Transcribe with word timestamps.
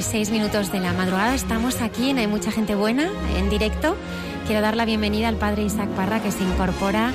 Y 0.00 0.02
6 0.02 0.30
minutos 0.30 0.72
de 0.72 0.80
la 0.80 0.94
madrugada. 0.94 1.34
Estamos 1.34 1.82
aquí 1.82 2.08
en 2.08 2.16
Hay 2.16 2.26
Mucha 2.26 2.50
Gente 2.50 2.74
Buena, 2.74 3.10
en 3.36 3.50
directo. 3.50 3.94
Quiero 4.46 4.62
dar 4.62 4.74
la 4.74 4.86
bienvenida 4.86 5.28
al 5.28 5.36
padre 5.36 5.64
Isaac 5.64 5.90
Parra, 5.90 6.22
que 6.22 6.32
se 6.32 6.42
incorpora. 6.42 7.12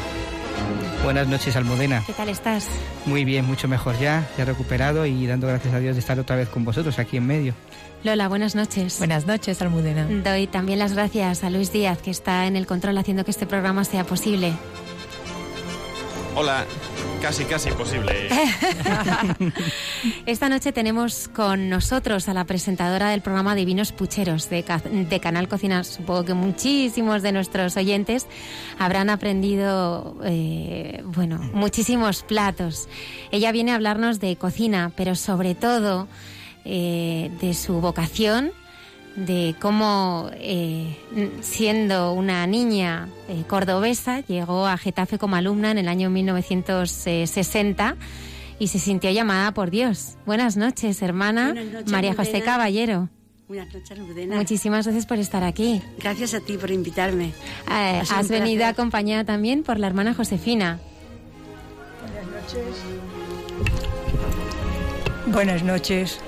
Buenas 1.03 1.27
noches, 1.27 1.55
Almudena. 1.55 2.03
¿Qué 2.05 2.13
tal 2.13 2.29
estás? 2.29 2.67
Muy 3.07 3.25
bien, 3.25 3.43
mucho 3.43 3.67
mejor 3.67 3.97
ya. 3.97 4.29
Ya 4.37 4.45
recuperado 4.45 5.07
y 5.07 5.25
dando 5.25 5.47
gracias 5.47 5.73
a 5.73 5.79
Dios 5.79 5.95
de 5.95 5.99
estar 5.99 6.19
otra 6.19 6.35
vez 6.35 6.47
con 6.47 6.63
vosotros 6.63 6.99
aquí 6.99 7.17
en 7.17 7.25
medio. 7.25 7.55
Lola, 8.03 8.27
buenas 8.27 8.53
noches. 8.53 8.99
Buenas 8.99 9.25
noches, 9.25 9.59
Almudena. 9.63 10.05
Doy 10.23 10.45
también 10.45 10.77
las 10.77 10.93
gracias 10.93 11.43
a 11.43 11.49
Luis 11.49 11.71
Díaz, 11.71 11.97
que 12.03 12.11
está 12.11 12.45
en 12.45 12.55
el 12.55 12.67
control 12.67 12.99
haciendo 12.99 13.25
que 13.25 13.31
este 13.31 13.47
programa 13.47 13.83
sea 13.83 14.03
posible. 14.03 14.53
Hola, 16.35 16.65
casi, 17.25 17.45
casi 17.45 17.71
posible. 17.71 18.29
Esta 20.27 20.47
noche 20.47 20.71
tenemos 20.71 21.27
con 21.27 21.69
nosotros 21.69 22.29
a 22.29 22.35
la 22.35 22.43
presentadora 22.43 23.09
del 23.09 23.21
programa 23.21 23.55
Divinos 23.55 23.91
Pucheros 23.93 24.47
de, 24.51 24.63
de, 25.09 25.19
Canal 25.19 25.47
Cocina. 25.47 25.83
Supongo 25.83 26.23
que 26.23 26.33
muchísimos 26.35 27.23
de 27.23 27.31
nuestros 27.31 27.77
oyentes 27.77 28.27
habrán 28.77 29.09
aprendido, 29.09 30.17
eh, 30.23 31.01
bueno, 31.03 31.39
muchísimos 31.51 32.21
platos. 32.21 32.87
Ella 33.31 33.51
viene 33.51 33.71
a 33.71 33.75
hablarnos 33.75 34.19
de 34.19 34.35
cocina, 34.35 34.91
pero 34.95 35.15
sobre 35.15 35.55
todo 35.55 36.07
eh, 36.63 37.31
de 37.41 37.55
su 37.55 37.81
vocación 37.81 38.51
de 39.15 39.55
cómo, 39.59 40.29
eh, 40.33 40.97
siendo 41.41 42.13
una 42.13 42.45
niña 42.47 43.09
eh, 43.29 43.43
cordobesa, 43.47 44.19
llegó 44.21 44.67
a 44.67 44.77
Getafe 44.77 45.17
como 45.17 45.35
alumna 45.35 45.71
en 45.71 45.77
el 45.77 45.87
año 45.87 46.09
1960 46.09 47.95
y 48.59 48.67
se 48.67 48.79
sintió 48.79 49.11
llamada 49.11 49.53
por 49.53 49.71
Dios. 49.71 50.17
Buenas 50.25 50.57
noches, 50.57 51.01
hermana 51.01 51.55
María 51.87 52.13
José 52.13 52.41
Caballero. 52.41 53.09
Buenas 53.47 53.73
noches, 53.73 53.99
Muchísimas 54.27 54.85
gracias 54.85 55.05
por 55.05 55.19
estar 55.19 55.43
aquí. 55.43 55.81
Gracias 55.99 56.33
a 56.33 56.39
ti 56.39 56.57
por 56.57 56.71
invitarme. 56.71 57.31
Eh, 57.71 58.01
has 58.09 58.27
venido 58.27 58.65
acompañada 58.65 59.23
también 59.23 59.63
por 59.63 59.79
la 59.79 59.87
hermana 59.87 60.15
Josefina. 60.15 60.79
Buenas 62.01 62.43
noches. 62.43 62.75
Buenas 65.27 65.63
noches. 65.63 66.19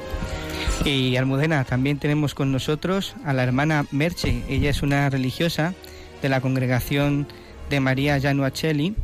Y 0.86 1.16
Almudena, 1.18 1.64
también 1.64 2.00
tenemos 2.00 2.34
con 2.34 2.52
nosotros 2.52 3.16
a 3.26 3.34
la 3.34 3.44
hermana 3.44 3.86
Merche. 3.92 4.44
Ella 4.48 4.70
es 4.70 4.82
una 4.82 5.10
religiosa 5.10 5.74
de 6.22 6.30
la 6.30 6.42
congregación 6.42 7.28
de 7.70 7.80
María 7.80 8.20
Januaccelli, 8.20 8.96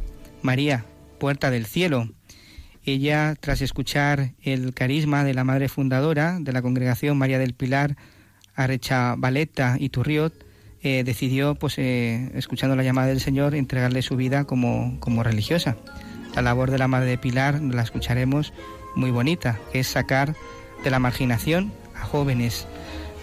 María, 0.41 0.85
Puerta 1.19 1.51
del 1.51 1.65
Cielo. 1.65 2.09
Ella, 2.85 3.35
tras 3.39 3.61
escuchar 3.61 4.31
el 4.41 4.73
carisma 4.73 5.23
de 5.23 5.33
la 5.33 5.43
madre 5.43 5.69
fundadora 5.69 6.37
de 6.39 6.51
la 6.51 6.61
congregación 6.61 7.17
María 7.17 7.39
del 7.39 7.53
Pilar, 7.53 7.95
Arecha 8.55 9.15
Valeta 9.17 9.77
y 9.79 9.89
Turriot, 9.89 10.33
eh, 10.81 11.03
decidió, 11.05 11.55
pues, 11.55 11.77
eh, 11.77 12.29
escuchando 12.35 12.75
la 12.75 12.83
llamada 12.83 13.07
del 13.07 13.21
Señor, 13.21 13.55
entregarle 13.55 14.01
su 14.01 14.17
vida 14.17 14.43
como, 14.43 14.99
como 14.99 15.23
religiosa. 15.23 15.77
La 16.35 16.41
labor 16.41 16.71
de 16.71 16.77
la 16.77 16.89
Madre 16.89 17.11
de 17.11 17.17
Pilar 17.17 17.61
la 17.61 17.83
escucharemos 17.83 18.53
muy 18.95 19.11
bonita, 19.11 19.59
que 19.71 19.79
es 19.79 19.87
sacar 19.87 20.35
de 20.83 20.89
la 20.91 20.99
marginación 20.99 21.71
a 21.99 22.05
jóvenes. 22.05 22.67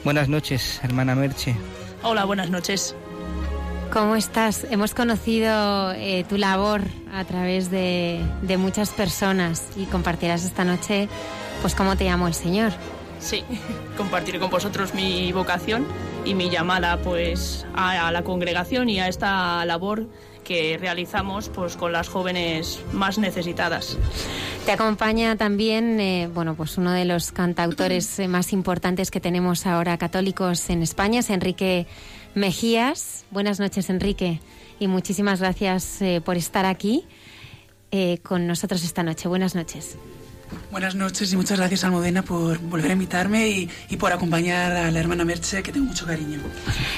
Buenas 0.04 0.28
noches, 0.28 0.80
hermana 0.82 1.14
Merche. 1.14 1.54
Hola, 2.02 2.24
buenas 2.24 2.50
noches. 2.50 2.94
¿Cómo 3.92 4.16
estás? 4.16 4.66
Hemos 4.70 4.94
conocido 4.94 5.92
eh, 5.92 6.24
tu 6.28 6.38
labor 6.38 6.82
a 7.12 7.24
través 7.24 7.70
de, 7.70 8.20
de, 8.42 8.56
muchas 8.56 8.90
personas 8.90 9.66
y 9.76 9.84
compartirás 9.86 10.44
esta 10.44 10.64
noche, 10.64 11.08
pues, 11.60 11.74
cómo 11.74 11.96
te 11.96 12.04
llamó 12.04 12.28
el 12.28 12.34
Señor. 12.34 12.72
Sí, 13.18 13.42
compartiré 13.96 14.38
con 14.38 14.48
vosotros 14.48 14.94
mi 14.94 15.32
vocación 15.32 15.86
y 16.24 16.34
mi 16.34 16.50
llamada, 16.50 16.98
pues, 17.02 17.66
a, 17.74 18.06
a 18.06 18.12
la 18.12 18.22
congregación 18.22 18.88
y 18.88 19.00
a 19.00 19.08
esta 19.08 19.64
labor 19.64 20.06
que 20.50 20.78
realizamos 20.78 21.48
pues 21.48 21.76
con 21.76 21.92
las 21.92 22.08
jóvenes 22.08 22.80
más 22.92 23.18
necesitadas. 23.18 23.96
Te 24.66 24.72
acompaña 24.72 25.36
también, 25.36 26.00
eh, 26.00 26.28
bueno, 26.34 26.56
pues 26.56 26.76
uno 26.76 26.90
de 26.90 27.04
los 27.04 27.30
cantautores 27.30 28.18
eh, 28.18 28.26
más 28.26 28.52
importantes 28.52 29.12
que 29.12 29.20
tenemos 29.20 29.64
ahora 29.64 29.96
católicos 29.96 30.68
en 30.68 30.82
España, 30.82 31.20
es 31.20 31.30
Enrique 31.30 31.86
Mejías. 32.34 33.26
Buenas 33.30 33.60
noches, 33.60 33.90
Enrique, 33.90 34.40
y 34.80 34.88
muchísimas 34.88 35.38
gracias 35.38 36.02
eh, 36.02 36.20
por 36.20 36.36
estar 36.36 36.66
aquí 36.66 37.04
con 38.22 38.48
nosotros 38.48 38.82
esta 38.82 39.04
noche. 39.04 39.28
Buenas 39.28 39.54
noches. 39.54 39.98
Buenas 40.70 40.94
noches 40.94 41.32
y 41.32 41.36
muchas 41.36 41.58
gracias 41.58 41.84
Almudena 41.84 42.22
por 42.22 42.58
volver 42.58 42.90
a 42.90 42.94
invitarme 42.94 43.48
y, 43.48 43.70
y, 43.88 43.96
por 43.96 44.12
acompañar 44.12 44.72
a 44.72 44.90
la 44.90 45.00
hermana 45.00 45.24
Merche, 45.24 45.62
que 45.62 45.72
tengo 45.72 45.86
mucho 45.86 46.06
cariño. 46.06 46.38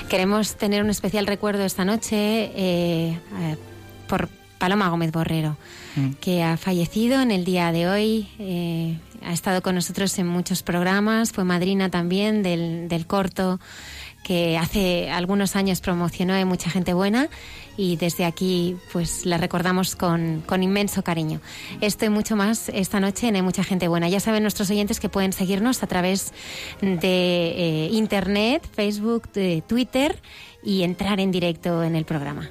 Queremos 0.09 0.57
tener 0.57 0.83
un 0.83 0.91
especial 0.91 1.27
recuerdo 1.27 1.65
esta 1.65 1.85
noche 1.85 2.17
eh, 2.17 3.19
eh, 3.41 3.57
por 4.09 4.29
Paloma 4.59 4.89
Gómez 4.89 5.11
Borrero, 5.11 5.57
mm. 5.97 6.13
que 6.21 6.43
ha 6.43 6.57
fallecido 6.57 7.21
en 7.21 7.31
el 7.31 7.45
día 7.45 7.73
de 7.73 7.89
hoy. 7.89 8.29
Eh, 8.39 8.99
ha 9.25 9.33
estado 9.33 9.63
con 9.63 9.75
nosotros 9.75 10.19
en 10.19 10.27
muchos 10.27 10.63
programas, 10.63 11.33
fue 11.33 11.45
madrina 11.45 11.91
también 11.91 12.43
del, 12.43 12.89
del 12.89 13.07
corto 13.07 13.59
que 14.23 14.57
hace 14.59 15.11
algunos 15.11 15.57
años 15.57 15.81
promocionó 15.81 16.35
de 16.35 16.45
mucha 16.45 16.71
gente 16.71 16.95
buena 16.95 17.29
y 17.77 17.97
desde 17.97 18.25
aquí 18.25 18.77
pues 18.93 19.25
la 19.27 19.39
recordamos 19.39 19.97
con, 19.97 20.43
con, 20.47 20.63
inmenso 20.63 21.03
cariño. 21.03 21.41
Esto 21.81 22.05
y 22.05 22.11
mucho 22.11 22.37
más 22.37 22.69
esta 22.69 23.01
noche 23.01 23.29
en 23.29 23.37
Hay 23.37 23.43
Mucha 23.43 23.65
Gente 23.65 23.89
Buena. 23.89 24.09
Ya 24.09 24.21
saben 24.21 24.43
nuestros 24.43 24.71
oyentes 24.71 25.01
que 25.01 25.09
pueden 25.09 25.33
seguirnos 25.33 25.83
a 25.83 25.87
través 25.87 26.33
de 26.81 26.99
eh, 27.03 27.89
Internet, 27.93 28.69
Facebook, 28.73 29.31
de 29.33 29.63
Twitter 29.67 30.21
y 30.63 30.83
entrar 30.83 31.21
en 31.21 31.31
directo 31.31 31.83
en 31.83 31.97
el 31.97 32.05
programa. 32.05 32.51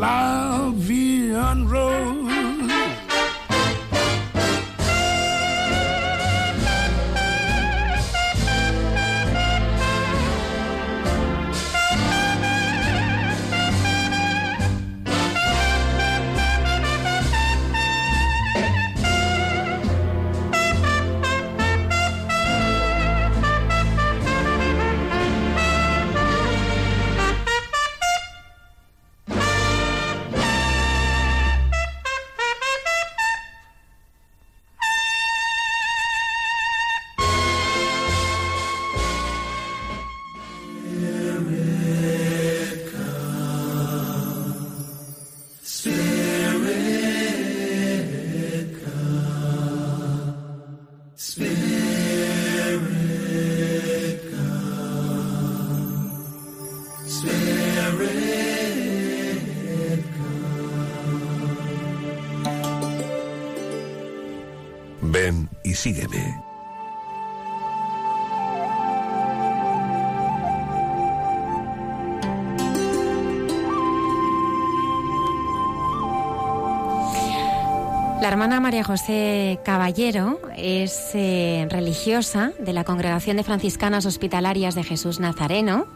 la 0.00 0.70
vie. 0.74 1.08
Hermana 78.40 78.60
María 78.60 78.84
José 78.84 79.58
Caballero 79.64 80.40
es 80.56 81.10
eh, 81.14 81.66
religiosa 81.72 82.52
de 82.60 82.72
la 82.72 82.84
Congregación 82.84 83.36
de 83.36 83.42
Franciscanas 83.42 84.06
Hospitalarias 84.06 84.76
de 84.76 84.84
Jesús 84.84 85.18
Nazareno. 85.18 85.86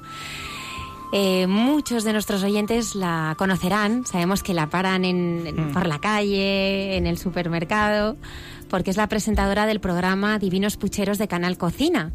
Eh, 1.13 1.47
muchos 1.47 2.03
de 2.03 2.13
nuestros 2.13 2.43
oyentes 2.43 2.97
la 2.97 3.37
conocerán, 3.39 4.05
sabemos 4.07 4.43
que 4.43 4.55
la 4.55 4.69
paran 4.71 5.05
en- 5.05 5.47
en- 5.47 5.73
por 5.73 5.87
la 5.87 6.01
calle, 6.01 6.97
en 6.97 7.07
el 7.07 7.17
supermercado, 7.17 8.17
porque 8.69 8.91
es 8.91 8.97
la 8.97 9.07
presentadora 9.09 9.65
del 9.67 9.79
programa 9.79 10.41
Divinos 10.41 10.77
Pucheros 10.77 11.19
de 11.19 11.29
Canal 11.29 11.57
Cocina. 11.59 12.11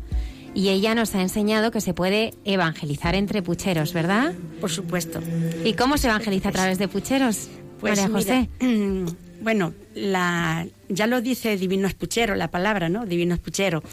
Y 0.53 0.67
ella 0.69 0.93
nos 0.93 1.15
ha 1.15 1.21
enseñado 1.21 1.71
que 1.71 1.79
se 1.79 1.93
puede 1.93 2.33
evangelizar 2.43 3.15
entre 3.15 3.41
pucheros, 3.41 3.93
¿verdad? 3.93 4.33
Por 4.59 4.71
supuesto. 4.71 5.21
¿Y 5.63 5.71
cómo 5.75 5.97
se 5.97 6.07
evangeliza 6.07 6.49
a 6.49 6.51
través 6.51 6.79
de 6.79 6.89
pucheros? 6.89 7.47
Pues 7.79 7.99
María 7.99 8.07
mira, 8.07 8.47
José. 8.59 9.15
bueno, 9.41 9.73
la, 9.95 10.67
ya 10.89 11.07
lo 11.07 11.21
dice 11.21 11.57
Divino 11.57 11.87
Espuchero, 11.87 12.35
la 12.35 12.49
palabra, 12.49 12.89
¿no? 12.89 13.05
Divino 13.05 13.33
Espuchero. 13.35 13.83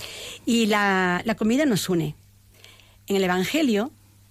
Y 0.46 0.66
la, 0.66 1.22
la 1.24 1.34
comida 1.34 1.64
nos 1.66 1.88
une. 1.88 2.14
En 3.06 3.16
el 3.16 3.24
Evangelio 3.24 3.90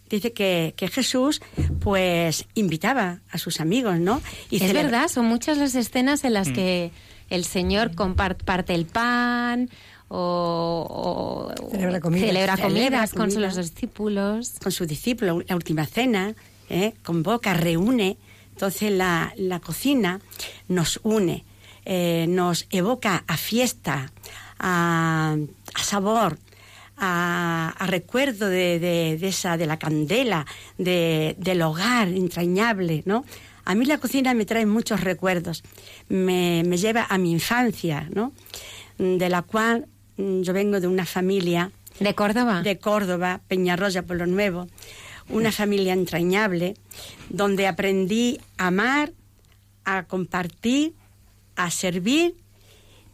dice 0.09 0.33
que, 0.33 0.73
que 0.75 0.87
Jesús, 0.87 1.41
pues, 1.79 2.45
invitaba 2.55 3.19
a 3.31 3.37
sus 3.37 3.59
amigos, 3.59 3.99
¿no? 3.99 4.21
Y 4.49 4.57
es 4.57 4.63
celebra- 4.63 4.83
verdad, 4.83 5.07
son 5.07 5.25
muchas 5.25 5.57
las 5.57 5.75
escenas 5.75 6.23
en 6.23 6.33
las 6.33 6.49
que 6.51 6.91
el 7.29 7.45
Señor 7.45 7.95
comparte 7.95 8.43
parte 8.43 8.73
el 8.75 8.85
pan 8.85 9.69
o, 10.07 11.51
o- 11.57 11.69
Celebra 11.71 11.99
comidas. 11.99 12.27
celebra 12.27 12.55
Celebra 12.57 12.79
comidas 12.89 13.09
con 13.13 13.29
comida. 13.29 13.39
los 13.47 13.55
discípulos. 13.57 14.51
con 14.61 14.71
su 14.71 14.85
discípulo, 14.85 15.41
la 15.47 15.55
última 15.55 15.85
cena, 15.85 16.35
¿eh? 16.69 16.93
convoca, 17.03 17.53
reúne. 17.53 18.17
Entonces 18.53 18.91
la, 18.91 19.33
la 19.35 19.59
cocina 19.59 20.19
nos 20.67 20.99
une, 21.03 21.43
eh, 21.85 22.25
nos 22.29 22.65
evoca 22.69 23.23
a 23.27 23.35
fiesta, 23.37 24.11
a, 24.59 25.35
a 25.73 25.83
sabor, 25.83 26.37
a, 26.97 27.73
a 27.77 27.87
recuerdo 27.87 28.47
de, 28.47 28.79
de- 28.79 29.17
de 29.19 29.27
esa, 29.27 29.57
de 29.57 29.65
la 29.65 29.77
candela, 29.77 30.45
de- 30.77 31.35
del 31.39 31.61
hogar 31.63 32.07
entrañable, 32.09 33.03
¿no? 33.05 33.25
A 33.65 33.75
mí 33.75 33.85
la 33.85 33.97
cocina 33.97 34.33
me 34.33 34.45
trae 34.45 34.65
muchos 34.65 35.01
recuerdos, 35.01 35.63
me, 36.09 36.63
me 36.65 36.77
lleva 36.77 37.07
a 37.09 37.17
mi 37.17 37.31
infancia, 37.31 38.07
¿no? 38.13 38.33
De 38.97 39.29
la 39.29 39.41
cual 39.41 39.87
mm, 40.17 40.41
yo 40.41 40.53
vengo 40.53 40.79
de 40.79 40.87
una 40.87 41.05
familia 41.05 41.71
¿De 41.99 42.13
Córdoba? 42.13 42.61
de 42.61 42.77
Córdoba, 42.77 43.41
Peñarroya, 43.47 44.03
Pueblo 44.03 44.25
Nuevo, 44.27 44.67
una 45.29 45.51
familia 45.51 45.93
entrañable, 45.93 46.75
donde 47.29 47.67
aprendí 47.67 48.39
a 48.57 48.67
amar, 48.67 49.13
a 49.85 50.03
compartir, 50.03 50.93
a 51.55 51.69
servir 51.71 52.35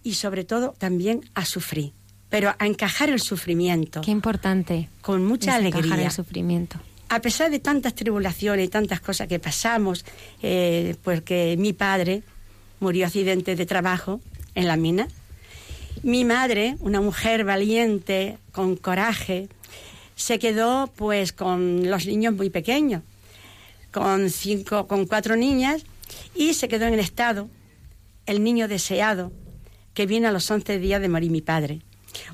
y 0.03 0.13
sobre 0.13 0.43
todo 0.43 0.73
también 0.77 1.29
a 1.33 1.45
sufrir, 1.45 1.93
pero 2.29 2.53
a 2.57 2.65
encajar 2.65 3.09
el 3.09 3.19
sufrimiento 3.19 4.01
Qué 4.01 4.11
importante. 4.11 4.89
con 5.01 5.25
mucha 5.25 5.55
alegría. 5.55 6.05
el 6.05 6.11
sufrimiento. 6.11 6.79
A 7.09 7.21
pesar 7.21 7.49
de 7.49 7.59
tantas 7.59 7.95
tribulaciones 7.95 8.65
y 8.65 8.69
tantas 8.69 9.01
cosas 9.01 9.27
que 9.27 9.39
pasamos, 9.39 10.05
eh, 10.43 10.95
porque 11.03 11.55
mi 11.57 11.73
padre 11.73 12.21
murió 12.79 13.05
accidente 13.07 13.55
de 13.55 13.65
trabajo 13.65 14.21
en 14.53 14.67
la 14.67 14.77
mina, 14.77 15.07
mi 16.03 16.23
madre, 16.23 16.77
una 16.79 17.01
mujer 17.01 17.43
valiente, 17.43 18.37
con 18.51 18.75
coraje, 18.77 19.49
se 20.19 20.37
quedó 20.37 20.91
pues 20.97 21.31
con 21.31 21.89
los 21.89 22.05
niños 22.05 22.33
muy 22.33 22.49
pequeños, 22.49 23.03
con 23.91 24.29
cinco, 24.29 24.85
con 24.85 25.05
cuatro 25.05 25.37
niñas, 25.37 25.85
y 26.35 26.55
se 26.55 26.67
quedó 26.67 26.85
en 26.87 26.95
el 26.95 26.99
estado 26.99 27.49
el 28.25 28.43
niño 28.43 28.67
deseado 28.67 29.31
que 29.93 30.05
viene 30.05 30.27
a 30.27 30.31
los 30.33 30.51
11 30.51 30.77
días 30.77 31.01
de 31.01 31.07
morir 31.07 31.31
mi 31.31 31.41
padre. 31.41 31.79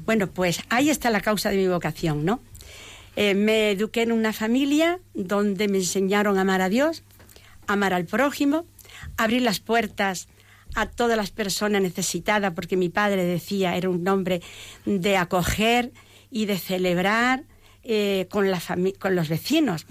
Bueno, 0.03 0.27
pues 0.31 0.61
ahí 0.69 0.89
está 0.89 1.11
la 1.11 1.21
causa 1.21 1.51
de 1.51 1.57
mi 1.57 1.67
vocación, 1.67 2.25
¿no? 2.25 2.41
Eh, 3.15 3.35
me 3.35 3.71
eduqué 3.71 4.01
en 4.01 4.11
una 4.11 4.33
familia 4.33 4.99
donde 5.13 5.67
me 5.67 5.77
enseñaron 5.77 6.39
a 6.39 6.41
amar 6.41 6.61
a 6.61 6.69
Dios, 6.69 7.03
amar 7.67 7.93
al 7.93 8.05
prójimo, 8.05 8.65
abrir 9.15 9.43
las 9.43 9.59
puertas 9.59 10.27
a 10.73 10.87
todas 10.87 11.17
las 11.17 11.29
personas 11.29 11.83
necesitadas, 11.83 12.51
porque 12.55 12.77
mi 12.77 12.89
padre 12.89 13.25
decía, 13.25 13.77
era 13.77 13.89
un 13.91 14.07
hombre 14.07 14.41
de 14.85 15.17
acoger 15.17 15.93
y 16.31 16.47
de 16.47 16.57
celebrar 16.57 17.43
eh, 17.85 18.27
con, 18.29 18.49
la 18.49 18.61
con 18.99 19.15
los 19.15 19.29
vecinos. 19.29 19.85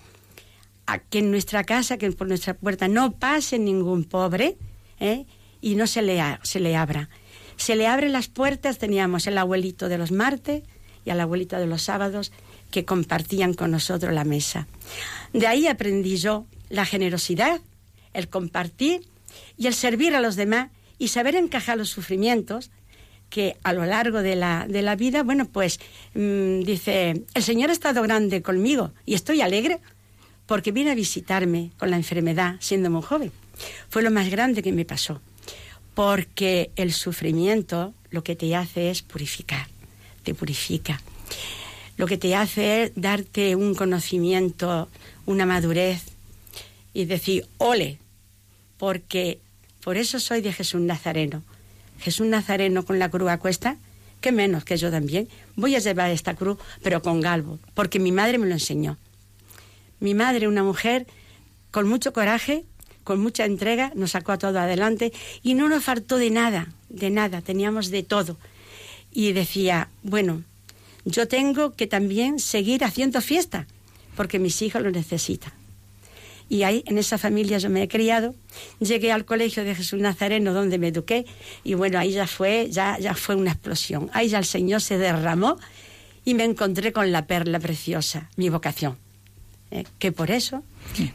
A 0.87 0.99
que 0.99 1.21
en 1.21 1.31
nuestra 1.31 1.65
casa, 1.65 1.97
que 1.97 2.11
por 2.13 2.29
nuestra 2.29 2.55
puerta 2.55 2.89
no 2.89 3.13
pase 3.13 3.59
ningún 3.59 4.05
pobre 4.05 4.59
¿eh? 5.01 5.25
y 5.61 5.77
no 5.77 5.87
se 5.87 6.03
le, 6.03 6.21
se 6.43 6.61
le 6.61 6.77
abra. 6.77 7.09
Se 7.57 7.77
le 7.77 7.87
abren 7.87 8.13
las 8.13 8.29
puertas, 8.29 8.79
teníamos 8.79 9.27
el 9.27 9.39
abuelito 9.39 9.89
de 9.89 9.97
los 9.97 10.13
martes 10.13 10.65
y 11.05 11.11
al 11.11 11.21
abuelito 11.21 11.57
de 11.57 11.67
los 11.67 11.83
sábados 11.83 12.33
que 12.71 12.85
compartían 12.85 13.55
con 13.55 13.71
nosotros 13.71 14.13
la 14.13 14.25
mesa. 14.25 14.67
De 15.33 15.47
ahí 15.47 15.69
aprendí 15.69 16.17
yo 16.17 16.47
la 16.69 16.85
generosidad, 16.85 17.61
el 18.13 18.29
compartir 18.29 19.07
y 19.57 19.69
el 19.69 19.75
servir 19.75 20.15
a 20.15 20.21
los 20.21 20.37
demás 20.37 20.71
y 20.99 21.09
saber 21.09 21.37
encajar 21.37 21.79
los 21.79 21.91
sufrimientos 21.91 22.71
que 23.31 23.57
a 23.63 23.73
lo 23.73 23.85
largo 23.85 24.23
de 24.23 24.37
la, 24.37 24.67
de 24.69 24.83
la 24.83 24.97
vida, 24.97 25.23
bueno, 25.23 25.47
pues 25.47 25.81
mm, 26.15 26.61
dice, 26.61 27.25
el 27.35 27.43
Señor 27.43 27.71
ha 27.71 27.73
estado 27.73 28.03
grande 28.03 28.43
conmigo 28.43 28.93
y 29.05 29.15
estoy 29.15 29.41
alegre 29.41 29.81
porque 30.47 30.73
viene 30.73 30.91
a 30.91 30.95
visitarme 30.95 31.71
con 31.79 31.91
la 31.91 31.97
enfermedad 31.97 32.57
siendo 32.61 32.91
muy 32.91 33.03
joven. 33.03 33.33
Fue 33.89 34.03
lo 34.03 34.11
más 34.11 34.31
grande 34.31 34.63
que 34.63 34.73
me 34.73 34.85
pasó, 34.85 35.21
porque 35.95 36.71
el 36.77 36.93
sufrimiento 36.93 37.95
lo 38.11 38.23
que 38.23 38.37
te 38.37 38.55
hace 38.55 38.91
es 38.91 39.03
purificar, 39.03 39.67
te 40.23 40.35
purifica. 40.35 41.01
Lo 41.97 42.07
que 42.07 42.19
te 42.19 42.35
hace 42.35 42.85
es 42.85 42.93
darte 42.97 43.55
un 43.55 43.75
conocimiento, 43.75 44.89
una 45.27 45.47
madurez 45.47 46.03
y 46.93 47.05
decir, 47.05 47.47
ole, 47.59 47.99
porque 48.79 49.39
por 49.83 49.97
eso 49.97 50.19
soy 50.19 50.41
de 50.41 50.53
Jesús 50.53 50.81
Nazareno. 50.81 51.43
Jesús 52.05 52.27
Nazareno 52.27 52.85
con 52.85 52.99
la 52.99 53.11
cruz 53.11 53.31
a 53.31 53.39
cuesta, 53.39 53.79
que 54.21 54.31
menos 54.31 54.63
que 54.65 54.77
yo 54.77 54.91
también. 54.91 55.27
Voy 55.57 55.75
a 55.75 55.79
llevar 55.79 56.11
esta 56.11 56.35
cruz, 56.35 56.59
pero 56.83 57.01
con 57.01 57.23
galvo, 57.23 57.59
porque 57.73 57.99
mi 57.99 58.13
madre 58.13 58.37
me 58.37 58.47
lo 58.47 58.53
enseñó. 58.53 58.99
Mi 60.01 60.13
madre, 60.13 60.47
una 60.47 60.63
mujer 60.63 61.07
con 61.71 61.89
mucho 61.89 62.13
coraje, 62.13 62.67
con 63.05 63.21
mucha 63.21 63.47
entrega, 63.47 63.91
nos 63.95 64.11
sacó 64.11 64.33
a 64.33 64.39
todo 64.39 64.59
adelante 64.59 65.15
y 65.43 65.55
no 65.55 65.71
nos 65.71 65.83
faltó 65.83 66.19
de 66.19 66.29
nada, 66.29 66.69
de 66.91 67.09
nada, 67.09 67.41
teníamos 67.41 67.91
de 67.91 68.03
todo. 68.03 68.37
Y 69.11 69.33
decía, 69.33 69.89
bueno, 70.03 70.43
yo 71.07 71.27
tengo 71.27 71.73
que 71.73 71.87
también 71.87 72.39
seguir 72.39 72.85
haciendo 72.85 73.23
fiesta, 73.23 73.67
porque 74.15 74.39
mis 74.39 74.61
hijos 74.61 74.83
lo 74.83 74.91
necesitan. 74.91 75.55
Y 76.49 76.63
ahí, 76.63 76.85
en 76.87 76.99
esa 76.99 77.19
familia, 77.19 77.59
yo 77.59 77.71
me 77.71 77.83
he 77.83 77.89
criado. 77.89 78.35
Llegué 78.81 79.13
al 79.13 79.25
colegio 79.25 79.65
de 79.65 79.75
Jesús 79.75 80.01
Nazareno, 80.01 80.53
donde 80.53 80.79
me 80.79 80.89
eduqué, 80.89 81.25
y 81.65 81.75
bueno, 81.75 81.99
ahí 81.99 82.13
ya 82.13 82.27
fue, 82.27 82.69
ya, 82.71 82.99
ya 82.99 83.15
fue 83.15 83.35
una 83.35 83.53
explosión. 83.53 84.11
Ahí 84.13 84.29
ya 84.29 84.39
el 84.39 84.45
Señor 84.45 84.81
se 84.81 84.99
derramó 84.99 85.57
y 86.25 86.35
me 86.35 86.45
encontré 86.45 86.93
con 86.93 87.13
la 87.13 87.27
perla 87.27 87.61
preciosa, 87.61 88.31
mi 88.37 88.49
vocación. 88.49 88.97
Eh, 89.71 89.85
que 89.99 90.13
por 90.13 90.31
eso, 90.31 90.63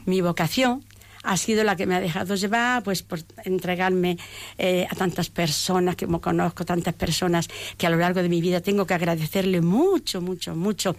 mi 0.06 0.22
vocación 0.22 0.84
ha 1.24 1.38
sido 1.38 1.64
la 1.64 1.76
que 1.76 1.86
me 1.86 1.96
ha 1.96 2.00
dejado 2.00 2.36
llevar, 2.36 2.84
pues 2.84 3.04
por 3.04 3.20
entregarme 3.44 4.18
eh, 4.58 4.88
a 4.90 4.96
tantas 4.96 5.30
personas 5.30 5.96
que 5.96 6.06
como 6.06 6.22
conozco, 6.22 6.66
tantas 6.66 6.94
personas 6.94 7.48
que 7.78 7.88
a 7.88 7.90
lo 7.90 7.98
largo 7.98 8.22
de 8.22 8.30
mi 8.30 8.42
vida 8.42 8.62
tengo 8.62 8.86
que 8.86 8.94
agradecerle 8.94 9.62
mucho, 9.62 10.22
mucho, 10.22 10.56
mucho. 10.56 10.96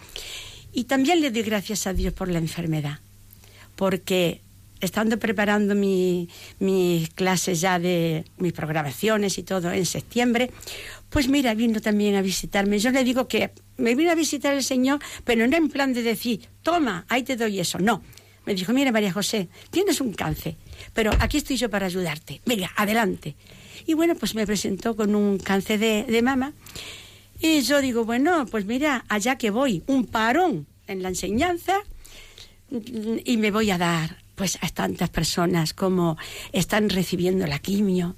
Y 0.72 0.84
también 0.84 1.20
le 1.20 1.30
doy 1.30 1.42
gracias 1.42 1.86
a 1.86 1.94
Dios 1.94 2.12
por 2.12 2.28
la 2.28 2.38
enfermedad, 2.38 3.00
porque 3.80 4.42
estando 4.82 5.18
preparando 5.18 5.74
mis 5.74 7.08
clases 7.14 7.62
ya 7.62 7.78
de 7.78 8.26
mis 8.36 8.52
programaciones 8.52 9.38
y 9.38 9.42
todo 9.42 9.72
en 9.72 9.86
septiembre, 9.86 10.50
pues 11.08 11.28
mira, 11.28 11.54
vino 11.54 11.80
también 11.80 12.14
a 12.14 12.20
visitarme. 12.20 12.78
Yo 12.78 12.90
le 12.90 13.04
digo 13.04 13.26
que 13.26 13.52
me 13.78 13.94
vino 13.94 14.10
a 14.10 14.14
visitar 14.14 14.52
el 14.52 14.62
Señor, 14.62 15.00
pero 15.24 15.46
no 15.46 15.56
en 15.56 15.70
plan 15.70 15.94
de 15.94 16.02
decir, 16.02 16.46
toma, 16.62 17.06
ahí 17.08 17.22
te 17.22 17.36
doy 17.36 17.58
eso, 17.58 17.78
no 17.78 18.02
me 18.44 18.54
dijo, 18.54 18.74
mira 18.74 18.92
María 18.92 19.14
José, 19.14 19.48
tienes 19.70 20.02
un 20.02 20.12
cáncer, 20.12 20.56
pero 20.92 21.10
aquí 21.20 21.38
estoy 21.38 21.56
yo 21.56 21.70
para 21.70 21.86
ayudarte. 21.86 22.42
Venga, 22.44 22.70
adelante. 22.76 23.36
Y 23.86 23.94
bueno, 23.94 24.14
pues 24.14 24.34
me 24.34 24.46
presentó 24.46 24.94
con 24.94 25.14
un 25.14 25.38
cáncer 25.38 25.78
de, 25.78 26.22
mama. 26.22 26.52
Y 27.40 27.62
yo 27.62 27.80
digo, 27.80 28.04
bueno, 28.04 28.44
pues 28.44 28.66
mira, 28.66 29.06
allá 29.08 29.38
que 29.38 29.50
voy, 29.50 29.82
un 29.86 30.04
parón 30.04 30.66
en 30.86 31.02
la 31.02 31.08
enseñanza 31.08 31.80
y 32.70 33.36
me 33.36 33.50
voy 33.50 33.70
a 33.70 33.78
dar 33.78 34.16
pues 34.34 34.58
a 34.62 34.68
tantas 34.68 35.10
personas 35.10 35.74
como 35.74 36.16
están 36.52 36.88
recibiendo 36.88 37.46
la 37.46 37.58
quimio. 37.58 38.16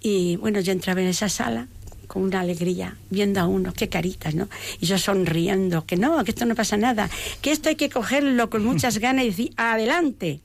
Y 0.00 0.36
bueno, 0.36 0.60
yo 0.60 0.72
entraba 0.72 1.02
en 1.02 1.08
esa 1.08 1.28
sala 1.28 1.68
con 2.06 2.22
una 2.22 2.40
alegría, 2.40 2.96
viendo 3.10 3.40
a 3.40 3.46
uno, 3.46 3.72
qué 3.74 3.88
caritas, 3.88 4.34
¿no? 4.34 4.48
Y 4.80 4.86
yo 4.86 4.98
sonriendo, 4.98 5.84
que 5.84 5.96
no, 5.96 6.24
que 6.24 6.30
esto 6.30 6.46
no 6.46 6.54
pasa 6.54 6.76
nada, 6.76 7.10
que 7.42 7.52
esto 7.52 7.68
hay 7.68 7.76
que 7.76 7.90
cogerlo 7.90 8.48
con 8.48 8.64
muchas 8.64 8.98
ganas 9.06 9.24
y 9.24 9.28
decir, 9.28 9.52
adelante. 9.56 10.40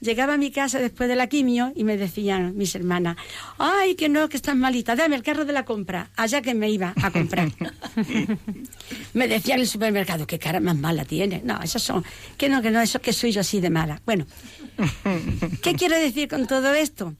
Llegaba 0.00 0.34
a 0.34 0.36
mi 0.36 0.50
casa 0.50 0.78
después 0.78 1.08
de 1.08 1.16
la 1.16 1.26
quimio 1.26 1.72
y 1.74 1.84
me 1.84 1.96
decían 1.96 2.56
mis 2.56 2.74
hermanas, 2.74 3.16
ay, 3.58 3.94
que 3.94 4.08
no, 4.08 4.28
que 4.28 4.36
estás 4.36 4.54
malita, 4.54 4.94
dame 4.94 5.16
el 5.16 5.22
carro 5.22 5.44
de 5.44 5.52
la 5.52 5.64
compra, 5.64 6.10
allá 6.16 6.42
que 6.42 6.54
me 6.54 6.70
iba 6.70 6.92
a 7.02 7.10
comprar. 7.10 7.50
me 9.14 9.28
decían 9.28 9.56
en 9.56 9.62
el 9.62 9.68
supermercado, 9.68 10.26
qué 10.26 10.38
cara 10.38 10.60
más 10.60 10.76
mala 10.76 11.04
tiene. 11.04 11.40
No, 11.44 11.62
esas 11.62 11.82
son, 11.82 12.04
que 12.36 12.48
no, 12.48 12.60
que 12.60 12.70
no, 12.70 12.80
eso 12.80 13.00
que 13.00 13.12
soy 13.12 13.32
yo 13.32 13.40
así 13.40 13.60
de 13.60 13.70
mala. 13.70 14.02
Bueno, 14.04 14.26
¿qué 15.62 15.74
quiero 15.74 15.98
decir 15.98 16.28
con 16.28 16.46
todo 16.46 16.74
esto? 16.74 17.14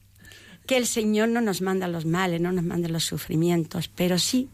que 0.67 0.75
el 0.75 0.85
Señor 0.85 1.29
no 1.29 1.39
nos 1.39 1.61
manda 1.61 1.87
los 1.87 2.05
males, 2.05 2.41
no 2.41 2.51
nos 2.51 2.65
manda 2.65 2.89
los 2.89 3.05
sufrimientos, 3.05 3.87
pero 3.87 4.19
sí 4.19 4.49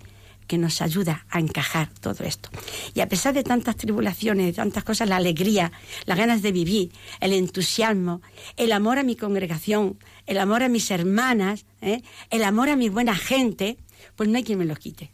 que 0.47 0.57
nos 0.57 0.81
ayuda 0.81 1.25
a 1.29 1.39
encajar 1.39 1.89
todo 1.99 2.23
esto. 2.23 2.49
Y 2.93 3.01
a 3.01 3.07
pesar 3.07 3.33
de 3.33 3.43
tantas 3.43 3.75
tribulaciones, 3.75 4.45
de 4.45 4.53
tantas 4.53 4.83
cosas, 4.83 5.09
la 5.09 5.17
alegría, 5.17 5.71
las 6.05 6.17
ganas 6.17 6.41
de 6.41 6.51
vivir, 6.51 6.91
el 7.19 7.33
entusiasmo, 7.33 8.21
el 8.57 8.71
amor 8.71 8.99
a 8.99 9.03
mi 9.03 9.15
congregación, 9.15 9.97
el 10.25 10.37
amor 10.37 10.63
a 10.63 10.69
mis 10.69 10.89
hermanas, 10.91 11.65
¿eh? 11.81 12.01
el 12.29 12.43
amor 12.43 12.69
a 12.69 12.75
mi 12.75 12.89
buena 12.89 13.15
gente, 13.15 13.77
pues 14.15 14.29
no 14.29 14.37
hay 14.37 14.43
quien 14.43 14.59
me 14.59 14.65
lo 14.65 14.75
quite. 14.75 15.11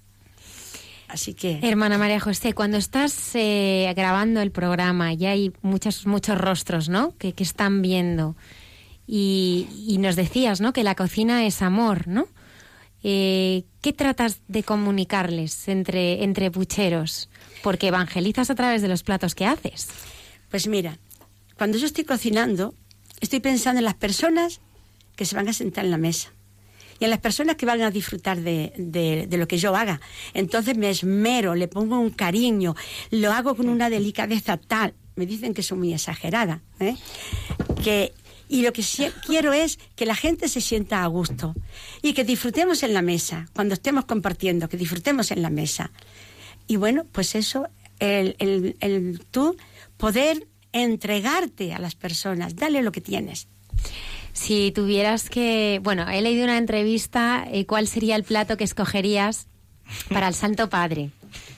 Así 1.07 1.33
que. 1.33 1.59
Hermana 1.63 1.97
María 1.97 2.19
José, 2.19 2.53
cuando 2.53 2.77
estás 2.77 3.31
eh, 3.33 3.91
grabando 3.95 4.41
el 4.41 4.51
programa 4.51 5.13
y 5.13 5.25
hay 5.25 5.51
muchos, 5.63 6.05
muchos 6.05 6.37
rostros, 6.37 6.87
¿no? 6.87 7.17
Que, 7.17 7.33
que 7.33 7.43
están 7.43 7.81
viendo 7.81 8.35
y, 9.11 9.97
nos 9.99 10.15
decías, 10.15 10.61
¿no? 10.61 10.71
Que 10.71 10.83
la 10.83 10.93
cocina 10.93 11.45
es 11.45 11.63
amor, 11.63 12.07
¿no? 12.07 12.27
Eh, 13.03 13.63
¿Qué 13.81 13.93
tratas 13.93 14.41
de 14.47 14.63
comunicarles 14.63 15.67
entre, 15.67 16.23
entre 16.23 16.51
pucheros? 16.51 17.29
Porque 17.63 17.87
evangelizas 17.87 18.49
a 18.49 18.55
través 18.55 18.81
de 18.81 18.87
los 18.87 19.03
platos 19.03 19.35
que 19.35 19.45
haces. 19.45 19.87
Pues 20.49 20.67
mira, 20.67 20.97
cuando 21.57 21.77
yo 21.77 21.85
estoy 21.85 22.03
cocinando, 22.03 22.73
estoy 23.21 23.39
pensando 23.39 23.79
en 23.79 23.85
las 23.85 23.95
personas 23.95 24.61
que 25.15 25.25
se 25.25 25.35
van 25.35 25.47
a 25.47 25.53
sentar 25.53 25.85
en 25.85 25.91
la 25.91 25.97
mesa 25.97 26.31
y 26.99 27.05
en 27.05 27.09
las 27.09 27.19
personas 27.19 27.55
que 27.55 27.65
van 27.65 27.81
a 27.81 27.91
disfrutar 27.91 28.37
de, 28.39 28.73
de, 28.77 29.37
lo 29.37 29.47
que 29.47 29.57
yo 29.57 29.75
haga. 29.75 30.01
Entonces 30.33 30.77
me 30.77 30.89
esmero, 30.89 31.55
le 31.55 31.67
pongo 31.67 31.99
un 31.99 32.09
cariño, 32.09 32.75
lo 33.11 33.31
hago 33.31 33.55
con 33.55 33.69
una 33.69 33.89
delicadeza 33.89 34.57
tal. 34.57 34.93
Me 35.15 35.25
dicen 35.25 35.53
que 35.53 35.63
soy 35.63 35.77
muy 35.77 35.93
exagerada, 35.93 36.61
¿eh? 36.79 36.95
que 37.83 38.13
y 38.49 38.63
lo 38.63 38.73
que 38.73 38.83
quiero 39.25 39.53
es 39.53 39.77
que 39.95 40.07
la 40.07 40.15
gente 40.15 40.47
se 40.49 40.59
sienta 40.59 41.03
a 41.03 41.07
gusto 41.07 41.53
y 42.01 42.13
que 42.13 42.23
disfrutemos 42.23 42.81
en 42.81 42.93
la 42.93 43.03
mesa, 43.03 43.47
cuando 43.53 43.75
estemos 43.75 44.05
compartiendo, 44.05 44.67
que 44.67 44.75
disfrutemos 44.75 45.29
en 45.31 45.43
la 45.43 45.51
mesa. 45.51 45.91
Y 46.67 46.75
bueno, 46.77 47.05
pues 47.11 47.35
eso, 47.35 47.67
el, 47.99 48.35
el, 48.79 49.21
tú 49.29 49.55
poder 49.97 50.47
entregarte 50.71 51.73
a 51.73 51.79
las 51.79 51.95
personas, 51.95 52.55
dale 52.55 52.81
lo 52.81 52.91
que 52.91 53.01
tienes. 53.01 53.47
Si 54.33 54.71
tuvieras 54.71 55.29
que, 55.29 55.79
bueno, 55.83 56.09
he 56.09 56.21
leído 56.21 56.43
una 56.43 56.57
entrevista, 56.57 57.45
eh, 57.51 57.65
¿cuál 57.65 57.87
sería 57.87 58.15
el 58.15 58.23
plato 58.23 58.57
que 58.57 58.63
escogerías 58.63 59.48
para 60.09 60.27
el 60.27 60.33
Santo 60.33 60.69
Padre? 60.69 61.11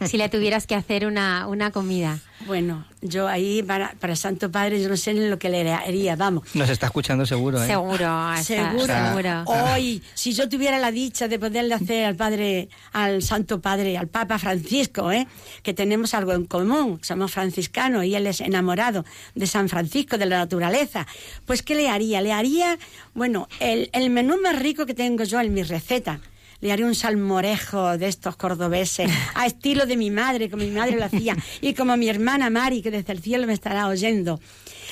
si 0.06 0.18
le 0.18 0.30
tuvieras 0.30 0.68
que 0.68 0.76
hacer 0.76 1.06
una, 1.06 1.48
una 1.48 1.72
comida. 1.72 2.20
Bueno, 2.48 2.86
yo 3.02 3.28
ahí 3.28 3.62
para, 3.62 3.94
para 4.00 4.16
Santo 4.16 4.52
Padre 4.52 4.82
yo 4.82 4.90
no 4.90 4.98
sé 4.98 5.14
ni 5.14 5.28
lo 5.28 5.38
que 5.38 5.50
le 5.50 5.72
haría, 5.72 6.16
vamos. 6.16 6.44
Nos 6.56 6.70
está 6.70 6.88
escuchando 6.88 7.26
seguro, 7.26 7.62
¿eh? 7.64 7.68
Seguro, 7.68 8.32
seguro. 8.42 9.44
Hoy, 9.46 10.02
si 10.16 10.34
yo 10.34 10.50
tuviera 10.50 10.80
la 10.80 10.92
dicha 10.92 11.28
de 11.28 11.38
poderle 11.38 11.76
hacer 11.76 12.06
al 12.06 12.16
Padre, 12.16 12.70
al 12.94 13.22
Santo 13.22 13.62
Padre, 13.62 13.96
al 13.98 14.08
Papa 14.08 14.40
Francisco, 14.40 15.12
¿eh? 15.12 15.28
que 15.62 15.74
tenemos 15.76 16.16
algo 16.16 16.34
en 16.34 16.46
común, 16.46 17.00
somos 17.04 17.32
franciscanos 17.32 18.06
y 18.06 18.16
él 18.16 18.26
es 18.26 18.42
enamorado 18.42 19.06
de 19.36 19.46
San 19.46 19.70
Francisco, 19.70 20.18
de 20.18 20.26
la 20.26 20.40
naturaleza, 20.40 21.06
pues 21.46 21.62
¿qué 21.62 21.76
le 21.76 21.90
haría? 21.90 22.22
Le 22.22 22.34
haría, 22.34 22.80
bueno, 23.14 23.48
el, 23.60 23.92
el 23.94 24.10
menú 24.10 24.42
más 24.42 24.58
rico 24.58 24.88
que 24.88 24.96
tengo 24.96 25.24
yo 25.26 25.40
en 25.40 25.54
mi 25.54 25.62
receta 25.62 26.20
le 26.62 26.72
haré 26.72 26.86
un 26.86 26.96
salmorejo 26.96 27.98
de 27.98 28.08
estos 28.08 28.36
cordobeses, 28.36 29.12
a 29.34 29.46
estilo 29.46 29.86
de 29.86 29.98
mi 29.98 30.12
madre, 30.12 30.50
como 30.50 30.64
mi 30.64 30.72
madre 30.72 30.96
lo 30.96 31.06
hacía, 31.06 31.36
y 31.60 31.74
como 31.74 31.98
mi 31.98 32.08
hermana 32.08 32.50
Mari, 32.50 32.82
que 32.82 32.92
desde 32.92 33.14
el 33.14 33.20
cielo 33.20 33.48
me 33.48 33.54
estará 33.54 33.88
oyendo. 33.88 34.40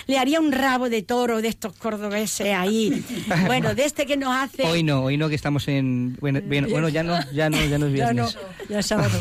Le 0.08 0.18
haría 0.18 0.40
un 0.40 0.52
rabo 0.52 0.90
de 0.90 1.04
toro 1.04 1.42
de 1.42 1.50
estos 1.50 1.74
cordobeses 1.74 2.54
ahí. 2.56 3.04
Bueno, 3.46 3.76
de 3.76 3.86
este 3.86 4.06
que 4.06 4.18
nos 4.18 4.36
hace. 4.36 4.64
Hoy 4.64 4.84
no, 4.84 5.04
hoy 5.04 5.18
no, 5.18 5.30
que 5.30 5.36
estamos 5.36 5.68
en. 5.68 6.16
Bueno, 6.20 6.42
bueno 6.42 6.90
ya 6.90 7.04
no, 7.04 7.20
ya 7.32 7.50
no, 7.50 7.64
ya 7.64 7.78
no 7.78 7.88
es 7.88 7.94
viernes. 7.94 8.34
Ya, 8.34 8.42
no, 8.42 8.70
ya 8.70 8.82
sábado. 8.82 9.20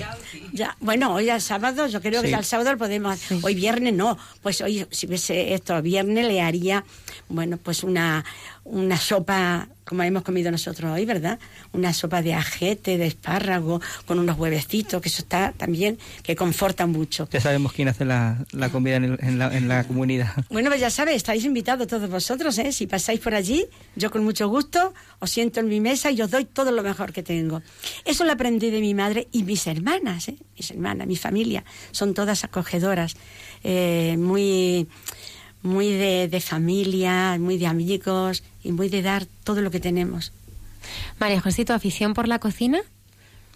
Ya, 0.52 0.76
bueno, 0.80 1.14
hoy 1.14 1.28
es 1.28 1.44
sábado, 1.44 1.86
yo 1.86 2.00
creo 2.00 2.22
que 2.22 2.30
ya 2.30 2.38
el 2.38 2.44
sábado 2.44 2.72
lo 2.72 2.78
podemos. 2.78 3.18
Hoy 3.42 3.54
viernes 3.54 3.94
no, 3.94 4.16
pues 4.42 4.60
hoy 4.60 4.86
si 4.90 5.06
hubiese 5.06 5.54
esto 5.54 5.80
viernes 5.82 6.26
le 6.26 6.40
haría, 6.40 6.84
bueno, 7.28 7.56
pues 7.58 7.82
una 7.84 8.24
una 8.64 8.98
sopa 8.98 9.66
como 9.84 10.02
hemos 10.02 10.22
comido 10.22 10.50
nosotros 10.50 10.92
hoy, 10.92 11.06
¿verdad? 11.06 11.38
Una 11.72 11.94
sopa 11.94 12.20
de 12.20 12.34
ajete, 12.34 12.98
de 12.98 13.06
espárrago, 13.06 13.80
con 14.04 14.18
unos 14.18 14.36
huevecitos, 14.38 15.00
que 15.00 15.08
eso 15.08 15.22
está 15.22 15.54
también 15.56 15.96
que 16.22 16.36
conforta 16.36 16.86
mucho. 16.86 17.26
Ya 17.32 17.40
sabemos 17.40 17.72
quién 17.72 17.88
hace 17.88 18.04
la, 18.04 18.44
la 18.52 18.68
comida 18.68 18.96
en, 18.96 19.04
el- 19.04 19.18
en 19.22 19.38
la, 19.38 19.56
en 19.56 19.66
la 19.66 19.84
comunidad. 19.84 20.34
Bueno, 20.50 20.68
pues 20.68 20.82
ya 20.82 20.90
sabéis, 20.90 21.16
estáis 21.18 21.46
invitados 21.46 21.86
todos 21.86 22.10
vosotros, 22.10 22.58
¿eh? 22.58 22.70
Si 22.72 22.86
pasáis 22.86 23.20
por 23.20 23.34
allí, 23.34 23.64
yo 23.96 24.10
con 24.10 24.22
mucho 24.24 24.46
gusto 24.50 24.92
os 25.20 25.30
siento 25.30 25.60
en 25.60 25.68
mi 25.68 25.80
mesa 25.80 26.10
y 26.10 26.20
os 26.20 26.30
doy 26.30 26.44
todo 26.44 26.70
lo 26.70 26.82
mejor 26.82 27.14
que 27.14 27.22
tengo. 27.22 27.62
Eso 28.04 28.24
lo 28.24 28.32
aprendí 28.32 28.70
de 28.70 28.82
mi 28.82 28.92
madre 28.92 29.28
y 29.32 29.42
mis 29.44 29.66
hermanas, 29.66 30.28
¿eh? 30.28 30.36
Mis 30.58 30.70
hermanas, 30.70 31.06
mi 31.06 31.16
familia, 31.16 31.64
son 31.92 32.12
todas 32.12 32.44
acogedoras, 32.44 33.14
eh, 33.64 34.16
muy, 34.18 34.86
muy 35.62 35.90
de, 35.90 36.28
de 36.28 36.40
familia, 36.40 37.36
muy 37.38 37.58
de 37.58 37.66
amigos 37.66 38.42
y 38.62 38.72
muy 38.72 38.88
de 38.88 39.02
dar 39.02 39.26
todo 39.44 39.60
lo 39.60 39.70
que 39.70 39.80
tenemos. 39.80 40.32
María 41.18 41.40
José, 41.40 41.64
¿tu 41.64 41.72
afición 41.72 42.14
por 42.14 42.28
la 42.28 42.38
cocina? 42.38 42.80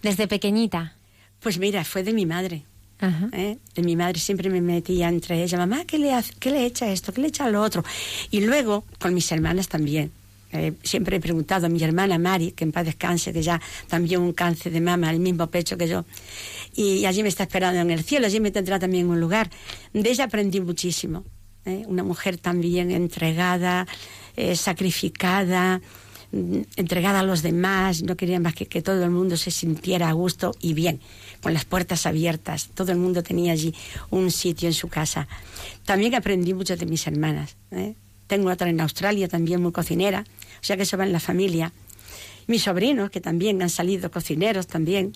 Desde 0.03 0.27
pequeñita. 0.27 0.95
Pues 1.41 1.59
mira, 1.59 1.85
fue 1.85 2.03
de 2.03 2.12
mi 2.12 2.27
madre. 2.27 2.65
Ajá. 2.99 3.29
¿eh? 3.33 3.59
De 3.75 3.83
mi 3.83 3.97
madre 3.97 4.21
siempre 4.21 4.49
me 4.49 4.61
metía 4.61 5.09
entre 5.09 5.43
ella, 5.43 5.59
mamá, 5.59 5.85
¿qué 5.85 5.99
le, 5.99 6.12
hace, 6.12 6.33
¿qué 6.38 6.51
le 6.51 6.65
echa 6.65 6.91
esto? 6.93 7.12
¿Qué 7.12 7.21
le 7.21 7.29
echa 7.29 7.49
lo 7.49 7.61
otro? 7.61 7.85
Y 8.31 8.43
luego 8.43 8.85
con 9.01 9.12
mis 9.12 9.31
hermanas 9.33 9.69
también. 9.69 10.12
Eh, 10.53 10.75
siempre 10.83 11.17
he 11.17 11.21
preguntado 11.21 11.67
a 11.67 11.69
mi 11.71 11.83
hermana 11.83 12.19
Mari, 12.19 12.53
que 12.53 12.65
en 12.65 12.73
paz 12.73 12.85
descanse, 12.85 13.33
que 13.33 13.43
ya 13.43 13.61
también 13.88 14.21
un 14.21 14.35
cáncer 14.35 14.71
de 14.71 14.83
mama, 14.83 15.11
el 15.11 15.19
mismo 15.19 15.47
pecho 15.47 15.79
que 15.79 15.88
yo, 15.88 16.05
y 16.75 17.07
allí 17.07 17.23
me 17.23 17.31
está 17.31 17.45
esperando 17.45 17.81
en 17.81 17.91
el 17.91 18.05
cielo, 18.05 18.27
allí 18.27 18.38
me 18.38 18.51
tendrá 18.51 18.79
también 18.79 19.09
un 19.09 19.19
lugar. 19.19 19.51
De 19.95 20.11
ella 20.11 20.25
aprendí 20.25 20.61
muchísimo. 20.61 21.25
¿Eh? 21.64 21.85
Una 21.87 22.03
mujer 22.03 22.38
también 22.38 22.90
entregada, 22.90 23.87
eh, 24.37 24.57
sacrificada, 24.57 25.81
mm, 26.33 26.61
entregada 26.77 27.20
a 27.20 27.22
los 27.22 27.42
demás, 27.42 28.03
no 28.03 28.16
quería 28.16 28.40
más 28.40 28.55
que 28.55 28.66
que 28.66 28.83
todo 28.83 29.05
el 29.05 29.11
mundo 29.11 29.37
se 29.37 29.51
sintiera 29.51 30.09
a 30.09 30.12
gusto 30.12 30.55
y 30.61 30.75
bien, 30.75 31.01
con 31.40 31.55
las 31.55 31.64
puertas 31.64 32.07
abiertas. 32.07 32.70
Todo 32.75 32.92
el 32.92 32.98
mundo 32.98 33.22
tenía 33.22 33.53
allí 33.53 33.75
un 34.11 34.31
sitio 34.31 34.68
en 34.68 34.75
su 34.75 34.88
casa. 34.88 35.29
También 35.85 36.14
aprendí 36.14 36.55
mucho 36.55 36.77
de 36.77 36.87
mis 36.87 37.07
hermanas. 37.07 37.57
¿eh? 37.70 37.94
Tengo 38.27 38.51
otra 38.51 38.68
en 38.68 38.81
Australia 38.81 39.29
también 39.29 39.62
muy 39.62 39.72
cocinera, 39.72 40.25
o 40.61 40.64
sea 40.64 40.77
que 40.77 40.85
eso 40.85 40.96
va 40.96 41.05
en 41.05 41.12
la 41.12 41.20
familia. 41.20 41.72
Mis 42.46 42.62
sobrinos, 42.62 43.11
que 43.11 43.20
también 43.20 43.62
han 43.62 43.70
salido 43.70 44.11
cocineros 44.11 44.66
también. 44.66 45.12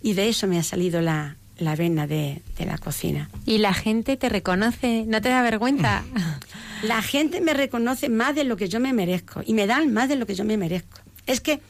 Y 0.00 0.12
de 0.12 0.28
eso 0.28 0.46
me 0.46 0.58
ha 0.58 0.62
salido 0.62 1.00
la, 1.00 1.36
la 1.58 1.76
vena 1.76 2.06
de, 2.06 2.42
de 2.58 2.66
la 2.66 2.78
cocina. 2.78 3.30
Y 3.46 3.58
la 3.58 3.74
gente 3.74 4.16
te 4.16 4.28
reconoce, 4.28 5.04
¿no 5.06 5.20
te 5.20 5.28
da 5.28 5.42
vergüenza? 5.42 6.04
La 6.82 7.00
gente 7.00 7.40
me 7.40 7.54
reconoce 7.54 8.10
más 8.10 8.34
de 8.34 8.44
lo 8.44 8.58
que 8.58 8.68
yo 8.68 8.78
me 8.78 8.92
merezco 8.92 9.40
y 9.46 9.54
me 9.54 9.66
dan 9.66 9.94
más 9.94 10.06
de 10.06 10.16
lo 10.16 10.26
que 10.26 10.34
yo 10.34 10.44
me 10.44 10.58
merezco. 10.58 11.00
Es 11.24 11.40
que 11.40 11.60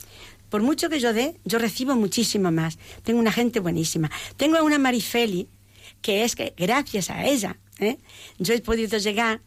por 0.49 0.63
mucho 0.63 0.89
que 0.89 0.99
yo 0.99 1.13
dé, 1.13 1.37
yo 1.45 1.61
recibo 1.61 1.95
muchísimo 1.95 2.51
más. 2.51 2.79
Tengo 3.05 3.21
una 3.21 3.31
gente 3.31 3.61
buenísima. 3.61 4.11
Tengo 4.37 4.57
a 4.57 4.63
una 4.63 4.79
Marifeli 4.79 5.49
que 6.03 6.25
es 6.25 6.35
que 6.35 6.53
gracias 6.57 7.11
a 7.11 7.25
ella 7.25 7.57
¿eh? 7.79 7.97
yo 8.39 8.55
he 8.55 8.61
podido 8.61 8.99
llegar 8.99 9.41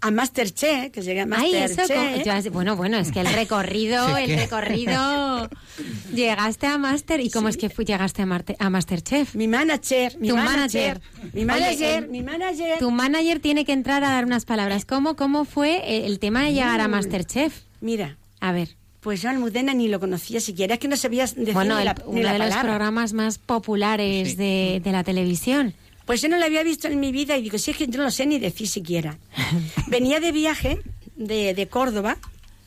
a 0.00 0.10
Masterchef, 0.10 0.90
que 0.92 1.02
llegué 1.02 1.20
a 1.20 1.26
Ay, 1.32 1.54
eso, 1.56 1.76
Masterchef. 1.82 2.52
bueno, 2.52 2.76
bueno, 2.76 2.98
es 2.98 3.10
que 3.12 3.20
el 3.20 3.26
recorrido, 3.32 4.16
Sí, 4.16 4.22
el 4.24 4.38
recorrido. 4.38 5.48
llegaste 6.14 6.66
a 6.66 6.78
Master 6.78 7.20
y 7.20 7.30
cómo 7.30 7.48
es 7.48 7.56
que 7.56 7.68
fui, 7.70 7.84
llegaste 7.84 8.22
a, 8.22 8.26
Marte- 8.26 8.56
a 8.58 8.70
Masterchef. 8.70 9.34
Mi 9.34 9.48
manager, 9.48 10.16
mi 10.18 10.28
tu 10.28 10.36
manager, 10.36 11.00
mi 11.32 11.44
manager, 11.44 12.02
Oye, 12.04 12.08
mi 12.10 12.22
manager. 12.22 12.78
Tu 12.78 12.90
manager 12.90 13.40
tiene 13.40 13.64
que 13.64 13.72
entrar 13.72 14.04
a 14.04 14.10
dar 14.10 14.24
unas 14.24 14.44
palabras. 14.44 14.84
¿Cómo, 14.84 15.16
cómo 15.16 15.44
fue 15.44 16.04
el, 16.06 16.18
tema 16.18 16.44
de 16.44 16.52
llegar 16.52 16.80
a. 16.80 16.88
Masterchef? 16.88 17.62
Mira. 17.80 18.16
A 18.40 18.52
ver. 18.52 18.76
Pues 19.00 19.22
yo 19.22 19.30
Almudena 19.30 19.74
ni 19.74 19.86
lo 19.88 20.00
conocía 20.00 20.40
siquiera, 20.40 20.74
es 20.74 20.80
que 20.80 20.88
no 20.88 20.96
sabías 20.96 21.34
decir 21.36 21.54
Bueno, 21.54 21.74
ni 21.76 21.80
el- 21.82 21.84
la, 21.86 21.94
ni 21.94 22.02
uno 22.20 22.22
la 22.22 22.32
de 22.32 22.38
los 22.40 22.54
programas 22.56 23.12
más 23.12 23.38
populares 23.38 24.36
de, 24.36 24.80
de 24.82 24.92
la 24.92 25.04
televisión. 25.04 25.74
Pues 26.08 26.22
yo 26.22 26.28
no 26.28 26.38
lo 26.38 26.44
había 26.46 26.62
visto 26.62 26.88
en 26.88 26.98
mi 26.98 27.12
vida 27.12 27.36
y 27.36 27.42
digo, 27.42 27.58
si 27.58 27.70
es 27.70 27.76
que 27.76 27.86
yo 27.86 27.98
no 27.98 28.04
lo 28.04 28.10
sé 28.10 28.24
ni 28.24 28.38
decir 28.38 28.66
siquiera. 28.66 29.18
Venía 29.88 30.20
de 30.20 30.32
viaje 30.32 30.80
de, 31.16 31.52
de 31.52 31.68
Córdoba 31.68 32.16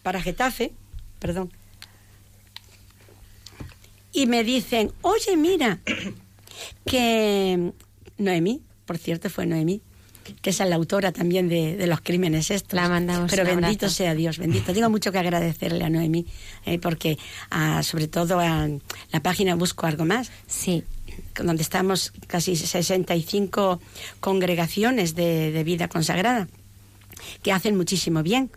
para 0.04 0.22
Getafe, 0.22 0.72
perdón, 1.18 1.52
y 4.14 4.28
me 4.28 4.44
dicen, 4.44 4.92
oye, 5.02 5.38
mira, 5.38 5.80
que 6.86 7.72
Noemí, 8.20 8.62
por 8.86 9.00
cierto, 9.00 9.30
fue 9.32 9.46
Noemí, 9.46 9.82
que 10.42 10.50
es 10.52 10.60
la 10.60 10.76
autora 10.76 11.12
también 11.12 11.50
de, 11.50 11.76
de 11.78 11.88
los 11.88 12.02
crímenes 12.02 12.52
estos. 12.52 12.74
La 12.74 12.90
mandamos 12.90 13.32
Pero 13.32 13.44
bendito 13.44 13.86
abrazo. 13.86 13.90
sea 13.90 14.14
Dios, 14.14 14.38
bendito. 14.38 14.74
Tengo 14.74 14.90
mucho 14.90 15.12
que 15.12 15.18
agradecerle 15.18 15.84
a 15.84 15.90
Noemí, 15.90 16.26
eh, 16.66 16.78
porque 16.78 17.18
ah, 17.50 17.82
sobre 17.84 18.08
todo 18.08 18.40
a 18.40 18.68
la 19.12 19.24
página 19.24 19.56
Busco 19.56 19.88
Algo 19.88 20.06
Más. 20.06 20.32
Sí. 20.46 20.84
Donde 21.36 21.64
estamos 21.64 22.14
casi 22.28 22.56
65 22.56 23.80
congregaciones 24.20 25.16
de, 25.16 25.64
vida 25.64 25.88
consagrada, 25.88 26.48
que 27.44 27.52
hacen 27.52 27.78
muchísimo 27.78 28.24
bien. 28.24 28.52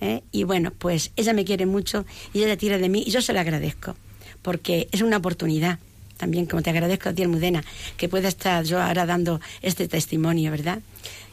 ¿eh? 0.00 0.22
Y 0.32 0.44
bueno, 0.44 0.72
pues 0.72 1.12
ella 1.16 1.32
me 1.32 1.44
quiere 1.44 1.66
mucho 1.66 2.04
y 2.32 2.42
ella 2.42 2.56
tira 2.56 2.78
de 2.78 2.88
mí 2.88 3.04
y 3.06 3.10
yo 3.10 3.22
se 3.22 3.32
lo 3.32 3.40
agradezco, 3.40 3.96
porque 4.42 4.88
es 4.92 5.02
una 5.02 5.18
oportunidad. 5.18 5.78
También, 6.16 6.46
como 6.46 6.62
te 6.62 6.70
agradezco 6.70 7.08
a 7.08 7.12
ti, 7.12 7.22
Almudena, 7.22 7.64
que 7.96 8.08
pueda 8.08 8.28
estar 8.28 8.64
yo 8.64 8.80
ahora 8.80 9.04
dando 9.04 9.40
este 9.62 9.88
testimonio, 9.88 10.50
¿verdad? 10.50 10.80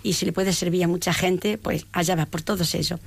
Y 0.04 0.14
si 0.14 0.26
le 0.26 0.34
puede 0.34 0.54
servir 0.54 0.84
a 0.84 0.88
mucha 0.88 1.14
gente, 1.14 1.58
pues 1.58 1.86
allá 1.94 2.16
va, 2.16 2.26
por 2.26 2.42
todos 2.42 2.74
ellos. 2.74 3.00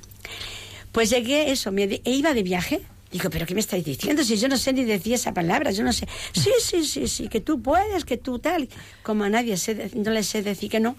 Pues 0.91 1.09
llegué, 1.09 1.51
eso, 1.51 1.71
me 1.71 1.83
e 1.83 2.11
iba 2.11 2.33
de 2.33 2.43
viaje. 2.43 2.81
Digo, 3.15 3.29
¿pero 3.29 3.45
qué 3.45 3.53
me 3.53 3.61
estáis 3.61 3.85
diciendo? 3.85 4.25
Si 4.25 4.35
yo 4.35 4.49
no 4.49 4.57
sé 4.57 4.73
ni 4.73 4.83
decir 4.83 5.13
esa 5.13 5.33
palabra, 5.33 5.71
yo 5.71 5.85
no 5.85 5.93
sé. 5.93 6.05
Sí, 6.33 6.51
sí, 6.59 6.83
sí, 6.83 7.07
sí, 7.07 7.29
que 7.29 7.39
tú 7.39 7.61
puedes, 7.61 8.03
que 8.03 8.17
tú 8.17 8.39
tal. 8.39 8.67
Como 9.03 9.23
a 9.23 9.29
nadie 9.29 9.55
sé 9.55 9.89
no 9.95 10.11
le 10.11 10.21
sé 10.21 10.43
decir 10.43 10.69
que 10.69 10.81
no, 10.81 10.97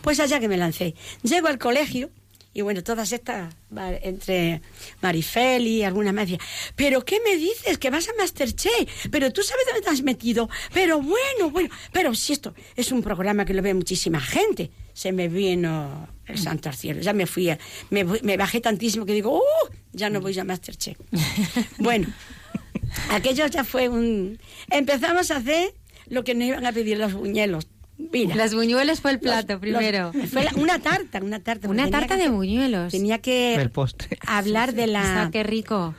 pues 0.00 0.18
allá 0.18 0.40
que 0.40 0.48
me 0.48 0.56
lancé. 0.56 0.94
Llego 1.22 1.46
al 1.46 1.58
colegio 1.58 2.08
y 2.54 2.62
bueno, 2.62 2.82
todas 2.82 3.12
estas, 3.12 3.54
entre 4.00 4.62
Marifel 5.02 5.66
y 5.66 5.82
alguna 5.82 6.10
más 6.10 6.30
¿pero 6.74 7.04
qué 7.04 7.20
me 7.22 7.36
dices? 7.36 7.76
Que 7.76 7.90
vas 7.90 8.08
a 8.08 8.14
Masterchef, 8.18 9.08
pero 9.10 9.30
tú 9.30 9.42
sabes 9.42 9.66
dónde 9.66 9.82
te 9.82 9.90
has 9.90 10.00
metido. 10.00 10.48
Pero 10.72 11.02
bueno, 11.02 11.50
bueno, 11.50 11.68
pero 11.92 12.14
si 12.14 12.32
esto 12.32 12.54
es 12.76 12.92
un 12.92 13.02
programa 13.02 13.44
que 13.44 13.52
lo 13.52 13.60
ve 13.60 13.74
muchísima 13.74 14.20
gente. 14.20 14.70
Se 14.98 15.12
me 15.12 15.28
vino 15.28 16.08
el 16.26 16.38
santo 16.38 16.68
al 16.68 16.74
cielo. 16.74 17.00
Ya 17.02 17.12
me 17.12 17.26
fui, 17.26 17.50
a- 17.50 17.58
me, 17.90 18.02
me 18.02 18.36
bajé 18.36 18.60
tantísimo 18.60 19.06
que 19.06 19.12
digo, 19.12 19.38
¡uh! 19.38 19.72
Ya 19.92 20.10
no 20.10 20.20
voy 20.20 20.36
a 20.36 20.42
Masterchef. 20.42 20.98
bueno, 21.78 22.08
aquello 23.12 23.46
ya 23.46 23.62
fue 23.62 23.88
un... 23.88 24.40
Empezamos 24.70 25.30
a 25.30 25.36
hacer 25.36 25.72
lo 26.08 26.24
que 26.24 26.34
nos 26.34 26.48
iban 26.48 26.66
a 26.66 26.72
pedir 26.72 26.98
los 26.98 27.12
buñuelos. 27.12 27.68
Mira. 27.96 28.34
Los 28.34 28.56
buñuelos 28.56 29.00
fue 29.00 29.12
el 29.12 29.20
plato 29.20 29.52
Los- 29.52 29.60
primero. 29.60 30.10
los- 30.12 30.30
fue 30.30 30.42
la- 30.42 30.52
una 30.56 30.80
tarta, 30.80 31.20
una 31.22 31.38
tarta. 31.38 31.68
Una 31.68 31.88
tarta 31.90 32.16
que 32.16 32.22
de 32.24 32.28
buñuelos. 32.30 32.90
Tenía 32.90 33.18
que 33.18 33.54
El 33.54 33.70
postre. 33.70 34.18
hablar 34.26 34.74
de 34.74 34.88
la... 34.88 35.02
Está, 35.02 35.30
qué 35.30 35.44
rico. 35.44 35.94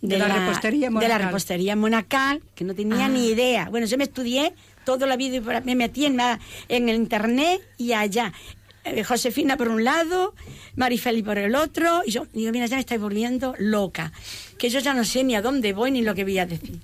de, 0.00 0.18
la 0.18 0.26
repostería 0.26 0.88
de 0.88 0.90
la 0.92 1.00
monacal. 1.00 1.22
repostería 1.26 1.76
monacal, 1.76 2.42
que 2.56 2.64
no 2.64 2.74
tenía 2.74 3.08
ni 3.08 3.28
idea. 3.28 3.68
Bueno, 3.70 3.86
yo 3.86 3.96
me 3.96 4.02
estudié 4.02 4.54
toda 4.84 5.06
la 5.06 5.16
vida 5.16 5.36
y 5.36 5.40
me 5.64 5.74
metí 5.74 6.06
en, 6.06 6.16
la- 6.16 6.38
en 6.68 6.88
el 6.88 6.96
internet 6.96 7.60
y 7.78 7.92
allá. 7.92 8.32
Eh, 8.84 9.02
Josefina 9.02 9.56
por 9.56 9.68
un 9.68 9.82
lado, 9.82 10.34
Marifeli 10.76 11.22
por 11.22 11.38
el 11.38 11.54
otro, 11.54 12.02
y 12.06 12.10
yo 12.10 12.26
digo, 12.34 12.52
mira, 12.52 12.66
ya 12.66 12.76
me 12.76 12.80
estáis 12.80 13.00
volviendo 13.00 13.54
loca, 13.58 14.12
que 14.58 14.68
yo 14.68 14.78
ya 14.80 14.92
no 14.92 15.04
sé 15.04 15.24
ni 15.24 15.34
a 15.34 15.40
dónde 15.42 15.72
voy 15.72 15.90
ni 15.90 16.02
lo 16.02 16.14
que 16.14 16.24
voy 16.24 16.38
a 16.38 16.44
decir. 16.46 16.78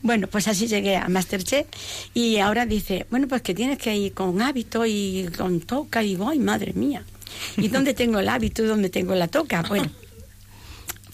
Bueno, 0.00 0.26
pues 0.28 0.48
así 0.48 0.66
llegué 0.66 0.96
a 0.96 1.08
Masterchef 1.08 1.66
y 2.12 2.36
ahora 2.38 2.66
dice, 2.66 3.06
bueno, 3.10 3.26
pues 3.28 3.40
que 3.42 3.54
tienes 3.54 3.78
que 3.78 3.94
ir 3.96 4.12
con 4.12 4.40
hábito 4.42 4.84
y 4.86 5.28
con 5.36 5.60
toca. 5.60 6.02
Y 6.02 6.08
digo, 6.08 6.28
ay, 6.28 6.38
madre 6.38 6.72
mía, 6.74 7.04
¿y 7.56 7.68
dónde 7.68 7.94
tengo 8.00 8.18
el 8.18 8.28
hábito 8.28 8.62
y 8.62 8.66
dónde 8.66 8.90
tengo 8.90 9.14
la 9.14 9.28
toca? 9.28 9.62
Bueno, 9.62 9.90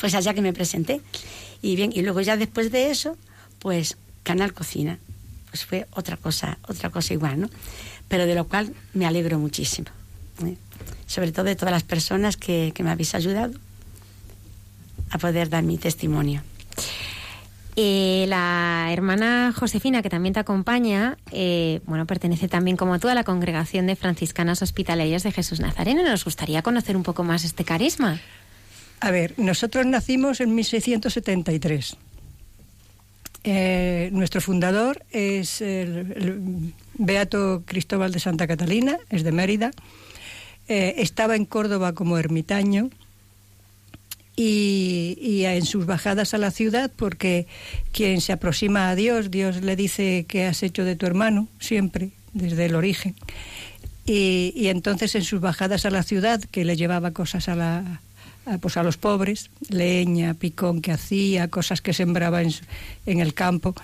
pues 0.01 0.15
allá 0.15 0.35
que 0.35 0.43
me 0.43 0.53
presenté. 0.53 1.01
Y 1.63 1.77
bien, 1.77 1.93
y 1.95 2.03
luego 2.03 2.21
ya 2.21 2.37
después 2.37 2.71
de 2.73 2.91
eso, 2.91 3.17
pues 3.59 3.97
Canal 4.23 4.53
Cocina. 4.55 4.99
Pues 5.51 5.65
fue 5.65 5.87
otra 5.93 6.17
cosa, 6.17 6.59
otra 6.69 6.91
cosa 6.91 7.13
igual, 7.13 7.41
¿no? 7.41 7.51
Pero 8.09 8.27
de 8.27 8.35
lo 8.35 8.47
cual 8.47 8.73
me 8.95 9.07
alegro 9.07 9.39
muchísimo. 9.39 9.89
¿eh? 10.45 10.57
Sobre 11.07 11.33
todo 11.33 11.45
de 11.45 11.57
todas 11.57 11.73
las 11.73 11.83
personas 11.83 12.37
que, 12.37 12.73
que 12.75 12.83
me 12.83 12.91
habéis 12.91 13.15
ayudado 13.15 13.55
a 15.11 15.19
poder 15.19 15.49
dar 15.49 15.65
mi 15.65 15.77
testimonio. 15.77 16.43
Eh, 17.77 18.27
la 18.29 18.89
hermana 18.93 19.55
Josefina, 19.57 20.03
que 20.03 20.11
también 20.11 20.35
te 20.35 20.41
acompaña, 20.41 21.17
eh, 21.31 21.81
bueno, 21.87 22.07
pertenece 22.07 22.49
también 22.49 22.77
como 22.77 22.99
tú 22.99 23.09
a 23.09 23.15
la 23.15 23.25
congregación 23.25 23.87
de 23.87 23.97
franciscanas 23.97 24.61
hospitalarias 24.63 25.23
de 25.23 25.33
Jesús 25.33 25.61
Nazareno. 25.61 26.03
Nos 26.03 26.25
gustaría 26.25 26.63
conocer 26.63 26.97
un 26.97 27.05
poco 27.05 27.23
más 27.23 27.45
este 27.45 27.65
carisma. 27.65 28.21
A 29.01 29.11
ver, 29.11 29.35
nosotros 29.39 29.87
nacimos 29.87 30.41
en 30.41 30.55
1673. 30.55 31.97
Eh, 33.43 34.11
nuestro 34.13 34.41
fundador 34.41 35.05
es 35.11 35.61
el, 35.63 36.75
Beato 36.95 37.63
Cristóbal 37.65 38.13
de 38.13 38.21
Santa 38.21 38.47
Catalina, 38.47 38.99
es 39.09 39.25
de 39.25 39.33
Mérida. 39.33 39.71
Eh, 40.69 40.97
estaba 40.99 41.37
en 41.37 41.47
Córdoba 41.47 41.95
como 41.95 42.19
ermitaño 42.19 42.91
y, 44.37 45.45
en 45.45 45.65
sus 45.65 45.87
bajadas 45.87 46.35
a 46.35 46.39
la 46.39 46.51
ciudad, 46.51 46.91
porque 46.95 47.47
quien 47.93 48.21
se 48.21 48.33
aproxima 48.33 48.91
a 48.91 48.95
Dios, 48.95 49.31
Dios 49.31 49.63
le 49.63 49.77
dice 49.77 50.27
que 50.29 50.45
has 50.45 50.63
hecho 50.63 50.85
de 50.85 50.97
tu 50.97 51.07
hermano, 51.07 51.49
siempre, 51.59 52.11
desde 52.35 52.67
el 52.67 52.75
origen. 52.75 53.15
Y, 54.05 54.53
y 54.55 54.69
entonces 54.69 55.15
en 55.15 55.25
sus 55.25 55.41
bajadas 55.41 55.87
a 55.87 55.91
la 55.91 56.03
ciudad, 56.03 56.41
que 56.41 56.65
le 56.65 56.77
llevaba 56.77 57.13
cosas 57.13 57.49
a 57.49 57.55
la, 57.55 58.01
pues 58.59 58.77
a 58.77 58.83
los 58.83 58.97
pobres, 58.97 59.51
leña, 59.69 60.35
picón 60.35 60.81
que 60.81 60.93
hacía, 60.93 61.49
cosas 61.49 61.81
que 61.81 61.93
sembraba 61.93 62.43
en, 62.43 62.53
en 63.07 63.21
el 63.21 63.35
campo, 63.35 63.75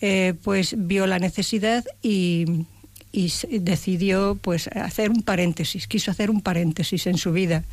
eh, 0.00 0.34
pues 0.44 0.74
vio 0.78 1.06
la 1.06 1.18
necesidad 1.18 1.84
y, 2.02 2.66
decidió 3.50 4.38
pues 4.40 4.68
hacer 4.68 5.10
un 5.10 5.22
paréntesis, 5.22 5.88
quiso 5.88 6.12
hacer 6.12 6.30
un 6.30 6.40
paréntesis 6.40 7.08
en 7.08 7.16
su 7.16 7.32
vida 7.32 7.64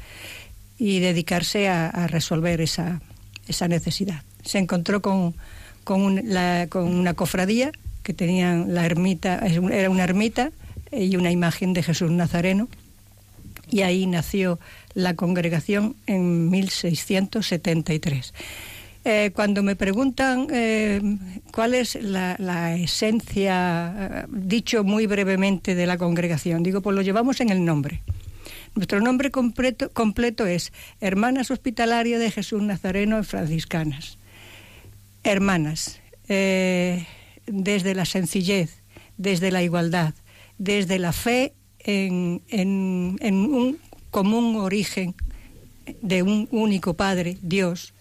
y 0.79 0.99
dedicarse 1.01 1.67
a, 1.67 2.07
resolver 2.07 2.61
esa, 2.61 2.99
esa, 3.47 3.67
necesidad. 3.67 4.23
Se 4.43 4.57
encontró 4.57 5.03
con, 5.03 5.35
con 5.83 6.17
una 6.17 7.13
cofradía 7.13 7.71
que 8.01 8.13
tenían 8.13 8.73
la 8.73 8.87
ermita, 8.87 9.39
era 9.45 9.89
una 9.91 10.03
ermita 10.03 10.51
y 10.91 11.15
una 11.15 11.29
imagen 11.29 11.73
de 11.73 11.83
Jesús 11.83 12.09
Nazareno 12.09 12.67
y 13.75 13.81
ahí 13.81 14.07
nació 14.07 14.57
la 14.93 15.15
congregación 15.15 15.97
en 16.07 16.49
1673. 16.49 18.33
Eh, 19.03 19.31
cuando 19.35 19.63
me 19.63 19.75
preguntan 19.75 20.47
eh, 20.49 21.01
cuál 21.51 21.73
es 21.73 21.95
la, 21.95 22.73
esencia, 22.77 23.93
eh, 23.99 24.25
dicho 24.29 24.85
muy 24.85 25.07
brevemente, 25.07 25.75
de 25.75 25.87
la 25.87 25.97
congregación, 25.97 26.63
digo, 26.63 26.79
pues 26.79 26.95
lo 26.95 27.01
llevamos 27.01 27.41
en 27.41 27.49
el 27.49 27.65
nombre. 27.65 28.01
Nuestro 28.75 29.01
nombre 29.01 29.29
completo, 29.29 30.45
es 30.45 30.71
Hermanas 31.01 31.51
Hospitalarias 31.51 32.21
de 32.21 32.31
Jesús 32.31 32.61
Nazareno 32.61 33.17
en 33.17 33.25
Franciscanas. 33.25 34.17
Hermanas, 35.25 35.99
desde 36.29 37.93
la 37.93 38.05
sencillez, 38.05 38.83
desde 39.17 39.51
la 39.51 39.63
igualdad, 39.63 40.13
desde 40.57 40.97
la 40.97 41.11
fe 41.11 41.53
en, 41.85 42.41
en, 42.49 43.17
en 43.21 43.35
un 43.35 43.79
común 44.09 44.55
origen 44.57 45.15
de 46.01 46.23
un 46.23 46.47
único 46.51 46.95
Padre, 46.95 47.37
Dios, 47.41 47.93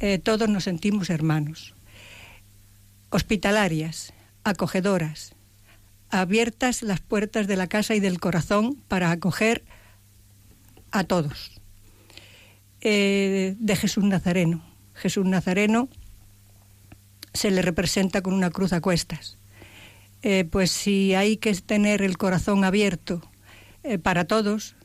eh, 0.00 0.18
todos 0.18 0.48
nos 0.48 0.64
sentimos 0.64 1.10
hermanos. 1.10 1.74
Hospitalarias, 3.10 4.12
acogedoras, 4.42 5.34
abiertas 6.10 6.82
las 6.82 7.00
puertas 7.00 7.46
de 7.46 7.56
la 7.56 7.68
casa 7.68 7.94
y 7.94 8.00
del 8.00 8.18
corazón 8.18 8.76
para 8.88 9.12
acoger 9.12 9.62
a 10.90 11.04
todos. 11.04 11.60
Eh, 12.80 13.54
de 13.58 13.76
Jesús 13.76 14.02
Nazareno. 14.02 14.64
Jesús 14.94 15.24
Nazareno 15.24 15.88
se 17.32 17.52
le 17.52 17.62
representa 17.62 18.22
con 18.22 18.34
una 18.34 18.50
cruz 18.50 18.72
a 18.72 18.80
cuestas. 18.80 19.38
Eh, 20.22 20.44
pues 20.44 20.70
si 20.70 21.14
hay 21.14 21.36
que 21.36 21.52
tener 21.54 22.00
el 22.02 22.16
corazón 22.16 22.64
abierto 22.64 23.22
eh, 23.82 23.98
para 23.98 24.24
todos, 24.24 24.76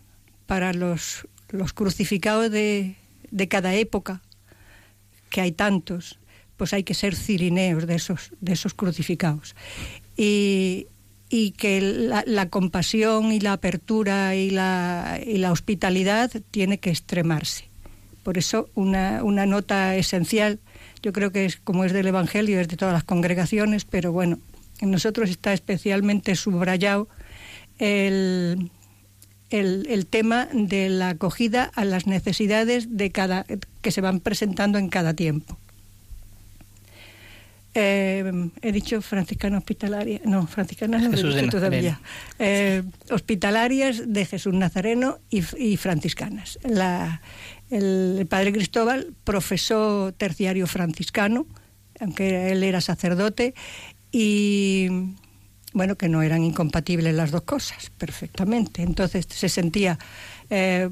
para 0.47 0.73
los, 0.73 1.27
los 1.49 1.73
crucificados 1.73 2.49
de, 2.49 2.95
de, 3.29 3.47
cada 3.47 3.75
época, 3.75 4.21
que 5.29 5.41
hay 5.41 5.51
tantos, 5.51 6.17
pues 6.57 6.73
hay 6.73 6.83
que 6.83 6.95
ser 6.95 7.15
cirineos 7.15 7.85
de 7.85 7.95
esos, 7.95 8.31
de 8.41 8.53
esos 8.53 8.73
crucificados. 8.73 9.55
Y, 10.15 10.87
y 11.29 11.51
que 11.51 11.81
la, 11.81 12.23
la, 12.25 12.49
compasión 12.49 13.31
y 13.31 13.39
la 13.39 13.53
apertura 13.53 14.35
y 14.35 14.49
la, 14.49 15.19
y 15.23 15.37
la 15.37 15.51
hospitalidad 15.51 16.31
tiene 16.49 16.79
que 16.79 16.89
extremarse. 16.89 17.65
Por 18.23 18.37
eso 18.39 18.69
una, 18.73 19.23
una 19.23 19.45
nota 19.45 19.95
esencial, 19.95 20.59
yo 21.03 21.13
creo 21.13 21.31
que 21.31 21.45
es 21.45 21.57
como 21.57 21.85
es 21.85 21.93
del 21.93 22.07
Evangelio, 22.07 22.59
es 22.59 22.67
de 22.67 22.75
todas 22.75 22.93
las 22.93 23.03
congregaciones, 23.03 23.85
pero 23.85 24.11
bueno, 24.11 24.39
en 24.79 24.91
nosotros 24.91 25.29
está 25.29 25.53
especialmente 25.53 26.35
subrayado 26.35 27.07
el, 27.79 28.71
el, 29.49 29.87
el, 29.89 30.05
tema 30.05 30.47
de 30.51 30.89
la 30.89 31.09
acogida 31.09 31.71
a 31.75 31.85
las 31.85 32.07
necesidades 32.07 32.97
de 32.97 33.11
cada, 33.11 33.45
que 33.81 33.91
se 33.91 34.01
van 34.01 34.19
presentando 34.19 34.77
en 34.77 34.89
cada 34.89 35.13
tiempo. 35.13 35.57
Eh, 37.79 38.49
he 38.63 38.71
dicho 38.71 39.03
franciscana 39.03 39.59
hospitalaria, 39.59 40.19
no, 40.25 40.47
franciscanas 40.47 41.03
no 41.03 41.11
Jesús 41.11 41.35
he 41.35 41.41
dicho 41.43 41.57
todavía. 41.57 41.99
Eh, 42.39 42.81
hospitalarias 43.11 44.01
de 44.11 44.25
Jesús 44.25 44.55
Nazareno 44.55 45.19
y, 45.29 45.43
y 45.63 45.77
franciscanas. 45.77 46.57
La, 46.63 47.21
el, 47.69 48.15
el, 48.17 48.25
padre 48.25 48.51
Cristóbal, 48.51 49.13
profesor 49.23 50.11
terciario 50.13 50.65
franciscano, 50.65 51.45
aunque 51.99 52.51
él 52.51 52.63
era 52.63 52.81
sacerdote, 52.81 53.53
y 54.11 54.87
bueno, 55.73 55.95
que 55.95 56.09
no 56.09 56.21
eran 56.21 56.43
incompatibles 56.43 57.13
las 57.13 57.31
dos 57.31 57.43
cosas, 57.43 57.91
perfectamente. 57.97 58.81
Entonces 58.81 59.27
se 59.29 59.49
sentía 59.49 59.99
eh, 60.49 60.89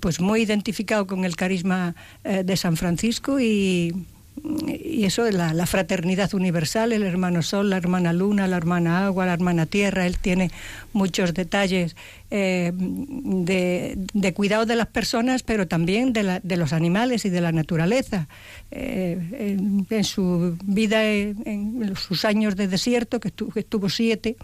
pues 0.00 0.20
muy 0.20 0.42
identificado 0.42 1.06
con 1.06 1.24
el 1.24 1.36
carisma 1.36 1.94
eh, 2.24 2.42
de 2.44 2.56
San 2.56 2.76
Francisco 2.76 3.38
y, 3.38 4.06
y 4.42 5.04
eso 5.04 5.24
de 5.24 5.32
la, 5.32 5.54
la, 5.54 5.66
fraternidad 5.66 6.32
universal, 6.34 6.92
el 6.92 7.02
hermano 7.02 7.42
sol, 7.42 7.70
la 7.70 7.76
hermana 7.76 8.12
luna, 8.12 8.46
la 8.46 8.56
hermana 8.56 9.06
agua, 9.06 9.26
la 9.26 9.32
hermana 9.32 9.66
tierra, 9.66 10.06
él 10.06 10.18
tiene 10.18 10.50
muchos 10.92 11.32
detalles 11.34 11.96
eh, 12.30 12.72
de, 12.74 14.34
cuidado 14.34 14.66
de 14.66 14.76
las 14.76 14.88
personas, 14.88 15.42
pero 15.42 15.66
también 15.66 16.12
de, 16.12 16.22
la, 16.22 16.40
de 16.40 16.56
los 16.56 16.72
animales 16.72 17.24
y 17.24 17.30
de 17.30 17.40
la 17.40 17.52
naturaleza. 17.52 18.28
Eh, 18.70 19.56
en, 19.58 19.86
en, 19.88 20.04
su 20.04 20.56
vida, 20.64 21.04
en, 21.04 21.42
en, 21.46 21.96
sus 21.96 22.24
años 22.24 22.56
de 22.56 22.68
desierto, 22.68 23.20
que 23.20 23.28
estuvo, 23.28 23.52
que 23.52 23.60
estuvo 23.60 23.88
siete, 23.88 24.36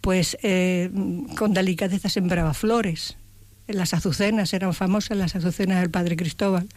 pues 0.00 0.36
eh, 0.42 0.90
con 1.36 1.54
delicadeza 1.54 2.08
sembraba 2.08 2.54
flores. 2.54 3.16
Las 3.66 3.94
azucenas 3.94 4.52
eran 4.52 4.74
famosas, 4.74 5.16
las 5.16 5.34
azucenas 5.34 5.80
del 5.80 5.90
padre 5.90 6.16
Cristóbal. 6.16 6.68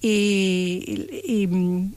Y, 0.00 1.08
y, 1.24 1.48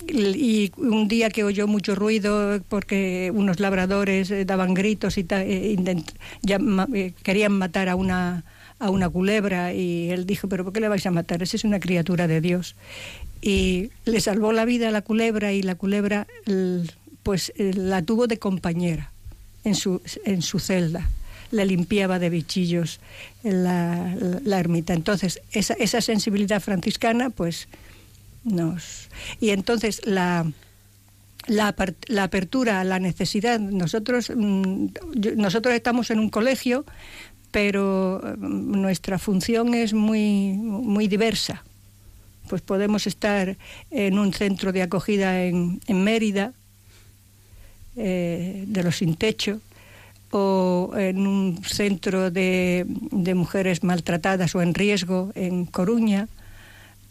y, 0.08 0.72
un 0.78 1.08
día 1.08 1.30
que 1.30 1.44
oyó 1.44 1.68
mucho 1.68 1.94
ruido 1.94 2.60
porque 2.68 3.32
unos 3.34 3.60
labradores 3.60 4.34
daban 4.48 4.74
gritos 4.74 5.20
y 5.20 5.24
ta, 5.24 5.44
eh, 5.44 5.76
eh, 5.76 7.14
querían 7.22 7.52
matar 7.52 7.90
a 7.90 7.96
una, 7.96 8.44
a 8.80 8.90
una 8.90 9.08
culebra 9.08 9.74
y 9.74 10.10
él 10.10 10.26
dijo, 10.26 10.48
pero 10.48 10.64
¿por 10.64 10.74
qué 10.74 10.80
le 10.80 10.90
vais 10.90 11.06
a 11.06 11.12
matar? 11.12 11.44
Esa 11.44 11.58
es 11.58 11.64
una 11.64 11.80
criatura 11.80 12.28
de 12.28 12.42
Dios. 12.42 12.76
Y 13.40 13.92
le 14.06 14.20
salvó 14.20 14.52
la 14.52 14.66
vida 14.66 14.88
a 14.88 14.92
la 14.92 15.04
culebra 15.04 15.54
y 15.54 15.62
la 15.62 15.76
culebra 15.76 16.26
pues 17.22 17.54
eh, 17.58 17.74
la 17.76 18.02
tuvo 18.02 18.26
de 18.26 18.40
compañera 18.40 19.12
en 19.64 19.76
su, 19.76 20.02
en 20.26 20.42
su 20.42 20.58
celda 20.58 21.08
le 21.52 21.66
limpiaba 21.66 22.18
de 22.18 22.30
bichillos 22.30 23.02
la, 23.44 24.16
la, 24.16 24.40
la 24.42 24.60
ermita. 24.60 24.94
Entonces, 24.94 25.42
esa, 25.52 25.74
esa 25.74 26.00
sensibilidad 26.00 26.62
franciscana, 26.62 27.30
pues 27.30 27.68
nos 28.44 29.10
y 29.40 29.50
entonces 29.50 30.02
la 30.06 30.46
la, 31.48 31.76
la 32.08 32.24
apertura, 32.24 32.84
la 32.84 33.00
necesidad, 33.00 33.60
nosotros 33.60 34.32
mm, 34.36 34.88
nosotros 35.38 35.74
estamos 35.74 36.12
en 36.12 36.20
un 36.20 36.30
colegio, 36.30 36.86
pero 37.52 38.22
mm, 38.38 38.82
nuestra 38.82 39.18
función 39.18 39.74
es 39.74 39.94
muy 39.94 40.54
muy 40.54 41.08
diversa. 41.08 41.64
Pues 42.50 42.62
podemos 42.62 43.08
estar 43.08 43.58
en 43.92 44.20
un 44.20 44.34
centro 44.34 44.72
de 44.72 44.82
acogida 44.82 45.44
en, 45.44 45.80
en 45.88 46.04
Mérida, 46.04 46.54
eh, 47.96 48.66
de 48.68 48.84
los 48.84 48.98
sin 48.98 49.16
techo, 49.16 49.62
o 50.32 50.92
en 50.96 51.28
un 51.28 51.62
centro 51.64 52.32
de, 52.32 52.86
de 52.88 53.36
mujeres 53.36 53.84
maltratadas 53.84 54.56
o 54.56 54.62
en 54.62 54.74
riesgo 54.74 55.32
en 55.36 55.66
Coruña, 55.66 56.28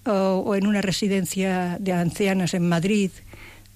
o, 0.07 0.43
o 0.47 0.55
en 0.55 0.67
una 0.67 0.81
residencia 0.81 1.77
de 1.81 1.93
ancianas 1.93 2.55
en 2.55 2.69
Madrid, 2.69 3.11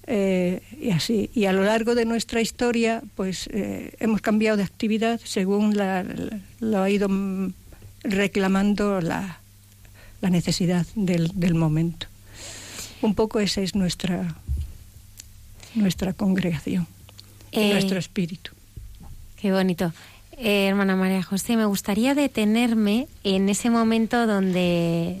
eh, 0.07 0.61
y 0.79 0.91
así. 0.91 1.31
Y 1.33 1.45
a 1.45 1.53
lo 1.53 1.63
largo 1.63 1.95
de 1.95 2.05
nuestra 2.05 2.41
historia, 2.41 3.01
pues 3.15 3.49
eh, 3.51 3.93
hemos 3.99 4.21
cambiado 4.21 4.57
de 4.57 4.63
actividad 4.63 5.19
según 5.23 5.75
la, 5.75 6.03
la, 6.03 6.39
lo 6.59 6.81
ha 6.83 6.89
ido 6.89 7.09
reclamando 8.03 9.01
la, 9.01 9.39
la 10.21 10.29
necesidad 10.29 10.85
del, 10.95 11.31
del, 11.33 11.55
momento. 11.55 12.07
Un 13.01 13.15
poco 13.15 13.39
esa 13.39 13.61
es 13.61 13.73
nuestra, 13.73 14.35
nuestra 15.73 16.13
congregación, 16.13 16.87
eh, 17.51 17.73
nuestro 17.73 17.97
espíritu. 17.97 18.51
Qué 19.41 19.51
bonito. 19.51 19.91
Hermana 20.37 20.95
María 20.95 21.23
José, 21.23 21.55
me 21.55 21.65
gustaría 21.65 22.13
detenerme 22.13 23.07
en 23.23 23.49
ese 23.49 23.69
momento 23.69 24.27
donde 24.27 25.19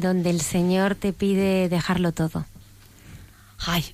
donde 0.00 0.30
el 0.30 0.40
Señor 0.40 0.94
te 0.94 1.12
pide 1.12 1.68
dejarlo 1.68 2.12
todo. 2.12 2.46
ay, 3.58 3.84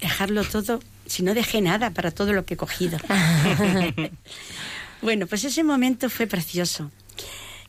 dejarlo 0.00 0.44
todo, 0.44 0.80
si 1.06 1.22
no 1.22 1.34
dejé 1.34 1.60
nada 1.60 1.90
para 1.90 2.10
todo 2.10 2.32
lo 2.32 2.44
que 2.44 2.54
he 2.54 2.56
cogido. 2.56 2.98
bueno, 5.02 5.26
pues 5.26 5.44
ese 5.44 5.64
momento 5.64 6.10
fue 6.10 6.26
precioso. 6.26 6.90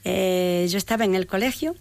Eh, 0.04 0.68
yo 0.70 0.78
estaba 0.78 1.06
en 1.06 1.16
el 1.16 1.28
colegio 1.28 1.76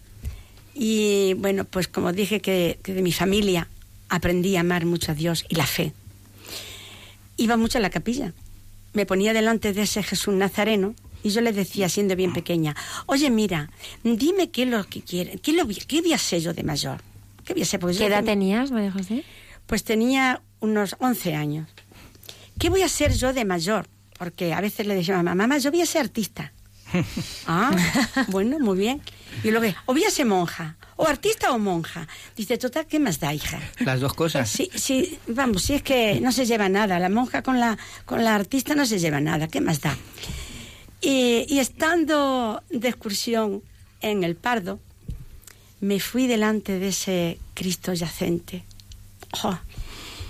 y 0.73 1.33
bueno, 1.35 1.65
pues 1.65 1.87
como 1.87 2.11
dije 2.11 2.39
que, 2.39 2.79
que 2.83 2.93
de 2.93 3.01
mi 3.01 3.11
familia 3.11 3.67
aprendí 4.09 4.55
a 4.55 4.61
amar 4.61 4.85
mucho 4.85 5.11
a 5.11 5.15
Dios 5.15 5.45
y 5.49 5.55
la 5.55 5.65
fe. 5.65 5.93
Iba 7.37 7.57
mucho 7.57 7.79
a 7.79 7.81
la 7.81 7.89
capilla. 7.89 8.33
Me 8.93 9.05
ponía 9.05 9.33
delante 9.33 9.73
de 9.73 9.81
ese 9.81 10.03
Jesús 10.03 10.33
Nazareno 10.33 10.95
y 11.25 11.31
yo 11.31 11.41
le 11.41 11.51
decía, 11.51 11.89
siendo 11.89 12.15
bien 12.15 12.33
pequeña, 12.33 12.75
oye, 13.07 13.31
mira, 13.31 13.71
dime 14.03 14.51
qué 14.51 14.61
es 14.61 14.69
lo 14.69 14.83
que 14.83 15.01
quiere, 15.01 15.39
qué, 15.39 15.53
lo, 15.53 15.67
qué 15.87 16.01
voy 16.01 16.13
a 16.13 16.19
ser 16.19 16.39
yo 16.39 16.53
de 16.53 16.61
mayor. 16.61 17.01
¿Qué, 17.43 17.53
voy 17.53 17.63
a 17.63 17.65
ser? 17.65 17.79
¿Qué 17.79 18.05
edad 18.05 18.23
tenías, 18.23 18.69
María 18.69 18.91
José? 18.91 19.23
Pues 19.65 19.83
tenía 19.83 20.43
unos 20.59 20.95
11 20.99 21.33
años. 21.33 21.67
¿Qué 22.59 22.69
voy 22.69 22.83
a 22.83 22.89
ser 22.89 23.11
yo 23.15 23.33
de 23.33 23.43
mayor? 23.43 23.87
Porque 24.19 24.53
a 24.53 24.61
veces 24.61 24.85
le 24.85 24.93
decía 24.93 25.15
a 25.15 25.23
mamá, 25.23 25.33
mamá, 25.33 25.57
yo 25.57 25.71
voy 25.71 25.81
a 25.81 25.87
ser 25.87 26.01
artista. 26.01 26.53
ah, 27.47 27.75
bueno, 28.27 28.59
muy 28.59 28.77
bien. 28.77 29.01
Y 29.43 29.49
luego, 29.49 29.75
o 29.87 29.93
voy 29.93 30.03
a 30.03 30.11
ser 30.11 30.27
monja, 30.27 30.77
o 30.95 31.07
artista 31.07 31.51
o 31.53 31.57
monja. 31.57 32.07
Dice, 32.37 32.59
total, 32.59 32.85
¿qué 32.85 32.99
más 32.99 33.19
da, 33.19 33.33
hija? 33.33 33.59
Las 33.79 33.99
dos 33.99 34.13
cosas. 34.13 34.47
Sí, 34.47 34.69
sí, 34.75 35.17
vamos, 35.25 35.63
si 35.63 35.73
es 35.73 35.81
que 35.81 36.21
no 36.21 36.31
se 36.31 36.45
lleva 36.45 36.69
nada. 36.69 36.99
La 36.99 37.09
monja 37.09 37.41
con 37.41 37.59
la, 37.59 37.79
con 38.05 38.23
la 38.23 38.35
artista 38.35 38.75
no 38.75 38.85
se 38.85 38.99
lleva 38.99 39.19
nada. 39.19 39.47
¿Qué 39.47 39.59
más 39.59 39.81
da? 39.81 39.97
Y, 41.07 41.59
estando 41.59 42.63
de 42.71 42.87
excursión 42.87 43.61
en 44.01 44.23
el 44.23 44.35
Pardo, 44.35 44.79
me 45.79 45.99
fui 45.99 46.25
delante 46.25 46.79
de 46.79 46.87
ese 46.87 47.37
Cristo 47.53 47.93
yacente. 47.93 48.63
Oh, 49.43 49.55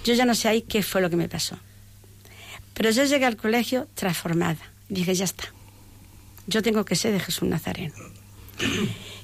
yo 0.04 0.14
ya 0.16 0.26
no 0.26 0.36
sé 0.36 0.50
ahí 0.50 0.64
qué 0.64 0.84
fue 0.84 1.00
lo 1.00 1.10
que 1.10 1.16
me 1.16 1.30
pasó. 1.30 1.58
Pero 2.74 2.90
yo 2.90 3.06
llegué 3.06 3.24
al 3.24 3.38
colegio 3.38 3.88
transformada. 3.94 4.60
Dije, 4.90 5.16
ya 5.16 5.24
está. 5.24 5.46
Yo 6.46 6.62
tengo 6.62 6.84
que 6.84 6.98
ser 6.98 7.14
de 7.14 7.22
Jesús 7.22 7.48
Nazareno. 7.48 7.96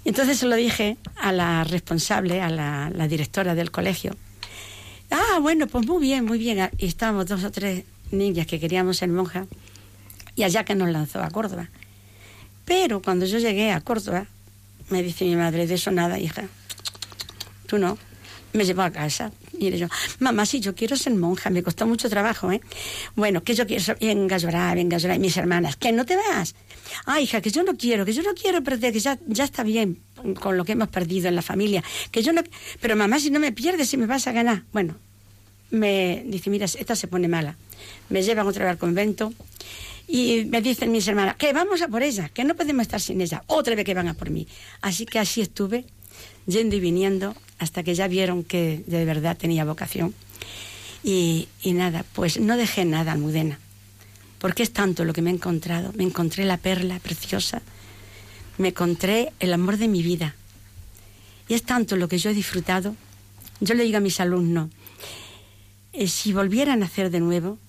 Entonces 0.05 0.37
se 0.37 0.45
lo 0.45 0.55
dije 0.55 0.95
a 1.17 1.33
la 1.33 1.65
responsable, 1.65 2.39
a 2.39 2.49
la, 2.49 2.89
la, 2.95 3.09
directora 3.09 3.55
del 3.55 3.71
colegio. 3.71 4.15
Ah, 5.09 5.39
bueno, 5.41 5.67
pues 5.67 5.85
muy 5.85 6.01
bien, 6.01 6.23
muy 6.23 6.39
bien. 6.39 6.69
Y 6.77 6.85
estábamos 6.85 7.25
dos 7.25 7.43
o 7.43 7.51
tres 7.51 7.83
niñas 8.09 8.47
que 8.47 8.57
queríamos 8.57 8.95
ser 8.95 9.09
monjas 9.09 9.47
y 10.35 10.43
allá 10.43 10.63
que 10.63 10.75
nos 10.75 10.89
lanzó 10.89 11.21
a 11.21 11.29
Córdoba. 11.29 11.69
Pero 12.65 13.01
cuando 13.01 13.25
yo 13.25 13.39
llegué 13.39 13.71
a 13.71 13.81
Córdoba, 13.81 14.27
me 14.89 15.03
dice 15.03 15.25
mi 15.25 15.35
madre, 15.35 15.67
de 15.67 15.75
eso 15.75 15.91
nada, 15.91 16.19
hija. 16.19 16.43
Tú 17.67 17.77
no. 17.77 17.97
Me 18.53 18.65
llevó 18.65 18.81
a 18.81 18.91
casa. 18.91 19.31
Y 19.57 19.71
yo, 19.77 19.87
mamá, 20.19 20.45
si 20.45 20.59
yo 20.59 20.75
quiero 20.75 20.97
ser 20.97 21.13
monja, 21.13 21.49
me 21.49 21.63
costó 21.63 21.87
mucho 21.87 22.09
trabajo, 22.09 22.51
¿eh? 22.51 22.59
Bueno, 23.15 23.43
que 23.43 23.55
yo 23.55 23.65
quiero 23.65 23.95
venga 24.01 24.35
a 24.35 24.39
llorar, 24.39 24.75
venga 24.75 24.97
a 24.97 24.99
llorar. 24.99 25.17
Y 25.17 25.19
mis 25.19 25.37
hermanas, 25.37 25.77
que 25.77 25.91
no 25.93 26.05
te 26.05 26.17
vas. 26.17 26.55
Ah, 27.05 27.21
hija, 27.21 27.39
que 27.39 27.49
yo 27.49 27.63
no 27.63 27.77
quiero, 27.77 28.03
que 28.03 28.11
yo 28.11 28.23
no 28.23 28.33
quiero 28.33 28.61
perder, 28.61 28.91
que 28.91 28.99
ya, 28.99 29.17
ya 29.27 29.45
está 29.45 29.63
bien 29.63 29.99
con 30.39 30.57
lo 30.57 30.65
que 30.65 30.73
hemos 30.73 30.89
perdido 30.89 31.29
en 31.29 31.35
la 31.35 31.41
familia. 31.41 31.83
Que 32.11 32.21
yo 32.21 32.33
no, 32.33 32.41
pero 32.81 32.95
mamá, 32.97 33.19
si 33.19 33.29
no 33.29 33.39
me 33.39 33.53
pierdes, 33.53 33.89
si 33.89 33.97
me 33.97 34.05
vas 34.05 34.27
a 34.27 34.33
ganar. 34.33 34.63
Bueno, 34.73 34.95
me 35.69 36.23
dice, 36.25 36.49
mira, 36.49 36.65
esta 36.65 36.95
se 36.95 37.07
pone 37.07 37.29
mala. 37.29 37.55
Me 38.09 38.21
llevan 38.21 38.47
otra 38.47 38.65
vez 38.65 38.71
al 38.71 38.77
convento 38.77 39.33
y 40.13 40.43
me 40.43 40.62
dicen 40.62 40.91
mis 40.91 41.08
hermanas, 41.08 41.38
que 41.38 41.54
vamos 41.54 41.82
a 41.82 41.88
por 41.88 42.04
ella, 42.04 42.28
que 42.28 42.43
no 42.43 42.54
podemos 42.54 42.82
estar 42.82 43.00
sin 43.00 43.21
ella. 43.21 43.43
Otra 43.47 43.76
vez 43.76 43.86
que 43.86 43.93
van 43.93 44.10
a 44.10 44.13
por 44.13 44.30
mí. 44.30 44.45
Así 44.82 45.06
que 45.06 45.19
así 45.19 45.39
estuve, 45.39 45.86
yendo 46.45 46.76
y 46.76 46.82
viniendo, 46.82 47.34
hasta 47.60 47.82
que 47.82 47.95
ya 47.95 48.10
vieron 48.10 48.43
que 48.43 48.84
de 48.88 49.06
verdad 49.06 49.38
tenía 49.38 49.63
vocación. 49.63 50.13
Y, 51.02 51.47
nada, 51.63 52.04
pues 52.12 52.41
no 52.41 52.58
dejé 52.58 52.84
nada, 52.84 53.13
Almudena 53.13 53.58
porque 54.38 54.63
es 54.63 54.74
tanto 54.74 55.06
lo 55.06 55.13
que 55.13 55.21
me 55.21 55.30
he 55.30 55.34
encontrado. 55.36 55.93
Me 55.93 56.04
encontré 56.04 56.45
la 56.45 56.58
perla 56.58 56.97
preciosa, 56.97 57.62
me 58.58 58.69
encontré 58.69 59.34
el 59.39 59.54
amor 59.54 59.78
de 59.78 59.88
mi 59.88 60.02
vida. 60.02 60.34
Y 61.47 61.54
es 61.54 61.62
tanto 61.62 61.95
lo 61.95 62.08
que 62.08 62.17
yo 62.17 62.32
he 62.32 62.34
disfrutado. 62.34 62.95
Yo 63.60 63.76
le 63.76 63.84
digo 63.84 63.97
a 63.97 64.02
mis 64.02 64.19
alumnos, 64.19 64.71
eh, 65.93 66.08
si 66.08 66.34
volviera 66.34 66.74
a 66.74 66.76
nacer 66.76 67.12
de 67.12 67.19
nuevo, 67.19 67.60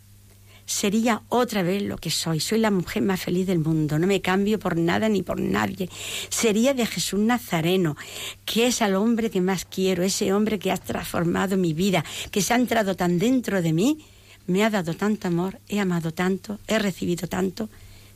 sería 0.67 1.23
otra 1.29 1.63
vez 1.63 1.83
lo 1.83 1.97
que 1.99 2.11
soy. 2.11 2.41
Soy 2.41 2.59
la 2.59 2.71
mujer 2.71 3.03
más 3.03 3.21
feliz 3.21 3.47
del 3.47 3.59
mundo. 3.59 3.99
No 3.99 4.07
me 4.07 4.21
cambio 4.21 4.59
por 4.59 4.77
nada 4.77 5.09
ni 5.09 5.23
por 5.23 5.41
nadie. 5.41 5.89
Sería 6.29 6.75
de 6.75 6.87
Jesús 6.87 7.21
Nazareno, 7.21 7.97
que 8.45 8.67
es 8.67 8.83
al 8.83 8.95
hombre 8.95 9.31
que 9.31 9.41
más 9.41 9.65
quiero, 9.65 10.03
ese 10.03 10.33
hombre 10.33 10.59
que 10.59 10.71
ha 10.71 10.77
transformado 10.77 11.57
mi 11.57 11.73
vida, 11.73 12.05
que 12.31 12.43
se 12.43 12.55
ha 12.55 12.57
entrado 12.57 12.95
tan 12.97 13.19
dentro 13.19 13.63
de 13.63 13.73
mí 13.73 13.99
me 14.47 14.65
ha 14.65 14.71
dado 14.71 14.95
tanto 14.95 15.29
amor, 15.29 15.61
he 15.69 15.79
amado 15.79 16.13
tanto, 16.13 16.59
he 16.67 16.79
recibido 16.79 17.29
tanto, 17.29 17.69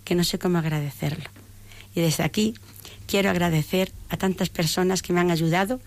que 0.05 0.15
no 0.15 0.25
sé 0.25 0.39
cómo 0.39 0.59
agradecerlo. 0.59 1.25
Y 1.95 2.01
desde 2.01 2.25
aquí 2.25 2.55
quiero 3.07 3.31
agradecer 3.31 3.93
a 4.09 4.17
tantas 4.17 4.49
personas 4.49 5.03
que 5.03 5.13
me 5.13 5.21
han 5.21 5.31
ayudado 5.31 5.81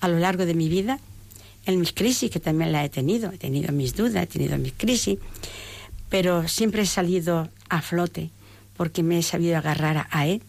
a 0.00 0.08
lo 0.08 0.18
largo 0.18 0.46
de 0.46 0.54
mi 0.54 0.68
vida, 0.68 0.98
en 1.66 1.78
mis 1.78 1.92
crisis, 1.92 2.30
que 2.30 2.40
también 2.40 2.72
la 2.72 2.84
he 2.84 2.88
tenido, 2.88 3.30
he 3.30 3.38
tenido 3.38 3.72
mis 3.72 3.94
dudas, 3.94 4.24
he 4.24 4.26
tenido 4.26 4.58
mis 4.58 4.72
crisis, 4.72 5.18
pero 6.12 6.46
siempre 6.46 6.82
he 6.82 6.86
salido 6.86 7.48
a 7.70 7.80
flote 7.80 8.28
porque 8.76 9.02
me 9.02 9.18
he 9.18 9.22
sabido 9.22 9.56
agarrar 9.56 10.08
a 10.10 10.26
él 10.26 10.42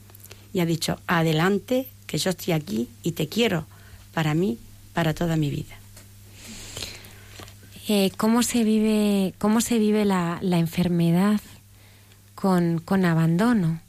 y 0.52 0.60
ha 0.60 0.66
dicho, 0.66 1.00
adelante, 1.08 1.88
que 2.06 2.18
yo 2.18 2.32
estoy 2.32 2.52
aquí 2.54 2.90
y 3.02 3.14
te 3.14 3.30
quiero 3.30 3.66
para 4.14 4.34
mí, 4.34 4.58
para 4.94 5.14
toda 5.14 5.38
mi 5.38 5.50
vida. 5.50 5.74
Eh, 7.88 8.12
¿cómo 8.18 8.44
se 8.44 8.66
vive, 8.66 9.34
cómo 9.38 9.62
se 9.62 9.80
vive 9.80 10.04
la, 10.04 10.38
la 10.42 10.58
enfermedad 10.58 11.40
con, 12.36 12.80
con, 12.80 13.06
abandono? 13.06 13.80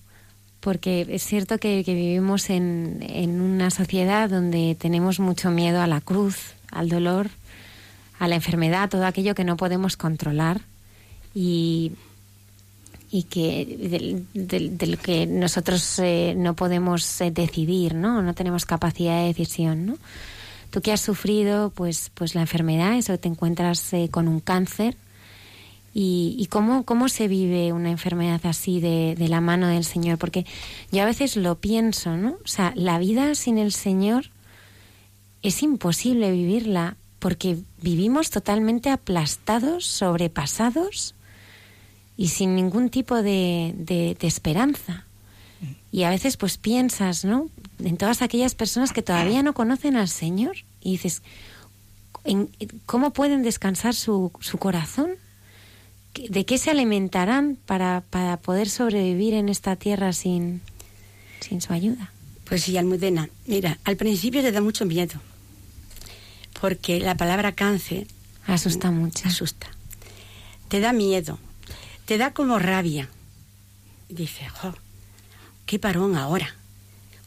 Porque 0.60 1.04
es 1.10 1.24
cierto 1.24 1.58
que, 1.58 1.82
que 1.82 1.94
vivimos 1.94 2.50
en, 2.50 3.00
en, 3.02 3.40
una 3.40 3.72
sociedad 3.72 4.30
donde 4.30 4.76
tenemos 4.78 5.18
mucho 5.18 5.50
miedo 5.50 5.80
a 5.80 5.88
la 5.88 6.00
cruz, 6.00 6.54
al 6.70 6.88
dolor, 6.88 7.30
a 8.20 8.28
la 8.28 8.36
enfermedad, 8.36 8.88
todo 8.88 9.06
aquello 9.06 9.34
que 9.34 9.42
no 9.42 9.56
podemos 9.56 9.96
controlar 9.96 10.60
y, 11.34 11.92
y 13.10 13.24
que 13.24 14.24
del, 14.32 14.78
del, 14.78 14.98
que 14.98 15.26
nosotros 15.26 15.98
eh, 15.98 16.34
no 16.36 16.54
podemos 16.54 17.20
eh, 17.20 17.30
decidir, 17.30 17.94
¿no? 17.94 18.22
No 18.22 18.34
tenemos 18.34 18.66
capacidad 18.66 19.20
de 19.20 19.28
decisión, 19.28 19.86
¿no? 19.86 19.98
tú 20.74 20.80
que 20.82 20.90
has 20.90 21.00
sufrido 21.00 21.70
pues, 21.70 22.10
pues 22.14 22.34
la 22.34 22.40
enfermedad, 22.40 22.98
eso 22.98 23.16
te 23.16 23.28
encuentras 23.28 23.92
eh, 23.92 24.08
con 24.10 24.26
un 24.26 24.40
cáncer. 24.40 24.96
¿Y, 25.96 26.34
y 26.36 26.46
cómo, 26.46 26.84
cómo, 26.84 27.08
se 27.08 27.28
vive 27.28 27.72
una 27.72 27.92
enfermedad 27.92 28.40
así 28.46 28.80
de, 28.80 29.14
de, 29.16 29.28
la 29.28 29.40
mano 29.40 29.68
del 29.68 29.84
Señor? 29.84 30.18
Porque 30.18 30.44
yo 30.90 31.04
a 31.04 31.06
veces 31.06 31.36
lo 31.36 31.54
pienso, 31.60 32.16
¿no? 32.16 32.30
O 32.44 32.48
sea, 32.48 32.72
la 32.74 32.98
vida 32.98 33.36
sin 33.36 33.58
el 33.58 33.70
Señor 33.70 34.30
es 35.42 35.62
imposible 35.62 36.32
vivirla 36.32 36.96
porque 37.20 37.58
vivimos 37.80 38.30
totalmente 38.30 38.90
aplastados, 38.90 39.86
sobrepasados 39.86 41.13
y 42.16 42.28
sin 42.28 42.54
ningún 42.54 42.90
tipo 42.90 43.22
de, 43.22 43.74
de, 43.76 44.16
de 44.18 44.26
esperanza. 44.26 45.04
Y 45.90 46.02
a 46.02 46.10
veces 46.10 46.36
pues 46.36 46.58
piensas, 46.58 47.24
¿no? 47.24 47.48
En 47.78 47.96
todas 47.96 48.20
aquellas 48.20 48.54
personas 48.54 48.92
que 48.92 49.02
todavía 49.02 49.42
no 49.42 49.54
conocen 49.54 49.96
al 49.96 50.08
Señor 50.08 50.56
y 50.80 50.92
dices, 50.92 51.22
¿en, 52.24 52.50
¿cómo 52.84 53.12
pueden 53.12 53.42
descansar 53.42 53.94
su, 53.94 54.32
su 54.40 54.58
corazón? 54.58 55.12
¿De 56.14 56.44
qué 56.44 56.58
se 56.58 56.70
alimentarán 56.70 57.56
para, 57.66 58.02
para 58.10 58.36
poder 58.36 58.68
sobrevivir 58.68 59.34
en 59.34 59.48
esta 59.48 59.76
tierra 59.76 60.12
sin, 60.12 60.62
sin 61.40 61.60
su 61.60 61.72
ayuda? 61.72 62.12
Pues 62.44 62.62
sí, 62.62 62.76
Almudena, 62.76 63.30
mira, 63.46 63.78
al 63.84 63.96
principio 63.96 64.42
te 64.42 64.52
da 64.52 64.60
mucho 64.60 64.84
miedo, 64.84 65.20
porque 66.60 67.00
la 67.00 67.16
palabra 67.16 67.52
cáncer... 67.52 68.06
Asusta 68.46 68.90
mucho. 68.90 69.26
Asusta. 69.26 69.68
Te 70.68 70.80
da 70.80 70.92
miedo, 70.92 71.38
te 72.06 72.18
da 72.18 72.32
como 72.32 72.58
rabia. 72.58 73.08
Dice, 74.08 74.48
jo, 74.48 74.74
¿qué 75.66 75.78
parón 75.78 76.16
ahora? 76.16 76.54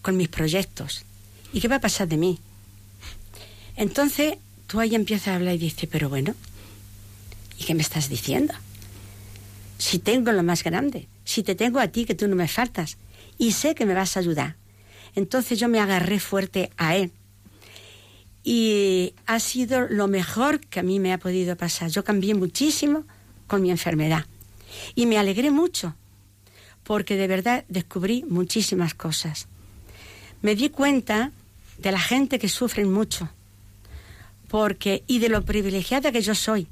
Con 0.01 0.17
mis 0.17 0.30
proyectos. 0.30 1.03
¿Y 1.53 1.61
qué 1.61 1.67
va 1.67 1.78
a 1.78 1.82
pasar 1.82 2.07
de 2.07 2.17
mí? 2.17 2.39
Entonces 3.75 4.36
tú 4.67 4.80
ahí 4.80 4.95
empiezas 4.95 5.30
a 5.30 5.36
hablar 5.36 5.55
y 5.55 5.59
dices, 5.59 5.89
pero 5.91 6.09
bueno, 6.09 6.36
¿y 7.57 7.63
qué 7.63 7.73
me 7.73 7.82
estás 7.82 8.09
diciendo? 8.09 8.53
Si 9.78 9.99
tengo 9.99 10.32
lo 10.32 10.43
más 10.43 10.63
grande, 10.63 11.07
si 11.25 11.43
te 11.43 11.55
tengo 11.55 11.80
a 11.80 11.88
ti 11.88 12.05
que 12.05 12.15
tú 12.15 12.28
no 12.28 12.36
me 12.36 12.47
faltas 12.47 12.97
y 13.38 13.51
sé 13.51 13.75
que 13.75 13.86
me 13.86 13.93
vas 13.93 14.17
a 14.17 14.19
ayudar. 14.19 14.55
Entonces 15.15 15.59
yo 15.59 15.67
me 15.67 15.80
agarré 15.80 16.19
fuerte 16.19 16.71
a 16.78 16.95
él. 16.95 17.11
Y 18.43 19.13
ha 19.25 19.39
sido 19.39 19.88
lo 19.88 20.07
mejor 20.07 20.59
que 20.59 20.80
a 20.80 20.84
mí 20.84 20.99
me 20.99 21.11
ha 21.11 21.17
podido 21.17 21.55
pasar. 21.55 21.89
Yo 21.89 22.03
cambié 22.03 22.34
muchísimo 22.34 23.03
con 23.47 23.61
mi 23.61 23.71
enfermedad. 23.71 24.25
Y 24.95 25.05
me 25.05 25.18
alegré 25.18 25.51
mucho 25.51 25.95
porque 26.84 27.18
de 27.18 27.28
verdad 27.28 27.65
descubrí 27.68 28.24
muchísimas 28.30 28.93
cosas. 28.93 29.47
Me 30.41 30.55
di 30.55 30.70
cuenta 30.70 31.32
de 31.78 31.91
la 31.91 31.99
gente 31.99 32.39
que 32.39 32.47
sufren 32.47 32.91
mucho, 32.91 33.30
porque 34.47 35.03
y 35.05 35.20
de 35.20 35.28
lo 35.28 35.43
privilegiada 35.43 36.13
que 36.13 36.22
yo 36.22 36.34
soy. 36.34 36.68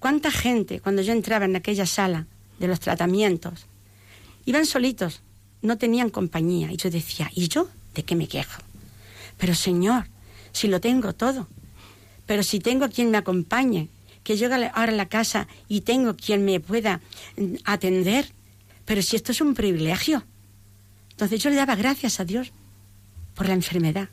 ¿Cuánta 0.00 0.32
gente 0.32 0.80
cuando 0.80 1.02
yo 1.02 1.12
entraba 1.12 1.44
en 1.44 1.54
aquella 1.54 1.86
sala 1.86 2.26
de 2.58 2.66
los 2.66 2.80
tratamientos 2.80 3.66
iban 4.44 4.66
solitos, 4.66 5.22
no 5.62 5.78
tenían 5.78 6.10
compañía 6.10 6.72
y 6.72 6.76
yo 6.76 6.90
decía, 6.90 7.30
¿y 7.32 7.46
yo 7.46 7.68
de 7.94 8.02
qué 8.02 8.16
me 8.16 8.26
quejo? 8.26 8.60
Pero 9.38 9.54
Señor, 9.54 10.06
si 10.50 10.66
lo 10.66 10.80
tengo 10.80 11.12
todo, 11.12 11.46
pero 12.26 12.42
si 12.42 12.58
tengo 12.58 12.88
quien 12.88 13.12
me 13.12 13.18
acompañe, 13.18 13.88
que 14.24 14.36
llegue 14.36 14.70
ahora 14.74 14.92
a 14.92 14.96
la 14.96 15.08
casa 15.08 15.48
y 15.68 15.82
tengo 15.82 16.16
quien 16.16 16.44
me 16.44 16.60
pueda 16.60 17.00
mm, 17.36 17.56
atender, 17.64 18.26
pero 18.84 19.02
si 19.02 19.16
esto 19.16 19.32
es 19.32 19.40
un 19.40 19.54
privilegio. 19.54 20.24
Entonces 21.10 21.42
yo 21.42 21.50
le 21.50 21.56
daba 21.56 21.76
gracias 21.76 22.20
a 22.20 22.24
Dios 22.24 22.52
por 23.34 23.46
la 23.46 23.54
enfermedad 23.54 24.08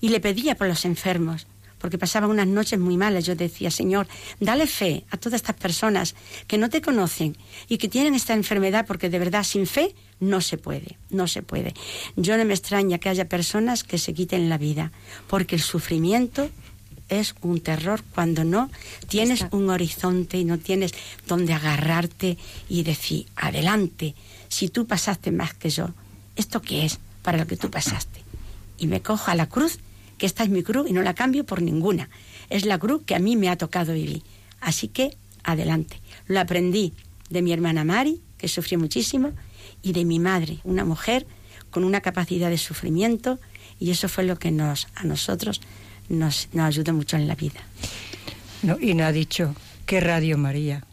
y 0.00 0.08
le 0.08 0.20
pedía 0.20 0.56
por 0.56 0.66
los 0.66 0.84
enfermos, 0.84 1.46
porque 1.78 1.98
pasaban 1.98 2.30
unas 2.30 2.46
noches 2.46 2.78
muy 2.78 2.96
malas. 2.96 3.24
Yo 3.24 3.34
decía, 3.36 3.70
Señor, 3.70 4.06
dale 4.40 4.66
fe 4.66 5.04
a 5.10 5.16
todas 5.16 5.36
estas 5.40 5.56
personas 5.56 6.14
que 6.46 6.58
no 6.58 6.68
te 6.70 6.82
conocen 6.82 7.36
y 7.68 7.78
que 7.78 7.88
tienen 7.88 8.14
esta 8.14 8.34
enfermedad, 8.34 8.86
porque 8.86 9.10
de 9.10 9.18
verdad 9.18 9.44
sin 9.44 9.66
fe 9.66 9.94
no 10.20 10.40
se 10.40 10.58
puede, 10.58 10.98
no 11.10 11.28
se 11.28 11.42
puede. 11.42 11.74
Yo 12.16 12.36
no 12.36 12.44
me 12.44 12.54
extraña 12.54 12.98
que 12.98 13.08
haya 13.08 13.28
personas 13.28 13.84
que 13.84 13.98
se 13.98 14.14
quiten 14.14 14.48
la 14.48 14.58
vida, 14.58 14.92
porque 15.28 15.56
el 15.56 15.62
sufrimiento 15.62 16.50
es 17.20 17.34
un 17.42 17.60
terror 17.60 18.02
cuando 18.14 18.44
no 18.44 18.70
tienes 19.08 19.46
un 19.50 19.70
horizonte 19.70 20.38
y 20.38 20.44
no 20.44 20.58
tienes 20.58 20.92
donde 21.26 21.52
agarrarte 21.52 22.38
y 22.68 22.82
decir, 22.82 23.26
adelante, 23.36 24.14
si 24.48 24.68
tú 24.68 24.86
pasaste 24.86 25.30
más 25.30 25.54
que 25.54 25.70
yo, 25.70 25.90
¿esto 26.36 26.62
qué 26.62 26.84
es 26.84 26.98
para 27.22 27.38
lo 27.38 27.46
que 27.46 27.56
tú 27.56 27.70
pasaste? 27.70 28.22
Y 28.78 28.86
me 28.86 29.02
cojo 29.02 29.30
a 29.30 29.34
la 29.34 29.48
cruz, 29.48 29.78
que 30.18 30.26
esta 30.26 30.44
es 30.44 30.50
mi 30.50 30.62
cruz 30.62 30.88
y 30.88 30.92
no 30.92 31.02
la 31.02 31.14
cambio 31.14 31.44
por 31.44 31.62
ninguna. 31.62 32.08
Es 32.50 32.64
la 32.64 32.78
cruz 32.78 33.02
que 33.04 33.14
a 33.14 33.18
mí 33.18 33.36
me 33.36 33.48
ha 33.48 33.56
tocado 33.56 33.92
vivir. 33.94 34.22
Así 34.60 34.88
que, 34.88 35.16
adelante. 35.42 36.00
Lo 36.26 36.40
aprendí 36.40 36.92
de 37.30 37.42
mi 37.42 37.52
hermana 37.52 37.84
Mari, 37.84 38.20
que 38.38 38.48
sufrió 38.48 38.78
muchísimo, 38.78 39.32
y 39.82 39.92
de 39.92 40.04
mi 40.04 40.18
madre, 40.18 40.58
una 40.64 40.84
mujer 40.84 41.26
con 41.70 41.84
una 41.84 42.00
capacidad 42.00 42.50
de 42.50 42.58
sufrimiento, 42.58 43.38
y 43.80 43.90
eso 43.90 44.08
fue 44.08 44.24
lo 44.24 44.38
que 44.38 44.50
nos, 44.50 44.86
a 44.94 45.04
nosotros 45.04 45.60
nos, 46.08 46.48
nos 46.52 46.66
ayudó 46.66 46.92
mucho 46.92 47.16
en 47.16 47.26
la 47.26 47.34
vida. 47.34 47.60
No, 48.62 48.78
y 48.80 48.94
no 48.94 49.04
ha 49.04 49.12
dicho 49.12 49.54
que 49.86 50.00
Radio 50.00 50.38
María 50.38 50.84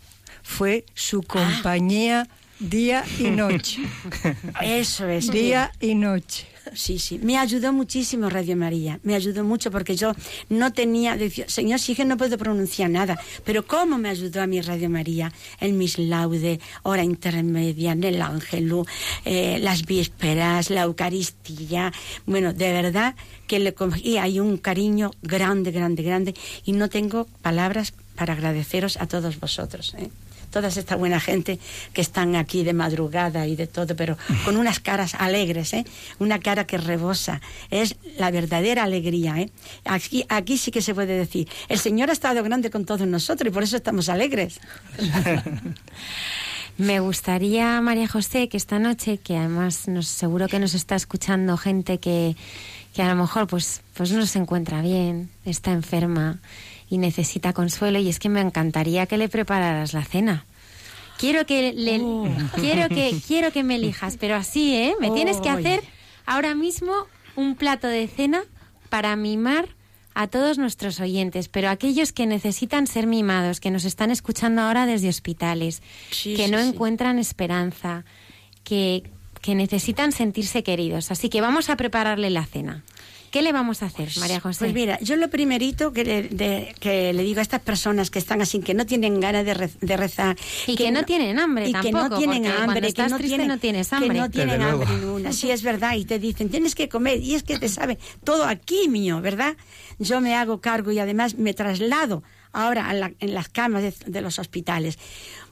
fue 0.44 0.86
su 0.96 1.22
compañía 1.22 2.28
día 2.60 3.06
y 3.20 3.30
noche. 3.30 3.82
Eso 4.62 5.08
es. 5.08 5.32
Día 5.32 5.72
y 5.80 5.96
noche. 5.96 6.48
Sí, 6.74 7.00
sí. 7.00 7.20
Me 7.20 7.38
ayudó 7.38 7.74
muchísimo 7.74 8.30
Radio 8.30 8.56
María. 8.56 9.00
Me 9.04 9.16
ayudó 9.16 9.44
mucho 9.44 9.72
porque 9.72 9.96
yo 9.96 10.14
no 10.50 10.72
tenía. 10.74 11.16
Decía, 11.18 11.48
Señor, 11.48 11.80
sí 11.80 11.96
que 11.96 12.06
no 12.06 12.18
puedo 12.18 12.38
pronunciar 12.38 12.90
nada. 12.90 13.20
Pero 13.46 13.66
¿cómo 13.66 13.98
me 13.98 14.10
ayudó 14.10 14.42
a 14.42 14.48
mi 14.48 14.62
Radio 14.62 14.90
María? 14.90 15.32
El 15.60 15.74
Mis 15.74 15.98
Laude, 15.98 16.60
Hora 16.84 17.04
Intermedia, 17.04 17.94
el 17.94 18.22
Ángelo, 18.22 18.86
eh, 19.26 19.60
las 19.60 19.86
vísperas, 19.86 20.70
la 20.70 20.84
Eucaristía. 20.84 21.92
Bueno, 22.26 22.54
de 22.54 22.72
verdad 22.72 23.16
que 23.48 23.60
le 23.60 23.74
cogí 23.74 24.18
hay 24.18 24.40
un 24.40 24.58
cariño 24.58 25.12
grande, 25.22 25.72
grande, 25.72 26.04
grande. 26.04 26.36
Y 26.66 26.74
no 26.74 26.90
tengo 26.90 27.26
palabras 27.42 27.94
para 28.16 28.34
agradeceros 28.34 28.98
a 28.98 29.08
todos 29.08 29.40
vosotros. 29.40 29.96
¿eh? 29.98 30.10
Toda 30.50 30.68
esta 30.70 30.96
buena 30.96 31.20
gente 31.20 31.60
que 31.94 32.02
están 32.02 32.36
aquí 32.36 32.64
de 32.64 32.74
madrugada 32.74 33.48
y 33.48 33.56
de 33.56 33.68
todo, 33.68 33.96
pero 33.96 34.18
con 34.46 34.58
unas 34.58 34.80
caras 34.80 35.16
alegres, 35.16 35.74
¿eh? 35.74 35.86
una 36.20 36.40
cara 36.40 36.66
que 36.66 36.78
rebosa. 36.78 37.42
Es 37.70 37.96
la 38.18 38.32
verdadera 38.32 38.84
alegría. 38.84 39.40
¿eh? 39.40 39.50
Aquí, 39.86 40.26
aquí 40.30 40.58
sí 40.58 40.72
que 40.72 40.82
se 40.82 40.94
puede 40.94 41.18
decir, 41.18 41.48
el 41.68 41.80
Señor 41.80 42.10
ha 42.10 42.14
estado 42.14 42.44
grande 42.44 42.70
con 42.70 42.86
todos 42.86 43.08
nosotros 43.08 43.50
y 43.50 43.54
por 43.54 43.64
eso 43.64 43.78
estamos 43.78 44.10
alegres. 44.10 44.60
Me 46.78 47.02
gustaría, 47.02 47.82
María 47.82 48.08
José, 48.08 48.48
que 48.48 48.56
esta 48.56 48.80
noche, 48.80 49.18
que 49.18 49.36
además 49.36 49.90
nos, 49.90 50.08
seguro 50.08 50.48
que 50.48 50.60
nos 50.60 50.74
está 50.74 50.96
escuchando 50.96 51.58
gente 51.58 51.98
que, 51.98 52.38
que 52.94 53.02
a 53.02 53.10
lo 53.10 53.16
mejor 53.16 53.48
pues, 53.48 53.82
pues 53.96 54.14
no 54.14 54.26
se 54.26 54.40
encuentra 54.40 54.82
bien, 54.82 55.30
está 55.44 55.72
enferma, 55.72 56.40
y 56.90 56.98
necesita 56.98 57.54
consuelo 57.54 58.00
y 58.00 58.10
es 58.10 58.20
que 58.20 58.30
me 58.30 58.42
encantaría 58.42 59.06
que 59.06 59.18
le 59.18 59.30
prepararas 59.30 59.94
la 59.94 60.04
cena. 60.04 60.46
Quiero 61.18 61.46
que 61.46 61.74
le, 61.74 62.00
Oh. 62.02 62.28
quiero 62.56 62.88
que 62.90 63.20
quiero 63.28 63.52
que 63.52 63.64
me 63.64 63.76
elijas, 63.76 64.18
pero 64.18 64.36
así, 64.36 64.74
¿eh? 64.76 64.96
Me 65.00 65.12
tienes 65.12 65.38
que 65.38 65.50
hacer 65.50 65.82
ahora 66.26 66.56
mismo 66.56 66.94
un 67.36 67.56
plato 67.56 67.88
de 67.88 68.08
cena 68.08 68.44
para 68.90 69.16
mimar 69.16 69.68
a 70.16 70.28
todos 70.28 70.58
nuestros 70.58 71.00
oyentes, 71.00 71.48
pero 71.50 71.70
aquellos 71.70 72.12
que 72.12 72.26
necesitan 72.26 72.88
ser 72.88 73.06
mimados, 73.06 73.60
que 73.60 73.70
nos 73.72 73.86
están 73.86 74.12
escuchando 74.12 74.62
ahora 74.62 74.86
desde 74.86 75.08
hospitales, 75.10 75.82
Sí, 76.12 76.36
que 76.36 76.46
sí, 76.46 76.52
no 76.52 76.60
sí. 76.62 76.70
encuentran 76.70 77.20
esperanza, 77.20 78.04
que, 78.64 79.04
que 79.42 79.56
necesitan 79.56 80.12
sentirse 80.12 80.64
queridos. 80.64 81.12
Así 81.12 81.30
que 81.30 81.42
vamos 81.42 81.70
a 81.70 81.76
prepararle 81.78 82.30
la 82.30 82.46
cena. 82.46 82.84
¿Qué 83.32 83.42
le 83.42 83.52
vamos 83.52 83.84
a 83.84 83.88
hacer, 83.88 84.10
María 84.20 84.40
José? 84.40 84.60
Pues 84.60 84.74
mira, 84.74 85.00
yo 85.02 85.16
lo 85.16 85.30
primerito 85.30 85.94
que 85.94 86.04
le, 86.04 86.24
de- 86.24 86.74
que 86.80 87.14
le 87.14 87.24
digo 87.24 87.40
a 87.40 87.42
estas 87.44 87.62
personas 87.62 88.10
que 88.10 88.18
están 88.20 88.42
así, 88.42 88.60
que 88.60 88.74
no 88.74 88.86
tienen 88.86 89.20
ganas 89.20 89.46
de, 89.46 89.54
re- 89.54 89.70
de 89.82 89.98
rezar. 89.98 90.36
Y 90.68 90.76
que 90.76 90.92
no 90.92 91.04
tienen 91.04 91.38
hambre 91.40 91.70
y 91.70 91.74
que 91.74 91.92
no 91.92 92.00
tampoco, 92.00 92.18
tienen 92.18 92.46
hambre, 92.48 92.66
cuando 92.66 92.82
que 92.82 92.88
estás 92.88 93.12
no 93.12 93.18
triste 93.18 93.38
tienen, 93.38 93.48
no 93.48 93.58
tienes 93.60 93.90
Que 93.90 93.96
hambre. 93.96 94.18
no 94.20 94.30
tienen 94.32 94.62
hambre 94.62 94.88
ninguna. 94.90 95.32
Sí, 95.34 95.52
es 95.52 95.62
verdad. 95.64 95.96
Y 95.96 96.06
te 96.06 96.18
dicen, 96.20 96.50
tienes 96.50 96.74
que 96.76 96.90
comer. 96.90 97.20
Y 97.22 97.36
es 97.36 97.44
que 97.44 97.60
te 97.60 97.70
sabe 97.70 98.00
todo 98.24 98.46
aquí, 98.46 98.88
mío, 98.90 99.22
¿verdad? 99.22 99.56
Yo 100.00 100.22
me 100.22 100.36
hago 100.36 100.60
cargo 100.62 100.92
y 100.92 101.00
además 101.00 101.36
me 101.38 101.54
traslado 101.54 102.24
ahora 102.52 102.90
a 102.90 102.94
la- 102.96 103.12
en 103.20 103.34
las 103.36 103.48
camas 103.50 103.84
de, 103.84 103.94
de 104.08 104.22
los 104.22 104.40
hospitales. 104.40 104.98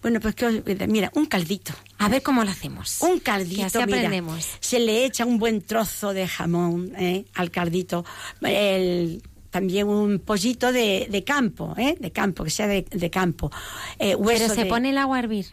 Bueno, 0.01 0.19
pues 0.19 0.35
que 0.35 0.45
os- 0.45 0.87
mira, 0.87 1.11
un 1.15 1.25
caldito. 1.25 1.73
A 1.97 2.09
ver 2.09 2.21
cómo 2.21 2.43
lo 2.43 2.51
hacemos. 2.51 3.01
Un 3.01 3.19
caldito, 3.19 3.65
así 3.65 3.77
mira, 3.79 3.97
aprendemos. 3.97 4.45
se 4.59 4.79
le 4.79 5.05
echa 5.05 5.25
un 5.25 5.37
buen 5.39 5.61
trozo 5.61 6.13
de 6.13 6.27
jamón 6.27 6.91
¿eh? 6.97 7.25
al 7.33 7.51
caldito, 7.51 8.05
el- 8.41 9.21
también 9.49 9.87
un 9.87 10.19
pollito 10.19 10.71
de, 10.71 11.07
de 11.09 11.23
campo, 11.23 11.73
¿eh? 11.77 11.95
de 11.99 12.11
campo, 12.11 12.43
que 12.43 12.49
sea 12.51 12.67
de, 12.67 12.85
de 12.89 13.09
campo. 13.09 13.51
Eh, 13.97 14.13
hueso 14.15 14.43
Pero 14.43 14.55
se 14.55 14.63
de- 14.65 14.69
pone 14.69 14.89
el 14.91 14.97
agua 14.97 15.15
a 15.17 15.19
hervir. 15.19 15.47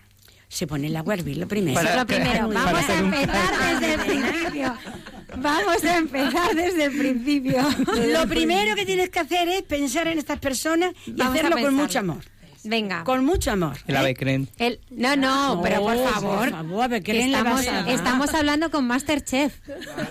se 0.48 0.66
pone 0.66 0.88
el 0.88 0.96
agua 0.96 1.14
a 1.14 1.16
hervir, 1.16 1.38
lo 1.38 1.48
primero. 1.48 1.80
Lo 1.96 2.06
primero. 2.06 2.48
Vamos 2.48 2.88
a 2.88 2.92
un 3.02 3.14
empezar 3.14 3.80
desde 3.80 3.94
el 3.94 4.00
principio. 4.00 4.74
Vamos 5.36 5.84
a 5.84 5.96
empezar 5.98 6.54
desde 6.54 6.84
el 6.84 6.96
principio. 6.98 7.62
Lo 8.12 8.28
primero 8.28 8.76
que 8.76 8.84
tienes 8.86 9.10
que 9.10 9.18
hacer 9.20 9.48
es 9.48 9.62
pensar 9.62 10.06
en 10.08 10.18
estas 10.18 10.38
personas 10.38 10.92
y 11.06 11.12
Vamos 11.12 11.34
hacerlo 11.38 11.56
con 11.60 11.74
mucho 11.74 11.98
amor. 12.00 12.22
Venga. 12.64 13.04
Con 13.04 13.24
mucho 13.24 13.50
amor. 13.52 13.76
El 13.86 13.96
ave 13.96 14.14
creen. 14.14 14.48
El- 14.58 14.80
no, 14.90 15.16
no, 15.16 15.56
No, 15.56 15.62
pero 15.62 15.80
por 15.82 15.94
por 15.96 16.08
favor. 16.12 16.50
favor, 16.50 16.88
ver, 16.88 17.02
¿qué 17.02 17.12
que 17.12 17.24
estamos, 17.26 17.62
estamos 17.86 18.34
hablando 18.34 18.70
con 18.70 18.86
Masterchef. 18.86 19.54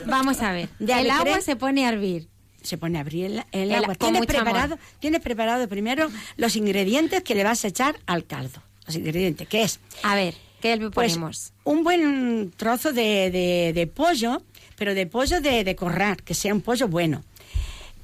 Vamos 0.05 0.41
a 0.41 0.51
ver. 0.51 0.69
De 0.79 0.93
el 0.93 1.09
agua 1.09 1.41
se 1.41 1.55
pone 1.55 1.85
a 1.85 1.89
hervir. 1.89 2.29
Se 2.61 2.77
pone 2.77 2.97
a 2.97 3.01
abrir 3.01 3.25
el, 3.25 3.43
el 3.51 3.71
El- 3.71 3.75
agua. 3.83 3.95
¿Tienes 3.95 4.19
amor. 4.21 4.27
preparado, 4.27 4.77
tienes 4.99 5.19
preparado 5.21 5.67
primero 5.67 6.09
los 6.37 6.55
ingredientes 6.55 7.23
que 7.23 7.35
le 7.35 7.43
vas 7.43 7.65
a 7.65 7.67
echar 7.67 7.95
al 8.05 8.25
caldo. 8.25 8.61
Los 8.85 8.95
ingredientes, 8.95 9.47
¿qué 9.47 9.63
es? 9.63 9.79
A 10.03 10.15
ver, 10.15 10.35
¿qué 10.61 10.75
le 10.77 10.89
Pues 10.91 11.13
ponemos? 11.13 11.53
un 11.63 11.83
buen 11.83 12.51
trozo 12.55 12.93
de, 12.93 13.31
de- 13.31 13.71
de 13.73 13.87
pollo, 13.87 14.41
pero 14.77 14.93
de 14.93 15.05
pollo 15.07 15.41
de, 15.41 15.63
de 15.63 15.75
corral, 15.75 16.21
que 16.23 16.33
sea 16.33 16.53
un 16.53 16.61
pollo 16.61 16.87
bueno. 16.87 17.23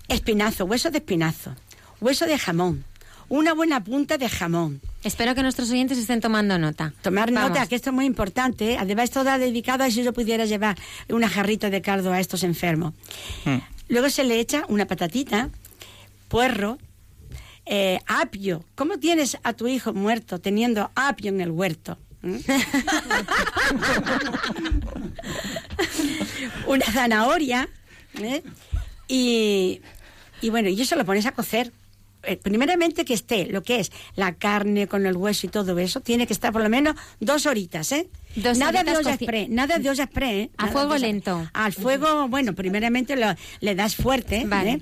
Espinazo, 0.08 0.66
hueso 0.66 0.90
de 0.90 0.98
espinazo, 0.98 1.56
hueso 2.02 2.26
de 2.26 2.38
jamón, 2.38 2.84
una 3.30 3.54
buena 3.54 3.84
punta 3.84 4.18
de 4.18 4.28
jamón. 4.28 4.82
Espero 5.04 5.36
que 5.36 5.44
nuestros 5.44 5.70
oyentes 5.72 5.98
estén 5.98 6.20
tomando 6.20 6.58
nota. 6.58 6.94
Tomar 7.02 7.32
Vamos. 7.32 7.52
nota, 7.52 7.68
que 7.68 7.76
esto 7.76 7.92
es 7.92 7.96
muy 7.96 8.06
importante. 8.06 8.74
¿eh? 8.74 8.78
Además, 8.80 9.06
esto 9.06 9.24
da 9.24 9.38
dedicado 9.38 9.84
a 9.84 9.92
si 9.92 10.04
yo 10.04 10.14
pudiera 10.14 10.46
llevar 10.46 10.78
una 11.08 11.30
jarrita 11.30 11.70
de 11.70 11.82
caldo 11.82 12.12
a 12.12 12.20
estos 12.20 12.44
enfermos. 12.44 12.94
Mm. 13.46 13.58
Luego 13.88 14.10
se 14.10 14.24
le 14.24 14.40
echa 14.40 14.64
una 14.68 14.86
patatita, 14.86 15.50
puerro, 16.28 16.78
eh, 17.66 18.00
apio. 18.08 18.66
¿Cómo 18.76 18.98
tienes 18.98 19.38
a 19.44 19.54
tu 19.54 19.68
hijo 19.68 19.94
muerto 19.94 20.40
teniendo 20.40 20.92
apio 20.96 21.30
en 21.30 21.42
el 21.42 21.52
huerto? 21.52 21.98
¿Mm? 22.22 22.36
una 26.68 26.86
zanahoria 26.86 27.70
¿eh? 28.22 28.44
y, 29.08 29.82
y 30.42 30.50
bueno, 30.50 30.68
y 30.68 30.82
eso 30.82 30.96
lo 30.96 31.06
pones 31.06 31.26
a 31.26 31.32
cocer. 31.32 31.72
Eh, 32.24 32.36
primeramente 32.36 33.06
que 33.06 33.14
esté 33.14 33.46
lo 33.46 33.64
que 33.64 33.80
es 33.80 33.92
la 34.16 34.36
carne 34.36 34.88
con 34.88 35.06
el 35.06 35.16
hueso 35.16 35.48
y 35.48 35.50
todo 35.50 35.80
eso, 35.80 36.02
tiene 36.02 36.28
que 36.28 36.34
estar 36.34 36.52
por 36.52 36.62
lo 36.62 36.70
menos 36.70 36.96
dos 37.22 37.46
horitas, 37.46 37.92
¿eh? 37.94 38.10
Dos 38.36 38.58
nada 38.58 38.84
de 38.84 38.92
olla 38.98 39.14
express, 39.14 39.50
nada 39.50 39.80
de 39.80 39.90
olla 39.90 40.04
express, 40.04 40.32
¿eh? 40.34 40.50
A 40.58 40.64
Nada 40.64 40.74
fuego 40.74 40.98
lento. 40.98 41.50
Al 41.54 41.72
fuego, 41.74 42.28
bueno, 42.28 42.54
primeramente 42.56 43.16
lo- 43.16 43.34
le 43.62 43.74
das 43.76 43.96
fuerte, 43.96 44.38
¿eh? 44.42 44.44
Vale. 44.46 44.82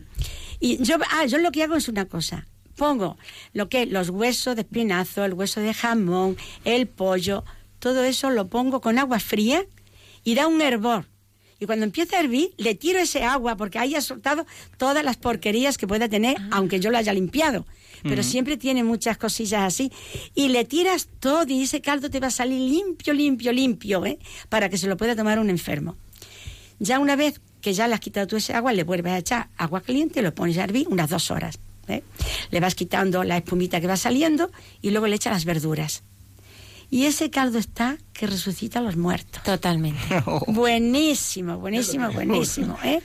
Y 0.60 0.84
yo, 0.84 0.96
ah, 1.12 1.26
yo 1.28 1.38
lo 1.38 1.52
que 1.52 1.62
hago 1.64 1.76
es 1.76 1.88
una 1.88 2.06
cosa. 2.06 2.48
Pongo 2.76 3.18
lo 3.54 3.70
que 3.70 3.86
los 3.86 4.10
huesos 4.10 4.56
de 4.56 4.62
espinazo, 4.64 5.24
el 5.24 5.34
hueso 5.34 5.62
de 5.62 5.74
jamón, 5.74 6.38
el 6.66 6.88
pollo, 6.88 7.44
todo 7.80 8.04
eso 8.04 8.32
lo 8.32 8.48
pongo 8.48 8.82
con 8.82 8.98
agua 8.98 9.20
fría 9.20 9.64
y 10.24 10.34
da 10.36 10.48
un 10.48 10.62
hervor. 10.62 11.06
Y 11.60 11.66
cuando 11.66 11.86
empieza 11.86 12.18
a 12.18 12.20
hervir, 12.20 12.52
le 12.58 12.76
tiro 12.76 13.00
ese 13.00 13.24
agua 13.24 13.56
porque 13.58 13.80
haya 13.80 14.00
soltado 14.02 14.46
todas 14.78 15.04
las 15.04 15.18
porquerías 15.18 15.78
que 15.78 15.88
pueda 15.88 16.08
tener, 16.08 16.38
Ah. 16.40 16.50
aunque 16.52 16.80
yo 16.80 16.92
lo 16.92 16.98
haya 16.98 17.14
limpiado. 17.14 17.66
Pero 18.04 18.22
siempre 18.22 18.58
tiene 18.58 18.84
muchas 18.84 19.18
cosillas 19.18 19.62
así. 19.64 19.92
Y 20.36 20.50
le 20.50 20.66
tiras 20.66 21.08
todo 21.20 21.46
y 21.52 21.64
ese 21.64 21.82
caldo 21.82 22.12
te 22.12 22.20
va 22.20 22.28
a 22.28 22.32
salir 22.32 22.60
limpio, 22.72 23.12
limpio, 23.12 23.52
limpio, 23.52 24.06
¿eh? 24.06 24.20
Para 24.50 24.70
que 24.70 24.78
se 24.78 24.88
lo 24.88 24.96
pueda 24.98 25.16
tomar 25.16 25.40
un 25.40 25.50
enfermo. 25.50 25.96
Ya 26.80 27.00
una 27.00 27.16
vez 27.16 27.42
que 27.60 27.74
ya 27.74 27.88
le 27.88 27.96
has 27.96 28.00
quitado 28.00 28.28
tú 28.28 28.36
ese 28.38 28.54
agua, 28.54 28.72
le 28.72 28.84
vuelves 28.84 29.14
a 29.14 29.18
echar 29.18 29.50
agua 29.58 29.82
caliente, 29.82 30.22
lo 30.22 30.34
pones 30.34 30.60
a 30.60 30.64
hervir 30.64 30.88
unas 30.90 31.10
dos 31.10 31.32
horas. 31.32 31.58
¿eh? 31.88 32.04
Le 32.52 32.60
vas 32.60 32.76
quitando 32.76 33.24
la 33.24 33.38
espumita 33.38 33.82
que 33.82 33.88
va 33.88 33.98
saliendo 33.98 34.52
y 34.82 34.92
luego 34.92 35.08
le 35.08 35.16
echas 35.16 35.34
las 35.34 35.46
verduras. 35.46 36.04
Y 36.90 37.06
ese 37.06 37.30
caldo 37.30 37.58
está 37.60 37.98
que 38.14 38.28
resucita 38.28 38.80
a 38.80 38.82
los 38.82 38.96
muertos. 38.96 39.44
Totalmente. 39.44 40.00
Buenísimo, 40.48 41.58
buenísimo, 41.58 42.12
buenísimo. 42.12 42.78
¿eh? 42.84 43.02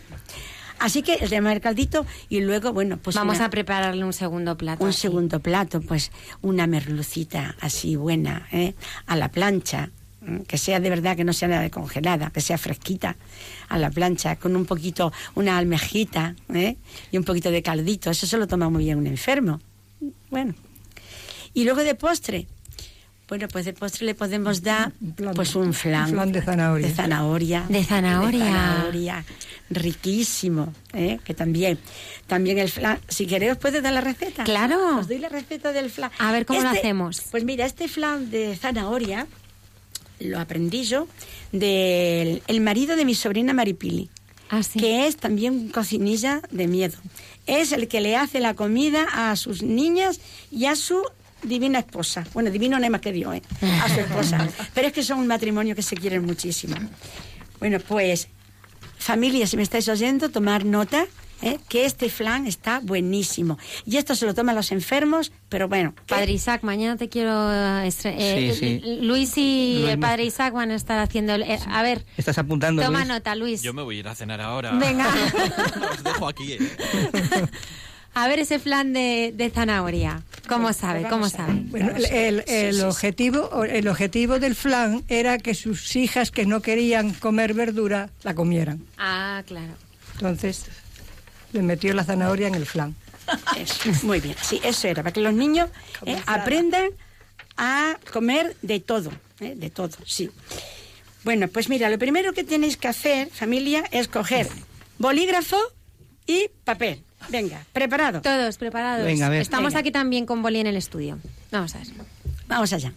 Así 0.79 1.03
que 1.03 1.15
el 1.15 1.31
tema 1.31 1.51
del 1.51 1.61
caldito 1.61 2.07
y 2.29 2.41
luego, 2.41 2.73
bueno, 2.73 2.97
pues 2.99 3.17
Vamos 3.17 3.37
una- 3.37 3.47
a 3.47 3.51
prepararle 3.51 4.05
un 4.05 4.13
segundo 4.13 4.57
plato. 4.57 4.83
un 4.85 4.91
así. 4.91 5.01
segundo 5.03 5.41
plato, 5.41 5.81
pues 5.81 6.11
una 6.43 6.67
merlucita 6.67 7.57
así 7.61 7.97
buena, 7.97 8.49
¿eh? 8.53 8.75
a 9.07 9.17
la 9.17 9.31
plancha, 9.31 9.91
que 10.47 10.59
sea 10.59 10.79
de 10.81 10.89
verdad, 10.91 11.17
que 11.17 11.25
no 11.25 11.33
sea 11.33 11.49
nada 11.49 11.63
de 11.63 11.71
congelada, 11.71 12.31
que 12.31 12.41
sea 12.41 12.59
fresquita, 12.59 13.17
a 13.69 13.79
la 13.79 13.91
plancha, 13.91 14.37
con 14.37 14.55
un 14.57 14.65
poquito, 14.67 15.13
una 15.35 15.57
almejita 15.59 16.35
¿eh? 16.55 16.77
y 17.11 17.17
un 17.19 17.25
poquito 17.25 17.51
de 17.51 17.63
caldito. 17.63 18.11
Eso 18.11 18.27
se 18.27 18.39
lo 18.39 18.47
toma 18.47 18.69
muy 18.71 18.85
bien 18.85 18.99
un 18.99 19.07
enfermo. 19.09 19.61
Bueno. 20.31 20.55
Y 21.55 21.65
luego 21.65 21.83
de 21.83 21.95
postre, 21.97 22.47
bueno, 23.33 23.49
pues 23.49 23.65
de 23.65 23.73
postre 23.73 24.05
le 24.05 24.15
podemos 24.15 24.61
dar 24.63 24.93
pues 25.35 25.55
un 25.57 25.73
flan. 25.73 26.05
Un 26.11 26.13
flan 26.17 26.33
de 26.33 26.43
zanahoria. 26.43 26.87
De 26.87 26.93
zanahoria. 26.95 27.65
De 27.67 27.83
zanahoria. 27.83 28.45
De 28.45 28.51
zanahoria. 28.51 29.25
Riquísimo, 29.71 30.75
¿eh? 30.93 31.19
que 31.25 31.33
también. 31.33 31.79
También 32.27 32.59
el 32.59 32.69
flan. 32.69 32.99
Si 33.09 33.25
queréis, 33.27 33.53
os 33.53 33.57
puedo 33.57 33.81
dar 33.81 33.95
la 33.95 34.03
receta. 34.03 34.45
Claro. 34.45 34.99
Os 34.99 35.09
doy 35.09 35.17
la 35.17 35.31
receta 35.31 35.73
del 35.73 35.89
flan. 35.89 36.11
A 36.19 36.31
ver, 36.31 36.45
¿cómo 36.45 36.61
lo 36.61 36.67
Este- 36.67 36.81
hacemos? 36.81 37.23
Pues 37.31 37.43
mira, 37.45 37.65
este 37.65 37.89
flan 37.89 38.31
de 38.31 38.55
zanahoria 38.55 39.27
lo 40.21 40.39
aprendí 40.39 40.85
yo 40.85 41.09
del 41.53 42.43
el 42.47 42.61
marido 42.61 42.97
de 42.97 43.07
mi 43.07 43.15
sobrina 43.15 43.55
Maripili 43.55 44.11
Ah, 44.51 44.63
sí. 44.63 44.79
que 44.79 45.07
es 45.07 45.17
también 45.17 45.71
cocinilla 45.71 46.43
de 46.51 46.67
miedo. 46.67 46.99
Es 47.47 47.73
el 47.73 47.89
que 47.89 48.03
le 48.03 48.15
hace 48.15 48.41
la 48.41 48.53
comida 48.53 49.07
a 49.11 49.35
sus 49.37 49.63
niñas 49.63 50.21
y 50.51 50.67
a 50.67 50.77
su 50.77 51.03
divina 51.43 51.79
esposa. 51.81 52.25
Bueno, 52.35 52.51
divino 52.51 52.79
no 52.79 52.85
hay 52.85 52.91
más 52.91 53.01
que 53.01 53.13
Dios, 53.13 53.35
¿eh? 53.37 53.43
A 53.83 53.89
su 53.89 54.01
esposa. 54.01 54.49
Pero 54.75 54.89
es 54.89 54.93
que 54.93 55.03
son 55.03 55.19
un 55.19 55.27
matrimonio 55.27 55.75
que 55.75 55.83
se 55.83 55.97
quieren 55.97 56.25
muchísimo. 56.25 56.77
Bueno, 57.61 57.79
pues, 57.81 58.29
familia, 58.99 59.47
si 59.47 59.57
me 59.57 59.63
estáis 59.63 59.89
oyendo, 59.89 60.29
tomar 60.31 60.65
nota. 60.65 61.07
¿eh? 61.45 61.59
que 61.69 61.87
este 61.87 62.09
flan 62.09 62.47
está 62.47 62.79
buenísimo. 62.79 63.59
Y 63.85 63.97
esto 63.97 64.15
se 64.15 64.27
lo 64.27 64.33
toman 64.33 64.55
los 64.55 64.71
enfermos, 64.71 65.33
pero 65.49 65.67
bueno. 65.67 65.93
Padre 66.07 66.31
Isaac, 66.31 66.63
mañana 66.63 66.97
te 66.97 67.09
quiero... 67.09 67.33
eh, 67.53 67.89
estre- 67.89 68.15
eh, 68.17 68.55
Sí, 68.57 68.81
sí. 68.81 68.99
Luis 69.01 69.37
y 69.37 69.79
Luis 69.81 69.91
el 69.95 69.99
Padre 69.99 70.25
Isaac 70.25 70.55
van 70.55 70.71
a 70.71 70.77
estar 70.77 71.01
haciendo... 71.01 71.35
el- 71.35 71.43
eh, 71.43 71.59
a 71.67 71.83
ver, 71.83 72.05
¿Estás 72.17 72.39
apuntando, 72.39 72.81
toma 72.81 72.99
Luis? 73.01 73.09
nota, 73.09 73.35
Luis. 73.35 73.61
Yo 73.61 73.75
me 73.75 73.83
voy 73.83 73.97
a 73.97 73.99
ir 73.99 74.07
a 74.09 74.15
cenar 74.15 74.41
ahora. 74.41 74.71
Venga. 74.75 75.13
Os 75.93 76.05
dejo 76.05 76.29
aquí, 76.29 76.53
¿eh? 76.53 76.59
A 78.15 78.29
ver 78.29 78.39
ese 78.41 78.59
flan 78.59 78.93
de, 78.93 79.33
de 79.35 79.51
zanahoria. 79.51 80.23
¿Cómo 80.49 80.73
sabe? 80.73 81.01
pues 81.01 81.11
¿Cómo 81.13 81.29
sabe? 81.31 81.53
Bueno, 81.67 81.93
el, 81.97 82.05
el- 82.07 82.45
el 82.47 82.81
objetivo, 82.83 83.65
el 83.65 83.89
objetivo 83.89 84.39
del 84.39 84.55
flan 84.55 85.03
era 85.09 85.39
que 85.39 85.55
sus 85.55 85.97
hijas 85.97 86.31
que 86.31 86.45
no 86.45 86.61
querían 86.61 87.15
comer 87.15 87.55
verdura 87.55 88.11
la 88.23 88.35
comieran. 88.35 88.85
Ah, 88.99 89.43
claro. 89.47 89.73
Entonces 90.15 90.65
le 91.53 91.63
metió 91.63 91.95
la 91.95 92.05
zanahoria 92.05 92.49
en 92.49 92.55
el 92.55 92.67
flan. 92.67 92.95
Eso, 93.57 93.91
muy 94.07 94.21
bien, 94.21 94.37
sí, 94.43 94.61
eso 94.65 94.89
era, 94.89 95.03
para 95.03 95.13
que 95.13 95.21
los 95.21 95.33
niños 95.33 95.71
eh, 96.05 96.21
aprendan 96.27 96.91
a 97.57 97.97
comer 98.13 98.57
de 98.63 98.81
todo, 98.81 99.11
eh, 99.41 99.55
de 99.57 99.71
todo, 99.71 99.97
sí. 100.05 100.29
Bueno, 101.25 101.47
pues 101.49 101.69
mira, 101.69 101.89
lo 101.89 101.99
primero 101.99 102.33
que 102.33 102.43
tenéis 102.45 102.77
que 102.77 102.89
hacer, 102.89 103.31
familia, 103.31 103.85
es 103.93 104.09
coger 104.09 104.49
bolígrafo 104.99 105.57
y 106.27 106.49
papel. 106.65 107.05
Venga, 107.29 107.65
preparado. 107.73 108.21
Todos 108.23 108.57
preparados. 108.59 109.05
Venga, 109.07 109.27
a 109.27 109.31
ver. 109.31 109.43
Estamos 109.43 109.69
Venga. 109.73 109.81
aquí 109.81 109.91
también 109.91 110.27
con 110.27 110.43
Boli 110.43 110.61
en 110.61 110.67
el 110.67 110.77
estudio. 110.77 111.19
Vamos 111.51 111.75
a 111.75 111.79
ver. 111.79 111.89
Vamos 112.49 112.73
allá. 112.73 112.93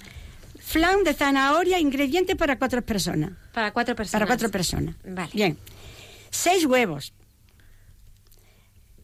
Flan 0.59 1.03
de 1.03 1.13
zanahoria, 1.13 1.79
ingrediente 1.79 2.35
para 2.35 2.57
cuatro 2.57 2.81
personas. 2.81 3.31
Para 3.53 3.71
cuatro 3.71 3.95
personas. 3.95 4.19
Para 4.19 4.27
cuatro 4.27 4.49
personas. 4.49 4.95
Vale. 5.05 5.29
Bien. 5.33 5.57
Seis 6.31 6.65
huevos. 6.65 7.13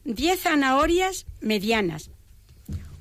Diez 0.03 0.41
zanahorias 0.41 1.25
medianas. 1.39 2.09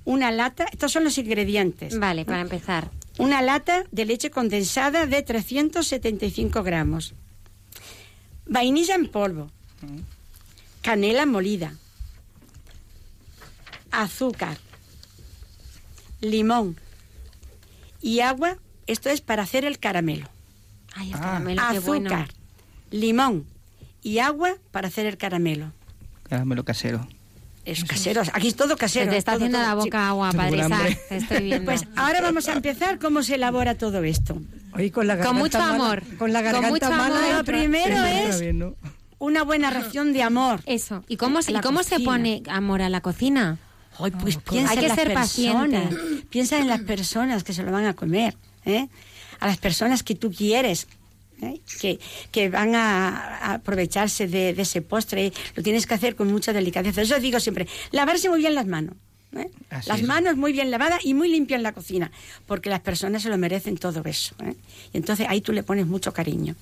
Una 0.05 0.31
lata, 0.31 0.67
estos 0.71 0.93
son 0.93 1.05
los 1.05 1.17
ingredientes. 1.19 1.99
Vale, 1.99 2.25
para 2.25 2.41
empezar. 2.41 2.91
Una 3.19 3.43
lata 3.43 3.85
de 3.91 4.05
leche 4.05 4.31
condensada 4.31 5.07
de 5.07 5.23
375 5.23 6.63
gramos. 6.63 7.15
Vainilla 8.47 8.95
en 8.95 9.09
polvo. 9.09 9.51
Canela 10.83 11.27
molida. 11.27 11.75
Azúcar. 13.91 14.57
Limón. 16.21 16.77
Y 18.01 18.21
agua. 18.21 18.57
Esto 18.87 19.09
es 19.11 19.21
para 19.21 19.43
hacer 19.45 19.65
el 19.65 19.79
caramelo. 19.79 20.29
Ay, 20.95 21.09
el 21.11 21.15
Ah. 21.15 21.21
caramelo, 21.21 21.63
qué 21.71 21.77
Azúcar. 21.79 21.87
bueno. 21.87 22.25
Limón. 22.91 23.47
Y 24.03 24.19
agua 24.19 24.57
para 24.73 24.89
hacer 24.89 25.07
el 25.07 25.17
caramelo. 25.17 25.73
Caramelo 26.29 26.65
casero. 26.65 27.07
Es 27.65 27.85
casero. 27.85 28.23
Aquí 28.33 28.49
es 28.49 28.57
todo 28.57 28.71
Se 28.71 28.77
casero. 28.77 29.11
te 29.11 29.19
está 29.19 29.33
todo, 29.33 29.45
haciendo 29.45 29.59
todo. 29.59 29.67
la 29.69 29.75
boca 29.75 30.09
agua, 30.09 30.33
Padre. 30.33 30.65
Te 31.09 31.17
estoy 31.19 31.43
viendo. 31.45 31.65
Pues 31.67 31.83
ahora 31.95 32.21
vamos 32.21 32.49
a 32.49 32.55
empezar 32.55 32.99
cómo 32.99 33.23
se 33.23 33.35
elabora 33.37 33.77
todo 33.77 34.03
esto. 34.03 34.41
Hoy 34.73 34.91
con 34.91 35.07
la 35.07 35.19
Con 35.19 35.37
mucho 35.37 35.59
mala- 35.59 35.75
amor. 35.75 36.03
Con 36.19 36.33
la 36.33 36.43
Con 36.43 36.53
garganta 36.53 36.69
mucho 36.71 36.91
mala. 36.91 37.17
amor. 37.27 37.39
Lo 37.39 37.45
primero 37.45 38.05
es-. 38.05 38.43
Una 39.19 39.43
buena 39.45 39.71
ración 39.71 40.13
de 40.15 40.23
amor. 40.23 40.63
Eso. 40.65 41.05
¿Y 41.07 41.17
cómo, 41.19 41.43
se, 41.43 41.53
y 41.53 41.61
cómo 41.61 41.83
se 41.83 42.01
pone 42.01 42.43
amor 42.49 42.81
a 42.83 42.89
la 42.89 43.03
cocina? 43.03 43.59
Ay, 44.03 44.11
pues 44.13 44.37
piensa 44.39 44.73
Hay 44.73 44.77
en 44.79 44.83
que 44.83 44.89
las 44.89 44.97
ser 44.97 45.13
personas. 45.15 45.29
paciente. 45.89 46.25
Piensa 46.31 46.59
en 46.59 46.69
las 46.69 46.81
personas 46.83 47.45
que 47.45 47.53
se 47.53 47.63
lo 47.63 47.73
van 47.73 47.87
a 47.87 47.95
comer, 47.95 48.37
¿eh? 48.65 48.89
A 49.41 49.47
las 49.47 49.57
personas 49.59 50.03
que 50.03 50.15
tú 50.15 50.31
quieres, 50.33 50.87
¿eh? 51.43 51.61
que, 51.81 51.99
que 52.31 52.49
van 52.51 52.75
a, 52.75 53.37
a 53.39 53.55
aprovecharse 53.55 54.27
de, 54.29 54.53
de 54.55 54.63
ese 54.63 54.83
postre. 54.83 55.33
Lo 55.55 55.63
tienes 55.63 55.87
que 55.87 55.95
hacer 55.95 56.15
con 56.17 56.31
mucha 56.31 56.53
delicadeza. 56.53 57.03
Yo 57.03 57.19
digo 57.21 57.41
siempre, 57.41 57.67
lavarse 57.91 58.29
muy 58.29 58.41
bien 58.41 58.55
las 58.55 58.67
manos. 58.67 58.95
¿eh? 59.35 59.49
Las 59.71 60.01
es. 60.01 60.07
manos 60.07 60.37
muy 60.37 60.53
bien 60.53 60.71
lavadas 60.71 61.05
y 61.05 61.15
muy 61.15 61.29
limpias 61.29 61.59
en 61.59 61.63
la 61.63 61.73
cocina, 61.73 62.11
porque 62.47 62.69
las 62.69 62.81
personas 62.81 63.23
se 63.23 63.29
lo 63.29 63.39
merecen 63.39 63.77
todo 63.79 64.03
eso. 64.05 64.35
¿eh? 64.45 64.55
Y 64.93 64.97
entonces 64.99 65.27
ahí 65.29 65.41
tú 65.41 65.53
le 65.53 65.63
pones 65.63 65.87
mucho 65.87 66.13
cariño. 66.13 66.55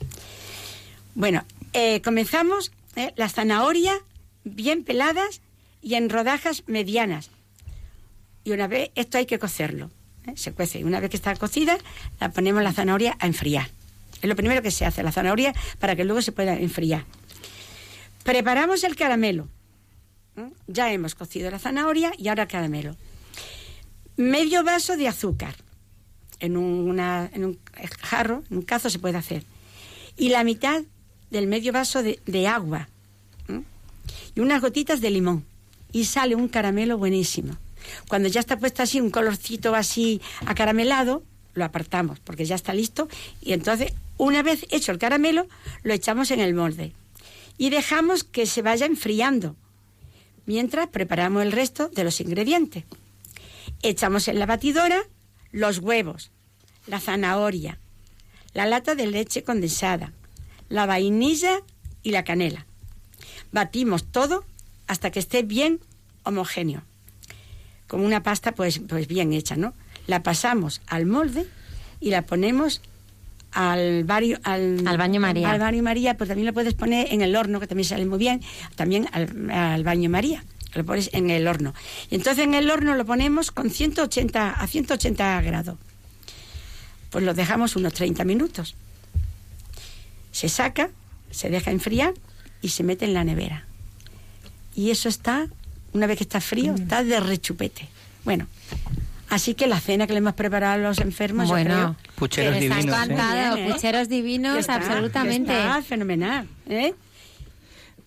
Bueno, 1.14 1.44
eh, 1.72 2.00
comenzamos 2.02 2.70
¿eh? 2.94 3.12
las 3.16 3.32
zanahorias 3.34 3.98
bien 4.44 4.84
peladas 4.84 5.40
y 5.88 5.94
en 5.94 6.10
rodajas 6.10 6.64
medianas. 6.66 7.30
Y 8.44 8.50
una 8.50 8.66
vez, 8.66 8.90
esto 8.94 9.16
hay 9.16 9.24
que 9.24 9.38
cocerlo. 9.38 9.90
¿eh? 10.26 10.34
Se 10.36 10.52
cuece. 10.52 10.80
Y 10.80 10.84
una 10.84 11.00
vez 11.00 11.08
que 11.08 11.16
está 11.16 11.34
cocida, 11.34 11.78
la 12.20 12.30
ponemos 12.30 12.62
la 12.62 12.74
zanahoria 12.74 13.16
a 13.18 13.26
enfriar. 13.26 13.70
Es 14.20 14.28
lo 14.28 14.36
primero 14.36 14.60
que 14.60 14.70
se 14.70 14.84
hace, 14.84 15.02
la 15.02 15.12
zanahoria, 15.12 15.54
para 15.78 15.96
que 15.96 16.04
luego 16.04 16.20
se 16.20 16.30
pueda 16.30 16.52
enfriar. 16.56 17.06
Preparamos 18.22 18.84
el 18.84 18.96
caramelo. 18.96 19.48
¿eh? 20.36 20.50
Ya 20.66 20.92
hemos 20.92 21.14
cocido 21.14 21.50
la 21.50 21.58
zanahoria 21.58 22.12
y 22.18 22.28
ahora 22.28 22.42
el 22.42 22.48
caramelo. 22.50 22.94
Medio 24.18 24.64
vaso 24.64 24.94
de 24.98 25.08
azúcar. 25.08 25.54
En, 26.38 26.58
un 26.58 26.98
jarro, 28.02 28.44
en 28.50 28.58
un 28.58 28.62
cazo 28.62 28.90
se 28.90 28.98
puede 28.98 29.16
hacer. 29.16 29.42
Y 30.18 30.28
la 30.28 30.44
mitad 30.44 30.82
del 31.30 31.46
medio 31.46 31.72
vaso 31.72 32.02
de, 32.02 32.46
agua. 32.46 32.90
¿eh? 33.48 33.62
Y 34.34 34.40
unas 34.40 34.60
gotitas 34.60 35.00
de 35.00 35.10
limón. 35.12 35.46
Y 35.92 36.04
sale 36.04 36.34
un 36.34 36.48
caramelo 36.48 36.98
buenísimo. 36.98 37.56
Cuando 38.08 38.28
ya 38.28 38.40
está 38.40 38.58
puesto 38.58 38.82
así, 38.82 39.00
un 39.00 39.10
colorcito 39.10 39.74
así 39.74 40.20
acaramelado, 40.46 41.22
lo 41.54 41.64
apartamos 41.64 42.20
porque 42.20 42.44
ya 42.44 42.54
está 42.54 42.74
listo. 42.74 43.08
Y 43.40 43.52
entonces, 43.52 43.92
una 44.16 44.42
vez 44.42 44.66
hecho 44.70 44.92
el 44.92 44.98
caramelo, 44.98 45.46
lo 45.82 45.94
echamos 45.94 46.30
en 46.30 46.40
el 46.40 46.54
molde. 46.54 46.92
Y 47.56 47.70
dejamos 47.70 48.24
que 48.24 48.46
se 48.46 48.62
vaya 48.62 48.86
enfriando. 48.86 49.56
Mientras 50.46 50.88
preparamos 50.88 51.42
el 51.42 51.52
resto 51.52 51.88
de 51.88 52.04
los 52.04 52.20
ingredientes. 52.20 52.84
Echamos 53.82 54.28
en 54.28 54.38
la 54.38 54.46
batidora 54.46 55.02
los 55.52 55.78
huevos, 55.78 56.30
la 56.86 57.00
zanahoria, 57.00 57.78
la 58.54 58.66
lata 58.66 58.94
de 58.94 59.06
leche 59.06 59.42
condensada, 59.42 60.12
la 60.68 60.86
vainilla 60.86 61.60
y 62.02 62.10
la 62.10 62.24
canela. 62.24 62.66
Batimos 63.52 64.10
todo 64.10 64.44
hasta 64.88 65.10
que 65.10 65.20
esté 65.20 65.42
bien 65.42 65.80
homogéneo, 66.24 66.82
como 67.86 68.04
una 68.04 68.22
pasta 68.22 68.52
pues, 68.52 68.80
pues 68.80 69.06
bien 69.06 69.32
hecha, 69.32 69.56
¿no? 69.56 69.74
La 70.06 70.22
pasamos 70.22 70.80
al 70.86 71.06
molde 71.06 71.46
y 72.00 72.10
la 72.10 72.22
ponemos 72.22 72.80
al, 73.52 74.06
al, 74.44 74.86
Al 74.86 74.98
baño 74.98 75.20
María. 75.20 75.50
Al 75.50 75.60
baño 75.60 75.82
María, 75.82 76.16
pues 76.16 76.28
también 76.28 76.46
lo 76.46 76.52
puedes 76.52 76.74
poner 76.74 77.12
en 77.12 77.22
el 77.22 77.34
horno, 77.36 77.60
que 77.60 77.66
también 77.66 77.88
sale 77.88 78.06
muy 78.06 78.18
bien. 78.18 78.42
También 78.76 79.08
al, 79.12 79.50
al 79.50 79.84
baño 79.84 80.10
María. 80.10 80.44
Lo 80.74 80.84
pones 80.84 81.10
en 81.12 81.30
el 81.30 81.46
horno. 81.48 81.74
Y 82.10 82.16
entonces 82.16 82.44
en 82.44 82.54
el 82.54 82.70
horno 82.70 82.94
lo 82.94 83.04
ponemos 83.04 83.50
con 83.50 83.70
180, 83.70 84.50
a 84.50 84.66
180 84.66 85.40
grados. 85.42 85.78
Pues 87.10 87.24
lo 87.24 87.32
dejamos 87.32 87.74
unos 87.76 87.94
30 87.94 88.24
minutos. 88.24 88.74
Se 90.30 90.48
saca, 90.48 90.90
se 91.30 91.48
deja 91.48 91.70
enfriar 91.70 92.14
y 92.60 92.68
se 92.68 92.84
mete 92.84 93.06
en 93.06 93.14
la 93.14 93.24
nevera. 93.24 93.67
Y 94.78 94.90
eso 94.92 95.08
está, 95.08 95.48
una 95.92 96.06
vez 96.06 96.18
que 96.18 96.22
está 96.24 96.40
frío, 96.40 96.74
está 96.74 97.02
de 97.02 97.18
rechupete. 97.18 97.88
Bueno, 98.24 98.46
así 99.28 99.54
que 99.54 99.66
la 99.66 99.80
cena 99.80 100.06
que 100.06 100.12
le 100.12 100.20
hemos 100.20 100.34
preparado 100.34 100.74
a 100.74 100.78
los 100.88 100.98
enfermos, 101.00 101.48
yo 101.48 101.54
Bueno, 101.54 101.96
creo 101.96 102.14
Pucheros 102.14 102.54
que 102.54 102.60
divinos, 102.60 102.84
¿eh? 102.84 102.88
encantado, 102.88 103.56
¿eh? 103.56 103.70
pucheros 103.72 104.08
divinos, 104.08 104.58
está- 104.58 104.76
absolutamente. 104.76 105.52
está 105.52 105.82
fenomenal, 105.82 106.46
¿eh? 106.68 106.94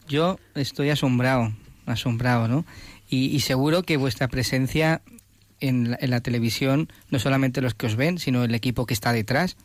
Yo 0.08 0.40
estoy 0.56 0.90
asombrado, 0.92 1.52
asombrado, 1.86 2.48
¿no? 2.48 2.66
Y, 3.10 3.26
y 3.36 3.42
seguro 3.42 3.84
que 3.84 3.98
vuestra 3.98 4.28
presencia 4.30 5.02
en 5.60 5.92
la, 5.92 5.98
en 6.00 6.10
la 6.10 6.22
televisión, 6.22 6.88
no 7.10 7.20
solamente 7.20 7.60
los 7.62 7.74
que 7.74 7.88
os 7.88 7.96
ven, 7.98 8.18
sino 8.18 8.46
el 8.46 8.56
equipo 8.56 8.86
que 8.86 8.94
está 8.94 9.12
detrás, 9.12 9.58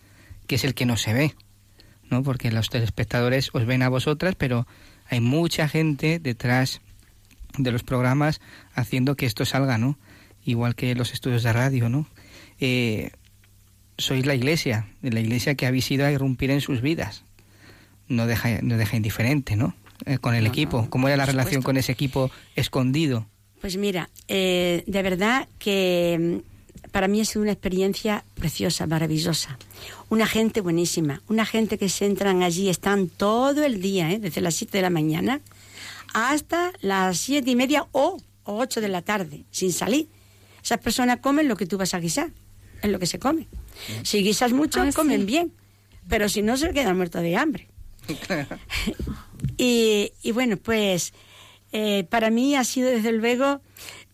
que 0.49 0.57
es 0.57 0.65
el 0.65 0.75
que 0.75 0.87
no 0.87 0.97
se 0.97 1.13
ve, 1.15 1.35
¿no? 2.11 2.25
Porque 2.25 2.51
los 2.51 2.69
telespectadores 2.69 3.51
os 3.53 3.65
ven 3.65 3.83
a 3.83 3.89
vosotras, 3.89 4.35
pero 4.37 4.67
hay 5.09 5.21
mucha 5.21 5.69
gente 5.69 6.19
detrás 6.19 6.81
de 7.59 7.73
los 7.73 7.83
programas 7.83 8.41
haciendo 8.75 9.17
que 9.17 9.27
esto 9.27 9.45
salga, 9.45 9.79
¿no? 9.79 9.99
Igual 10.45 10.75
que 10.75 10.95
los 10.95 11.13
estudios 11.13 11.43
de 11.43 11.53
radio, 11.53 11.89
¿no? 11.89 12.07
Eh, 12.61 13.11
sois 13.99 14.25
la 14.27 14.35
iglesia, 14.35 14.87
la 15.03 15.21
iglesia 15.21 15.55
que 15.55 15.67
habéis 15.67 15.91
ido 15.91 16.05
a 16.07 16.13
irrumpir 16.13 16.51
en 16.51 16.61
sus 16.61 16.81
vidas. 16.81 17.25
No 18.09 18.27
deja, 18.27 18.61
no 18.63 18.77
deja 18.77 18.97
indiferente, 18.97 19.57
¿no? 19.57 19.75
Eh, 20.05 20.19
con 20.19 20.35
el 20.35 20.45
No, 20.45 20.51
equipo. 20.51 20.83
no, 20.83 20.91
¿Cómo 20.91 21.09
era 21.09 21.17
la 21.17 21.27
relación 21.27 21.63
con 21.63 21.77
ese 21.77 21.93
equipo 21.93 22.31
escondido? 22.55 23.27
Pues 23.61 23.77
mira, 23.79 24.11
eh, 24.29 24.85
de 24.87 25.03
verdad 25.03 25.49
que 25.59 26.43
mm, 26.85 26.91
para 26.91 27.09
mí 27.09 27.21
ha 27.21 27.25
sido 27.25 27.43
una 27.43 27.53
experiencia 27.53 28.23
preciosa, 28.35 28.87
maravillosa. 28.87 29.59
Una 30.11 30.27
gente 30.27 30.61
buenísima, 30.61 31.23
una 31.29 31.47
gente 31.47 31.79
que 31.79 31.89
se 31.89 32.05
entran 32.07 32.43
allí, 32.43 32.69
están 32.69 33.09
todo 33.09 33.65
el 33.65 33.81
día, 33.81 34.13
¿eh? 34.13 34.19
desde 34.19 34.43
las 34.43 34.55
7 34.55 34.79
de 34.79 34.83
la 34.83 34.91
mañana 34.91 35.41
hasta 36.19 36.73
las 36.81 37.19
siete 37.19 37.51
y 37.51 37.57
media 37.57 37.87
o, 37.93 38.17
o 38.45 38.57
8 38.59 38.81
de 38.81 38.89
la 38.89 39.03
tarde, 39.03 39.45
sin 39.51 39.71
salir. 39.71 40.09
Esas 40.65 40.79
personas 40.79 41.19
comen 41.21 41.47
lo 41.47 41.57
que 41.57 41.67
tú 41.67 41.77
vas 41.77 41.93
a 41.93 42.01
guisar, 42.01 42.31
es 42.83 42.91
lo 42.91 42.99
que 42.99 43.07
se 43.07 43.19
come. 43.19 43.47
Si 44.03 44.23
guisas 44.23 44.53
mucho, 44.53 44.81
Ah, 44.81 44.89
comen 44.95 45.21
sí. 45.21 45.27
bien, 45.27 45.53
pero 46.09 46.29
si 46.31 46.41
no, 46.41 46.57
se 46.57 46.71
quedan 46.73 46.97
muertos 46.97 47.21
de 47.23 47.37
hambre. 47.37 47.69
Y, 49.59 50.13
y 50.23 50.33
bueno, 50.33 50.57
pues 50.57 51.13
eh, 51.73 52.05
para 52.09 52.31
mí 52.31 52.57
ha 52.57 52.65
sido 52.65 52.89
desde 52.91 53.13
luego 53.13 53.61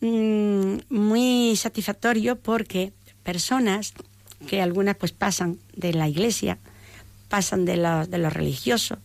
mm, 0.00 0.78
muy 0.88 1.54
satisfactorio 1.56 2.36
porque 2.40 2.92
personas 3.22 3.92
que 4.48 4.60
algunas 4.60 4.96
pues 4.96 5.12
pasan 5.12 5.58
de 5.76 5.92
la 5.94 6.08
iglesia, 6.08 6.58
pasan 7.28 7.64
de 7.64 7.76
lo, 7.76 8.06
de 8.06 8.18
lo 8.18 8.30
religioso 8.30 8.98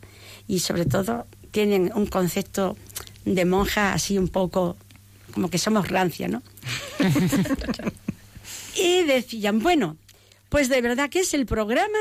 y 0.48 0.60
sobre 0.60 0.86
todo 0.86 1.28
tienen 1.52 1.92
un 1.96 2.08
concepto 2.08 2.76
de 3.36 3.46
monja 3.46 3.94
así 3.94 4.18
un 4.18 4.28
poco 4.28 4.78
como 5.34 5.50
que 5.50 5.58
somos 5.58 5.88
rancia, 5.88 6.28
¿no? 6.28 6.42
y 8.76 9.04
decían, 9.04 9.60
bueno, 9.60 9.98
pues 10.50 10.70
de 10.70 10.82
verdad 10.82 11.10
que 11.10 11.20
es 11.20 11.34
el 11.34 11.46
programa 11.46 12.00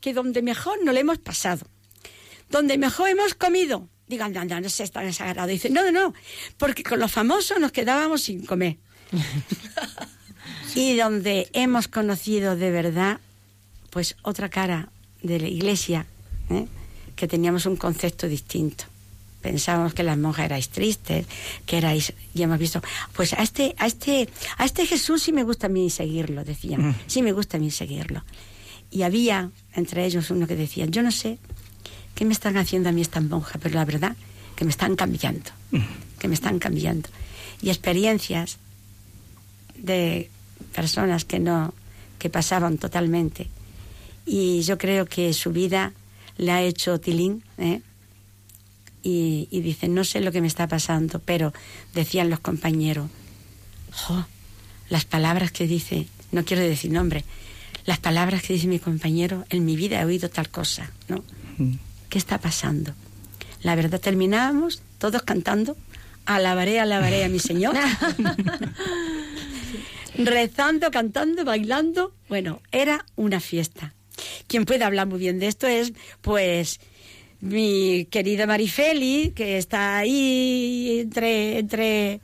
que 0.00 0.12
donde 0.12 0.42
mejor 0.42 0.78
nos 0.84 0.94
lo 0.94 1.00
hemos 1.00 1.18
pasado 1.18 1.66
donde 2.50 2.78
mejor 2.78 3.08
hemos 3.08 3.34
comido. 3.34 3.88
Digan, 4.08 4.32
no, 4.32 4.44
no, 4.44 4.60
no 4.60 4.68
sé, 4.68 4.84
está 4.84 5.00
desagrado. 5.00 5.48
Dice, 5.48 5.70
no, 5.70 5.82
no, 5.82 5.90
no, 5.90 6.14
porque 6.58 6.82
con 6.82 7.00
los 7.00 7.10
famosos 7.10 7.58
nos 7.58 7.72
quedábamos 7.72 8.22
sin 8.22 8.46
comer. 8.46 8.76
y 10.74 10.96
donde 10.96 11.48
hemos 11.52 11.88
conocido 11.88 12.56
de 12.56 12.70
verdad, 12.70 13.20
pues 13.90 14.16
otra 14.22 14.48
cara 14.48 14.90
de 15.22 15.40
la 15.40 15.48
iglesia, 15.48 16.06
¿eh? 16.50 16.66
que 17.16 17.26
teníamos 17.26 17.66
un 17.66 17.76
concepto 17.76 18.28
distinto. 18.28 18.84
Pensábamos 19.46 19.94
que 19.94 20.02
las 20.02 20.18
monjas 20.18 20.46
erais 20.46 20.68
tristes, 20.70 21.24
que 21.66 21.78
erais, 21.78 22.12
y 22.34 22.42
hemos 22.42 22.58
visto, 22.58 22.82
pues 23.14 23.32
a 23.32 23.42
este, 23.44 23.76
a 23.78 23.86
este, 23.86 24.28
a 24.58 24.64
este 24.64 24.86
Jesús 24.86 25.22
sí 25.22 25.30
me 25.32 25.44
gusta 25.44 25.68
a 25.68 25.70
mí 25.70 25.88
seguirlo, 25.88 26.42
decían, 26.42 26.96
sí 27.06 27.22
me 27.22 27.30
gusta 27.30 27.58
a 27.58 27.60
mí 27.60 27.70
seguirlo. 27.70 28.24
Y 28.90 29.02
había 29.02 29.50
entre 29.74 30.04
ellos 30.04 30.32
uno 30.32 30.48
que 30.48 30.56
decía, 30.56 30.86
yo 30.86 31.04
no 31.04 31.12
sé 31.12 31.38
¿qué 32.16 32.24
me 32.24 32.32
están 32.32 32.56
haciendo 32.56 32.88
a 32.88 32.92
mí 32.92 33.02
esta 33.02 33.20
monja? 33.20 33.60
Pero 33.62 33.76
la 33.76 33.84
verdad, 33.84 34.16
que 34.56 34.64
me 34.64 34.72
están 34.72 34.96
cambiando, 34.96 35.50
que 36.18 36.26
me 36.26 36.34
están 36.34 36.58
cambiando. 36.58 37.08
Y 37.62 37.68
experiencias 37.68 38.58
de 39.76 40.28
personas 40.74 41.24
que 41.24 41.38
no, 41.38 41.72
que 42.18 42.30
pasaban 42.30 42.78
totalmente. 42.78 43.48
Y 44.24 44.62
yo 44.62 44.76
creo 44.76 45.06
que 45.06 45.32
su 45.32 45.52
vida 45.52 45.92
le 46.38 46.50
ha 46.50 46.62
hecho 46.62 46.98
tilín, 46.98 47.44
¿eh? 47.58 47.80
Y, 49.08 49.46
y 49.52 49.60
dicen, 49.60 49.94
no 49.94 50.02
sé 50.02 50.20
lo 50.20 50.32
que 50.32 50.40
me 50.40 50.48
está 50.48 50.66
pasando, 50.66 51.20
pero 51.20 51.52
decían 51.94 52.28
los 52.28 52.40
compañeros, 52.40 53.08
jo, 53.92 54.26
las 54.88 55.04
palabras 55.04 55.52
que 55.52 55.68
dice, 55.68 56.08
no 56.32 56.44
quiero 56.44 56.64
decir 56.64 56.90
nombre, 56.90 57.24
las 57.84 58.00
palabras 58.00 58.42
que 58.42 58.54
dice 58.54 58.66
mi 58.66 58.80
compañero, 58.80 59.44
en 59.48 59.64
mi 59.64 59.76
vida 59.76 60.00
he 60.00 60.04
oído 60.04 60.28
tal 60.28 60.48
cosa, 60.48 60.90
¿no? 61.06 61.22
¿Qué 62.08 62.18
está 62.18 62.38
pasando? 62.38 62.94
La 63.62 63.76
verdad, 63.76 64.00
terminábamos 64.00 64.82
todos 64.98 65.22
cantando, 65.22 65.76
alabaré, 66.24 66.80
alabaré 66.80 67.24
a 67.24 67.28
mi 67.28 67.38
Señor, 67.38 67.76
rezando, 70.18 70.90
cantando, 70.90 71.44
bailando. 71.44 72.12
Bueno, 72.28 72.60
era 72.72 73.06
una 73.14 73.38
fiesta. 73.38 73.94
Quien 74.48 74.64
puede 74.64 74.82
hablar 74.82 75.06
muy 75.06 75.20
bien 75.20 75.38
de 75.38 75.46
esto 75.46 75.68
es, 75.68 75.92
pues, 76.22 76.80
mi 77.40 78.06
querida 78.10 78.46
Marifeli, 78.46 79.32
que 79.34 79.58
está 79.58 79.98
ahí 79.98 81.00
entre, 81.02 81.58
entre 81.58 82.20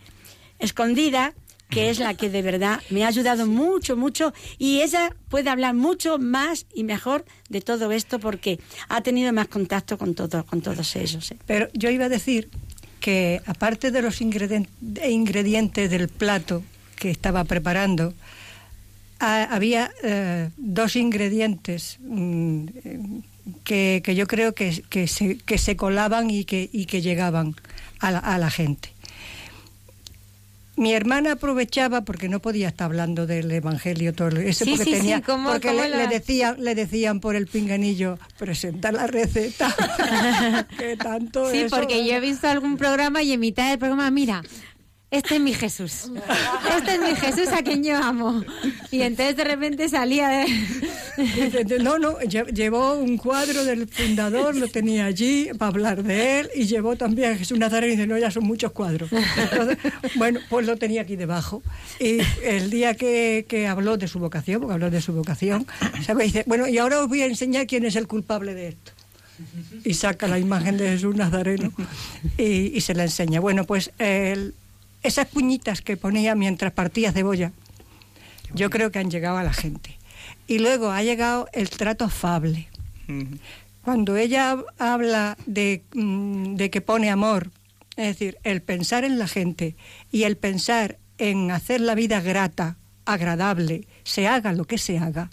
escondida, 0.59 1.33
que 1.69 1.89
es 1.91 1.99
la 1.99 2.15
que 2.15 2.29
de 2.29 2.43
verdad 2.43 2.81
me 2.91 3.05
ha 3.05 3.09
ayudado 3.09 3.47
mucho, 3.47 3.97
mucho, 3.97 4.33
y 4.59 4.83
ella 4.83 5.15
puede 5.31 5.49
hablar 5.49 5.75
mucho 5.75 6.19
más 6.19 6.67
y 6.75 6.85
mejor 6.85 7.25
de 7.49 7.61
todo 7.63 7.93
esto 7.93 8.19
porque 8.19 8.59
ha 8.89 9.01
tenido 9.01 9.33
más 9.33 9.49
contacto 9.49 9.97
con, 9.97 10.15
todo, 10.15 10.45
con 10.45 10.61
todos 10.61 10.95
ellos. 10.97 11.31
¿eh? 11.33 11.37
Pero 11.47 11.69
yo 11.73 11.89
iba 11.91 12.05
a 12.07 12.09
decir 12.11 12.51
que 13.01 13.41
aparte 13.47 13.91
de 13.91 14.03
los 14.03 14.21
ingredientes, 14.21 15.91
del 15.91 16.09
plato 16.09 16.63
que 16.97 17.11
estaba 17.11 17.43
preparando, 17.45 18.13
ha- 19.19 19.45
había 19.45 19.91
eh, 20.03 20.51
dos 20.57 20.95
ingredientes 20.97 21.97
mm, 22.01 22.65
eh, 22.85 22.99
que, 23.65 24.03
que 24.05 24.15
yo 24.15 24.27
creo 24.27 24.55
que, 24.55 24.83
que, 24.89 25.07
se, 25.09 25.39
que 25.39 25.59
se 25.59 25.77
colaban 25.77 26.31
y 26.31 26.45
que, 26.45 26.69
y 26.73 26.87
que 26.87 27.01
llegaban 27.03 27.55
a 28.01 28.11
la, 28.11 28.19
a 28.19 28.39
la 28.39 28.51
gente. 28.51 28.91
Mi 30.75 30.95
hermana 30.95 31.33
aprovechaba 31.33 32.01
porque 32.01 32.31
no 32.31 32.41
podía 32.41 32.69
estar 32.69 32.87
hablando 32.87 33.27
del 33.27 33.51
evangelio 33.51 34.15
todo 34.15 34.39
eso 34.41 34.65
Sí, 34.65 34.71
porque 34.71 34.85
sí, 34.87 34.91
sí, 34.93 34.97
tenía 35.01 35.21
¿cómo- 35.21 35.51
porque 35.51 35.69
cómo 35.69 35.83
le, 35.83 35.91
la- 35.91 35.97
le 35.99 36.07
decían 36.09 36.57
le 36.65 36.75
decían 36.75 37.21
por 37.21 37.37
el 37.37 37.47
pinganillo 37.47 38.19
presenta 38.39 38.91
la 38.91 39.07
receta 39.07 39.75
que 40.79 40.97
tanto 40.97 41.51
Sí, 41.51 41.59
eso- 41.59 41.77
porque 41.77 42.07
yo 42.07 42.15
he 42.15 42.21
visto 42.21 42.49
algún 42.49 42.79
programa 42.79 43.23
y 43.23 43.33
en 43.33 43.41
mitad 43.41 43.69
del 43.69 43.79
programa, 43.79 44.11
mira, 44.11 44.43
este 45.13 45.37
es 45.37 45.41
mi 45.41 45.55
Jesús. 45.55 46.11
Este 46.77 46.95
es 46.95 47.01
mi 47.01 47.15
Jesús 47.15 47.49
a 47.53 47.63
quien 47.63 47.85
yo 47.85 47.97
amo. 47.97 48.43
Y 48.91 49.03
entonces 49.03 49.37
de 49.37 49.45
repente 49.45 49.89
salía 49.89 50.29
de... 50.29 50.47
No, 51.81 51.99
no, 51.99 52.19
lle- 52.21 52.51
llevó 52.53 52.95
un 52.95 53.19
cuadro 53.19 53.65
del 53.65 53.87
fundador, 53.89 54.57
lo 54.57 54.67
tenía 54.69 55.05
allí 55.05 55.51
para 55.59 55.69
hablar 55.69 56.03
de 56.03 56.41
él 56.41 56.51
y 56.55 56.65
llevó 56.65 56.97
también 56.97 57.33
a 57.33 57.37
Jesús 57.37 57.59
Nazareno 57.59 57.93
y 57.93 57.97
dice, 57.97 58.07
no, 58.09 58.17
ya 58.19 58.31
son 58.31 58.45
muchos 58.45 58.73
cuadros. 58.73 59.11
Bueno, 60.17 60.41
pues 60.49 60.67
lo 60.67 60.77
tenía 60.77 61.03
aquí 61.03 61.17
debajo. 61.17 61.63
Y 62.01 62.19
el 62.43 62.71
día 62.71 62.95
que, 62.95 63.45
que 63.49 63.67
habló 63.67 63.97
de 63.99 64.09
su 64.09 64.19
vocación, 64.19 64.61
porque 64.61 64.75
habló 64.75 64.91
de 64.91 65.01
su 65.03 65.13
vocación, 65.13 65.67
dice, 66.19 66.45
bueno, 66.47 66.67
y 66.67 66.79
ahora 66.79 67.01
os 67.01 67.09
voy 67.09 67.21
a 67.23 67.27
enseñar 67.27 67.67
quién 67.67 67.85
es 67.85 67.97
el 67.97 68.07
culpable 68.09 68.55
de 68.55 68.69
esto. 68.69 68.93
Y 69.85 69.95
saca 69.95 70.29
la 70.29 70.39
imagen 70.39 70.77
de 70.79 70.91
Jesús 70.91 71.15
Nazareno 71.17 71.73
y 72.39 72.81
se 72.81 72.95
la 72.95 73.03
enseña. 73.05 73.41
Bueno, 73.41 73.65
pues 73.65 73.91
el- 73.99 74.55
esas 75.03 75.27
puñitas 75.27 75.81
que 75.83 75.97
ponía 75.97 76.35
mientras 76.35 76.73
partía 76.73 77.13
cebolla, 77.13 77.53
yo 78.55 78.71
creo 78.71 78.91
que 78.91 78.99
han 78.99 79.11
llegado 79.11 79.39
a 79.39 79.43
la 79.43 79.53
gente. 79.53 79.99
Y 80.47 80.59
luego 80.59 80.91
ha 80.91 81.03
llegado 81.03 81.49
el 81.53 81.71
trato 81.71 82.05
afable. 82.05 82.69
Cuando 83.83 84.17
ella 84.17 84.59
habla 84.79 85.37
de, 85.47 85.83
mm, 85.95 86.55
de 86.55 86.71
que 86.71 86.81
pone 86.81 87.11
amor, 87.11 87.51
es 87.97 88.07
decir, 88.07 88.39
el 88.45 88.63
pensar 88.63 89.05
en 89.05 89.19
la 89.19 89.29
gente 89.29 89.77
y 90.11 90.23
el 90.23 90.37
pensar 90.37 90.99
en 91.19 91.51
hacer 91.51 91.81
la 91.81 91.95
vida 91.95 92.21
grata, 92.21 92.77
agradable, 93.05 93.87
se 94.05 94.29
haga 94.29 94.53
lo 94.53 94.65
que 94.65 94.79
se 94.79 94.99
haga, 94.99 95.31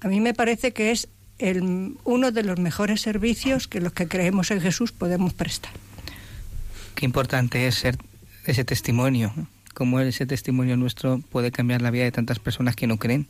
a 0.00 0.08
mí 0.08 0.20
me 0.20 0.34
parece 0.34 0.72
que 0.72 0.90
es 0.90 1.08
el, 1.38 1.96
uno 2.04 2.30
de 2.32 2.42
los 2.42 2.58
mejores 2.58 3.00
servicios 3.00 3.68
que 3.68 3.80
los 3.80 3.92
que 3.92 4.08
creemos 4.08 4.50
en 4.50 4.60
Jesús 4.60 4.92
podemos 4.92 5.34
prestar. 5.34 5.72
Qué 6.94 7.04
importante 7.04 7.66
es 7.66 7.76
ser 7.76 7.96
ese 8.48 8.64
testimonio, 8.64 9.32
¿no? 9.36 9.46
cómo 9.74 10.00
ese 10.00 10.26
testimonio 10.26 10.76
nuestro 10.76 11.22
puede 11.30 11.52
cambiar 11.52 11.82
la 11.82 11.90
vida 11.92 12.02
de 12.04 12.10
tantas 12.10 12.40
personas 12.40 12.74
que 12.74 12.88
no 12.88 12.96
creen. 12.98 13.28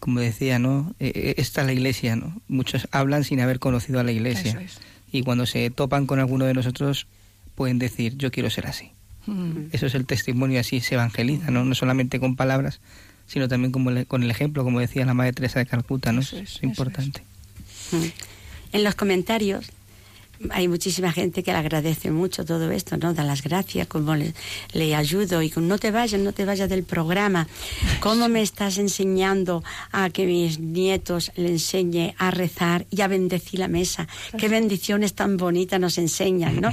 Como 0.00 0.20
decía, 0.20 0.58
¿no? 0.58 0.94
Eh, 1.00 1.34
esta 1.38 1.60
es 1.62 1.66
la 1.68 1.72
iglesia, 1.72 2.16
¿no? 2.16 2.42
Muchos 2.48 2.88
hablan 2.90 3.24
sin 3.24 3.40
haber 3.40 3.58
conocido 3.58 4.00
a 4.00 4.02
la 4.04 4.12
iglesia. 4.12 4.60
Es. 4.60 4.78
Y 5.12 5.22
cuando 5.22 5.46
se 5.46 5.70
topan 5.70 6.06
con 6.06 6.18
alguno 6.18 6.44
de 6.44 6.52
nosotros, 6.54 7.06
pueden 7.54 7.78
decir, 7.78 8.16
yo 8.18 8.30
quiero 8.30 8.50
ser 8.50 8.66
así. 8.66 8.90
Mm. 9.26 9.68
Eso 9.72 9.86
es 9.86 9.94
el 9.94 10.04
testimonio, 10.04 10.58
así 10.60 10.80
se 10.80 10.96
evangeliza, 10.96 11.50
¿no? 11.50 11.64
No 11.64 11.74
solamente 11.74 12.18
con 12.20 12.34
palabras, 12.36 12.80
sino 13.26 13.46
también 13.48 13.70
como 13.72 13.90
le- 13.92 14.04
con 14.04 14.22
el 14.24 14.30
ejemplo, 14.30 14.64
como 14.64 14.80
decía 14.80 15.06
la 15.06 15.14
Madre 15.14 15.32
Teresa 15.32 15.60
de 15.60 15.66
Calcuta, 15.66 16.12
¿no? 16.12 16.20
Eso 16.20 16.36
es, 16.36 16.42
es 16.42 16.50
eso 16.56 16.66
importante. 16.66 17.22
Mm. 17.92 18.04
En 18.72 18.84
los 18.84 18.94
comentarios 18.96 19.70
hay 20.50 20.68
muchísima 20.68 21.12
gente 21.12 21.42
que 21.42 21.52
le 21.52 21.58
agradece 21.58 22.10
mucho 22.10 22.44
todo 22.44 22.70
esto, 22.70 22.96
¿no? 22.96 23.14
Da 23.14 23.24
las 23.24 23.42
gracias, 23.42 23.86
cómo 23.86 24.14
le, 24.14 24.34
le 24.72 24.94
ayudo 24.94 25.42
y 25.42 25.50
con, 25.50 25.68
no 25.68 25.78
te 25.78 25.90
vayas, 25.90 26.20
no 26.20 26.32
te 26.32 26.44
vayas 26.44 26.68
del 26.68 26.84
programa. 26.84 27.48
¿Cómo 28.00 28.28
me 28.28 28.42
estás 28.42 28.78
enseñando 28.78 29.62
a 29.92 30.10
que 30.10 30.26
mis 30.26 30.58
nietos 30.58 31.32
le 31.36 31.50
enseñe 31.50 32.14
a 32.18 32.30
rezar 32.30 32.86
y 32.90 33.00
a 33.00 33.08
bendecir 33.08 33.60
la 33.60 33.68
mesa? 33.68 34.08
Qué 34.38 34.48
bendiciones 34.48 35.14
tan 35.14 35.36
bonitas 35.36 35.80
nos 35.80 35.98
enseñan, 35.98 36.60
¿no? 36.60 36.70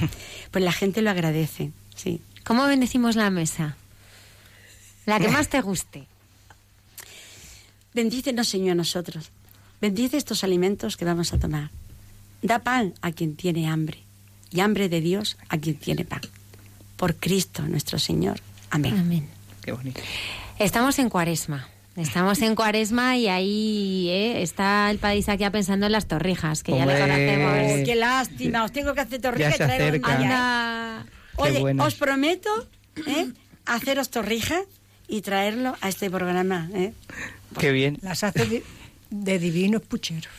Pues 0.52 0.64
la 0.64 0.72
gente 0.72 1.02
lo 1.02 1.10
agradece, 1.10 1.72
sí. 1.96 2.22
¿Cómo 2.44 2.66
bendecimos 2.66 3.16
la 3.16 3.30
mesa? 3.30 3.76
La 5.06 5.20
que 5.20 5.30
más 5.30 5.50
te 5.50 5.62
guste. 5.62 6.08
Bendícenos, 7.94 8.48
Señor, 8.48 8.72
a 8.72 8.76
nosotros. 8.76 9.32
Bendice 9.82 10.18
estos 10.18 10.44
alimentos 10.44 10.98
que 10.98 11.06
vamos 11.06 11.34
a 11.34 11.40
tomar. 11.40 11.72
Da 12.42 12.60
pan 12.60 12.94
a 13.02 13.12
quien 13.12 13.36
tiene 13.36 13.68
hambre 13.68 14.00
y 14.52 14.62
hambre 14.62 14.90
de 14.90 15.02
Dios 15.02 15.38
a 15.50 15.58
quien 15.58 15.76
tiene 15.76 16.06
pan. 16.06 16.22
Por 16.98 17.16
Cristo 17.16 17.64
nuestro 17.64 18.00
Señor. 18.00 18.40
Amén. 18.70 18.98
Amén. 18.98 19.28
Qué 19.64 19.72
bonito. 19.72 20.02
Estamos 20.58 21.00
en 21.00 21.10
cuaresma. 21.10 21.68
Estamos 21.96 22.42
en 22.42 22.56
cuaresma 22.56 23.18
y 23.18 23.28
ahí 23.28 24.08
eh, 24.10 24.42
está 24.42 24.90
el 24.90 25.00
país 25.00 25.28
aquí 25.28 25.44
pensando 25.50 25.86
en 25.88 25.92
las 25.92 26.08
torrijas, 26.08 26.64
que 26.64 26.72
ya 26.72 26.86
le 26.86 26.98
conocemos. 26.98 27.82
Oh, 27.82 27.86
qué 27.86 27.96
lástima, 27.96 28.64
os 28.64 28.72
tengo 28.72 28.94
que 28.94 29.02
hacer 29.02 29.20
torrijas 29.22 29.60
y 29.60 29.64
¿eh? 29.64 30.02
Anda. 30.04 31.06
Qué 31.36 31.42
Oye, 31.42 31.60
buenas. 31.60 31.88
os 31.88 31.96
prometo 31.96 32.50
¿eh? 33.06 33.28
haceros 33.66 34.10
torrijas 34.12 34.64
y 35.10 35.22
traerlo 35.22 35.76
a 35.82 35.90
este 35.90 36.10
programa. 36.10 36.70
¿eh? 36.74 36.94
Qué 37.60 37.72
bien, 37.74 37.98
Las 38.02 38.24
hace 38.24 38.46
de, 38.46 38.64
de 39.10 39.40
divinos 39.40 39.82
pucheros. 39.82 40.32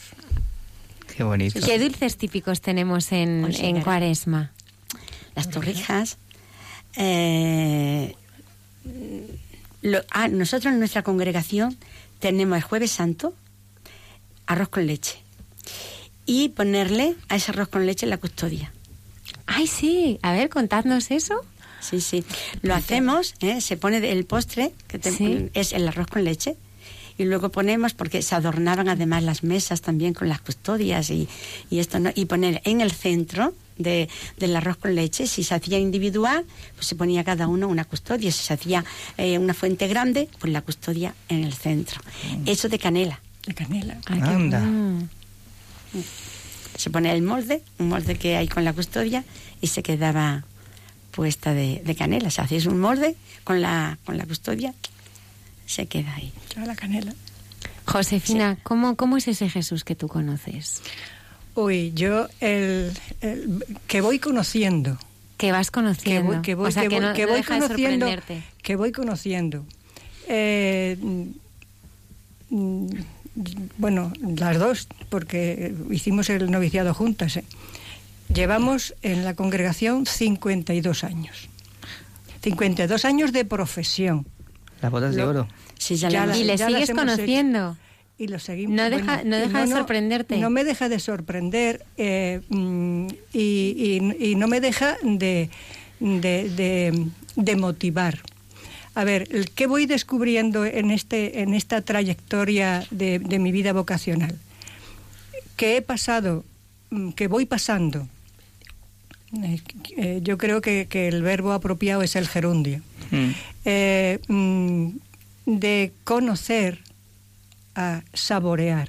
Qué 1.20 1.24
bonito. 1.24 1.60
¿Qué 1.66 1.78
dulces 1.78 2.16
típicos 2.16 2.60
tenemos 2.60 3.12
en, 3.12 3.46
en 3.60 3.82
cuaresma? 3.82 4.52
Las 5.34 5.50
torrijas. 5.50 6.16
eh, 6.96 8.14
lo- 9.82 10.02
ah, 10.10 10.28
nosotros 10.28 10.72
en 10.72 10.78
nuestra 10.78 11.02
congregación 11.02 11.76
tenemos 12.18 12.56
el 12.56 12.62
jueves 12.62 12.90
santo 12.90 13.34
arroz 14.46 14.68
con 14.68 14.86
leche 14.86 15.18
y 16.26 16.50
ponerle 16.50 17.14
a 17.28 17.36
ese 17.36 17.50
arroz 17.52 17.68
con 17.68 17.86
leche 17.86 18.06
la 18.06 18.16
custodia. 18.18 18.72
Ay, 19.46 19.66
sí. 19.66 20.18
A 20.22 20.32
ver, 20.32 20.48
contadnos 20.48 21.10
eso. 21.10 21.34
Sí, 21.80 22.00
sí. 22.00 22.24
Lo 22.62 22.74
hacemos, 22.74 23.34
¿eh? 23.40 23.60
se 23.60 23.76
pone 23.76 23.98
el 24.10 24.24
postre, 24.26 24.72
que 24.88 24.98
te- 24.98 25.12
Sí. 25.12 25.50
es 25.54 25.72
el 25.72 25.86
arroz 25.88 26.06
con 26.08 26.24
leche, 26.24 26.56
y 27.20 27.24
luego 27.26 27.50
ponemos, 27.50 27.92
porque 27.92 28.22
se 28.22 28.34
adornaban 28.34 28.88
además 28.88 29.22
las 29.22 29.42
mesas 29.44 29.82
también 29.82 30.14
con 30.14 30.30
las 30.30 30.40
custodias 30.40 31.10
y, 31.10 31.28
y 31.68 31.78
esto, 31.78 31.98
¿no? 31.98 32.10
y 32.14 32.24
poner 32.24 32.62
en 32.64 32.80
el 32.80 32.92
centro 32.92 33.52
de, 33.76 34.08
del 34.38 34.56
arroz 34.56 34.78
con 34.78 34.94
leche, 34.94 35.26
si 35.26 35.44
se 35.44 35.54
hacía 35.54 35.78
individual, 35.78 36.46
pues 36.74 36.86
se 36.86 36.94
ponía 36.94 37.22
cada 37.22 37.46
uno 37.46 37.68
una 37.68 37.84
custodia, 37.84 38.32
si 38.32 38.42
se 38.42 38.54
hacía 38.54 38.86
eh, 39.18 39.38
una 39.38 39.52
fuente 39.52 39.86
grande, 39.86 40.30
pues 40.38 40.50
la 40.50 40.62
custodia 40.62 41.14
en 41.28 41.44
el 41.44 41.52
centro. 41.52 42.00
Eso 42.46 42.70
de 42.70 42.78
canela. 42.78 43.20
De 43.46 43.54
canela. 43.54 43.98
Ay, 44.06 44.20
Anda. 44.22 44.62
Se 46.76 46.88
pone 46.88 47.12
el 47.12 47.20
molde, 47.20 47.62
un 47.78 47.88
molde 47.88 48.16
que 48.16 48.36
hay 48.38 48.48
con 48.48 48.64
la 48.64 48.72
custodia, 48.72 49.24
y 49.60 49.66
se 49.66 49.82
quedaba 49.82 50.44
puesta 51.10 51.52
de, 51.52 51.82
de 51.84 51.94
canela. 51.94 52.30
Se 52.30 52.40
hacía 52.40 52.60
un 52.70 52.80
molde 52.80 53.14
con 53.44 53.60
la, 53.60 53.98
con 54.06 54.16
la 54.16 54.24
custodia, 54.24 54.72
se 55.70 55.86
queda 55.86 56.14
ahí. 56.14 56.32
A 56.56 56.66
la 56.66 56.74
canela. 56.74 57.14
Josefina, 57.86 58.58
¿cómo, 58.62 58.96
¿cómo 58.96 59.16
es 59.16 59.28
ese 59.28 59.48
Jesús 59.48 59.84
que 59.84 59.94
tú 59.94 60.08
conoces? 60.08 60.82
Uy, 61.54 61.92
yo 61.94 62.28
el, 62.40 62.92
el- 63.20 63.64
que 63.86 64.00
voy 64.00 64.18
conociendo. 64.18 64.98
Que 65.36 65.52
vas 65.52 65.68
que 65.70 65.74
conociendo. 65.74 66.32
voy, 66.32 66.42
que 66.42 66.54
voy, 66.54 66.68
o 66.68 66.70
sea, 66.70 66.82
que 66.82 66.88
que, 66.90 66.94
voy- 66.96 67.04
no, 67.06 67.12
que 67.14 67.22
no 67.22 67.28
voy 67.28 67.36
deja 67.38 67.54
de 67.54 67.60
conociendo, 67.60 68.06
sorprenderte. 68.06 68.42
que 68.62 68.76
voy 68.76 68.92
conociendo. 68.92 69.64
Eh, 70.28 70.96
mm, 72.50 72.86
bueno, 73.78 74.12
las 74.36 74.58
dos, 74.58 74.88
porque 75.08 75.74
hicimos 75.90 76.28
el 76.30 76.50
noviciado 76.50 76.92
juntas. 76.94 77.36
¿eh? 77.36 77.44
Llevamos 78.32 78.94
en 79.02 79.24
la 79.24 79.34
congregación 79.34 80.06
52 80.06 81.04
años. 81.04 81.48
52 82.42 83.04
años 83.04 83.32
de 83.32 83.44
profesión. 83.44 84.26
Las 84.82 84.90
bodas 84.90 85.14
de 85.14 85.22
oro. 85.22 85.48
Sí, 85.78 85.96
ya, 85.96 86.08
Ya 86.08 86.20
la 86.20 86.26
las- 86.26 86.38
Y 86.38 86.44
le 86.44 86.56
ya 86.56 86.66
sigues 86.68 86.88
hecho. 86.90 86.94
conociendo. 86.98 87.76
Y 88.18 88.28
lo 88.28 88.38
seguimos. 88.38 88.76
No 88.76 88.90
deja- 88.90 89.22
no 89.24 89.36
deja 89.36 89.60
de 89.64 89.72
sorprenderte. 89.72 90.36
No 90.38 90.50
me 90.50 90.62
deja 90.64 90.88
de 90.90 90.98
sorprender 91.00 91.84
eh, 91.96 92.40
mm, 92.50 93.06
y, 93.32 93.40
y- 94.20 94.30
y 94.30 94.34
no 94.34 94.46
me 94.46 94.60
deja 94.60 94.96
de, 95.02 95.48
de, 96.00 96.48
de- 96.50 97.06
de 97.36 97.56
motivar. 97.56 98.18
A 98.94 99.04
ver, 99.04 99.28
el- 99.30 99.50
¿qué 99.50 99.66
voy 99.66 99.86
descubriendo 99.86 100.66
en, 100.66 100.90
este, 100.90 101.40
en 101.40 101.54
esta 101.54 101.80
trayectoria 101.80 102.84
de, 102.90 103.20
de 103.20 103.38
mi 103.38 103.52
vida 103.52 103.72
vocacional? 103.72 104.36
Que 105.56 105.76
he 105.78 105.82
pasado, 105.82 106.44
mm, 106.90 107.10
que 107.12 107.26
voy 107.26 107.46
pasando. 107.46 108.06
Eh, 109.42 109.60
eh, 109.96 110.20
yo 110.22 110.36
creo 110.38 110.60
que, 110.60 110.86
que 110.90 111.06
el 111.08 111.22
verbo 111.22 111.52
apropiado 111.52 112.02
es 112.02 112.16
el 112.16 112.26
gerundio 112.28 112.82
Eh, 113.64 114.18
mm, 114.28 114.88
de 115.46 115.92
conocer 116.04 116.78
a 117.74 118.02
saborear, 118.12 118.88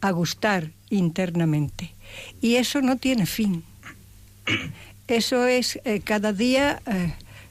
a 0.00 0.10
gustar 0.10 0.70
internamente. 0.90 1.92
Y 2.40 2.56
eso 2.56 2.80
no 2.82 2.96
tiene 2.96 3.26
fin. 3.26 3.64
Eso 5.08 5.46
es 5.46 5.80
eh, 5.84 6.00
cada 6.00 6.32
día 6.32 6.80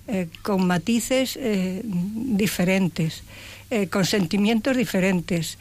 eh, 0.07 0.28
con 0.41 0.66
matices 0.66 1.38
diferentes, 1.84 3.24
con 3.91 4.05
sentimientos 4.05 4.76
diferentes, 4.76 5.60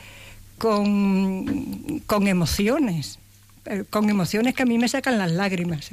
con, 0.56 2.00
con 2.06 2.26
emociones, 2.26 3.18
con 3.90 4.08
emociones 4.08 4.54
que 4.54 4.62
a 4.62 4.66
mí 4.66 4.78
me 4.78 4.88
sacan 4.88 5.18
las 5.18 5.32
lágrimas. 5.32 5.90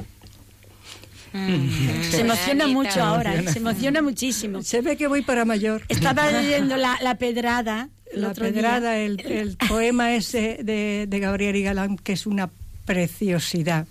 Se 2.11 2.21
emociona 2.21 2.67
mucho 2.67 3.01
ahora, 3.03 3.41
se 3.51 3.59
emociona 3.59 4.01
muchísimo. 4.01 4.63
Se 4.63 4.81
ve 4.81 4.95
que 4.97 5.07
voy 5.07 5.21
para 5.21 5.43
mayor. 5.45 5.83
Estaba 5.89 6.31
leyendo 6.31 6.77
la, 6.77 6.97
la 7.01 7.15
pedrada. 7.15 7.89
el 8.13 8.21
La 8.21 8.29
otro 8.29 8.45
día. 8.45 8.53
pedrada, 8.53 8.97
el, 8.97 9.19
el 9.19 9.57
poema 9.67 10.15
ese 10.15 10.59
de, 10.63 11.05
de 11.09 11.19
Gabriel 11.19 11.55
y 11.57 11.63
Galán, 11.63 11.97
que 11.97 12.13
es 12.13 12.25
una 12.25 12.49
preciosidad, 12.85 13.85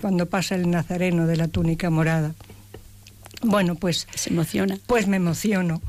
cuando 0.00 0.26
pasa 0.26 0.54
el 0.56 0.70
nazareno 0.70 1.26
de 1.26 1.36
la 1.36 1.48
túnica 1.48 1.90
morada. 1.90 2.34
Bueno, 3.42 3.74
pues, 3.76 4.06
Se 4.14 4.30
emociona. 4.30 4.78
pues 4.86 5.06
me 5.06 5.16
emociono. 5.16 5.80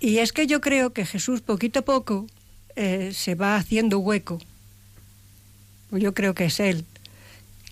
Y 0.00 0.18
es 0.18 0.32
que 0.32 0.46
yo 0.46 0.60
creo 0.60 0.92
que 0.92 1.04
Jesús 1.06 1.40
poquito 1.42 1.80
a 1.80 1.82
poco 1.82 2.26
eh, 2.76 3.10
se 3.14 3.34
va 3.34 3.56
haciendo 3.56 3.98
hueco. 3.98 4.38
Yo 5.90 6.14
creo 6.14 6.34
que 6.34 6.46
es 6.46 6.58
Él. 6.60 6.84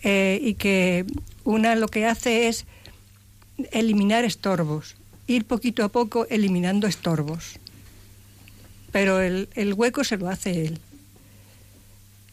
Eh, 0.03 0.39
y 0.43 0.55
que 0.55 1.05
una 1.45 1.75
lo 1.75 1.89
que 1.89 2.07
hace 2.07 2.49
es 2.49 2.67
eliminar 3.73 4.25
estorbos, 4.25 4.97
ir 5.27 5.45
poquito 5.45 5.85
a 5.85 5.89
poco 5.89 6.27
eliminando 6.29 6.87
estorbos 6.87 7.61
pero 8.93 9.21
el, 9.21 9.49
el 9.55 9.75
hueco 9.75 10.05
se 10.05 10.17
lo 10.17 10.29
hace 10.29 10.67
él. 10.67 10.79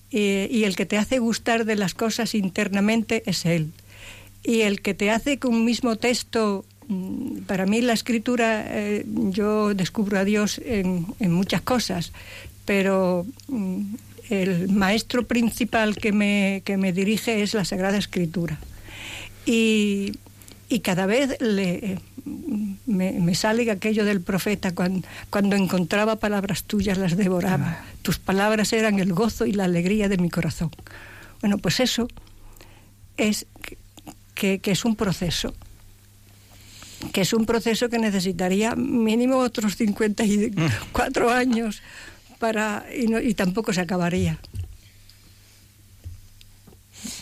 Y, 0.10 0.64
el 0.64 0.76
que 0.76 0.86
te 0.86 0.98
hace 0.98 1.20
gustar 1.20 1.66
de 1.66 1.76
las 1.76 1.94
cosas 1.94 2.34
internamente 2.34 3.24
es 3.26 3.46
él. 3.46 3.72
Y 4.42 4.62
el 4.62 4.82
que 4.82 4.94
te 4.94 5.12
hace 5.12 5.38
con 5.38 5.54
un 5.54 5.66
mismo 5.66 5.98
texto, 5.98 6.64
mm, 6.88 7.40
para 7.40 7.66
mí 7.66 7.82
la 7.82 7.92
escritura, 7.92 8.66
eh, 8.68 9.06
yo 9.06 9.74
descubro 9.74 10.18
a 10.18 10.24
Dios 10.24 10.62
en, 10.64 11.06
en 11.20 11.34
muchas 11.34 11.62
cosas, 11.62 12.14
pero 12.64 13.26
mm, 13.50 13.82
el 14.30 14.70
maestro 14.70 15.28
principal 15.28 15.98
que 15.98 16.14
me, 16.14 16.62
que 16.64 16.78
me 16.78 16.94
dirige 16.94 17.42
es 17.42 17.54
la 17.54 17.66
Sagrada 17.66 17.98
Escritura. 17.98 18.60
Y, 19.48 20.12
y 20.70 20.80
cada 20.82 21.06
vez 21.06 21.38
le, 21.40 22.00
me, 22.86 23.14
me 23.14 23.34
sale 23.34 23.72
aquello 23.72 24.04
del 24.04 24.20
profeta, 24.22 24.76
cuando, 24.76 25.08
cuando 25.30 25.56
encontraba 25.56 26.18
palabras 26.18 26.66
tuyas 26.66 26.98
las 26.98 27.16
devoraba. 27.16 27.84
Tus 28.02 28.20
palabras 28.20 28.74
eran 28.74 29.00
el 29.00 29.14
gozo 29.14 29.46
y 29.46 29.54
la 29.54 29.64
alegría 29.64 30.10
de 30.10 30.18
mi 30.18 30.30
corazón. 30.30 30.70
Bueno, 31.40 31.58
pues 31.60 31.80
eso 31.80 32.08
es 33.16 33.46
que, 34.36 34.60
que 34.60 34.72
es 34.72 34.84
un 34.86 34.96
proceso 34.96 35.54
que 37.14 37.22
es 37.22 37.32
un 37.32 37.46
proceso 37.46 37.90
que 37.90 38.00
necesitaría 38.00 38.76
mínimo 38.76 39.38
otros 39.38 39.76
54 39.76 41.30
años 41.32 41.82
para 42.40 42.86
y, 42.96 43.06
no- 43.08 43.20
y 43.22 43.36
tampoco 43.36 43.72
se 43.72 43.82
acabaría. 43.82 44.40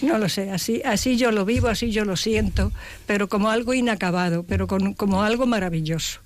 No 0.02 0.18
lo 0.18 0.30
sé, 0.30 0.52
así, 0.52 0.82
así 0.86 1.18
yo 1.18 1.32
lo 1.32 1.46
vivo, 1.46 1.68
así 1.68 1.92
yo 1.92 2.06
lo 2.06 2.16
siento, 2.16 2.72
pero 3.06 3.28
como 3.28 3.50
algo 3.50 3.74
inacabado, 3.74 4.44
pero 4.44 4.68
con- 4.68 4.94
como 4.94 5.22
algo 5.24 5.46
maravilloso, 5.46 6.20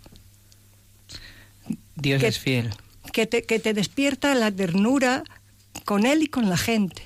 Dios 1.95 2.21
Que- 2.21 2.27
es 2.27 2.39
fiel. 2.39 2.69
que 3.11 3.25
te, 3.27 3.43
que 3.43 3.59
te 3.59 3.73
despierta 3.73 4.33
la 4.35 4.51
ternura 4.51 5.23
con 5.85 6.05
él 6.05 6.23
y 6.23 6.27
con 6.27 6.49
la 6.49 6.57
gente. 6.57 7.01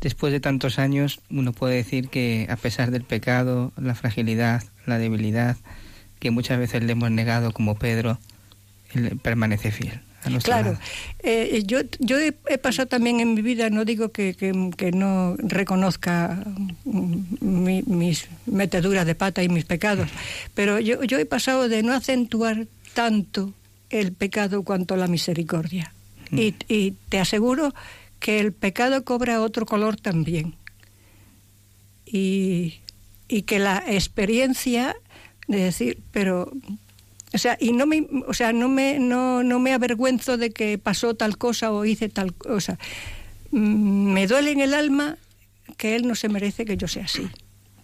Después 0.00 0.32
de 0.32 0.40
tantos 0.40 0.78
años, 0.78 1.20
uno 1.30 1.52
puede 1.52 1.76
decir 1.76 2.08
que 2.08 2.46
a 2.50 2.56
pesar 2.56 2.90
del 2.90 3.02
pecado, 3.04 3.72
la 3.76 3.94
fragilidad, 3.94 4.62
la 4.84 4.98
debilidad, 4.98 5.56
que 6.18 6.30
muchas 6.30 6.58
veces 6.58 6.82
le 6.82 6.92
hemos 6.92 7.10
negado 7.10 7.52
como 7.52 7.76
Pedro, 7.76 8.18
él 8.94 9.18
permanece 9.22 9.70
fiel 9.72 10.00
a 10.34 10.40
Claro, 10.40 10.78
eh, 11.22 11.62
yo, 11.66 11.78
yo 12.00 12.18
he, 12.18 12.34
he 12.48 12.58
pasado 12.58 12.88
también 12.88 13.20
en 13.20 13.34
mi 13.34 13.42
vida, 13.42 13.70
no 13.70 13.84
digo 13.84 14.10
que, 14.10 14.34
que- 14.34 14.70
que 14.76 14.92
no 14.92 15.36
reconozca 15.38 16.42
mm, 16.84 17.16
mi- 17.40 17.82
mis 17.82 18.26
meteduras 18.46 19.06
de 19.06 19.14
pata 19.14 19.42
y 19.42 19.48
mis 19.48 19.64
pecados, 19.64 20.08
pero 20.54 20.78
yo, 20.80 21.02
yo 21.04 21.18
he 21.18 21.26
pasado 21.26 21.68
de 21.68 21.82
no 21.82 21.92
acentuar 21.92 22.66
tanto 22.94 23.52
el 23.90 24.12
pecado 24.12 24.62
cuanto 24.62 24.96
la 24.96 25.06
misericordia. 25.06 25.92
Y, 26.32 26.54
y 26.68 26.94
te 27.08 27.20
aseguro 27.20 27.72
que 28.18 28.40
el 28.40 28.52
pecado 28.52 29.04
cobra 29.04 29.40
otro 29.40 29.64
color 29.64 29.94
también. 29.96 30.54
Y, 32.04 32.74
y 33.28 33.42
que 33.42 33.58
la 33.58 33.82
experiencia 33.86 34.96
de 35.48 35.58
decir, 35.58 35.98
pero 36.12 36.50
o 37.34 37.38
sea, 37.38 37.56
y 37.60 37.72
no 37.72 37.86
me, 37.86 38.06
o 38.26 38.34
sea, 38.34 38.52
no 38.52 38.68
me, 38.68 38.98
no, 38.98 39.42
no 39.42 39.58
me 39.58 39.72
avergüenzo 39.74 40.36
de 40.36 40.50
que 40.50 40.78
pasó 40.78 41.14
tal 41.14 41.36
cosa 41.38 41.70
o 41.72 41.84
hice 41.84 42.08
tal 42.08 42.34
cosa. 42.34 42.78
Mm, 43.50 44.12
Me 44.12 44.26
duele 44.26 44.52
en 44.52 44.60
el 44.60 44.74
alma 44.74 45.18
que 45.76 45.96
él 45.96 46.06
no 46.06 46.14
se 46.14 46.28
merece 46.28 46.64
que 46.64 46.76
yo 46.76 46.88
sea 46.88 47.04
así, 47.04 47.28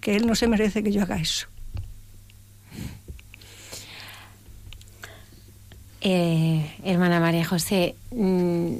que 0.00 0.16
él 0.16 0.26
no 0.26 0.34
se 0.34 0.46
merece 0.46 0.82
que 0.82 0.92
yo 0.92 1.02
haga 1.02 1.16
eso. 1.16 1.48
Eh, 6.00 6.68
hermana 6.84 7.20
María 7.20 7.44
José, 7.44 7.94
mm, 8.10 8.72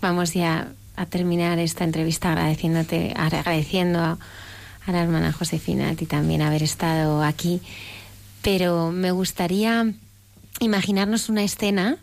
vamos 0.00 0.32
ya 0.32 0.72
a 0.96 1.06
terminar 1.06 1.58
esta 1.58 1.84
entrevista 1.84 2.32
agradeciéndote, 2.32 3.12
agradeciendo 3.16 3.98
a, 3.98 4.18
a 4.86 4.92
la 4.92 5.02
hermana 5.02 5.32
Josefina, 5.32 5.90
a 5.90 5.94
ti 5.94 6.06
también 6.06 6.40
haber 6.40 6.62
estado 6.62 7.22
aquí, 7.22 7.60
pero 8.44 8.92
me 8.92 9.10
gustaría 9.10 9.90
imaginarnos 10.60 11.30
una 11.30 11.42
escena 11.42 11.96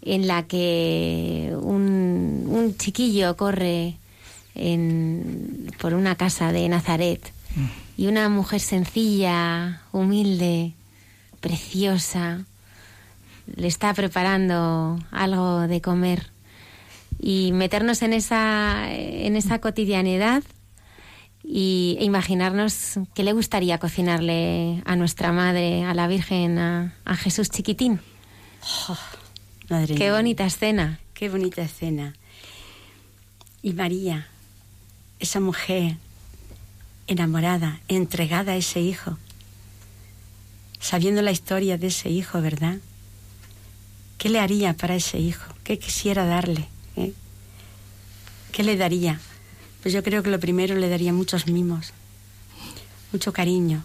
en 0.00 0.26
la 0.28 0.44
que 0.44 1.52
un, 1.60 2.74
chiquillo 2.78 3.36
corre 3.36 3.96
en- 4.54 5.70
por 5.80 5.94
una 5.94 6.14
casa 6.14 6.52
de 6.52 6.68
Nazaret 6.68 7.32
y 7.98 8.06
una 8.06 8.28
mujer 8.28 8.60
sencilla, 8.60 9.82
humilde, 9.92 10.72
preciosa, 11.40 12.44
le 13.56 13.66
está 13.66 13.92
preparando 13.94 14.98
algo 15.10 15.62
de 15.66 15.80
comer. 15.80 16.30
Y 17.20 17.50
meternos 17.52 18.02
en 18.02 18.12
esa 18.12 18.86
en 18.92 19.36
esa 19.36 19.60
cotidianidad 19.60 20.42
y 21.44 21.96
e 21.98 22.04
imaginarnos 22.04 22.98
qué 23.14 23.24
le 23.24 23.32
gustaría 23.32 23.78
cocinarle 23.78 24.82
a 24.86 24.96
nuestra 24.96 25.32
madre, 25.32 25.84
a 25.84 25.94
la 25.94 26.06
Virgen, 26.06 26.58
a, 26.58 26.94
a 27.04 27.16
Jesús 27.16 27.50
chiquitín. 27.50 28.00
Madre 29.68 29.94
Qué 29.94 30.04
mía. 30.04 30.12
bonita 30.14 30.44
escena. 30.46 31.00
Qué 31.14 31.28
bonita 31.28 31.62
escena. 31.62 32.14
Y 33.62 33.72
María, 33.74 34.26
esa 35.18 35.40
mujer 35.40 35.96
enamorada, 37.06 37.80
entregada 37.88 38.52
a 38.52 38.56
ese 38.56 38.80
hijo, 38.80 39.18
sabiendo 40.80 41.22
la 41.22 41.30
historia 41.32 41.76
de 41.78 41.88
ese 41.88 42.10
hijo, 42.10 42.40
¿verdad? 42.40 42.78
¿Qué 44.18 44.28
le 44.28 44.38
haría 44.40 44.74
para 44.74 44.94
ese 44.94 45.18
hijo? 45.18 45.52
¿Qué 45.64 45.78
quisiera 45.78 46.24
darle? 46.24 46.68
eh? 46.96 47.12
¿Qué 48.52 48.62
le 48.62 48.76
daría? 48.76 49.20
Pues 49.82 49.92
yo 49.92 50.02
creo 50.02 50.22
que 50.22 50.30
lo 50.30 50.38
primero 50.40 50.76
le 50.76 50.88
daría 50.88 51.12
muchos 51.12 51.46
mimos, 51.48 51.92
mucho 53.12 53.32
cariño 53.32 53.84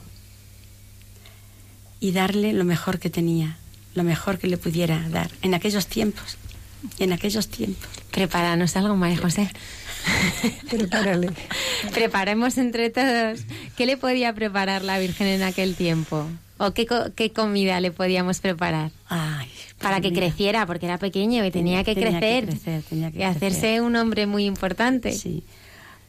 y 1.99 2.11
darle 2.11 2.53
lo 2.53 2.63
mejor 2.63 2.99
que 2.99 3.09
tenía, 3.09 3.57
lo 3.95 4.03
mejor 4.03 4.37
que 4.37 4.47
le 4.47 4.57
pudiera 4.57 5.07
dar 5.09 5.31
en 5.41 5.53
aquellos 5.53 5.87
tiempos. 5.87 6.37
En 6.99 7.11
aquellos 7.11 7.47
tiempos. 7.47 7.89
Prepáranos 8.11 8.75
algo, 8.77 8.95
María 8.95 9.17
José. 9.17 9.49
Prepárale. 10.69 11.31
Preparemos 11.93 12.57
entre 12.59 12.91
todos. 12.91 13.39
¿Qué 13.75 13.85
le 13.87 13.97
podía 13.97 14.33
preparar 14.33 14.83
la 14.83 14.99
Virgen 14.99 15.25
en 15.27 15.41
aquel 15.41 15.75
tiempo? 15.75 16.27
¿O 16.59 16.71
qué, 16.71 16.85
co- 16.85 17.11
qué 17.15 17.31
comida 17.33 17.81
le 17.81 17.91
podíamos 17.91 18.39
preparar? 18.39 18.91
Ay, 19.09 19.49
Para 19.81 20.01
que 20.01 20.13
creciera, 20.13 20.65
porque 20.67 20.85
era 20.85 20.97
pequeño 20.99 21.43
y 21.45 21.51
tenía, 21.51 21.83
que, 21.83 21.95
tenía 21.95 22.11
que 22.11 22.19
crecer, 22.19 22.45
crecer, 22.45 22.83
tenía 22.83 23.11
que 23.11 23.19
y 23.19 23.23
hacerse 23.23 23.81
un 23.81 23.95
hombre 23.95 24.27
muy 24.27 24.45
importante. 24.45 25.11
Sí. 25.13 25.43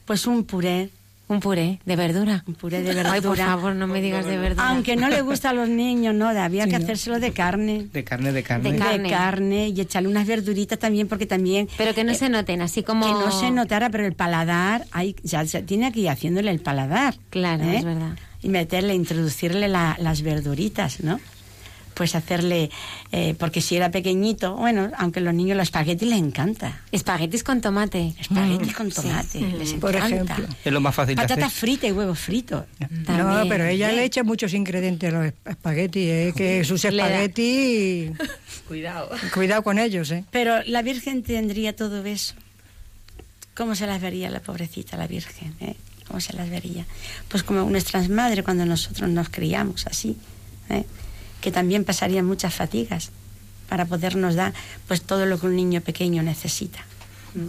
Pues 0.09 0.25
un 0.25 0.43
puré. 0.43 0.89
Un 1.27 1.39
puré 1.39 1.79
de 1.85 1.95
verdura. 1.95 2.43
Un 2.47 2.55
puré 2.55 2.79
de 2.81 2.95
verdura. 2.95 3.11
Ay, 3.13 3.21
por 3.21 3.37
favor, 3.37 3.75
no 3.75 3.85
me 3.85 4.01
digas 4.01 4.25
de 4.25 4.39
verdura. 4.39 4.69
Aunque 4.69 4.95
no 4.95 5.07
le 5.07 5.21
gusta 5.21 5.51
a 5.51 5.53
los 5.53 5.69
niños, 5.69 6.15
no, 6.15 6.27
había 6.29 6.65
que 6.67 6.75
hacérselo 6.77 7.19
de 7.19 7.31
carne. 7.31 7.85
De 7.93 8.03
carne, 8.03 8.31
de 8.31 8.41
carne. 8.41 8.63
De 8.71 8.71
De 8.75 8.79
carne. 8.83 9.09
carne. 9.11 9.67
y 9.67 9.79
echarle 9.79 10.09
unas 10.09 10.25
verduritas 10.25 10.79
también, 10.79 11.07
porque 11.07 11.27
también. 11.27 11.69
Pero 11.77 11.93
que 11.93 12.03
no 12.03 12.15
se 12.15 12.27
noten, 12.29 12.63
así 12.63 12.81
como... 12.81 13.05
Que 13.05 13.11
no 13.11 13.31
se 13.31 13.51
notara, 13.51 13.91
pero 13.91 14.07
el 14.07 14.13
paladar, 14.13 14.85
hay, 14.91 15.15
ya 15.21 15.45
se 15.45 15.61
tiene 15.61 15.91
que 15.91 15.99
ir 15.99 16.09
haciéndole 16.09 16.49
el 16.49 16.59
paladar. 16.61 17.13
Claro, 17.29 17.63
¿eh? 17.65 17.77
es 17.77 17.83
verdad. 17.85 18.17
Y 18.41 18.49
meterle, 18.49 18.95
introducirle 18.95 19.67
la- 19.67 19.95
las 19.99 20.23
verduritas, 20.23 21.01
¿no? 21.03 21.19
Pues 21.99 22.15
hacerle, 22.15 22.69
eh, 23.11 23.35
porque 23.37 23.59
si 23.59 23.75
era 23.75 23.91
pequeñito, 23.91 24.55
bueno, 24.55 24.89
aunque 24.97 25.19
a 25.19 25.21
los 25.21 25.33
niños 25.33 25.57
los 25.57 25.63
espaguetis 25.63 26.07
les 26.07 26.17
encanta. 26.17 26.79
Espaguetis 26.93 27.43
con 27.43 27.59
tomate. 27.59 28.13
Espaguetis 28.17 28.73
con 28.73 28.89
tomate, 28.89 29.41
les 29.41 29.73
Por 29.73 29.93
encanta. 29.97 30.33
ejemplo. 30.35 30.55
Es 30.63 30.71
lo 30.71 30.79
más 30.79 30.95
fácil 30.95 31.17
de 31.17 31.21
Patatas 31.21 31.47
hacer. 31.47 31.59
fritas 31.59 31.89
y 31.89 31.91
huevos 31.91 32.17
fritos. 32.17 32.63
No, 32.79 33.03
También. 33.03 33.49
pero 33.49 33.65
ella 33.65 33.91
le 33.91 34.05
echa 34.05 34.23
muchos 34.23 34.53
ingredientes 34.53 35.13
a 35.13 35.17
los 35.17 35.33
espaguetis, 35.45 36.07
¿eh? 36.09 36.33
que 36.33 36.63
sus 36.63 36.83
da- 36.83 36.87
espaguetis... 36.89 38.11
Cuidado. 38.69 39.09
Cuidado 39.33 39.61
con 39.61 39.77
ellos, 39.77 40.09
¿eh? 40.11 40.23
Pero 40.31 40.63
la 40.67 40.81
Virgen 40.81 41.21
tendría 41.21 41.75
todo 41.75 42.05
eso. 42.05 42.33
¿Cómo 43.57 43.75
se 43.75 43.87
las 43.87 43.99
vería 43.99 44.29
la 44.29 44.39
pobrecita, 44.39 44.95
la 44.95 45.07
Virgen? 45.07 45.53
eh? 45.59 45.75
¿Cómo 46.07 46.21
se 46.21 46.31
las 46.31 46.49
vería? 46.49 46.85
Pues 47.27 47.43
como 47.43 47.69
nuestras 47.69 48.07
madres 48.07 48.45
cuando 48.45 48.65
nosotros 48.65 49.09
nos 49.09 49.27
criamos 49.27 49.85
así, 49.85 50.15
¿eh? 50.69 50.85
Que 51.41 51.51
también 51.51 51.85
pasarían 51.85 52.25
muchas 52.25 52.53
fatigas 52.53 53.11
para 53.67 53.85
podernos 53.85 54.35
dar 54.35 54.53
pues 54.87 55.01
todo 55.01 55.25
lo 55.25 55.39
que 55.39 55.47
un 55.47 55.55
niño 55.55 55.81
pequeño 55.81 56.23
necesita. 56.23 56.79
¿Mm? 57.35 57.47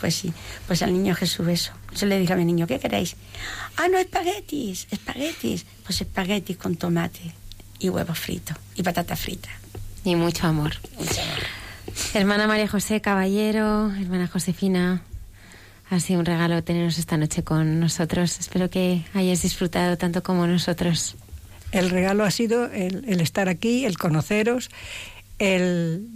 Pues 0.00 0.16
sí, 0.16 0.32
pues 0.66 0.82
al 0.82 0.92
niño 0.92 1.14
Jesús 1.14 1.48
eso. 1.48 1.72
Yo 1.96 2.06
le 2.06 2.18
dije 2.18 2.32
a 2.34 2.36
mi 2.36 2.44
niño, 2.44 2.66
¿qué 2.66 2.78
queréis? 2.78 3.16
Ah, 3.76 3.88
no, 3.88 3.96
espaguetis, 3.98 4.86
espaguetis. 4.90 5.64
Pues 5.84 6.00
espaguetis 6.02 6.56
con 6.58 6.76
tomate 6.76 7.32
y 7.78 7.88
huevo 7.88 8.14
frito 8.14 8.54
y 8.74 8.82
patata 8.82 9.16
frita. 9.16 9.48
Y 10.04 10.14
mucho 10.16 10.46
amor. 10.46 10.74
Hermana 12.12 12.46
María 12.46 12.68
José 12.68 13.00
Caballero, 13.00 13.90
hermana 13.94 14.28
Josefina, 14.28 15.02
ha 15.88 16.00
sido 16.00 16.20
un 16.20 16.26
regalo 16.26 16.62
teneros 16.62 16.98
esta 16.98 17.16
noche 17.16 17.42
con 17.42 17.80
nosotros. 17.80 18.38
Espero 18.38 18.68
que 18.68 19.04
hayáis 19.14 19.42
disfrutado 19.42 19.96
tanto 19.96 20.22
como 20.22 20.46
nosotros. 20.46 21.16
El 21.74 21.90
regalo 21.90 22.22
ha 22.22 22.30
sido 22.30 22.66
el, 22.66 23.20
estar 23.20 23.48
aquí, 23.48 23.84
el 23.84 23.98
conoceros, 23.98 24.70
el, 25.40 26.06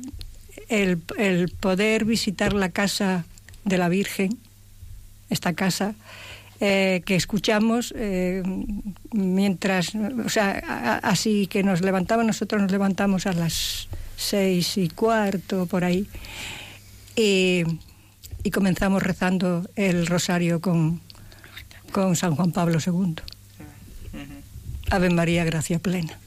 el, 0.68 1.48
poder 1.48 2.04
visitar 2.04 2.52
la 2.52 2.68
casa 2.68 3.24
de 3.64 3.76
la 3.76 3.88
Virgen, 3.88 4.38
esta 5.30 5.54
casa, 5.54 5.96
eh, 6.60 7.02
que 7.04 7.16
escuchamos 7.16 7.92
eh, 7.96 8.44
mientras, 9.10 9.96
o 9.96 10.28
sea, 10.28 11.00
así 11.02 11.48
que 11.48 11.64
nos 11.64 11.80
levantamos, 11.80 12.24
nosotros 12.24 12.62
nos 12.62 12.70
levantamos 12.70 13.26
a 13.26 13.32
las 13.32 13.88
seis 14.16 14.78
y 14.78 14.88
cuarto, 14.88 15.66
por 15.66 15.82
ahí, 15.82 16.06
y, 17.16 17.64
y 18.44 18.50
comenzamos 18.52 19.02
rezando 19.02 19.68
el 19.74 20.06
rosario 20.06 20.60
con, 20.60 21.00
con 21.90 22.14
San 22.14 22.36
Juan 22.36 22.52
Pablo 22.52 22.78
II. 22.78 23.37
Ave 24.90 25.10
María, 25.10 25.44
gracia 25.44 25.78
plena. 25.78 26.18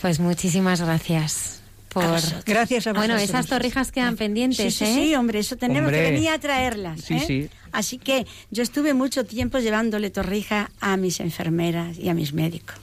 Pues 0.00 0.20
muchísimas 0.20 0.80
gracias. 0.80 1.60
Por... 1.88 2.20
Gracias 2.44 2.86
a 2.86 2.92
Bueno, 2.92 3.14
vosotros. 3.14 3.22
esas 3.30 3.46
torrijas 3.46 3.90
quedan 3.92 4.16
pendientes, 4.16 4.74
Sí, 4.74 4.84
sí, 4.84 4.90
¿eh? 4.90 4.94
sí, 4.94 5.14
hombre, 5.14 5.38
eso 5.40 5.56
tenemos 5.56 5.88
Hombre. 5.88 6.04
que 6.04 6.10
venir 6.12 6.28
a 6.28 6.38
traerlas. 6.38 7.00
Sí, 7.00 7.14
¿eh? 7.14 7.24
sí. 7.26 7.50
Así 7.72 7.98
que 7.98 8.26
yo 8.50 8.62
estuve 8.62 8.94
mucho 8.94 9.24
tiempo 9.24 9.58
llevándole 9.58 10.10
torrija 10.10 10.70
a 10.80 10.96
mis 10.96 11.18
enfermeras 11.20 11.98
y 11.98 12.08
a 12.10 12.14
mis 12.14 12.32
médicos. 12.32 12.76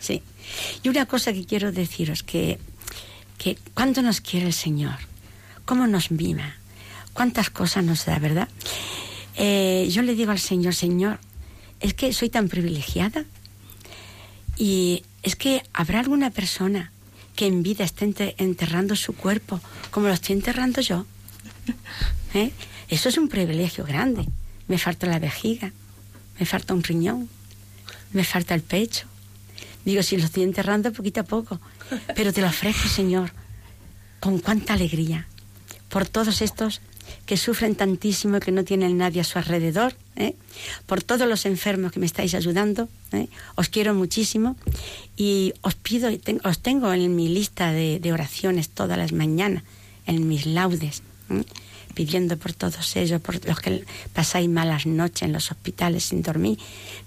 Sí. 0.00 0.22
Y 0.82 0.88
una 0.88 1.06
cosa 1.06 1.32
que 1.32 1.44
quiero 1.44 1.70
deciros, 1.70 2.22
que, 2.22 2.58
que 3.36 3.58
cuánto 3.74 4.00
nos 4.02 4.20
quiere 4.20 4.46
el 4.46 4.52
Señor, 4.54 4.96
cómo 5.64 5.86
nos 5.86 6.10
mima, 6.10 6.56
cuántas 7.12 7.50
cosas 7.50 7.84
nos 7.84 8.06
da, 8.06 8.18
¿verdad? 8.18 8.48
Eh, 9.36 9.86
yo 9.90 10.02
le 10.02 10.14
digo 10.14 10.30
al 10.32 10.38
Señor, 10.38 10.74
Señor, 10.74 11.18
es 11.80 11.94
que 11.94 12.12
soy 12.12 12.28
tan 12.30 12.48
privilegiada 12.48 13.24
y 14.56 15.02
es 15.22 15.36
que 15.36 15.62
habrá 15.72 16.00
alguna 16.00 16.30
persona 16.30 16.92
que 17.36 17.46
en 17.46 17.62
vida 17.62 17.84
esté 17.84 18.04
ente- 18.06 18.34
enterrando 18.38 18.96
su 18.96 19.14
cuerpo 19.14 19.60
como 19.90 20.08
lo 20.08 20.12
estoy 20.14 20.34
enterrando 20.36 20.80
yo. 20.80 21.06
¿Eh? 22.34 22.50
Eso 22.88 23.08
es 23.08 23.18
un 23.18 23.28
privilegio 23.28 23.84
grande. 23.84 24.26
Me 24.66 24.78
falta 24.78 25.06
la 25.06 25.18
vejiga, 25.18 25.72
me 26.38 26.46
falta 26.46 26.74
un 26.74 26.82
riñón, 26.82 27.28
me 28.12 28.24
falta 28.24 28.54
el 28.54 28.62
pecho. 28.62 29.06
Digo, 29.84 30.02
si 30.02 30.16
lo 30.16 30.24
estoy 30.24 30.42
enterrando 30.42 30.92
poquito 30.92 31.20
a 31.20 31.24
poco, 31.24 31.60
pero 32.14 32.32
te 32.32 32.40
lo 32.40 32.48
ofrezco, 32.48 32.88
Señor, 32.88 33.30
con 34.20 34.38
cuánta 34.40 34.74
alegría 34.74 35.26
por 35.88 36.06
todos 36.06 36.42
estos 36.42 36.80
que 37.26 37.36
sufren 37.36 37.74
tantísimo 37.74 38.36
y 38.36 38.40
que 38.40 38.52
no 38.52 38.64
tienen 38.64 38.96
nadie 38.98 39.20
a 39.20 39.24
su 39.24 39.38
alrededor, 39.38 39.94
¿eh? 40.16 40.34
por 40.86 41.02
todos 41.02 41.28
los 41.28 41.46
enfermos 41.46 41.92
que 41.92 42.00
me 42.00 42.06
estáis 42.06 42.34
ayudando. 42.34 42.88
¿eh? 43.12 43.28
Os 43.54 43.68
quiero 43.68 43.94
muchísimo 43.94 44.56
y 45.16 45.52
os 45.62 45.74
pido, 45.74 46.10
os 46.44 46.58
tengo 46.60 46.92
en 46.92 47.14
mi 47.14 47.28
lista 47.28 47.72
de, 47.72 48.00
de 48.00 48.12
oraciones 48.12 48.70
todas 48.70 48.98
las 48.98 49.12
mañanas, 49.12 49.62
en 50.06 50.26
mis 50.28 50.46
laudes, 50.46 51.02
¿eh? 51.30 51.44
pidiendo 51.94 52.36
por 52.36 52.52
todos 52.52 52.96
ellos, 52.96 53.20
por 53.20 53.44
los 53.44 53.60
que 53.60 53.84
pasáis 54.12 54.48
malas 54.48 54.86
noches 54.86 55.22
en 55.22 55.32
los 55.32 55.50
hospitales 55.50 56.04
sin 56.04 56.22
dormir, 56.22 56.58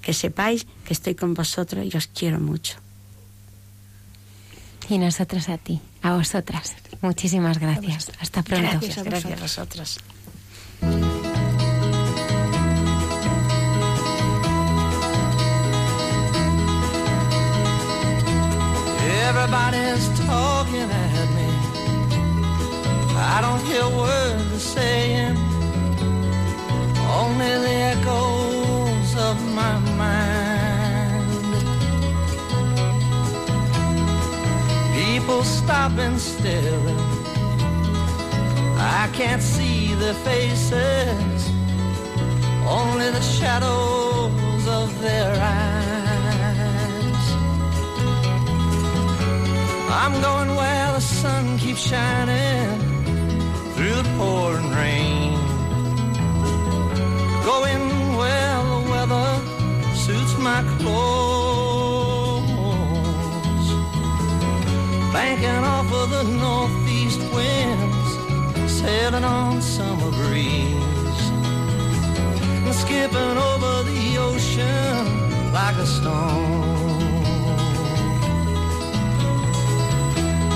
que 0.02 0.14
sepáis 0.14 0.68
que 0.86 0.94
estoy 0.94 1.16
con 1.16 1.34
vosotros 1.34 1.88
y 1.92 1.96
os 1.96 2.08
quiero 2.08 2.40
mucho. 2.40 2.76
Y 4.92 4.98
nosotros 4.98 5.48
a 5.48 5.58
ti, 5.58 5.80
a 6.02 6.12
vosotras. 6.18 6.76
Muchísimas 7.00 7.60
gracias. 7.60 8.12
Hasta 8.20 8.44
pronto. 8.44 8.68
Gracias, 8.68 9.06
gracias 9.06 9.40
a 9.40 9.42
vosotros. 9.42 10.00
Everybody's 19.30 20.10
talking 20.28 20.90
at 20.92 21.30
me. 21.38 21.50
I 23.16 23.40
don't 23.40 23.64
hear 23.68 23.88
words 23.96 24.50
they're 24.50 24.60
saying, 24.60 25.38
only 27.16 27.52
the 27.66 27.76
echoes 27.96 29.16
of 29.16 29.38
my 29.56 29.80
mind. 29.96 30.41
People 35.12 35.44
stopping 35.44 36.18
still. 36.18 36.88
I 38.78 39.10
can't 39.12 39.42
see 39.42 39.94
their 39.96 40.14
faces, 40.14 41.42
only 42.66 43.10
the 43.18 43.20
shadows 43.20 44.66
of 44.80 44.88
their 45.02 45.34
eyes. 45.34 47.26
I'm 50.02 50.16
going 50.22 50.56
where 50.56 50.94
the 50.94 51.02
sun 51.02 51.58
keeps 51.58 51.82
shining 51.82 52.80
through 53.76 53.96
the 54.02 54.08
pouring 54.18 54.72
rain. 54.72 55.21
Skipping 72.92 73.38
over 73.52 73.84
the 73.84 74.18
ocean 74.18 75.54
like 75.54 75.78
a 75.78 75.86
stone. 75.86 77.02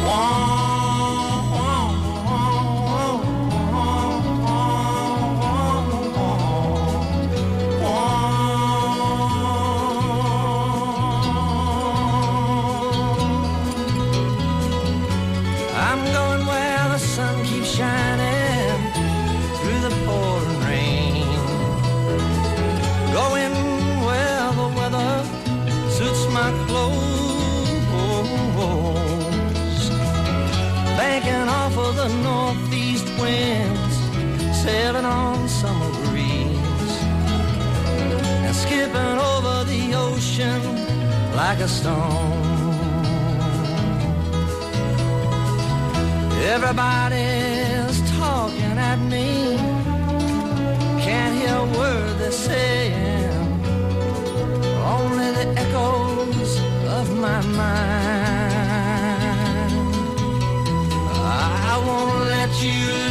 I'm 0.07 0.44
like 41.55 41.63
a 41.63 41.67
stone. 41.67 42.73
Everybody's 46.53 47.97
talking 48.17 48.77
at 48.91 48.99
me. 49.13 49.57
Can't 51.05 51.35
hear 51.39 51.55
a 51.55 51.67
word 51.77 52.19
they're 52.19 52.31
saying. 52.31 53.31
Only 54.95 55.31
the 55.39 55.47
echoes 55.63 56.51
of 56.99 57.05
my 57.19 57.41
mind. 57.41 57.75
I 61.71 61.83
won't 61.87 62.19
let 62.35 62.51
you 62.63 63.04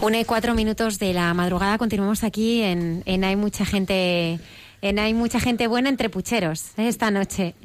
Una 0.00 0.20
y 0.20 0.24
cuatro 0.24 0.54
minutos 0.54 1.00
de 1.00 1.12
la 1.12 1.34
madrugada. 1.34 1.76
Continuamos 1.76 2.22
aquí 2.22 2.62
en, 2.62 3.02
Hay 3.24 3.34
mucha 3.34 3.64
gente. 3.64 4.38
En 4.80 4.98
Hay 5.00 5.12
mucha 5.12 5.40
gente 5.40 5.66
buena 5.66 5.88
entre 5.88 6.08
pucheros 6.08 6.66
¿eh? 6.76 6.86
esta 6.86 7.10
noche. 7.10 7.56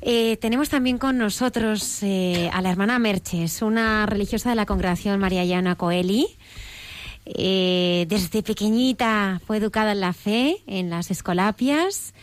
Eh, 0.00 0.36
tenemos 0.38 0.68
también 0.68 0.98
con 0.98 1.16
nosotros 1.16 2.02
eh, 2.02 2.50
a 2.52 2.60
la 2.60 2.70
hermana 2.70 2.98
Merches, 2.98 3.62
una 3.62 4.06
religiosa 4.06 4.50
de 4.50 4.56
la 4.56 4.66
congregación 4.66 5.20
Mariana 5.20 5.76
Coeli. 5.76 6.26
Eh, 7.24 8.06
desde 8.08 8.42
pequeñita 8.42 9.40
fue 9.46 9.58
educada 9.58 9.92
en 9.92 10.00
la 10.00 10.12
fe, 10.12 10.56
en 10.66 10.90
las 10.90 11.10
escolapias 11.12 12.14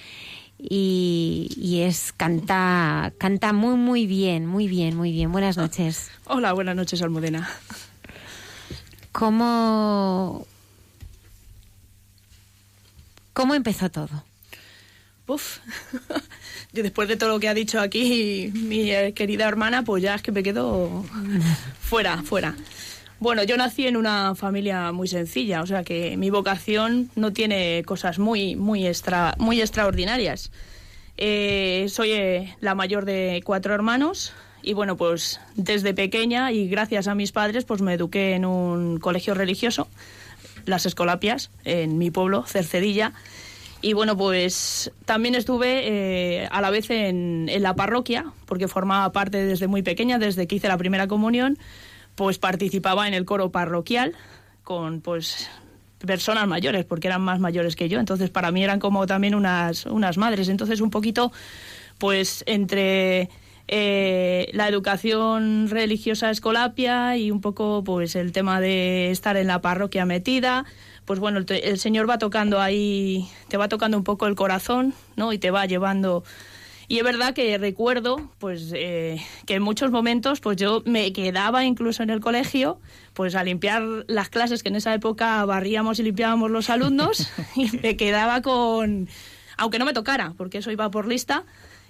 y, 0.57 1.49
y 1.55 1.82
es 1.82 2.11
canta 2.11 3.13
canta 3.18 3.53
muy 3.53 3.76
muy 3.76 4.07
bien, 4.07 4.45
muy 4.45 4.68
bien, 4.68 4.97
muy 4.97 5.11
bien. 5.11 5.32
Buenas 5.32 5.55
noches. 5.55 6.11
Hola, 6.26 6.51
buenas 6.51 6.76
noches, 6.76 7.01
Almudena. 7.01 7.47
¿Cómo 9.18 10.45
cómo 13.32 13.55
empezó 13.55 13.89
todo? 13.89 14.26
Uf. 15.28 15.59
Yo 16.74 16.84
después 16.84 17.07
de 17.07 17.16
todo 17.16 17.30
lo 17.30 17.39
que 17.39 17.47
ha 17.47 17.53
dicho 17.53 17.80
aquí 17.80 18.51
mi 18.53 18.91
querida 19.13 19.47
hermana, 19.47 19.84
pues 19.84 20.03
ya 20.03 20.16
es 20.16 20.22
que 20.22 20.34
me 20.34 20.43
quedo 20.43 21.05
fuera, 21.80 22.24
fuera. 22.24 22.57
Bueno, 23.22 23.43
yo 23.43 23.55
nací 23.55 23.88
en 23.88 23.95
una 23.95 24.36
familia 24.36 24.91
muy 24.91 25.07
sencilla, 25.07 25.61
o 25.61 25.66
sea 25.66 25.86
que 25.86 26.18
mi 26.18 26.30
vocación 26.30 27.09
no 27.16 27.32
tiene 27.32 27.84
cosas 27.86 28.20
muy, 28.20 28.57
muy, 28.57 28.86
extra, 28.86 29.34
muy 29.38 29.61
extraordinarias. 29.61 30.51
Eh, 31.16 31.86
soy 31.88 32.11
eh, 32.11 32.57
la 32.59 32.76
mayor 32.76 33.05
de 33.05 33.41
cuatro 33.45 33.74
hermanos 33.74 34.34
y 34.66 34.74
bueno, 34.74 34.97
pues 34.97 35.39
desde 35.55 35.93
pequeña 35.93 36.51
y 36.51 36.68
gracias 36.68 37.07
a 37.07 37.16
mis 37.16 37.32
padres, 37.32 37.66
pues 37.66 37.82
me 37.82 37.93
eduqué 37.93 38.34
en 38.34 38.45
un 38.45 38.99
colegio 38.99 39.36
religioso, 39.36 39.88
las 40.66 40.86
Escolapias, 40.86 41.51
en 41.63 41.97
mi 41.99 42.09
pueblo, 42.09 42.43
Cercedilla. 42.47 43.13
Y 43.82 43.93
bueno, 43.93 44.18
pues 44.18 44.91
también 45.05 45.36
estuve 45.36 45.88
eh, 45.88 46.47
a 46.49 46.61
la 46.61 46.72
vez 46.72 46.89
en, 46.89 47.47
en 47.47 47.61
la 47.61 47.76
parroquia, 47.76 48.26
porque 48.47 48.68
formaba 48.68 49.11
parte 49.11 49.45
desde 49.45 49.68
muy 49.68 49.84
pequeña, 49.84 50.18
desde 50.18 50.47
que 50.47 50.55
hice 50.55 50.68
la 50.68 50.78
primera 50.78 51.07
comunión 51.07 51.59
pues 52.16 52.39
participaba 52.39 53.07
en 53.07 53.13
el 53.13 53.26
coro 53.26 53.51
parroquial 53.51 54.13
con 54.63 55.01
pues 55.01 55.49
personas 55.99 56.47
mayores, 56.47 56.86
porque 56.86 57.07
eran 57.07 57.22
más 57.22 57.39
mayores 57.39 57.76
que 57.76 57.89
yo, 57.89 57.99
entonces 57.99 58.30
para 58.30 58.51
mí 58.51 58.63
eran 58.63 58.80
como 58.80 59.05
también 59.05 59.36
unas, 59.36 59.86
unas 59.86 60.18
madres, 60.18 60.49
entonces 60.49 60.82
un 60.82 60.89
poquito 60.89 61.32
pues 61.97 62.43
entre 62.47 63.30
eh, 63.68 64.49
la 64.53 64.68
educación 64.68 65.70
religiosa 65.70 66.30
escolapia 66.30 67.18
y 67.18 67.32
un 67.32 67.41
poco 67.41 67.84
pues 67.84 68.16
el 68.16 68.32
tema 68.32 68.61
de 68.61 69.11
estar 69.11 69.38
en 69.38 69.47
la 69.47 69.61
parroquia 69.61 70.05
metida, 70.05 70.66
pues 71.05 71.20
bueno, 71.20 71.39
el, 71.39 71.45
el 71.49 71.80
Señor 71.80 72.09
va 72.09 72.18
tocando 72.18 72.61
ahí, 72.61 73.28
te 73.47 73.57
va 73.57 73.68
tocando 73.68 73.97
un 73.97 74.03
poco 74.03 74.28
el 74.28 74.36
corazón, 74.36 74.93
¿no? 75.16 75.34
Y 75.34 75.38
te 75.38 75.51
va 75.51 75.66
llevando 75.66 76.24
y 76.88 76.99
es 76.99 77.03
verdad 77.03 77.34
que 77.34 77.57
recuerdo 77.57 78.30
pues 78.38 78.72
eh, 78.74 79.20
que 79.45 79.55
en 79.55 79.63
muchos 79.63 79.91
momentos 79.91 80.39
pues 80.39 80.57
yo 80.57 80.84
me 80.86 81.11
quedaba 81.13 81.66
incluso 81.66 82.03
en 82.03 82.09
el 82.09 82.20
colegio 82.20 82.80
pues 83.13 83.36
a 83.36 83.43
limpiar 83.43 84.05
las 84.07 84.30
clases 84.30 84.61
que 84.61 84.70
en 84.70 84.76
esa 84.76 84.93
época 84.93 85.43
barríamos 85.45 85.99
y 85.99 86.03
limpiábamos 86.03 86.51
los 86.51 86.70
alumnos 86.70 87.30
y 87.55 87.76
me 87.78 87.97
quedaba 87.97 88.41
con 88.41 89.07
aunque 89.57 89.80
no 89.80 89.86
me 89.86 89.93
tocara 89.93 90.34
porque 90.38 90.59
eso 90.59 90.72
iba 90.72 90.91
por 90.91 91.07
lista 91.07 91.45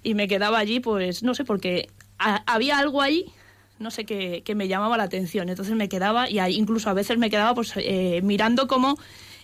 y 0.06 0.14
me 0.14 0.28
quedaba 0.28 0.60
allí 0.60 0.80
pues 0.80 1.24
no 1.24 1.34
sé 1.34 1.43
porque 1.43 1.89
a- 2.20 2.43
había 2.45 2.78
algo 2.78 3.01
ahí 3.01 3.26
no 3.80 3.91
sé 3.91 4.06
que, 4.06 4.41
que 4.45 4.56
me 4.56 4.68
llamaba 4.70 4.95
la 4.97 5.03
atención 5.03 5.49
entonces 5.49 5.76
me 5.76 5.89
quedaba 5.89 6.30
y 6.30 6.39
ahí 6.39 6.56
incluso 6.56 6.89
a 6.89 6.93
veces 6.93 7.18
me 7.18 7.30
quedaba 7.30 7.53
pues 7.56 7.74
eh, 7.76 8.22
mirando 8.24 8.68
cómo 8.68 8.97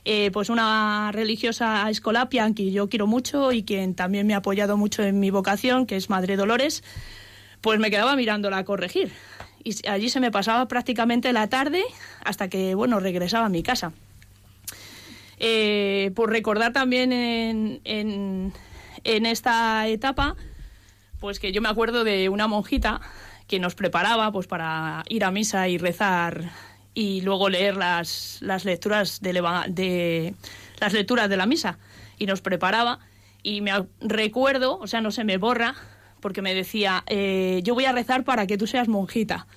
eh, 0.06 0.32
pues 0.32 0.50
una 0.50 1.12
religiosa 1.14 1.90
escolapia 1.90 2.50
que 2.56 2.72
yo 2.72 2.90
quiero 2.90 3.08
mucho 3.08 3.52
y 3.52 3.64
quien 3.64 3.94
también 3.94 4.26
me 4.28 4.34
ha 4.34 4.38
apoyado 4.38 4.76
mucho 4.78 5.04
en 5.04 5.20
mi 5.20 5.30
vocación, 5.30 5.86
que 5.86 5.96
es 5.96 6.10
Madre 6.10 6.38
Dolores, 6.38 6.84
pues 7.62 7.80
me 7.80 7.92
quedaba 7.92 8.16
mirándola 8.16 8.58
a 8.58 8.66
corregir. 8.66 9.12
Y 9.64 9.76
allí 9.88 10.10
se 10.10 10.20
me 10.20 10.32
pasaba 10.32 10.68
prácticamente 10.68 11.32
la 11.34 11.50
tarde 11.50 11.84
hasta 12.26 12.48
que, 12.50 12.74
bueno, 12.74 13.00
regresaba 13.00 13.46
a 13.46 13.50
mi 13.50 13.62
casa. 13.62 13.94
Eh, 15.38 16.12
por 16.16 16.32
recordar 16.32 16.74
también 16.74 17.12
en, 17.14 17.82
en, 17.84 18.54
en 19.04 19.26
esta 19.28 19.88
etapa, 19.88 20.36
pues 21.22 21.40
que 21.40 21.54
yo 21.54 21.62
me 21.62 21.70
acuerdo 21.70 22.04
de 22.04 22.28
una 22.28 22.48
monjita 22.48 23.00
que 23.48 23.60
nos 23.60 23.76
preparaba 23.76 24.32
pues 24.32 24.48
para 24.48 25.04
ir 25.08 25.24
a 25.24 25.32
misa 25.32 25.70
y 25.70 25.78
rezar 25.78 26.52
y 26.96 27.22
luego 27.22 27.48
leer 27.48 27.78
las, 27.78 28.40
las 28.42 28.66
lecturas 28.66 29.22
de 29.22 29.32
la 31.38 31.46
misa. 31.46 31.78
Y 32.18 32.26
nos 32.26 32.42
preparaba 32.42 33.00
y 33.44 33.62
me 33.62 33.72
recuerdo 34.02 34.80
o 34.80 34.88
sea 34.88 35.00
no 35.02 35.12
se 35.12 35.24
me 35.24 35.38
borra 35.38 35.76
porque 36.20 36.42
me 36.42 36.56
decía 36.56 37.04
eh, 37.08 37.62
yo 37.64 37.76
voy 37.76 37.86
a 37.86 37.92
rezar 37.92 38.24
para 38.24 38.48
que 38.48 38.58
tú 38.58 38.68
seas 38.68 38.88
monjita 38.88 39.48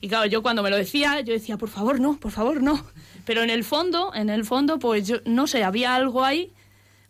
y 0.00 0.08
claro 0.08 0.26
yo 0.26 0.42
cuando 0.42 0.62
me 0.62 0.70
lo 0.70 0.76
decía 0.76 1.20
yo 1.20 1.34
decía 1.34 1.58
por 1.58 1.68
favor 1.68 2.00
no 2.00 2.18
por 2.18 2.32
favor 2.32 2.62
no 2.62 2.82
pero 3.26 3.42
en 3.42 3.50
el 3.50 3.64
fondo 3.64 4.14
en 4.14 4.30
el 4.30 4.46
fondo 4.46 4.78
pues 4.78 5.06
yo 5.06 5.16
no 5.26 5.46
sé 5.46 5.62
había 5.62 5.94
algo 5.94 6.24
ahí 6.24 6.54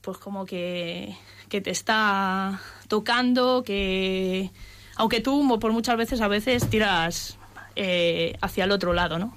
pues 0.01 0.19
como 0.19 0.45
que, 0.45 1.15
que 1.49 1.61
te 1.61 1.71
está 1.71 2.61
tocando, 2.89 3.63
que 3.65 4.51
aunque 4.97 5.21
tú 5.21 5.59
por 5.61 5.73
muchas 5.73 5.97
veces 5.97 6.21
a 6.21 6.29
veces 6.29 6.69
tiras 6.69 7.39
eh, 7.77 8.37
hacia 8.41 8.65
el 8.65 8.73
otro 8.73 8.93
lado, 8.93 9.19
¿no? 9.19 9.37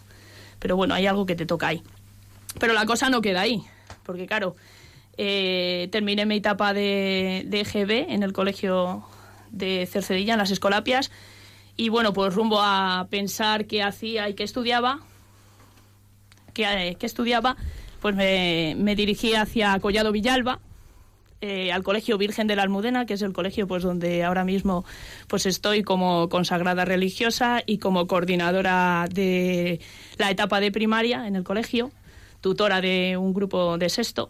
Pero 0.58 0.76
bueno, 0.76 0.96
hay 0.96 1.06
algo 1.06 1.26
que 1.26 1.36
te 1.36 1.46
toca 1.46 1.68
ahí. 1.68 1.84
Pero 2.60 2.74
la 2.74 2.86
cosa 2.86 3.10
no 3.10 3.22
queda 3.22 3.42
ahí, 3.42 3.64
porque 4.04 4.26
claro, 4.26 4.56
eh, 5.18 5.88
terminé 5.92 6.26
mi 6.26 6.38
etapa 6.38 6.74
de, 6.74 7.44
de 7.46 7.62
EGB 7.62 8.12
en 8.12 8.24
el 8.24 8.34
colegio 8.34 9.06
de 9.52 9.86
Cercedilla, 9.86 10.34
en 10.34 10.40
las 10.40 10.52
Escolapias, 10.52 11.12
y 11.78 11.90
bueno, 11.90 12.14
pues 12.14 12.34
rumbo 12.34 12.62
a 12.62 13.08
pensar 13.10 13.68
qué 13.68 13.84
hacía 13.84 14.28
y 14.30 14.34
qué 14.34 14.44
estudiaba, 14.44 15.00
que, 16.54 16.90
eh, 16.90 16.96
que 16.96 17.06
estudiaba, 17.06 17.56
pues 18.02 18.16
me 18.16 18.96
dirigí 18.96 19.36
hacia 19.36 19.80
Collado 19.80 20.12
Villalba, 20.12 20.60
eh, 21.42 21.72
al 21.72 21.84
Colegio 21.84 22.18
Virgen 22.18 22.48
de 22.48 22.56
la 22.56 22.64
Almudena, 22.64 23.06
que 23.06 23.16
es 23.16 23.22
el 23.22 23.34
colegio 23.34 23.68
pues 23.68 23.84
donde 23.84 24.24
ahora 24.24 24.44
mismo 24.44 24.86
pues 25.28 25.46
estoy 25.46 25.84
como 25.84 26.30
consagrada 26.30 26.86
religiosa 26.86 27.64
y 27.66 27.80
como 27.80 28.08
coordinadora 28.08 29.08
de 29.12 29.80
la 30.18 30.30
etapa 30.30 30.60
de 30.60 30.72
primaria 30.72 31.28
en 31.28 31.36
el 31.36 31.44
colegio, 31.44 31.92
tutora 32.42 32.80
de 32.82 33.18
un 33.18 33.34
grupo 33.34 33.78
de 33.78 33.90
sexto. 33.90 34.30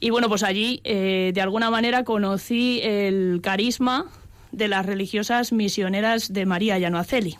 Y 0.00 0.10
bueno, 0.10 0.28
pues 0.28 0.44
allí 0.44 0.80
eh, 0.84 1.32
de 1.34 1.40
alguna 1.40 1.70
manera 1.70 2.04
conocí 2.04 2.80
el 2.82 3.40
carisma 3.42 4.06
de 4.52 4.68
las 4.68 4.86
religiosas 4.86 5.52
misioneras 5.52 6.32
de 6.32 6.46
María 6.46 6.78
Llanoaceli. 6.78 7.36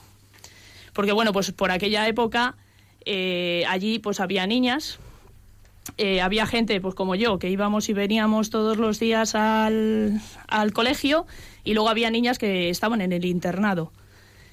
Porque 0.92 1.12
bueno, 1.12 1.32
pues 1.32 1.52
por 1.52 1.70
aquella 1.70 2.08
época 2.08 2.56
eh, 3.04 3.64
allí 3.68 4.00
pues 4.00 4.18
había 4.20 4.46
niñas, 4.46 4.98
eh, 5.96 6.20
había 6.20 6.46
gente 6.46 6.80
pues 6.80 6.94
como 6.94 7.14
yo 7.14 7.38
que 7.38 7.48
íbamos 7.50 7.88
y 7.88 7.92
veníamos 7.92 8.50
todos 8.50 8.76
los 8.76 8.98
días 9.00 9.34
al, 9.34 10.20
colegio 10.74 11.26
y 11.64 11.74
luego 11.74 11.88
había 11.88 12.10
niñas 12.10 12.38
que 12.38 12.70
estaban 12.70 13.00
en 13.00 13.12
el 13.12 13.24
internado. 13.24 13.92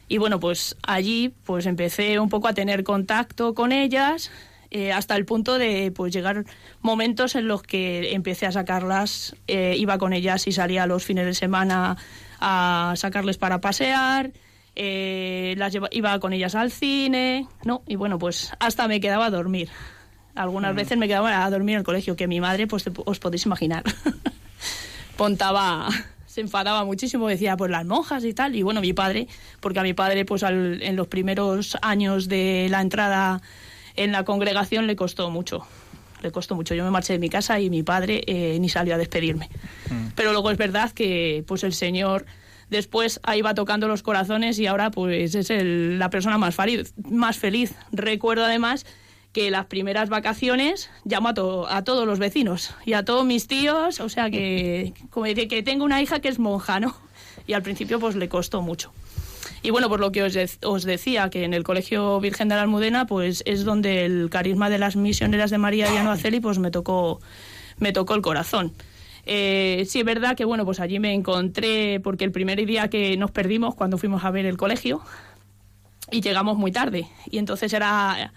Y 0.07 0.17
bueno, 0.19 0.39
pues 0.39 0.77
allí 0.83 1.33
pues 1.45 1.65
empecé 1.65 2.19
un 2.19 2.29
poco 2.29 2.47
a 2.47 2.53
tener 2.53 2.83
contacto 2.83 3.53
con 3.55 3.71
ellas 3.71 4.31
eh, 4.71 4.91
hasta 4.91 5.15
el 5.15 5.25
punto 5.25 5.57
de 5.57 5.91
pues 5.91 6.13
llegar 6.13 6.45
momentos 6.81 7.35
en 7.35 7.47
los 7.47 7.63
que 7.63 8.13
empecé 8.13 8.45
a 8.45 8.51
sacarlas, 8.51 9.35
eh, 9.47 9.75
iba 9.77 9.97
con 9.97 10.13
ellas 10.13 10.47
y 10.47 10.51
salía 10.51 10.85
los 10.85 11.03
fines 11.03 11.25
de 11.25 11.33
semana 11.33 11.97
a 12.39 12.93
sacarles 12.97 13.37
para 13.37 13.61
pasear, 13.61 14.31
eh, 14.75 15.55
las 15.57 15.73
lleva- 15.73 15.89
iba 15.91 16.19
con 16.19 16.33
ellas 16.33 16.53
al 16.55 16.69
cine, 16.71 17.47
¿no? 17.63 17.81
Y 17.87 17.95
bueno, 17.95 18.19
pues 18.19 18.51
hasta 18.59 18.87
me 18.87 18.99
quedaba 18.99 19.27
a 19.27 19.29
dormir. 19.31 19.69
Algunas 20.35 20.75
veces 20.75 20.97
me 20.97 21.07
quedaba 21.07 21.45
a 21.45 21.49
dormir 21.49 21.73
en 21.75 21.79
el 21.79 21.85
colegio, 21.85 22.15
que 22.15 22.27
mi 22.27 22.41
madre, 22.41 22.67
pues 22.67 22.85
os 23.05 23.19
podéis 23.19 23.45
imaginar, 23.45 23.83
pontaba, 25.17 25.87
se 26.25 26.41
enfadaba 26.41 26.83
muchísimo, 26.85 27.27
decía, 27.27 27.55
pues 27.57 27.71
las 27.71 27.85
monjas 27.85 28.23
y 28.25 28.33
tal. 28.33 28.55
Y 28.55 28.61
bueno, 28.63 28.81
mi 28.81 28.93
padre, 28.93 29.27
porque 29.59 29.79
a 29.79 29.83
mi 29.83 29.93
padre, 29.93 30.25
pues 30.25 30.43
al- 30.43 30.81
en 30.81 30.95
los 30.95 31.07
primeros 31.07 31.77
años 31.81 32.27
de 32.27 32.67
la 32.69 32.81
entrada 32.81 33.41
en 33.95 34.11
la 34.11 34.25
congregación 34.25 34.87
le 34.87 34.95
costó 34.95 35.29
mucho. 35.29 35.65
Le 36.21 36.31
costó 36.31 36.55
mucho. 36.55 36.75
Yo 36.75 36.83
me 36.83 36.91
marché 36.91 37.13
de 37.13 37.19
mi 37.19 37.29
casa 37.29 37.59
y 37.59 37.69
mi 37.69 37.83
padre 37.83 38.23
eh, 38.27 38.57
ni 38.59 38.67
salió 38.67 38.95
a 38.95 38.97
despedirme. 38.97 39.49
Pero 40.15 40.31
luego 40.31 40.51
es 40.51 40.57
verdad 40.57 40.91
que 40.91 41.43
pues 41.47 41.63
el 41.63 41.73
Señor 41.73 42.25
después 42.69 43.19
ahí 43.23 43.41
va 43.41 43.53
tocando 43.53 43.87
los 43.87 44.01
corazones 44.01 44.57
y 44.59 44.65
ahora 44.67 44.91
pues 44.91 45.35
es 45.35 45.49
el- 45.49 45.99
la 45.99 46.09
persona 46.09 46.37
más, 46.37 46.55
feliz 46.55 46.93
más 47.09 47.37
feliz. 47.37 47.73
Recuerdo 47.91 48.43
además 48.43 48.85
que 49.35 49.51
las 49.51 49.65
primeras 49.65 50.07
vacaciones 50.07 50.89
llamo 51.03 51.27
a, 51.27 51.33
to- 51.33 51.67
a 51.69 51.83
todos 51.83 52.07
los 52.07 52.19
vecinos 52.19 52.73
y 52.85 52.93
a 52.93 53.03
todos 53.03 53.25
mis 53.25 53.47
tíos, 53.47 53.99
o 53.99 54.07
sea 54.07 54.31
que 54.31 54.93
como 55.09 55.25
dice 55.25 55.49
que 55.49 55.61
tengo 55.61 55.83
una 55.83 56.01
hija 56.01 56.21
que 56.21 56.29
es 56.29 56.39
monja, 56.39 56.79
¿no? 56.79 56.95
Y 57.45 57.51
al 57.51 57.61
principio 57.61 57.99
pues 57.99 58.15
le 58.15 58.29
costó 58.29 58.61
mucho. 58.61 58.93
Y 59.61 59.71
bueno, 59.71 59.89
por 59.89 59.99
lo 59.99 60.13
que 60.13 60.23
os, 60.23 60.37
os 60.63 60.83
decía, 60.85 61.29
que 61.29 61.43
en 61.43 61.53
el 61.53 61.65
Colegio 61.65 62.17
Virgen 62.21 62.47
de 62.47 62.55
la 62.55 62.61
Almudena, 62.61 63.07
pues 63.07 63.43
es 63.45 63.65
donde 63.65 64.05
el 64.05 64.29
carisma 64.29 64.69
de 64.69 64.77
las 64.77 64.95
misioneras 64.95 65.51
de 65.51 65.57
María 65.57 65.93
y 65.93 65.97
Aceli, 65.97 66.39
pues 66.39 66.57
me 66.57 66.71
tocó, 66.71 67.19
me 67.77 67.91
tocó 67.91 68.15
el 68.15 68.21
corazón. 68.21 68.71
Eh, 69.25 69.83
sí, 69.85 69.99
es 69.99 70.05
verdad 70.05 70.37
que 70.37 70.45
bueno, 70.45 70.63
pues 70.63 70.79
allí 70.79 70.99
me 70.99 71.13
encontré, 71.13 71.99
porque 71.99 72.23
el 72.23 72.31
primer 72.31 72.65
día 72.65 72.89
que 72.89 73.17
nos 73.17 73.31
perdimos 73.31 73.75
cuando 73.75 73.97
fuimos 73.97 74.23
a 74.23 74.31
ver 74.31 74.45
el 74.45 74.55
colegio, 74.55 75.01
y 76.09 76.21
llegamos 76.21 76.55
muy 76.57 76.71
tarde. 76.71 77.05
Y 77.29 77.37
entonces 77.39 77.73
era. 77.73 78.31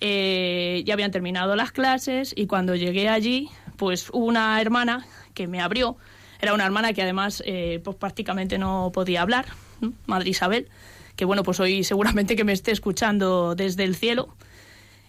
Eh, 0.00 0.82
ya 0.86 0.94
habían 0.94 1.10
terminado 1.10 1.56
las 1.56 1.72
clases, 1.72 2.32
y 2.36 2.46
cuando 2.46 2.74
llegué 2.74 3.08
allí, 3.08 3.48
pues 3.76 4.10
hubo 4.10 4.26
una 4.26 4.60
hermana 4.60 5.06
que 5.34 5.46
me 5.46 5.60
abrió. 5.60 5.96
Era 6.40 6.54
una 6.54 6.64
hermana 6.64 6.92
que 6.92 7.02
además 7.02 7.42
eh, 7.46 7.80
pues 7.84 7.96
prácticamente 7.96 8.58
no 8.58 8.90
podía 8.94 9.22
hablar, 9.22 9.46
¿no? 9.80 9.92
Madre 10.06 10.30
Isabel, 10.30 10.68
que 11.16 11.24
bueno, 11.24 11.42
pues 11.42 11.60
hoy 11.60 11.84
seguramente 11.84 12.36
que 12.36 12.44
me 12.44 12.52
esté 12.52 12.72
escuchando 12.72 13.54
desde 13.54 13.84
el 13.84 13.94
cielo. 13.94 14.34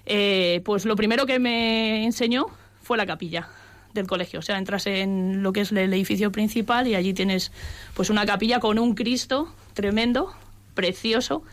Eh, 0.05 0.61
pues 0.65 0.85
lo 0.85 0.95
primero 0.95 1.25
que 1.25 1.39
me 1.39 2.03
enseñó 2.03 2.47
fue 2.81 2.97
la 2.97 3.05
capilla 3.05 3.47
del 3.93 4.07
colegio. 4.07 4.39
O 4.39 4.41
sea, 4.41 4.57
entras 4.57 4.87
en 4.87 5.43
lo 5.43 5.53
que 5.53 5.61
es 5.61 5.71
el 5.71 5.77
edificio 5.93 6.31
principal 6.31 6.87
y 6.87 6.95
allí 6.95 7.13
tienes 7.13 7.51
pues 7.93 8.09
una 8.09 8.25
capilla 8.25 8.59
con 8.59 8.79
un 8.79 8.95
Cristo 8.95 9.53
tremendo, 9.73 10.33
precioso, 10.73 11.43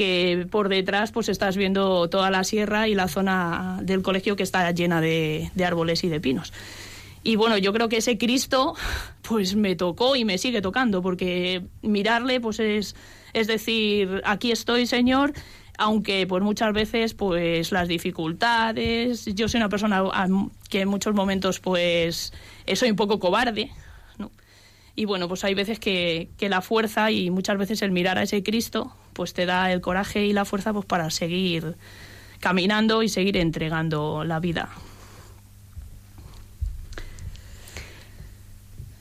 que 0.00 0.46
por 0.50 0.70
detrás 0.70 1.12
pues 1.12 1.28
estás 1.28 1.58
viendo 1.58 2.08
toda 2.08 2.30
la 2.30 2.42
sierra 2.42 2.88
y 2.88 2.94
la 2.94 3.06
zona 3.06 3.80
del 3.82 4.00
colegio 4.00 4.34
que 4.34 4.42
está 4.42 4.70
llena 4.70 5.02
de, 5.02 5.50
de 5.54 5.64
árboles 5.66 6.04
y 6.04 6.08
de 6.08 6.22
pinos. 6.22 6.54
Y 7.22 7.36
bueno, 7.36 7.58
yo 7.58 7.74
creo 7.74 7.90
que 7.90 7.98
ese 7.98 8.16
Cristo 8.16 8.74
pues 9.20 9.56
me 9.56 9.76
tocó 9.76 10.16
y 10.16 10.24
me 10.24 10.38
sigue 10.38 10.62
tocando, 10.62 11.02
porque 11.02 11.64
mirarle 11.82 12.40
pues 12.40 12.60
es, 12.60 12.96
es 13.34 13.46
decir, 13.46 14.22
aquí 14.24 14.52
estoy, 14.52 14.86
Señor, 14.86 15.34
aunque 15.76 16.26
pues 16.26 16.42
muchas 16.42 16.72
veces 16.72 17.12
pues 17.12 17.70
las 17.70 17.86
dificultades, 17.86 19.26
yo 19.26 19.50
soy 19.50 19.58
una 19.58 19.68
persona 19.68 20.02
que 20.70 20.80
en 20.80 20.88
muchos 20.88 21.14
momentos 21.14 21.60
pues 21.60 22.32
soy 22.72 22.88
un 22.88 22.96
poco 22.96 23.18
cobarde. 23.18 23.70
Y 24.96 25.04
bueno, 25.04 25.28
pues 25.28 25.44
hay 25.44 25.54
veces 25.54 25.78
que, 25.78 26.28
la 26.40 26.60
fuerza 26.60 27.10
y 27.10 27.30
muchas 27.30 27.58
veces 27.58 27.82
el 27.82 27.90
mirar 27.90 28.18
a 28.18 28.22
ese 28.22 28.42
Cristo 28.42 28.92
pues 29.12 29.34
te 29.34 29.46
da 29.46 29.72
el 29.72 29.80
coraje 29.80 30.24
y 30.24 30.32
la 30.32 30.44
fuerza 30.44 30.72
pues 30.72 30.86
para 30.86 31.10
seguir 31.10 31.76
caminando 32.38 33.02
y 33.02 33.08
seguir 33.08 33.36
entregando 33.36 34.24
la 34.24 34.40
vida. 34.40 34.70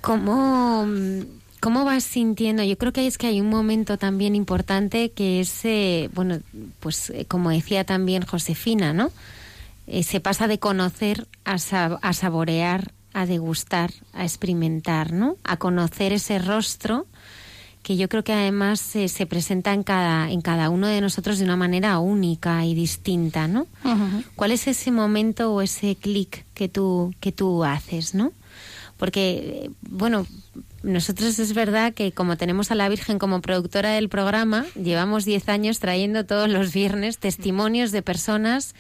¿Cómo, 0.01 0.87
¿Cómo 1.59 1.83
vas 1.83 2.05
sintiendo? 2.05 2.63
Yo 2.63 2.77
creo 2.77 2.93
que 2.93 3.05
es 3.05 3.17
que 3.17 3.27
hay 3.27 3.41
un 3.41 3.49
momento 3.49 3.97
también 3.97 4.33
importante 4.35 5.11
que 5.11 5.41
es, 5.41 5.65
eh, 5.65 6.09
bueno, 6.13 6.39
pues 6.79 7.09
eh, 7.09 7.25
como 7.27 7.49
decía 7.49 7.83
también 7.83 8.25
Josefina, 8.25 8.93
¿no? 8.93 9.11
Eh, 9.85 10.03
se 10.03 10.21
pasa 10.21 10.47
de 10.47 10.59
conocer 10.59 11.27
a, 11.43 11.57
saborear, 11.57 12.93
a 13.13 13.25
degustar, 13.25 13.91
a 14.13 14.23
experimentar, 14.23 15.13
¿no? 15.13 15.37
A 15.43 15.57
conocer 15.57 16.13
ese 16.13 16.39
rostro 16.39 17.07
que 17.83 17.97
yo 17.97 18.09
creo 18.09 18.23
que 18.23 18.33
además 18.33 18.79
se 18.79 19.25
presenta 19.25 19.73
en 19.73 19.83
cada, 19.83 20.29
en 20.29 20.41
cada 20.41 20.69
uno 20.69 20.87
de 20.87 21.01
nosotros 21.01 21.39
de 21.39 21.45
una 21.45 21.55
manera 21.55 21.97
única 21.99 22.65
y 22.65 22.75
distinta, 22.75 23.47
¿no? 23.47 23.67
¿Cuál 24.35 24.51
es 24.51 24.67
ese 24.67 24.91
momento 24.91 25.53
o 25.53 25.61
ese 25.61 25.95
clic 25.95 26.45
que 26.53 26.67
tú, 26.67 27.13
que 27.19 27.31
tú 27.31 27.63
haces, 27.63 28.13
¿no? 28.13 28.33
porque, 28.99 29.71
bueno, 29.81 30.27
nosotros 30.83 31.39
es 31.39 31.53
verdad 31.53 31.93
que 31.93 32.11
como 32.11 32.35
tenemos 32.35 32.69
a 32.69 32.75
la 32.75 32.89
Virgen 32.89 33.17
como 33.17 33.41
productora 33.41 33.91
del 33.91 34.09
programa, 34.09 34.65
llevamos 34.75 35.23
10 35.23 35.47
años 35.47 35.79
trayendo 35.79 36.25
todos 36.25 36.49
los 36.49 36.73
viernes 36.73 37.17
testimonios 37.17 37.93
de 37.93 38.01
personas 38.01 38.75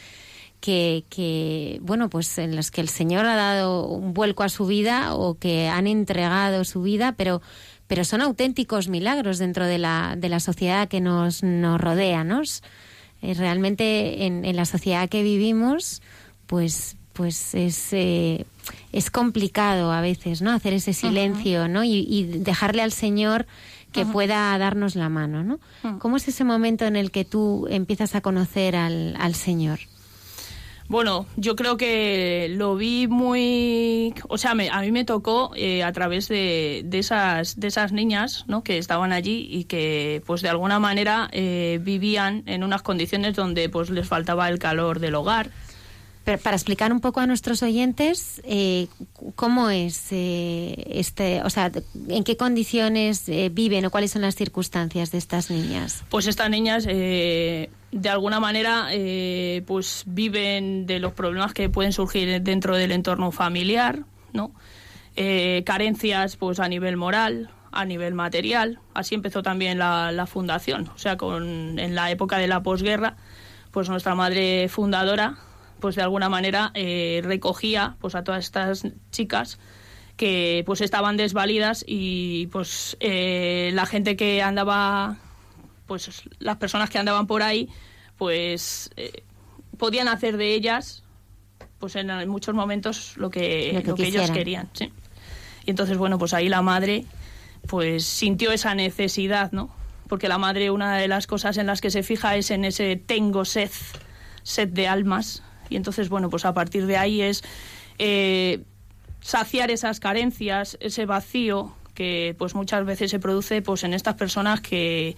que, 0.59 1.05
que, 1.09 1.79
bueno, 1.81 2.09
pues 2.09 2.37
en 2.37 2.55
los 2.55 2.71
que 2.71 2.81
el 2.81 2.89
Señor 2.89 3.25
ha 3.25 3.35
dado 3.35 3.87
un 3.87 4.13
vuelco 4.13 4.43
a 4.43 4.49
su 4.49 4.65
vida 4.65 5.15
o 5.15 5.35
que 5.35 5.67
han 5.69 5.87
entregado 5.87 6.63
su 6.65 6.81
vida, 6.81 7.13
pero, 7.13 7.41
pero 7.87 8.03
son 8.03 8.21
auténticos 8.21 8.87
milagros 8.87 9.37
dentro 9.37 9.65
de 9.65 9.77
la, 9.77 10.15
de 10.17 10.29
la 10.29 10.39
sociedad 10.39 10.87
que 10.87 11.01
nos, 11.01 11.43
nos 11.43 11.79
rodea, 11.79 12.23
¿no? 12.23 12.41
Eh, 13.21 13.33
realmente 13.33 14.25
en, 14.25 14.45
en 14.45 14.55
la 14.55 14.65
sociedad 14.65 15.09
que 15.09 15.23
vivimos, 15.23 16.01
pues, 16.45 16.97
pues 17.13 17.53
es, 17.53 17.91
eh, 17.91 18.45
es 18.91 19.11
complicado 19.11 19.91
a 19.91 20.01
veces, 20.01 20.41
¿no? 20.41 20.51
Hacer 20.51 20.73
ese 20.73 20.93
silencio, 20.93 21.67
¿no? 21.67 21.83
Y, 21.83 22.23
dejarle 22.23 22.81
al 22.81 22.91
Señor 22.91 23.45
que 23.91 24.05
pueda 24.05 24.55
darnos 24.57 24.95
la 24.95 25.09
mano, 25.09 25.43
¿no? 25.43 25.59
¿Cómo 25.99 26.17
es 26.17 26.27
ese 26.27 26.43
momento 26.43 26.85
en 26.85 26.95
el 26.95 27.11
que 27.11 27.25
tú 27.25 27.67
empiezas 27.69 28.15
a 28.15 28.21
conocer 28.21 28.75
al, 28.75 29.15
al 29.19 29.35
Señor? 29.35 29.79
Bueno, 30.89 31.27
yo 31.35 31.55
creo 31.55 31.77
que 31.77 32.47
lo 32.49 32.75
vi 32.75 33.07
muy, 33.07 34.15
o 34.27 34.39
sea, 34.39 34.51
a 34.53 34.81
mí 34.81 34.91
me 34.91 35.05
tocó 35.05 35.51
eh, 35.55 35.83
a 35.83 35.93
través 35.93 36.27
de, 36.27 36.81
de, 36.83 36.97
esas 36.97 37.59
de 37.59 37.67
esas 37.67 37.91
niñas, 37.91 38.43
¿no? 38.47 38.63
Que 38.63 38.79
estaban 38.79 39.13
allí 39.13 39.47
y 39.51 39.65
que, 39.65 40.23
pues 40.25 40.41
de 40.41 40.49
alguna 40.49 40.79
manera 40.79 41.29
eh, 41.31 41.79
vivían 41.79 42.41
en 42.47 42.63
unas 42.63 42.81
condiciones 42.81 43.35
donde, 43.35 43.69
pues 43.69 43.91
les 43.91 44.07
faltaba 44.07 44.49
el 44.49 44.57
calor 44.57 44.99
del 44.99 45.13
hogar, 45.13 45.51
para 46.37 46.55
explicar 46.55 46.91
un 46.91 46.99
poco 46.99 47.19
a 47.19 47.27
nuestros 47.27 47.63
oyentes 47.63 48.41
eh, 48.43 48.87
cómo 49.35 49.69
es 49.69 50.07
eh, 50.11 50.85
este, 50.91 51.41
o 51.43 51.49
sea, 51.49 51.71
en 52.07 52.23
qué 52.23 52.37
condiciones 52.37 53.27
eh, 53.29 53.49
viven 53.51 53.85
o 53.85 53.89
cuáles 53.89 54.11
son 54.11 54.21
las 54.21 54.35
circunstancias 54.35 55.11
de 55.11 55.17
estas 55.17 55.49
niñas. 55.49 56.03
Pues 56.09 56.27
estas 56.27 56.49
niñas, 56.49 56.85
de 56.85 57.69
alguna 58.09 58.39
manera, 58.39 58.89
pues 59.65 60.03
viven 60.05 60.85
de 60.85 60.99
los 60.99 61.13
problemas 61.13 61.53
que 61.53 61.69
pueden 61.69 61.93
surgir 61.93 62.41
dentro 62.41 62.75
del 62.75 62.91
entorno 62.91 63.31
familiar, 63.31 64.03
¿no? 64.33 64.51
carencias, 65.65 66.37
pues 66.37 66.61
a 66.61 66.69
nivel 66.69 66.95
moral, 66.95 67.49
a 67.71 67.83
nivel 67.83 68.13
material. 68.13 68.79
Así 68.93 69.15
empezó 69.15 69.43
también 69.43 69.77
la, 69.77 70.13
la 70.13 70.27
fundación, 70.27 70.89
o 70.95 70.97
sea, 70.97 71.17
con 71.17 71.77
en 71.77 71.95
la 71.95 72.09
época 72.09 72.37
de 72.37 72.47
la 72.47 72.63
posguerra, 72.63 73.17
pues 73.71 73.89
nuestra 73.89 74.15
madre 74.15 74.69
fundadora 74.69 75.39
pues 75.79 75.95
de 75.95 76.01
alguna 76.01 76.29
manera 76.29 76.71
eh, 76.73 77.21
recogía 77.23 77.95
pues 77.99 78.15
a 78.15 78.23
todas 78.23 78.45
estas 78.45 78.83
chicas 79.11 79.59
que 80.17 80.63
pues 80.65 80.81
estaban 80.81 81.15
desvalidas 81.15 81.83
y 81.87 82.47
pues 82.47 82.97
eh, 82.99 83.71
la 83.73 83.85
gente 83.85 84.15
que 84.15 84.41
andaba 84.41 85.17
pues 85.87 86.23
las 86.39 86.57
personas 86.57 86.89
que 86.89 86.97
andaban 86.97 87.25
por 87.25 87.41
ahí 87.41 87.69
pues 88.17 88.91
eh, 88.97 89.23
podían 89.77 90.07
hacer 90.07 90.37
de 90.37 90.53
ellas 90.53 91.03
pues 91.79 91.95
en 91.95 92.27
muchos 92.27 92.53
momentos 92.53 93.15
lo 93.15 93.29
que, 93.29 93.81
lo 93.85 93.95
que, 93.95 94.07
ellos 94.07 94.29
querían 94.31 94.69
¿sí? 94.73 94.91
y 95.65 95.69
entonces 95.69 95.97
bueno 95.97 96.19
pues 96.19 96.33
ahí 96.33 96.49
la 96.49 96.61
madre 96.61 97.05
pues 97.67 98.03
sintió 98.03 98.51
esa 98.51 98.75
necesidad 98.75 99.53
no 99.53 99.73
porque 100.09 100.27
la 100.27 100.37
madre 100.37 100.69
una 100.69 100.97
de 100.97 101.07
las 101.07 101.27
cosas 101.27 101.55
en 101.57 101.67
las 101.67 101.79
que 101.79 101.91
se 101.91 102.03
fija 102.03 102.35
es 102.35 102.51
en 102.51 102.65
ese 102.65 102.97
tengo 102.97 103.45
sed 103.45 103.71
sed 104.43 104.67
de 104.67 104.89
almas 104.89 105.43
y 105.69 105.75
entonces, 105.75 106.09
bueno, 106.09 106.29
pues 106.29 106.45
a 106.45 106.53
partir 106.53 106.85
de 106.85 106.97
ahí 106.97 107.21
es 107.21 107.43
eh, 107.97 108.63
saciar 109.21 109.71
esas 109.71 109.99
carencias, 109.99 110.77
ese 110.79 111.05
vacío 111.05 111.73
que 111.93 112.33
pues 112.37 112.55
muchas 112.55 112.85
veces 112.85 113.11
se 113.11 113.19
produce 113.19 113.61
pues 113.61 113.83
en 113.83 113.93
estas 113.93 114.15
personas 114.15 114.61
que 114.61 115.17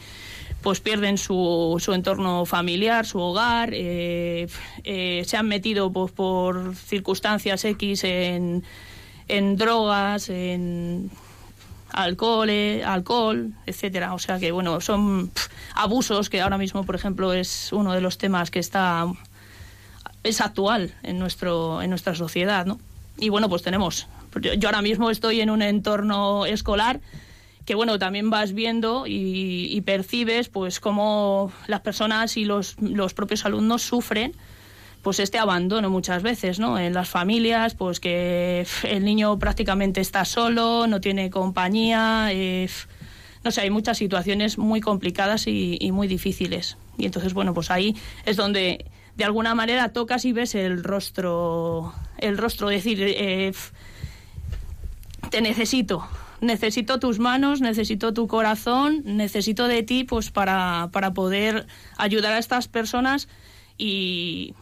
pues 0.63 0.79
pierden 0.79 1.17
su, 1.17 1.77
su 1.79 1.93
entorno 1.93 2.45
familiar, 2.45 3.05
su 3.05 3.19
hogar, 3.19 3.69
eh, 3.73 4.47
eh, 4.83 5.23
se 5.25 5.37
han 5.37 5.47
metido 5.47 5.91
pues, 5.91 6.11
por 6.11 6.75
circunstancias 6.75 7.65
X 7.65 8.03
en, 8.03 8.63
en 9.27 9.57
drogas, 9.57 10.29
en 10.29 11.11
alcohol, 11.91 12.49
alcohol, 12.83 13.53
etcétera. 13.65 14.13
O 14.13 14.19
sea 14.19 14.39
que 14.39 14.51
bueno, 14.51 14.81
son 14.81 15.31
abusos 15.75 16.29
que 16.29 16.41
ahora 16.41 16.57
mismo, 16.57 16.83
por 16.83 16.95
ejemplo, 16.95 17.33
es 17.33 17.71
uno 17.73 17.93
de 17.93 18.01
los 18.01 18.17
temas 18.17 18.49
que 18.49 18.59
está 18.59 19.05
es 20.23 20.41
actual 20.41 20.93
en, 21.03 21.19
nuestro, 21.19 21.81
en 21.81 21.89
nuestra 21.89 22.15
sociedad, 22.15 22.65
¿no? 22.65 22.79
Y 23.17 23.29
bueno, 23.29 23.49
pues 23.49 23.61
tenemos, 23.61 24.07
yo 24.57 24.67
ahora 24.67 24.81
mismo 24.81 25.09
estoy 25.09 25.41
en 25.41 25.49
un 25.49 25.61
entorno 25.61 26.45
escolar 26.45 26.99
que 27.65 27.75
bueno, 27.75 27.99
también 27.99 28.29
vas 28.29 28.53
viendo 28.53 29.05
y, 29.07 29.79
percibes 29.85 30.49
pues 30.49 30.79
cómo 30.79 31.51
las 31.67 31.81
personas 31.81 32.37
y 32.37 32.45
los, 32.45 32.75
los 32.81 33.13
propios 33.13 33.45
alumnos 33.45 33.81
sufren 33.81 34.33
pues 35.01 35.19
este 35.19 35.39
abandono 35.39 35.89
muchas 35.89 36.21
veces, 36.21 36.59
¿no? 36.59 36.77
En 36.77 36.93
las 36.93 37.09
familias, 37.09 37.73
pues 37.73 37.99
que 37.99 38.67
el 38.83 39.03
niño 39.03 39.39
prácticamente 39.39 39.99
está 39.99 40.25
solo, 40.25 40.85
no 40.85 41.01
tiene 41.01 41.31
compañía, 41.31 42.27
eh, 42.31 42.69
no 43.43 43.49
sé, 43.49 43.61
hay 43.61 43.71
muchas 43.71 43.97
situaciones 43.97 44.59
muy 44.59 44.79
complicadas 44.79 45.47
y, 45.47 45.77
y, 45.79 45.91
muy 45.91 46.07
difíciles. 46.07 46.77
Y 46.99 47.05
entonces, 47.05 47.33
bueno, 47.33 47.53
pues 47.55 47.71
ahí 47.71 47.95
es 48.25 48.37
donde 48.37 48.85
de 49.15 49.23
alguna 49.23 49.55
manera 49.55 49.93
tocas 49.93 50.25
y 50.25 50.33
ves 50.33 50.55
el 50.55 50.83
rostro, 50.83 51.93
el 52.17 52.37
rostro, 52.37 52.69
decir, 52.69 52.99
eh, 53.01 53.51
te 55.29 55.41
necesito, 55.41 56.07
necesito 56.39 56.99
tus 56.99 57.19
manos, 57.19 57.61
necesito 57.61 58.13
tu 58.13 58.27
corazón, 58.27 59.01
necesito 59.05 59.67
de 59.67 59.83
ti, 59.83 60.03
pues 60.03 60.31
para, 60.31 60.89
para 60.91 61.13
poder 61.13 61.67
ayudar 61.97 62.33
a 62.33 62.37
estas 62.37 62.67
personas 62.67 63.27
y, 63.77 64.55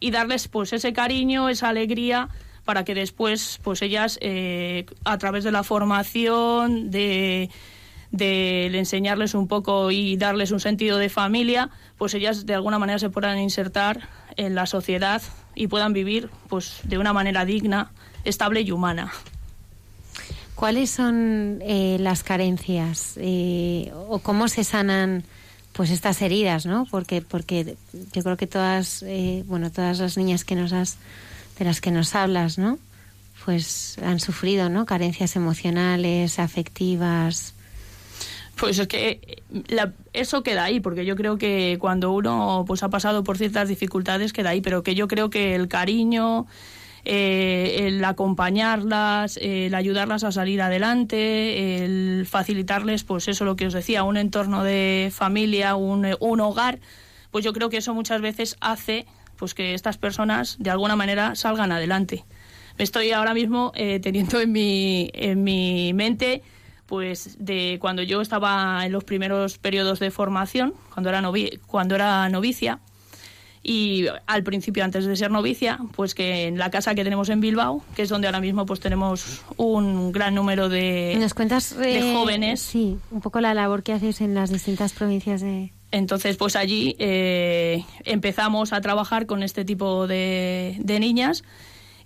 y 0.00 0.10
darles 0.10 0.48
pues 0.48 0.72
ese 0.72 0.92
cariño, 0.92 1.48
esa 1.48 1.68
alegría 1.68 2.28
para 2.64 2.84
que 2.84 2.94
después 2.94 3.60
pues 3.62 3.82
ellas 3.82 4.18
eh, 4.20 4.86
a 5.04 5.18
través 5.18 5.44
de 5.44 5.52
la 5.52 5.62
formación 5.62 6.90
de 6.90 7.50
de 8.16 8.66
enseñarles 8.78 9.34
un 9.34 9.48
poco 9.48 9.90
y 9.90 10.16
darles 10.16 10.50
un 10.52 10.60
sentido 10.60 10.98
de 10.98 11.08
familia, 11.08 11.70
pues 11.98 12.14
ellas 12.14 12.46
de 12.46 12.54
alguna 12.54 12.78
manera 12.78 12.98
se 12.98 13.10
puedan 13.10 13.38
insertar 13.38 14.08
en 14.36 14.54
la 14.54 14.66
sociedad 14.66 15.22
y 15.54 15.66
puedan 15.66 15.92
vivir 15.92 16.30
pues 16.48 16.80
de 16.84 16.98
una 16.98 17.12
manera 17.12 17.44
digna, 17.44 17.90
estable 18.24 18.60
y 18.62 18.70
humana. 18.70 19.12
¿Cuáles 20.54 20.90
son 20.90 21.58
eh, 21.62 21.96
las 22.00 22.22
carencias 22.22 23.14
eh, 23.16 23.92
o 24.08 24.20
cómo 24.20 24.46
se 24.48 24.62
sanan 24.62 25.24
pues 25.72 25.90
estas 25.90 26.22
heridas, 26.22 26.66
¿no? 26.66 26.86
Porque 26.88 27.20
porque 27.20 27.76
yo 28.12 28.22
creo 28.22 28.36
que 28.36 28.46
todas 28.46 29.02
eh, 29.02 29.42
bueno 29.48 29.72
todas 29.72 29.98
las 29.98 30.16
niñas 30.16 30.44
que 30.44 30.54
nos 30.54 30.72
has 30.72 30.98
de 31.58 31.64
las 31.64 31.80
que 31.80 31.90
nos 31.90 32.14
hablas, 32.14 32.58
¿no? 32.58 32.78
Pues 33.44 33.98
han 34.02 34.20
sufrido, 34.20 34.68
¿no? 34.68 34.86
Carencias 34.86 35.34
emocionales, 35.34 36.38
afectivas. 36.38 37.54
Pues 38.56 38.78
es 38.78 38.86
que 38.88 39.20
eh, 39.26 39.42
la- 39.68 39.92
eso 40.12 40.42
queda 40.42 40.64
ahí, 40.64 40.80
porque 40.80 41.04
yo 41.04 41.16
creo 41.16 41.38
que 41.38 41.76
cuando 41.80 42.12
uno 42.12 42.64
pues 42.66 42.82
ha 42.82 42.88
pasado 42.88 43.24
por 43.24 43.36
ciertas 43.36 43.68
dificultades 43.68 44.32
queda 44.32 44.50
ahí, 44.50 44.60
pero 44.60 44.82
que 44.82 44.94
yo 44.94 45.08
creo 45.08 45.28
que 45.28 45.54
el 45.54 45.66
cariño, 45.68 46.46
eh, 47.04 47.84
el 47.86 48.04
acompañarlas, 48.04 49.38
el 49.42 49.74
ayudarlas 49.74 50.24
a 50.24 50.32
salir 50.32 50.62
adelante, 50.62 51.84
el 51.84 52.26
facilitarles, 52.26 53.02
pues 53.04 53.26
eso 53.28 53.44
lo 53.44 53.56
que 53.56 53.66
os 53.66 53.72
decía, 53.72 54.04
un 54.04 54.16
entorno 54.16 54.62
de 54.62 55.10
familia, 55.12 55.74
un, 55.74 56.06
un 56.20 56.40
hogar, 56.40 56.78
pues 57.32 57.44
yo 57.44 57.52
creo 57.52 57.68
que 57.70 57.78
eso 57.78 57.92
muchas 57.92 58.20
veces 58.20 58.56
hace 58.60 59.06
pues 59.36 59.52
que 59.52 59.74
estas 59.74 59.98
personas 59.98 60.56
de 60.60 60.70
alguna 60.70 60.94
manera 60.94 61.34
salgan 61.34 61.72
adelante. 61.72 62.24
Estoy 62.78 63.10
ahora 63.10 63.34
mismo 63.34 63.72
eh, 63.74 63.98
teniendo 64.00 64.40
en 64.40 64.52
mi, 64.52 65.10
en 65.12 65.42
mi 65.42 65.92
mente 65.92 66.42
pues 66.86 67.36
de 67.38 67.78
cuando 67.80 68.02
yo 68.02 68.20
estaba 68.20 68.84
en 68.84 68.92
los 68.92 69.04
primeros 69.04 69.58
periodos 69.58 69.98
de 70.00 70.10
formación, 70.10 70.74
cuando 70.92 71.08
era, 71.10 71.20
novi- 71.22 71.58
cuando 71.66 71.94
era 71.94 72.28
novicia, 72.28 72.80
y 73.66 74.04
al 74.26 74.42
principio, 74.42 74.84
antes 74.84 75.06
de 75.06 75.16
ser 75.16 75.30
novicia, 75.30 75.78
pues 75.96 76.14
que 76.14 76.46
en 76.48 76.58
la 76.58 76.70
casa 76.70 76.94
que 76.94 77.02
tenemos 77.02 77.30
en 77.30 77.40
Bilbao, 77.40 77.82
que 77.96 78.02
es 78.02 78.10
donde 78.10 78.26
ahora 78.28 78.40
mismo 78.40 78.66
pues 78.66 78.78
tenemos 78.78 79.40
un 79.56 80.12
gran 80.12 80.34
número 80.34 80.68
de, 80.68 81.16
¿Nos 81.18 81.32
cuentas 81.32 81.74
de 81.74 81.98
eh, 82.10 82.14
jóvenes. 82.14 82.60
Sí, 82.60 82.98
un 83.10 83.22
poco 83.22 83.40
la 83.40 83.54
labor 83.54 83.82
que 83.82 83.94
haces 83.94 84.20
en 84.20 84.34
las 84.34 84.50
distintas 84.50 84.92
provincias 84.92 85.40
de... 85.40 85.72
Entonces, 85.92 86.36
pues 86.36 86.56
allí 86.56 86.94
eh, 86.98 87.84
empezamos 88.04 88.72
a 88.74 88.80
trabajar 88.82 89.24
con 89.26 89.42
este 89.42 89.64
tipo 89.64 90.06
de, 90.08 90.76
de 90.80 91.00
niñas. 91.00 91.42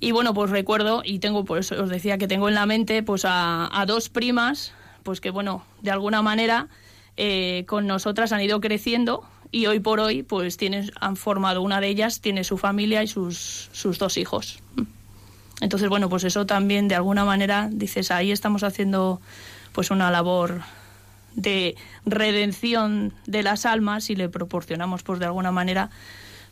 Y 0.00 0.12
bueno, 0.12 0.32
pues 0.32 0.50
recuerdo, 0.50 1.02
y 1.04 1.18
tengo, 1.18 1.44
por 1.44 1.58
eso 1.58 1.82
os 1.82 1.90
decía 1.90 2.18
que 2.18 2.28
tengo 2.28 2.48
en 2.48 2.54
la 2.54 2.66
mente, 2.66 3.02
pues 3.02 3.22
a, 3.24 3.84
dos 3.86 4.08
primas, 4.08 4.72
pues 5.02 5.20
que 5.20 5.30
bueno, 5.30 5.64
de 5.82 5.90
alguna 5.90 6.22
manera 6.22 6.68
eh, 7.16 7.64
con 7.66 7.86
nosotras 7.86 8.30
han 8.32 8.40
ido 8.40 8.60
creciendo 8.60 9.24
y 9.50 9.66
hoy 9.66 9.80
por 9.80 9.98
hoy, 9.98 10.22
pues 10.22 10.56
tienen, 10.56 10.90
han 11.00 11.16
formado 11.16 11.62
una 11.62 11.80
de 11.80 11.88
ellas, 11.88 12.20
tiene 12.20 12.44
su 12.44 12.58
familia 12.58 13.02
y 13.02 13.08
sus, 13.08 13.70
sus 13.72 13.98
dos 13.98 14.18
hijos. 14.18 14.60
Entonces, 15.60 15.88
bueno, 15.88 16.08
pues 16.08 16.22
eso 16.24 16.46
también 16.46 16.86
de 16.86 16.94
alguna 16.94 17.24
manera, 17.24 17.68
dices, 17.72 18.10
ahí 18.10 18.30
estamos 18.30 18.62
haciendo 18.62 19.20
pues 19.72 19.90
una 19.90 20.10
labor 20.10 20.62
de 21.34 21.76
redención 22.04 23.12
de 23.26 23.42
las 23.42 23.66
almas 23.66 24.10
y 24.10 24.16
le 24.16 24.28
proporcionamos 24.28 25.02
pues 25.02 25.18
de 25.18 25.26
alguna 25.26 25.52
manera 25.52 25.90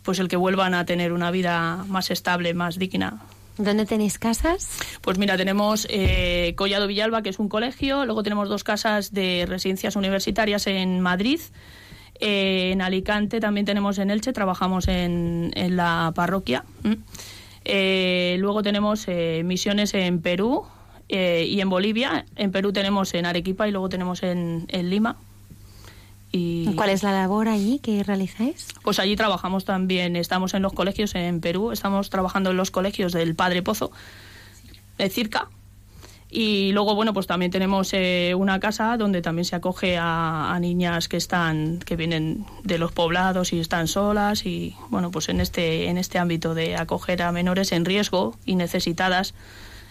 pues 0.03 0.21
el 0.21 0.29
que 0.29 0.37
vuelvan 0.37 0.75
a 0.75 0.85
tener 0.85 1.13
una 1.13 1.31
vida 1.33 1.85
más 1.89 2.11
estable, 2.11 2.55
más 2.55 2.79
digna. 2.79 3.21
¿Dónde 3.59 3.87
tenéis 3.87 4.19
casas? 4.19 4.79
Pues 5.01 5.19
mira, 5.19 5.37
tenemos 5.37 5.87
eh, 5.91 6.55
Collado 6.57 6.87
Villalba, 6.87 7.23
que 7.23 7.31
es 7.31 7.39
un 7.39 7.49
colegio, 7.49 8.05
luego 8.05 8.23
tenemos 8.23 8.49
dos 8.49 8.65
casas 8.65 9.13
de 9.13 9.47
residencias 9.49 9.97
universitarias 9.97 10.67
en 10.67 11.01
Madrid, 11.01 11.41
eh, 12.21 12.71
en 12.73 12.83
Alicante 12.83 13.41
también 13.41 13.67
tenemos 13.67 13.99
en 13.99 14.11
Elche, 14.11 14.33
trabajamos 14.33 14.89
en, 14.89 15.51
en 15.55 15.77
la 15.77 16.13
parroquia. 16.15 16.65
¿m? 16.85 16.99
Eh, 17.65 18.37
luego 18.39 18.63
tenemos 18.63 19.05
eh, 19.09 19.43
misiones 19.45 19.93
en 19.95 20.21
Perú 20.21 20.65
eh, 21.09 21.45
y 21.49 21.61
en 21.61 21.69
Bolivia. 21.69 22.25
En 22.37 22.53
Perú 22.53 22.73
tenemos 22.73 23.13
en 23.15 23.27
Arequipa 23.27 23.67
y 23.67 23.73
luego 23.73 23.89
tenemos 23.89 24.23
en, 24.23 24.67
en 24.69 24.89
Lima. 24.89 25.17
Y 26.37 26.75
¿Cuál 26.75 26.91
es 26.91 27.03
la 27.03 27.13
labor 27.13 27.49
allí 27.49 27.79
que 27.79 28.03
realizáis? 28.03 28.69
pues 28.83 28.99
allí 28.99 29.17
trabajamos 29.17 29.65
también, 29.65 30.17
estamos 30.17 30.55
en 30.55 30.63
los 30.63 30.73
colegios 30.73 31.15
en 31.15 31.41
Perú, 31.41 31.73
estamos 31.73 32.11
trabajando 32.11 32.51
en 32.51 32.57
los 32.57 32.71
colegios 32.71 33.13
del 33.13 33.35
Padre 33.35 33.63
Pozo, 33.63 33.91
de 34.99 35.09
Circa. 35.09 35.49
Y 36.29 36.73
luego, 36.73 36.95
bueno, 36.95 37.15
pues 37.15 37.27
también 37.27 37.51
tenemos 37.53 37.91
eh, 37.93 38.35
una 38.37 38.59
casa 38.59 38.97
donde 38.97 39.23
también 39.23 39.45
se 39.45 39.55
acoge 39.57 39.97
a, 39.97 40.53
a 40.53 40.61
niñas 40.61 41.09
que 41.09 41.17
están, 41.17 41.79
que 41.79 41.95
vienen 41.97 42.45
de 42.65 42.79
los 42.79 42.93
poblados 42.93 43.53
y 43.53 43.61
están 43.61 43.87
solas. 43.87 44.45
Y 44.45 44.75
bueno, 44.91 45.11
pues 45.11 45.29
en 45.29 45.41
este, 45.41 45.89
en 45.89 45.99
este 45.99 46.19
ámbito 46.19 46.55
de 46.55 46.77
acoger 46.77 47.23
a 47.23 47.33
menores 47.33 47.71
en 47.73 47.85
riesgo 47.85 48.37
y 48.45 48.57
necesitadas, 48.57 49.35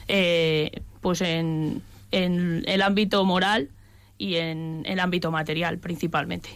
eh, 0.09 0.81
pues 1.01 1.21
en, 1.21 1.81
en 2.11 2.63
el 2.67 2.81
ámbito 2.81 3.23
moral 3.23 3.69
y 4.17 4.35
en 4.35 4.83
el 4.85 4.99
ámbito 4.99 5.31
material 5.31 5.79
principalmente. 5.79 6.49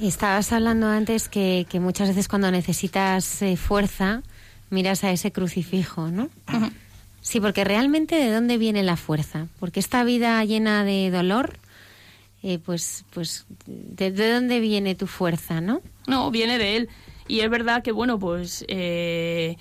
Estabas 0.00 0.52
hablando 0.52 0.86
antes 0.86 1.28
que, 1.28 1.66
que 1.68 1.80
muchas 1.80 2.08
veces 2.08 2.28
cuando 2.28 2.50
necesitas 2.50 3.42
eh, 3.42 3.56
fuerza 3.56 4.22
miras 4.70 5.02
a 5.04 5.10
ese 5.10 5.32
crucifijo, 5.32 6.08
¿no? 6.08 6.28
Sí, 7.20 7.40
porque 7.40 7.64
realmente 7.64 8.16
¿de 8.16 8.30
dónde 8.30 8.58
viene 8.58 8.82
la 8.82 8.96
fuerza? 8.96 9.48
Porque 9.58 9.80
esta 9.80 10.04
vida 10.04 10.44
llena 10.44 10.84
de 10.84 11.10
dolor, 11.10 11.58
eh, 12.42 12.58
pues, 12.58 13.04
pues, 13.10 13.46
¿de, 13.66 14.12
de 14.12 14.32
dónde 14.32 14.60
viene 14.60 14.94
tu 14.94 15.06
fuerza, 15.06 15.60
no? 15.60 15.82
No, 16.06 16.30
viene 16.30 16.58
de 16.58 16.76
él. 16.76 16.88
Y 17.26 17.40
es 17.40 17.50
verdad 17.50 17.82
que, 17.82 17.92
bueno, 17.92 18.18
pues 18.18 18.64
eh, 18.68 19.56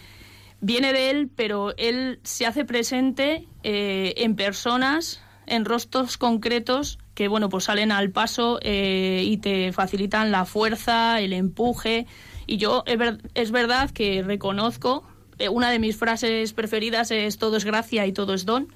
viene 0.61 0.93
de 0.93 1.09
él, 1.09 1.29
pero 1.35 1.75
él 1.77 2.19
se 2.23 2.45
hace 2.45 2.63
presente 2.63 3.45
eh, 3.63 4.13
en 4.17 4.35
personas, 4.35 5.21
en 5.47 5.65
rostros 5.65 6.17
concretos 6.17 6.99
que, 7.15 7.27
bueno, 7.27 7.49
pues 7.49 7.63
salen 7.65 7.91
al 7.91 8.11
paso 8.11 8.59
eh, 8.61 9.23
y 9.25 9.37
te 9.37 9.71
facilitan 9.73 10.31
la 10.31 10.45
fuerza, 10.45 11.19
el 11.19 11.33
empuje. 11.33 12.05
Y 12.45 12.57
yo 12.57 12.83
es, 12.85 12.97
ver- 12.97 13.17
es 13.33 13.51
verdad 13.51 13.89
que 13.89 14.21
reconozco, 14.23 15.03
eh, 15.39 15.49
una 15.49 15.71
de 15.71 15.79
mis 15.79 15.97
frases 15.97 16.53
preferidas 16.53 17.09
es 17.11 17.37
todo 17.37 17.57
es 17.57 17.65
gracia 17.65 18.05
y 18.05 18.11
todo 18.13 18.33
es 18.33 18.45
don. 18.45 18.67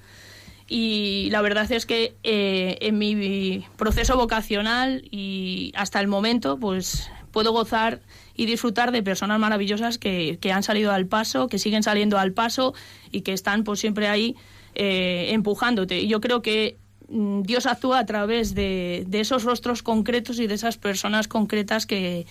Y 0.68 1.30
la 1.32 1.42
verdad 1.42 1.70
es 1.72 1.86
que 1.86 2.16
eh, 2.24 2.78
en 2.82 2.98
mi 2.98 3.66
proceso 3.78 4.16
vocacional 4.16 5.04
y 5.12 5.74
hasta 5.76 6.00
el 6.00 6.08
momento, 6.08 6.58
pues 6.58 7.10
puedo 7.32 7.52
gozar 7.52 8.02
y 8.36 8.46
disfrutar 8.46 8.92
de 8.92 9.04
personas 9.04 9.40
maravillosas 9.40 9.98
que, 9.98 10.38
que 10.42 10.52
han 10.52 10.64
salido 10.64 10.92
al 10.92 11.06
paso, 11.08 11.48
que 11.48 11.60
siguen 11.60 11.84
saliendo 11.84 12.18
al 12.18 12.32
paso 12.32 12.74
y 13.12 13.22
que 13.22 13.34
están 13.34 13.64
pues 13.64 13.80
siempre 13.80 14.08
ahí 14.08 14.36
eh, 14.76 15.28
empujándote. 15.32 16.00
Y 16.00 16.08
yo 16.08 16.22
creo 16.22 16.42
que 16.42 16.78
mm, 17.10 17.42
Dios 17.44 17.66
actúa 17.66 18.00
a 18.00 18.06
través 18.06 18.56
de, 18.56 19.04
de 19.08 19.20
esos 19.20 19.44
rostros 19.44 19.84
concretos 19.84 20.40
y 20.40 20.48
de 20.48 20.54
esas 20.56 20.78
personas 20.78 21.28
concretas 21.28 21.86
que, 21.86 22.26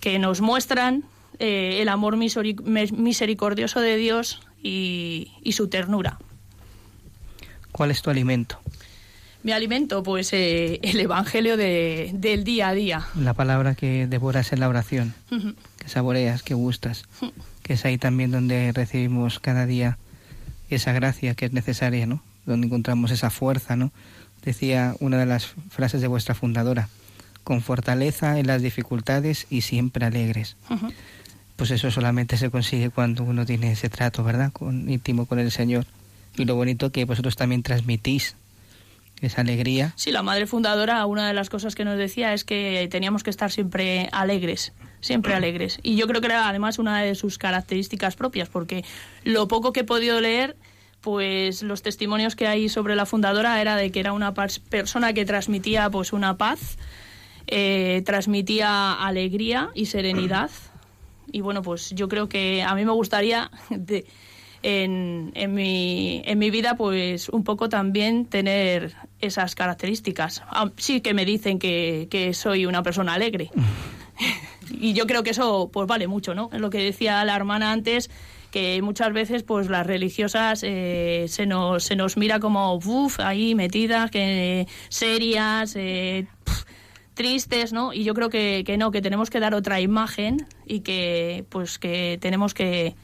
que 0.00 0.18
nos 0.18 0.40
muestran 0.40 1.04
eh, 1.38 1.78
el 1.82 1.88
amor 1.88 2.16
misericordioso 2.16 3.80
de 3.80 3.96
Dios 3.96 4.40
y, 4.62 5.32
y 5.42 5.52
su 5.52 5.68
ternura. 5.68 6.18
¿Cuál 7.72 7.90
es 7.90 8.02
tu 8.02 8.10
alimento? 8.10 8.58
Mi 9.42 9.52
alimento, 9.52 10.02
pues 10.02 10.32
eh, 10.32 10.80
el 10.82 10.98
Evangelio 10.98 11.56
de- 11.56 12.10
del 12.14 12.42
día 12.42 12.68
a 12.68 12.74
día. 12.74 13.06
La 13.20 13.34
palabra 13.34 13.74
que 13.76 14.06
devoras 14.08 14.52
en 14.52 14.58
la 14.60 14.68
oración, 14.68 15.14
que 15.78 15.88
saboreas, 15.88 16.42
que 16.42 16.54
gustas, 16.54 17.04
que 17.62 17.74
es 17.74 17.84
ahí 17.84 17.96
también 17.98 18.32
donde 18.32 18.72
recibimos 18.72 19.38
cada 19.38 19.66
día 19.66 19.98
esa 20.70 20.92
gracia 20.92 21.34
que 21.34 21.46
es 21.46 21.52
necesaria, 21.52 22.06
¿no? 22.06 22.22
Donde 22.44 22.66
encontramos 22.66 23.10
esa 23.10 23.30
fuerza, 23.30 23.76
¿no? 23.76 23.92
Decía 24.44 24.94
una 25.00 25.18
de 25.18 25.26
las 25.26 25.46
frases 25.70 26.00
de 26.00 26.06
vuestra 26.06 26.34
fundadora, 26.34 26.88
con 27.44 27.62
fortaleza 27.62 28.38
en 28.38 28.46
las 28.46 28.62
dificultades 28.62 29.46
y 29.50 29.62
siempre 29.62 30.06
alegres. 30.06 30.56
Pues 31.56 31.70
eso 31.70 31.90
solamente 31.90 32.36
se 32.36 32.50
consigue 32.50 32.90
cuando 32.90 33.24
uno 33.24 33.46
tiene 33.46 33.72
ese 33.72 33.88
trato, 33.88 34.22
¿verdad? 34.22 34.52
Con, 34.52 34.88
íntimo 34.88 35.26
con 35.26 35.38
el 35.38 35.50
Señor. 35.50 35.86
Y 36.36 36.44
lo 36.44 36.54
bonito 36.54 36.92
que 36.92 37.04
vosotros 37.04 37.34
también 37.34 37.62
transmitís 37.62 38.36
esa 39.20 39.40
alegría. 39.40 39.92
Sí, 39.96 40.12
la 40.12 40.22
madre 40.22 40.46
fundadora, 40.46 41.04
una 41.06 41.26
de 41.26 41.34
las 41.34 41.48
cosas 41.48 41.74
que 41.74 41.84
nos 41.84 41.96
decía 41.96 42.34
es 42.34 42.44
que 42.44 42.86
teníamos 42.90 43.22
que 43.22 43.30
estar 43.30 43.50
siempre 43.50 44.08
alegres, 44.12 44.72
siempre 45.06 45.34
alegres. 45.34 45.78
Y 45.82 45.96
yo 45.96 46.06
creo 46.06 46.20
que 46.20 46.26
era 46.26 46.48
además 46.48 46.78
una 46.78 47.00
de 47.02 47.14
sus 47.14 47.38
características 47.38 48.16
propias, 48.16 48.48
porque 48.48 48.84
lo 49.24 49.48
poco 49.48 49.72
que 49.72 49.80
he 49.80 49.84
podido 49.84 50.20
leer, 50.20 50.56
pues 51.00 51.62
los 51.62 51.82
testimonios 51.82 52.34
que 52.36 52.46
hay 52.46 52.68
sobre 52.68 52.96
la 52.96 53.06
fundadora 53.06 53.60
era 53.60 53.76
de 53.76 53.90
que 53.92 54.00
era 54.00 54.12
una 54.12 54.34
pers- 54.34 54.60
persona 54.60 55.12
que 55.12 55.24
transmitía 55.24 55.88
pues 55.90 56.12
una 56.12 56.36
paz, 56.36 56.76
eh, 57.46 58.02
transmitía 58.04 58.92
alegría 58.92 59.70
y 59.74 59.86
serenidad. 59.86 60.50
Y 61.32 61.40
bueno, 61.42 61.62
pues 61.62 61.90
yo 61.90 62.08
creo 62.08 62.28
que 62.28 62.62
a 62.62 62.74
mí 62.74 62.84
me 62.84 62.92
gustaría 62.92 63.50
de- 63.70 64.04
en, 64.62 65.30
en, 65.34 65.54
mi, 65.54 66.22
en 66.24 66.38
mi 66.40 66.50
vida, 66.50 66.74
pues 66.76 67.28
un 67.28 67.44
poco 67.44 67.68
también 67.68 68.24
tener 68.26 68.94
esas 69.20 69.54
características. 69.54 70.42
Ah, 70.48 70.70
Sí 70.76 71.02
que 71.02 71.14
me 71.14 71.24
dicen 71.24 71.60
que, 71.60 72.08
que 72.10 72.34
soy 72.34 72.66
una 72.66 72.82
persona 72.82 73.14
alegre. 73.14 73.50
y 74.70 74.92
yo 74.92 75.06
creo 75.06 75.22
que 75.22 75.30
eso 75.30 75.70
pues 75.72 75.86
vale 75.86 76.06
mucho, 76.06 76.34
¿no? 76.34 76.50
Es 76.52 76.60
lo 76.60 76.70
que 76.70 76.78
decía 76.78 77.24
la 77.24 77.36
hermana 77.36 77.72
antes, 77.72 78.10
que 78.50 78.80
muchas 78.82 79.12
veces 79.12 79.42
pues 79.42 79.68
las 79.68 79.86
religiosas 79.86 80.62
eh, 80.62 81.26
se, 81.28 81.46
nos, 81.46 81.84
se 81.84 81.96
nos 81.96 82.16
mira 82.16 82.40
como 82.40 82.74
uff, 82.74 83.20
ahí 83.20 83.54
metidas, 83.54 84.10
que 84.10 84.66
serias, 84.88 85.74
eh, 85.76 86.26
tristes, 87.14 87.72
¿no? 87.72 87.92
Y 87.92 88.04
yo 88.04 88.14
creo 88.14 88.28
que, 88.28 88.62
que 88.64 88.76
no, 88.76 88.90
que 88.90 89.02
tenemos 89.02 89.30
que 89.30 89.40
dar 89.40 89.54
otra 89.54 89.80
imagen 89.80 90.46
y 90.66 90.80
que 90.80 91.44
pues 91.48 91.78
que 91.78 92.18
tenemos 92.20 92.54
que 92.54 92.94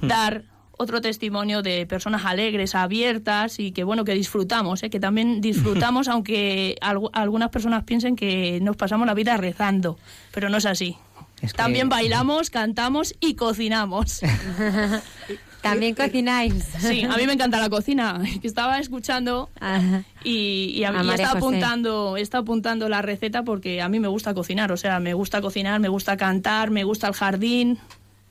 dar 0.00 0.44
otro 0.82 1.00
testimonio 1.00 1.62
de 1.62 1.86
personas 1.86 2.24
alegres, 2.26 2.74
abiertas 2.74 3.58
y 3.58 3.72
que 3.72 3.84
bueno, 3.84 4.04
que 4.04 4.12
disfrutamos, 4.14 4.82
¿eh? 4.82 4.90
que 4.90 5.00
también 5.00 5.40
disfrutamos, 5.40 6.08
aunque 6.08 6.76
algu- 6.82 7.10
algunas 7.12 7.48
personas 7.50 7.84
piensen 7.84 8.16
que 8.16 8.58
nos 8.60 8.76
pasamos 8.76 9.06
la 9.06 9.14
vida 9.14 9.36
rezando, 9.38 9.98
pero 10.34 10.48
no 10.50 10.58
es 10.58 10.66
así. 10.66 10.96
Es 11.40 11.52
que- 11.52 11.56
También 11.56 11.88
bailamos, 11.88 12.50
cantamos 12.50 13.14
y 13.20 13.34
cocinamos. 13.34 14.20
También 15.62 15.94
cocináis. 15.94 16.54
Sí, 16.80 17.04
a 17.04 17.16
mí 17.16 17.24
me 17.26 17.34
encanta 17.34 17.60
la 17.60 17.70
cocina. 17.70 18.20
que 18.40 18.48
Estaba 18.48 18.78
escuchando 18.80 19.48
Ajá. 19.60 20.02
y, 20.24 20.72
y, 20.74 20.82
a- 20.84 20.90
A 20.90 21.04
y 21.04 21.08
está 21.10 21.30
apuntando, 21.32 22.16
está 22.16 22.38
apuntando 22.38 22.88
la 22.88 23.00
receta 23.00 23.44
porque 23.44 23.80
a 23.80 23.88
mí 23.88 24.00
me 24.00 24.08
gusta 24.08 24.34
cocinar. 24.34 24.72
O 24.72 24.76
sea, 24.76 24.98
me 24.98 25.14
gusta 25.14 25.40
cocinar, 25.40 25.78
me 25.78 25.88
gusta 25.88 26.16
cantar, 26.16 26.70
me 26.70 26.82
gusta 26.82 27.06
el 27.06 27.14
jardín. 27.14 27.78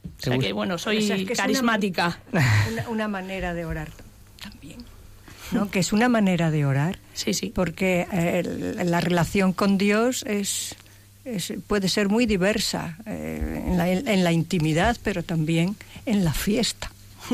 O 0.04 0.10
¿Te 0.24 0.30
sea 0.32 0.38
que 0.40 0.54
bueno, 0.54 0.78
soy 0.78 0.98
O 0.98 1.02
sea, 1.02 1.16
es 1.16 1.26
que 1.26 1.34
es 1.34 1.40
una- 1.40 1.44
carismática. 1.48 2.20
Una, 2.72 2.90
una 2.90 3.08
manera 3.08 3.54
de 3.54 3.66
orar 3.66 3.90
también. 4.42 4.80
¿no? 5.52 5.70
Que 5.70 5.80
es 5.80 5.92
una 5.94 6.08
manera 6.10 6.50
de 6.52 6.66
orar. 6.66 7.00
Sí, 7.14 7.34
sí. 7.34 7.52
Porque 7.54 8.08
eh, 8.12 8.44
la 8.86 9.02
relación 9.02 9.52
con 9.54 9.78
Dios 9.78 10.24
es, 10.28 10.76
es- 11.26 11.54
puede 11.68 11.90
ser 11.90 12.08
muy 12.10 12.26
diversa 12.26 12.98
eh, 13.06 13.64
en, 13.68 13.78
la, 13.78 13.90
en 13.90 14.24
la 14.24 14.32
intimidad, 14.32 14.98
pero 15.04 15.24
también 15.24 15.76
en 16.06 16.24
la 16.24 16.34
fiesta. 16.34 16.92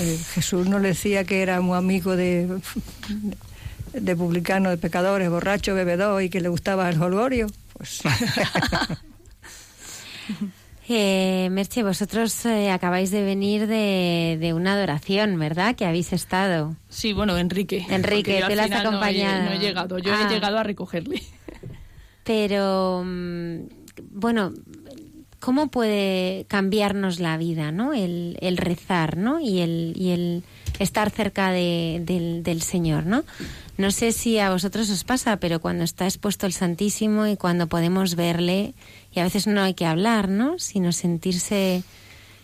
Eh, 0.00 0.18
Jesús 0.34 0.68
no 0.68 0.78
le 0.78 0.88
decía 0.88 1.24
que 1.24 1.40
era 1.40 1.62
muy 1.62 1.78
amigo 1.78 2.14
de, 2.14 2.46
de 3.94 4.16
publicanos, 4.16 4.70
de 4.70 4.76
pecadores, 4.76 5.30
borracho, 5.30 5.74
bebedor 5.74 6.22
y 6.22 6.28
que 6.28 6.42
le 6.42 6.50
gustaba 6.50 6.90
el 6.90 7.00
holgorio. 7.00 7.46
Pues 7.72 8.02
Eh, 10.94 11.48
Merche, 11.50 11.82
vosotros 11.82 12.44
eh, 12.46 12.70
acabáis 12.70 13.10
de 13.10 13.22
venir 13.24 13.66
de, 13.66 14.36
de 14.40 14.52
una 14.52 14.74
adoración, 14.74 15.38
¿verdad? 15.38 15.74
Que 15.74 15.86
habéis 15.86 16.12
estado. 16.12 16.76
Sí, 16.88 17.12
bueno, 17.12 17.38
Enrique. 17.38 17.86
Enrique, 17.88 18.38
yo 18.40 18.46
al 18.46 18.54
le 18.56 18.60
has 18.60 18.66
final 18.68 18.82
no 18.84 18.90
he- 18.90 18.92
acompañado. 18.94 19.44
No 19.44 19.52
he, 19.52 19.58
llegado, 19.58 19.98
yo 19.98 20.12
Ah. 20.14 20.26
he 20.28 20.32
llegado 20.34 20.58
a 20.58 20.62
recogerle. 20.62 21.22
Pero, 22.24 23.02
mm, 23.04 23.56
bueno, 24.12 24.52
¿cómo 25.40 25.68
puede 25.68 26.44
cambiarnos 26.48 27.18
la 27.20 27.36
vida, 27.36 27.72
¿no? 27.72 27.94
El, 27.94 28.36
el 28.40 28.56
rezar, 28.56 29.16
¿no? 29.16 29.40
Y 29.40 29.60
el, 29.60 29.92
y 29.96 30.10
el 30.10 30.44
estar 30.78 31.10
cerca 31.10 31.50
de- 31.50 32.00
del, 32.04 32.42
del 32.42 32.62
Señor, 32.62 33.06
¿no? 33.06 33.24
No 33.78 33.90
sé 33.90 34.12
si 34.12 34.38
a 34.38 34.50
vosotros 34.50 34.90
os 34.90 35.02
pasa, 35.02 35.38
pero 35.38 35.58
cuando 35.60 35.82
está 35.82 36.04
expuesto 36.04 36.46
el 36.46 36.52
Santísimo 36.52 37.26
y 37.26 37.36
cuando 37.36 37.66
podemos 37.66 38.14
verle, 38.14 38.74
y 39.14 39.20
a 39.20 39.24
veces 39.24 39.46
no 39.46 39.62
hay 39.62 39.74
que 39.74 39.86
hablar, 39.86 40.28
¿no? 40.28 40.58
Sino 40.58 40.92
sentirse, 40.92 41.82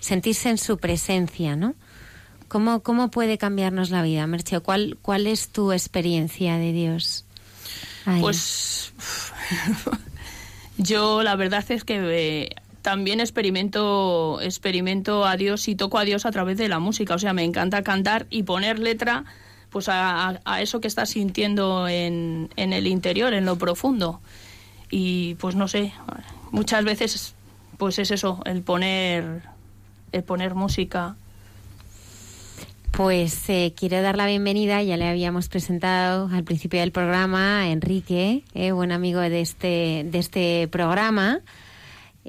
sentirse 0.00 0.50
en 0.50 0.58
su 0.58 0.78
presencia, 0.78 1.56
¿no? 1.56 1.74
¿Cómo, 2.48 2.80
cómo 2.82 3.10
puede 3.10 3.36
cambiarnos 3.38 3.90
la 3.90 4.02
vida, 4.02 4.26
Merche? 4.26 4.60
¿Cuál, 4.60 4.96
¿Cuál 5.02 5.26
es 5.26 5.48
tu 5.50 5.72
experiencia 5.72 6.56
de 6.56 6.72
Dios? 6.72 7.24
Pues 8.20 8.92
yo 10.78 11.22
la 11.22 11.36
verdad 11.36 11.64
es 11.70 11.84
que 11.84 11.98
eh, 12.00 12.50
también 12.82 13.20
experimento 13.20 14.40
experimento 14.40 15.26
a 15.26 15.36
Dios 15.36 15.68
y 15.68 15.74
toco 15.74 15.98
a 15.98 16.04
Dios 16.04 16.24
a 16.26 16.30
través 16.30 16.56
de 16.58 16.68
la 16.68 16.78
música. 16.78 17.14
O 17.14 17.18
sea, 17.18 17.32
me 17.32 17.44
encanta 17.44 17.82
cantar 17.82 18.26
y 18.30 18.44
poner 18.44 18.78
letra 18.78 19.24
pues 19.70 19.88
a- 19.90 20.40
a 20.44 20.62
eso 20.62 20.80
que 20.80 20.88
estás 20.88 21.10
sintiendo 21.10 21.86
en, 21.88 22.48
en 22.56 22.72
el 22.72 22.86
interior, 22.86 23.34
en 23.34 23.44
lo 23.44 23.56
profundo. 23.58 24.20
Y 24.90 25.34
pues 25.34 25.54
no 25.54 25.68
sé, 25.68 25.92
muchas 26.50 26.84
veces 26.84 27.34
pues 27.78 27.98
es 27.98 28.10
eso, 28.10 28.40
el 28.44 28.62
poner 28.62 29.42
el 30.12 30.22
poner 30.22 30.54
música. 30.54 31.16
Pues 32.90 33.48
eh, 33.48 33.74
quiero 33.76 34.02
dar 34.02 34.16
la 34.16 34.26
bienvenida, 34.26 34.82
ya 34.82 34.96
le 34.96 35.08
habíamos 35.08 35.48
presentado 35.48 36.28
al 36.32 36.42
principio 36.42 36.80
del 36.80 36.90
programa 36.90 37.60
a 37.60 37.68
Enrique, 37.68 38.42
eh, 38.54 38.72
buen 38.72 38.90
amigo 38.90 39.20
de 39.20 39.40
este, 39.40 40.04
de 40.10 40.18
este 40.18 40.68
programa, 40.68 41.40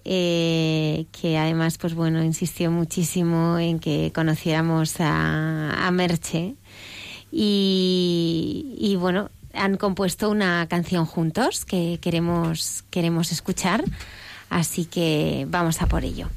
eh, 0.05 1.05
que 1.11 1.37
además, 1.39 1.79
pues 1.79 1.95
bueno, 1.95 2.23
insistió 2.23 2.69
muchísimo 2.69 3.57
en 3.57 3.79
que 3.79 4.11
conociéramos 4.13 4.99
a, 4.99 5.87
a 5.87 5.91
Merche. 5.91 6.53
Y, 7.31 8.75
y 8.77 8.95
bueno, 8.95 9.31
han 9.53 9.77
compuesto 9.77 10.29
una 10.29 10.67
canción 10.67 11.05
juntos 11.05 11.65
que 11.65 11.99
queremos, 12.01 12.83
queremos 12.89 13.31
escuchar, 13.31 13.83
así 14.49 14.85
que 14.85 15.45
vamos 15.49 15.81
a 15.81 15.87
por 15.87 16.03
ello. 16.03 16.27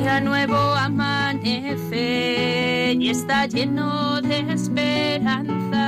Día 0.00 0.20
nuevo 0.20 0.56
amanece 0.56 1.76
y 2.98 3.10
está 3.10 3.46
lleno 3.46 4.20
de 4.22 4.40
esperanza, 4.52 5.86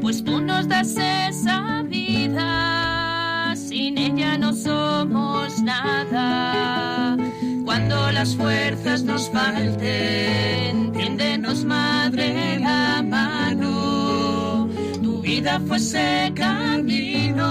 pues 0.00 0.22
tú 0.22 0.40
nos 0.40 0.68
das 0.68 0.96
esa 0.96 1.82
vida, 1.84 3.54
sin 3.56 3.96
ella 3.98 4.36
no 4.36 4.52
somos 4.52 5.60
nada. 5.62 7.16
Cuando 7.64 8.12
las 8.12 8.36
fuerzas 8.36 9.02
nos 9.04 9.30
falten, 9.30 10.92
tiéndenos 10.92 11.64
madre 11.64 12.58
la 12.60 13.02
mano, 13.02 14.68
tu 15.02 15.22
vida 15.22 15.58
fue 15.66 15.78
ese 15.78 16.30
camino 16.34 17.48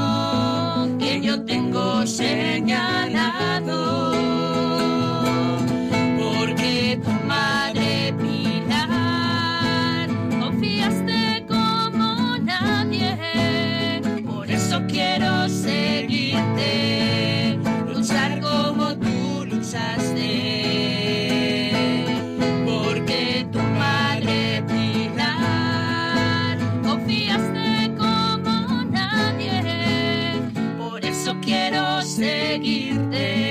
que 1.00 1.20
yo 1.22 1.44
tengo 1.46 2.06
señalado 2.06 3.42
seguirte, 15.52 16.69
luchar 17.94 18.40
como 18.40 18.95
tú 18.98 19.45
luchaste, 19.45 20.22
porque 22.65 23.45
tu 23.52 23.60
madre 23.60 24.64
Pilar 24.68 26.57
confiaste 26.84 27.94
como 27.98 28.84
nadie, 28.90 30.41
por 30.78 31.03
eso 31.06 31.36
quiero 31.41 32.02
seguirte, 32.02 33.51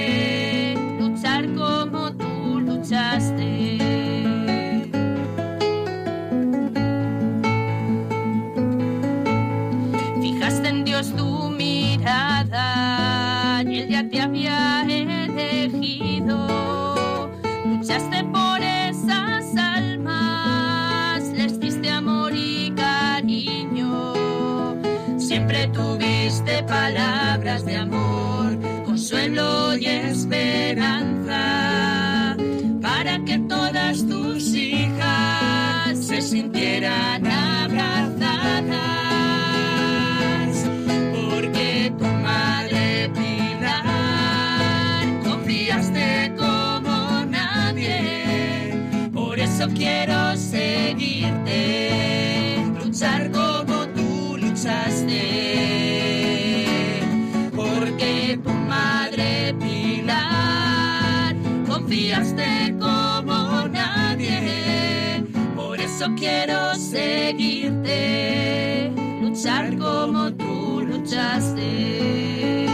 tuviste 26.40 26.62
palabras 26.64 27.64
de 27.64 27.76
amor, 27.76 28.58
consuelo 28.84 29.76
y 29.76 29.86
esperanza 29.86 31.36
para 32.80 33.18
que 33.24 33.38
todas 33.40 34.06
tus 34.06 34.54
hijas 34.54 35.98
se 35.98 36.22
sintieran 36.22 37.26
abrazadas. 37.26 38.70
Porque 41.12 41.92
tu 41.98 42.04
madre 42.06 43.10
Pilar 43.14 43.84
confiaste 45.24 46.32
como 46.36 47.24
nadie, 47.26 48.74
por 49.12 49.38
eso 49.38 49.68
quiero 49.74 50.36
seguirte, 50.36 51.52
luchar 52.82 53.30
como 53.30 53.86
tú 53.88 54.36
luchaste. 54.38 55.79
Tu 58.30 58.48
madre 58.68 59.52
Pilar. 59.58 61.34
Confiaste 61.66 62.76
como 62.78 63.66
nadie, 63.68 65.24
por 65.56 65.80
eso 65.80 66.06
quiero 66.16 66.76
seguirte, 66.76 67.82
luchar 69.20 69.76
como 69.78 70.32
tú 70.32 70.82
luchaste. 70.86 72.66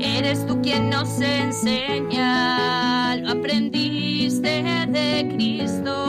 Eres 0.00 0.46
tú 0.46 0.62
quien 0.62 0.88
nos 0.88 1.20
enseña, 1.20 3.16
lo 3.16 3.32
aprendiste 3.32 4.62
de 4.88 5.28
Cristo, 5.34 6.05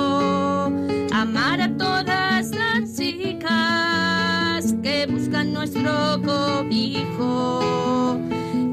cobijo, 6.21 8.19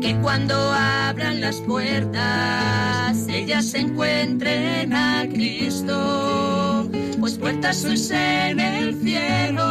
que 0.01 0.17
cuando 0.23 0.55
abran 0.55 1.41
las 1.41 1.57
puertas 1.61 3.29
ellas 3.29 3.75
encuentren 3.75 4.93
a 4.93 5.27
Cristo, 5.33 6.89
pues 7.21 7.39
puertas 7.39 7.77
sois 7.79 8.11
en 8.11 8.61
el 8.61 8.95
cielo, 9.01 9.65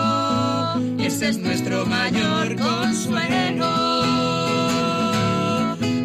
y 0.98 1.06
ese 1.06 1.30
es 1.30 1.38
nuestro 1.38 1.86
mayor 1.86 2.56
consuelo 2.58 3.94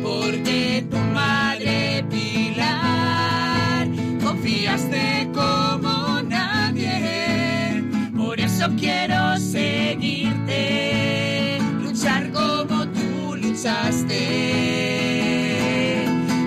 porque 0.02 0.86
tu 0.90 0.96
madre 0.96 2.04
Pilar 2.10 3.88
confiaste 4.22 5.28
como 5.34 6.20
nadie. 6.22 7.82
Por 8.16 8.40
eso 8.40 8.68
quiero 8.78 9.36
seguirte, 9.36 9.67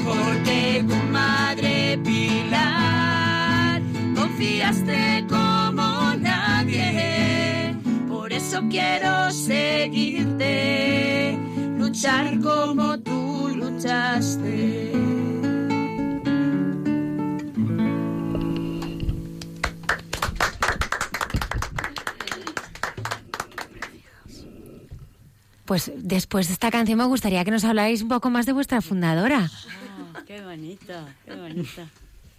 Porque 0.05 0.83
tu 0.87 0.95
madre 1.11 1.97
Pilar 2.03 3.81
confiaste 4.15 5.25
como 5.29 6.13
nadie. 6.19 7.75
Por 8.09 8.31
eso 8.33 8.61
quiero 8.69 9.31
seguirte, 9.31 10.55
luchar 11.77 12.39
como 12.41 12.99
tú 12.99 13.49
luchaste. 13.55 15.00
Pues 25.65 25.91
después 25.95 26.47
de 26.47 26.53
esta 26.53 26.71
canción 26.71 26.97
me 26.97 27.05
gustaría 27.05 27.43
que 27.45 27.51
nos 27.51 27.63
habláis 27.63 28.01
un 28.01 28.09
poco 28.09 28.29
más 28.29 28.45
de 28.45 28.53
vuestra 28.53 28.81
fundadora. 28.81 29.49
Ah, 29.69 30.23
qué 30.25 30.41
bonito, 30.41 30.93
qué 31.25 31.35
bonito. 31.35 31.81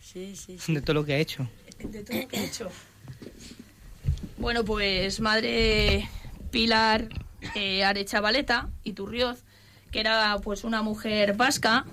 Sí, 0.02 0.34
sí, 0.36 0.58
sí. 0.58 0.74
De 0.74 0.82
todo 0.82 0.94
lo 0.94 1.04
que 1.04 1.14
ha 1.14 1.18
hecho. 1.18 1.48
De 1.82 2.02
todo 2.02 2.20
lo 2.20 2.28
que 2.28 2.36
he 2.36 2.44
hecho. 2.44 2.68
Bueno, 4.38 4.64
pues 4.64 5.20
madre 5.20 6.08
Pilar 6.50 7.08
eh, 7.54 7.84
Arechavaleta 7.84 8.68
y 8.84 8.92
Turrioz, 8.92 9.44
que 9.90 10.00
era 10.00 10.38
pues 10.42 10.64
una 10.64 10.82
mujer 10.82 11.34
vasca, 11.34 11.86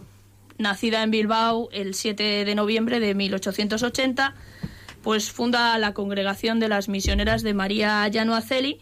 nacida 0.57 1.03
en 1.03 1.11
Bilbao 1.11 1.69
el 1.71 1.93
7 1.93 2.45
de 2.45 2.55
noviembre 2.55 2.99
de 2.99 3.15
1880, 3.15 4.35
pues 5.03 5.31
funda 5.31 5.77
la 5.77 5.93
congregación 5.93 6.59
de 6.59 6.69
las 6.69 6.89
misioneras 6.89 7.41
de 7.41 7.53
María 7.53 8.07
Llano 8.07 8.35
Aceli, 8.35 8.79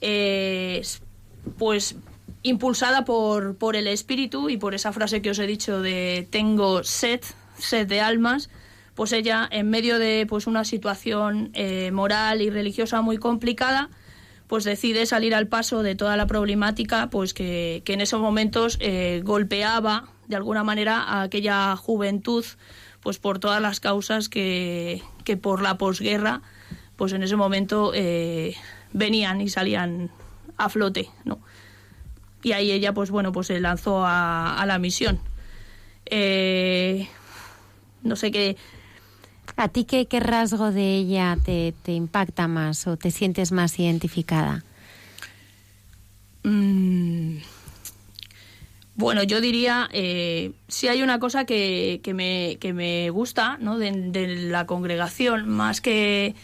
eh, 0.00 0.82
pues 1.58 1.96
impulsada 2.42 3.04
por, 3.04 3.56
por 3.56 3.76
el 3.76 3.86
espíritu 3.86 4.48
y 4.48 4.56
por 4.56 4.74
esa 4.74 4.92
frase 4.92 5.20
que 5.22 5.30
os 5.30 5.38
he 5.38 5.46
dicho 5.46 5.80
de 5.82 6.26
tengo 6.30 6.82
sed, 6.84 7.20
sed 7.58 7.86
de 7.86 8.00
almas, 8.00 8.50
pues 8.94 9.12
ella 9.12 9.48
en 9.50 9.70
medio 9.70 9.98
de 9.98 10.26
pues 10.28 10.46
una 10.46 10.64
situación 10.64 11.50
eh, 11.54 11.90
moral 11.92 12.40
y 12.42 12.50
religiosa 12.50 13.02
muy 13.02 13.18
complicada, 13.18 13.90
pues 14.46 14.64
decide 14.64 15.06
salir 15.06 15.34
al 15.34 15.46
paso 15.46 15.82
de 15.82 15.94
toda 15.94 16.16
la 16.16 16.26
problemática 16.26 17.08
pues 17.10 17.34
que, 17.34 17.82
que 17.84 17.92
en 17.92 18.00
esos 18.00 18.20
momentos 18.20 18.78
eh, 18.80 19.22
golpeaba 19.24 20.08
de 20.26 20.36
alguna 20.36 20.64
manera 20.64 21.02
a 21.02 21.22
aquella 21.22 21.76
juventud 21.76 22.44
pues 23.00 23.18
por 23.18 23.38
todas 23.38 23.62
las 23.62 23.80
causas 23.80 24.28
que, 24.28 25.02
que 25.24 25.36
por 25.36 25.62
la 25.62 25.78
posguerra 25.78 26.42
pues 26.96 27.12
en 27.12 27.22
ese 27.22 27.36
momento 27.36 27.92
eh, 27.94 28.56
venían 28.92 29.40
y 29.40 29.48
salían 29.48 30.10
a 30.64 30.68
flote 30.68 31.08
no 31.24 31.38
y 32.42 32.52
ahí 32.52 32.70
ella 32.72 32.92
pues 32.94 33.10
bueno 33.10 33.32
pues 33.32 33.48
se 33.48 33.60
lanzó 33.60 34.04
a, 34.04 34.60
a 34.60 34.66
la 34.66 34.78
misión 34.78 35.20
Eh, 36.06 37.06
no 38.02 38.16
sé 38.16 38.30
qué 38.30 38.56
¿A 39.56 39.68
ti 39.68 39.84
qué, 39.84 40.06
qué 40.06 40.20
rasgo 40.20 40.70
de 40.72 40.96
ella 40.96 41.36
te, 41.44 41.74
te 41.84 41.92
impacta 41.92 42.48
más 42.48 42.86
o 42.86 42.96
te 42.96 43.10
sientes 43.10 43.52
más 43.52 43.78
identificada? 43.78 44.64
Mm, 46.44 47.38
Bueno, 48.94 49.22
yo 49.22 49.40
diría, 49.40 49.88
eh, 49.92 50.52
si 50.68 50.88
hay 50.88 51.02
una 51.02 51.18
cosa 51.18 51.44
que, 51.46 52.00
que, 52.02 52.12
me, 52.12 52.58
que 52.60 52.72
me 52.74 53.08
gusta 53.10 53.56
¿no? 53.60 53.78
de, 53.78 53.92
de 53.92 54.26
la 54.50 54.66
congregación, 54.66 55.48
más 55.48 55.80
que, 55.80 56.34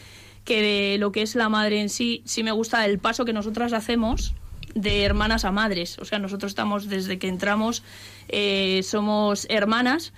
que 0.47 0.63
de 0.63 0.99
lo 0.99 1.13
que 1.13 1.21
es 1.21 1.35
la 1.35 1.51
madre 1.51 1.83
en 1.83 1.91
sí, 1.91 2.23
sí 2.25 2.43
me 2.43 2.53
gusta 2.53 2.87
el 2.87 2.99
paso 2.99 3.27
que 3.27 3.35
nosotras 3.35 3.75
hacemos 3.75 4.35
de 4.75 5.05
hermanas 5.05 5.45
a 5.45 5.53
madres. 5.53 5.99
O 5.99 6.05
sea, 6.07 6.19
nosotros 6.19 6.53
estamos, 6.53 6.89
desde 6.89 7.19
que 7.19 7.29
entramos, 7.29 7.83
eh, 8.29 8.81
somos 8.83 9.47
hermanas. 9.51 10.15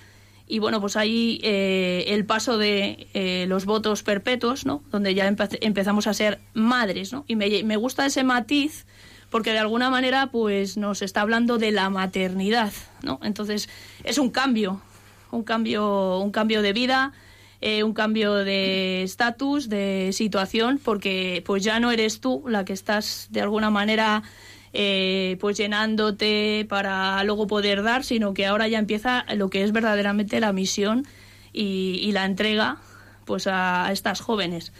Y 0.47 0.59
bueno, 0.59 0.81
pues 0.81 0.95
ahí 0.95 1.39
eh, 1.43 2.05
el 2.07 2.25
paso 2.25 2.57
de 2.57 3.07
eh, 3.13 3.45
los 3.47 3.65
votos 3.65 4.01
perpetuos, 4.01 4.65
¿no? 4.65 4.81
Donde 4.91 5.13
ya 5.13 5.29
empe- 5.29 5.59
empezamos 5.61 6.07
a 6.07 6.13
ser 6.13 6.39
madres, 6.53 7.13
¿no? 7.13 7.23
Y 7.27 7.35
me, 7.35 7.63
me 7.63 7.77
gusta 7.77 8.05
ese 8.05 8.23
matiz 8.23 8.85
porque 9.29 9.51
de 9.51 9.59
alguna 9.59 9.91
manera 9.91 10.31
pues 10.31 10.75
nos 10.75 11.03
está 11.03 11.21
hablando 11.21 11.59
de 11.59 11.71
la 11.71 11.91
maternidad, 11.91 12.73
¿no? 13.03 13.19
Entonces 13.21 13.69
es 14.03 14.17
un 14.17 14.31
cambio, 14.31 14.81
un 15.29 15.43
cambio, 15.43 16.17
un 16.17 16.31
cambio 16.31 16.63
de 16.63 16.73
vida, 16.73 17.13
eh, 17.61 17.83
un 17.83 17.93
cambio 17.93 18.33
de 18.35 19.03
estatus, 19.03 19.67
de 19.67 20.11
situación, 20.13 20.79
porque 20.83 21.43
pues 21.45 21.63
ya 21.63 21.79
no 21.79 21.91
eres 21.91 22.21
tú 22.21 22.43
la 22.47 22.63
que 22.63 22.73
estás 22.73 23.27
de 23.31 23.41
alguna 23.41 23.69
manera 23.69 24.23
eh, 24.71 25.37
pues 25.39 25.57
llenándote 25.57 26.65
para 26.69 27.23
luego 27.23 27.47
poder 27.47 27.83
dar, 27.83 28.03
sino 28.03 28.33
que 28.33 28.45
ahora 28.45 28.67
ya 28.67 28.79
empieza 28.79 29.25
lo 29.35 29.49
que 29.49 29.63
es 29.63 29.71
verdaderamente 29.71 30.39
la 30.39 30.53
misión 30.53 31.05
y, 31.51 32.11
la 32.13 32.25
entrega 32.25 32.77
pues 33.25 33.47
a, 33.47 33.89
estas 33.91 34.21
jóvenes. 34.21 34.71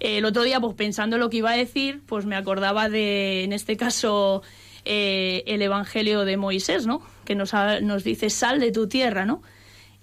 El 0.00 0.24
otro 0.24 0.42
día, 0.42 0.60
pues 0.60 0.74
pensando 0.74 1.16
en 1.16 1.20
lo 1.20 1.30
que 1.30 1.38
iba 1.38 1.52
a 1.52 1.56
decir, 1.56 2.00
pues 2.06 2.26
me 2.26 2.36
acordaba 2.36 2.88
de, 2.88 3.44
en 3.44 3.52
este 3.52 3.76
caso, 3.76 4.42
eh, 4.84 5.44
el 5.46 5.62
Evangelio 5.62 6.24
de 6.24 6.36
Moisés, 6.36 6.86
¿no? 6.86 7.02
Que 7.24 7.34
nos, 7.34 7.52
nos 7.82 8.04
dice, 8.04 8.30
sal 8.30 8.60
de 8.60 8.72
tu 8.72 8.88
tierra, 8.88 9.24
¿no? 9.24 9.42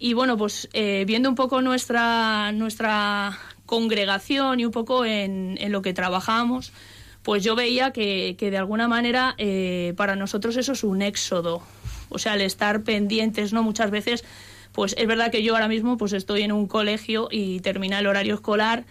Y 0.04 0.16
bueno, 0.16 0.36
pues 0.36 0.68
eh, 0.74 1.06
viendo 1.08 1.30
un 1.30 1.36
poco 1.36 1.62
nuestra, 1.62 2.52
nuestra 2.52 3.40
congregación 3.66 4.60
y 4.60 4.66
un 4.66 4.72
poco 4.74 5.06
en, 5.06 5.58
en 5.62 5.72
lo 5.72 5.82
que 5.82 5.94
trabajamos, 5.94 6.74
pues 7.22 7.42
yo 7.42 7.56
veía 7.56 7.92
que, 7.92 8.36
que 8.38 8.52
de 8.52 8.58
alguna 8.58 8.90
manera 8.90 9.34
eh, 9.38 9.94
para 9.96 10.18
nosotros 10.18 10.58
eso 10.58 10.74
es 10.74 10.84
un 10.84 11.02
éxodo. 11.02 11.64
O 12.10 12.20
sea, 12.20 12.34
el 12.34 12.42
estar 12.42 12.84
pendientes, 12.84 13.54
¿no? 13.54 13.64
Muchas 13.64 13.92
veces, 13.92 14.26
pues 14.74 14.94
es 14.98 15.08
verdad 15.08 15.32
que 15.32 15.42
yo 15.42 15.54
ahora 15.54 15.70
mismo 15.70 15.96
pues 15.96 16.12
estoy 16.12 16.42
en 16.42 16.52
un 16.52 16.68
colegio 16.68 17.30
y 17.32 17.62
termina 17.62 18.00
el 18.00 18.08
horario 18.08 18.36
escolar 18.36 18.84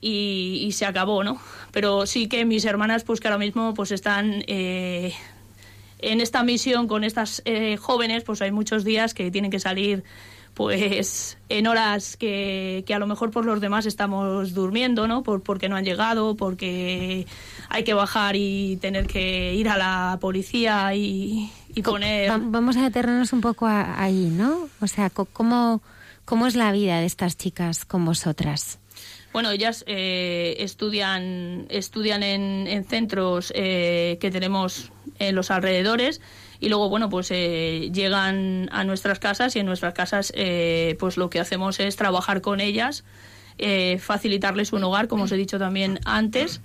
y, 0.00 0.62
y 0.66 0.72
se 0.72 0.86
acabó, 0.86 1.24
¿no? 1.24 1.38
Pero 1.72 2.06
sí 2.06 2.26
que 2.26 2.46
mis 2.46 2.64
hermanas, 2.64 3.04
pues 3.04 3.20
que 3.20 3.28
ahora 3.28 3.36
mismo 3.36 3.74
pues 3.74 3.90
están 3.90 4.42
eh, 4.46 5.12
en 5.98 6.22
esta 6.22 6.42
misión 6.42 6.88
con 6.88 7.04
estas 7.04 7.42
eh, 7.44 7.76
jóvenes, 7.76 8.24
pues 8.24 8.40
hay 8.40 8.50
muchos 8.50 8.82
días 8.82 9.12
que 9.12 9.30
tienen 9.30 9.50
que 9.50 9.60
salir 9.60 10.04
pues 10.54 11.36
en 11.48 11.66
horas 11.66 12.16
que, 12.16 12.84
que 12.86 12.94
a 12.94 12.98
lo 12.98 13.06
mejor 13.06 13.30
por 13.30 13.44
los 13.44 13.60
demás 13.60 13.86
estamos 13.86 14.54
durmiendo, 14.54 15.06
¿no? 15.08 15.22
Por, 15.22 15.42
porque 15.42 15.68
no 15.68 15.76
han 15.76 15.84
llegado, 15.84 16.36
porque 16.36 17.26
hay 17.68 17.84
que 17.84 17.92
bajar 17.94 18.36
y 18.36 18.76
tener 18.80 19.06
que 19.06 19.54
ir 19.54 19.68
a 19.68 19.76
la 19.76 20.18
policía 20.20 20.94
y, 20.94 21.50
y 21.74 21.82
poner... 21.82 22.30
Va- 22.30 22.38
Vamos 22.40 22.76
a 22.76 22.82
detenernos 22.84 23.32
un 23.32 23.40
poco 23.40 23.66
a- 23.66 24.00
ahí, 24.02 24.30
¿no? 24.30 24.68
O 24.80 24.86
sea, 24.86 25.10
¿cómo, 25.10 25.82
¿cómo 26.24 26.46
es 26.46 26.54
la 26.54 26.70
vida 26.72 27.00
de 27.00 27.06
estas 27.06 27.36
chicas 27.36 27.84
con 27.84 28.04
vosotras? 28.04 28.78
Bueno, 29.32 29.50
ellas 29.50 29.82
eh, 29.88 30.54
estudian, 30.60 31.66
estudian 31.68 32.22
en, 32.22 32.68
en 32.68 32.84
centros 32.84 33.52
eh, 33.56 34.16
que 34.20 34.30
tenemos 34.30 34.92
en 35.18 35.34
los 35.34 35.50
alrededores 35.50 36.20
y 36.60 36.68
luego, 36.68 36.88
bueno, 36.88 37.08
pues 37.08 37.30
eh, 37.30 37.90
llegan 37.92 38.68
a 38.72 38.84
nuestras 38.84 39.18
casas 39.18 39.56
y 39.56 39.58
en 39.58 39.66
nuestras 39.66 39.94
casas 39.94 40.32
eh, 40.36 40.96
pues 40.98 41.16
lo 41.16 41.30
que 41.30 41.40
hacemos 41.40 41.80
es 41.80 41.96
trabajar 41.96 42.40
con 42.40 42.60
ellas, 42.60 43.04
eh, 43.58 43.98
facilitarles 44.00 44.72
un 44.72 44.84
hogar, 44.84 45.08
como 45.08 45.24
os 45.24 45.32
he 45.32 45.36
dicho 45.36 45.58
también 45.58 46.00
antes. 46.04 46.60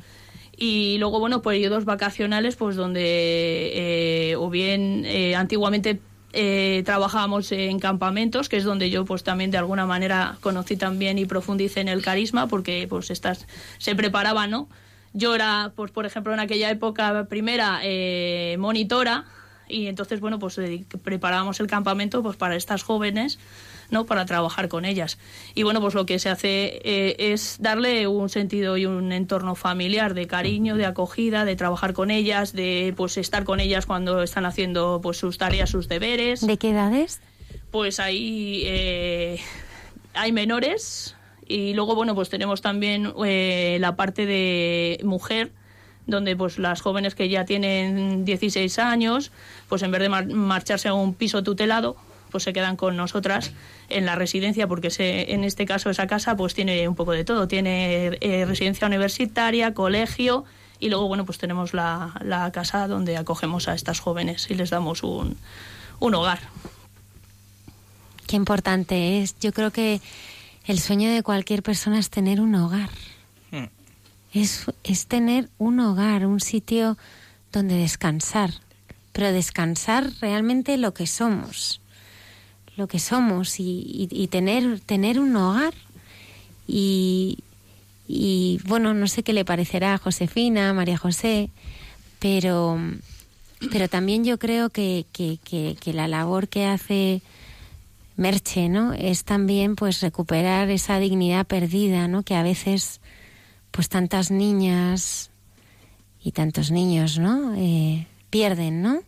Y 0.62 0.98
luego, 0.98 1.20
bueno, 1.20 1.42
periodos 1.42 1.86
vacacionales, 1.86 2.58
pues 2.58 2.76
donde 2.76 3.02
eh, 3.02 4.36
o 4.36 4.50
bien 4.50 5.06
eh, 5.06 5.36
antiguamente 5.36 6.02
eh, 6.34 6.84
trabajábamos 6.86 7.52
en 7.54 7.80
campamentos, 7.80 8.50
que 8.50 8.58
es 8.58 8.64
donde 8.64 8.90
yo 8.90 9.06
pues 9.06 9.24
también 9.24 9.52
de 9.52 9.58
alguna 9.58 9.86
manera 9.86 10.38
conocí 10.42 10.76
también 10.76 11.18
y 11.18 11.26
profundicé 11.26 11.80
en 11.80 11.88
el 11.88 12.02
carisma, 12.02 12.48
porque 12.48 12.86
pues 12.90 13.10
estas 13.10 13.48
se 13.78 13.96
preparaban, 13.96 14.52
¿no? 14.52 14.68
Yo 15.14 15.34
era, 15.34 15.72
pues 15.76 15.92
por 15.92 16.06
ejemplo, 16.06 16.34
en 16.34 16.40
aquella 16.40 16.70
época 16.70 17.26
primera 17.30 17.80
eh, 17.82 18.58
monitora 18.60 19.26
y 19.70 19.88
entonces, 19.88 20.20
bueno, 20.20 20.40
pues 20.40 20.58
eh, 20.58 20.84
preparábamos 21.04 21.60
el 21.60 21.68
campamento 21.68 22.22
pues 22.24 22.36
para 22.36 22.56
estas 22.56 22.84
jóvenes 22.84 23.40
¿no? 23.92 24.06
para 24.06 24.26
trabajar 24.26 24.68
con 24.68 24.86
ellas. 24.86 25.18
Y 25.56 25.64
bueno, 25.64 25.82
pues 25.82 25.94
lo 25.94 26.06
que 26.06 26.20
se 26.20 26.30
hace 26.30 26.82
eh, 26.84 27.16
es 27.34 27.58
darle 27.60 28.08
un 28.08 28.30
sentido 28.30 28.78
y 28.78 28.86
un 28.86 29.12
entorno 29.12 29.56
familiar 29.56 30.14
de 30.14 30.28
cariño, 30.28 30.76
de 30.76 30.86
acogida, 30.86 31.46
de 31.46 31.56
trabajar 31.56 31.94
con 31.94 32.12
ellas, 32.12 32.54
de 32.54 32.94
pues 32.96 33.18
estar 33.18 33.44
con 33.44 33.60
ellas 33.60 33.86
cuando 33.86 34.22
están 34.24 34.46
haciendo 34.46 35.00
pues 35.02 35.18
sus 35.18 35.38
tareas, 35.38 35.70
sus 35.70 35.88
deberes. 35.88 36.46
¿De 36.46 36.58
qué 36.58 36.72
edades? 36.72 37.22
Pues 37.72 38.00
ahí 38.00 38.64
eh, 38.66 39.40
hay 40.14 40.32
menores 40.32 41.16
y 41.48 41.74
luego 41.74 41.96
bueno 41.96 42.16
pues 42.16 42.30
tenemos 42.30 42.62
también 42.62 43.12
eh, 43.26 43.78
la 43.80 43.96
parte 43.96 44.26
de 44.26 45.00
mujer 45.04 45.52
donde 46.10 46.36
pues 46.36 46.60
las 46.60 46.82
jóvenes 46.82 47.16
que 47.16 47.30
ya 47.30 47.46
tienen 47.46 48.26
16 48.26 48.80
años, 48.80 49.32
pues 49.68 49.82
en 49.84 49.92
vez 49.92 50.02
de 50.02 50.10
marcharse 50.10 50.88
a 50.88 50.94
un 50.94 51.14
piso 51.14 51.44
tutelado, 51.44 51.96
pues 52.32 52.44
se 52.44 52.54
quedan 52.54 52.76
con 52.76 52.96
nosotras 52.96 53.52
en 53.90 54.06
la 54.06 54.16
residencia 54.16 54.68
porque 54.68 54.90
se, 54.90 55.34
en 55.34 55.44
este 55.44 55.66
caso 55.66 55.90
esa 55.90 56.08
casa 56.08 56.36
pues 56.36 56.54
tiene 56.54 56.88
un 56.88 56.96
poco 56.96 57.12
de 57.12 57.24
todo. 57.24 57.48
Tiene 57.48 58.18
eh, 58.22 58.46
residencia 58.46 58.88
universitaria 58.88 59.74
colegio 59.74 60.46
y 60.80 60.90
luego 60.90 61.08
bueno 61.08 61.26
pues 61.26 61.38
tenemos 61.38 61.74
la, 61.74 62.14
la, 62.24 62.52
casa 62.52 62.88
donde 62.88 63.18
acogemos 63.18 63.68
a 63.68 63.74
estas 63.74 64.00
jóvenes 64.00 64.50
y 64.50 64.56
les 64.56 64.70
damos 64.70 65.04
un, 65.04 65.38
un 66.00 66.16
hogar. 66.16 66.40
Qué 68.28 68.36
importante 68.36 69.22
es. 69.22 69.38
Yo 69.40 69.52
creo 69.52 69.72
que 69.72 70.02
el 70.66 70.80
sueño 70.80 71.12
de 71.12 71.24
cualquier 71.24 71.64
persona 71.64 71.98
es 71.98 72.10
tener 72.10 72.40
un 72.42 72.54
hogar. 72.54 72.90
Es, 74.34 74.66
es 74.84 75.08
tener 75.08 75.50
un 75.58 75.80
hogar 75.80 76.26
un 76.26 76.40
sitio 76.40 76.98
donde 77.52 77.76
descansar 77.76 78.52
pero 79.12 79.32
descansar 79.32 80.12
realmente 80.22 80.78
lo 80.78 80.94
que 80.94 81.08
somos 81.08 81.82
lo 82.80 82.88
que 82.88 82.98
somos 82.98 83.56
y, 83.60 84.28
tener, 84.32 84.80
tener 84.80 85.20
un 85.20 85.36
hogar. 85.36 85.74
Y, 86.66 87.40
y, 88.08 88.60
bueno, 88.66 88.94
no 88.94 89.06
sé 89.08 89.22
qué 89.22 89.34
le 89.34 89.46
parecerá 89.46 89.94
a 89.94 89.98
Josefina, 89.98 90.74
María 90.74 90.98
José, 90.98 91.50
pero, 92.20 92.80
pero 93.72 93.90
también 93.90 94.24
yo 94.24 94.40
creo 94.40 94.70
que, 94.70 95.06
que, 95.12 95.94
la 95.94 96.08
labor 96.08 96.48
que 96.48 96.66
hace 96.66 97.22
Merche, 98.16 98.70
¿no? 98.70 98.94
Es 98.94 99.26
también 99.26 99.76
pues 99.76 100.00
recuperar 100.00 100.70
esa 100.70 101.00
dignidad 101.00 101.46
perdida, 101.46 102.08
¿no? 102.08 102.24
Que 102.24 102.36
a 102.36 102.44
veces 102.44 103.02
pues 103.72 103.90
tantas 103.90 104.32
niñas 104.32 105.32
y 106.22 106.32
tantos 106.32 106.72
niños, 106.72 107.20
¿no? 107.20 107.54
Eh, 107.56 108.08
pierden, 108.30 108.82
¿no? 108.82 109.02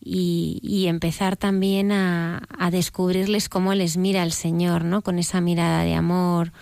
y, 0.00 0.86
empezar 0.86 1.36
también 1.36 1.92
a, 1.92 2.40
descubrirles 2.70 3.48
cómo 3.48 3.74
les 3.74 3.96
mira 3.96 4.22
el 4.22 4.32
Señor, 4.32 4.84
¿no? 4.84 5.02
Con 5.02 5.18
esa 5.18 5.40
mirada 5.40 5.82
de 5.82 5.94
amor, 5.94 6.52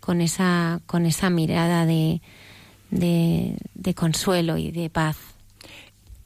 con 0.00 0.20
esa, 0.20 0.80
con 0.86 1.06
esa 1.06 1.30
mirada 1.30 1.86
de, 1.86 2.20
de, 2.90 3.94
consuelo 3.94 4.56
y 4.56 4.70
de 4.70 4.90
paz. 4.90 5.16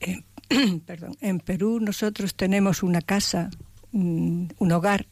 perdón, 0.87 1.17
en 1.21 1.41
Perú 1.41 1.79
nosotros 1.81 2.35
tenemos 2.35 2.83
una 2.83 3.01
casa, 3.01 3.51
un, 3.93 4.53
hogar. 4.73 5.07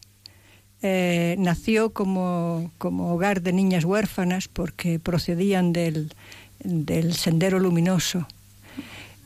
Eh, 0.82 1.34
nació 1.38 1.90
como, 1.90 2.70
como 2.78 3.12
hogar 3.12 3.42
de 3.42 3.52
niñas 3.52 3.84
huérfanas 3.84 4.46
porque 4.46 5.00
procedían 5.00 5.72
del, 5.72 6.14
del 6.60 7.14
sendero 7.14 7.58
luminoso 7.58 8.28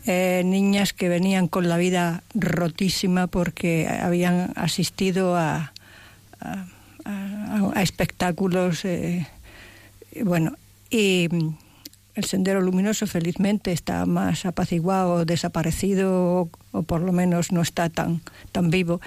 eh, 0.05 0.43
niñas 0.45 0.93
que 0.93 1.09
venían 1.09 1.47
con 1.47 1.69
la 1.69 1.77
vida 1.77 2.25
rotísima 2.35 3.29
porque 3.29 3.87
habían 3.87 4.53
asistido 4.57 5.37
a, 5.37 5.73
a, 6.41 7.83
espectáculos. 7.83 8.85
Eh, 8.85 9.29
bueno, 10.25 10.57
y 10.91 11.29
el 12.15 12.25
Sendero 12.25 12.61
Luminoso 12.61 13.07
felizmente 13.07 13.73
está 13.73 14.05
más 14.07 14.45
apaciguado, 14.45 15.25
desaparecido 15.25 16.51
o, 16.73 16.83
por 16.83 17.01
lo 17.01 17.13
menos 17.13 17.53
no 17.53 17.63
está 17.63 17.89
tan, 17.89 18.21
tan 18.53 18.71
vivo. 18.71 19.01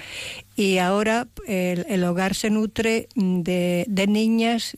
Y 0.56 0.78
ahora 0.78 1.28
el, 1.46 2.04
hogar 2.04 2.34
se 2.34 2.50
nutre 2.50 3.08
de, 3.14 3.84
de, 3.88 4.06
niñas 4.06 4.76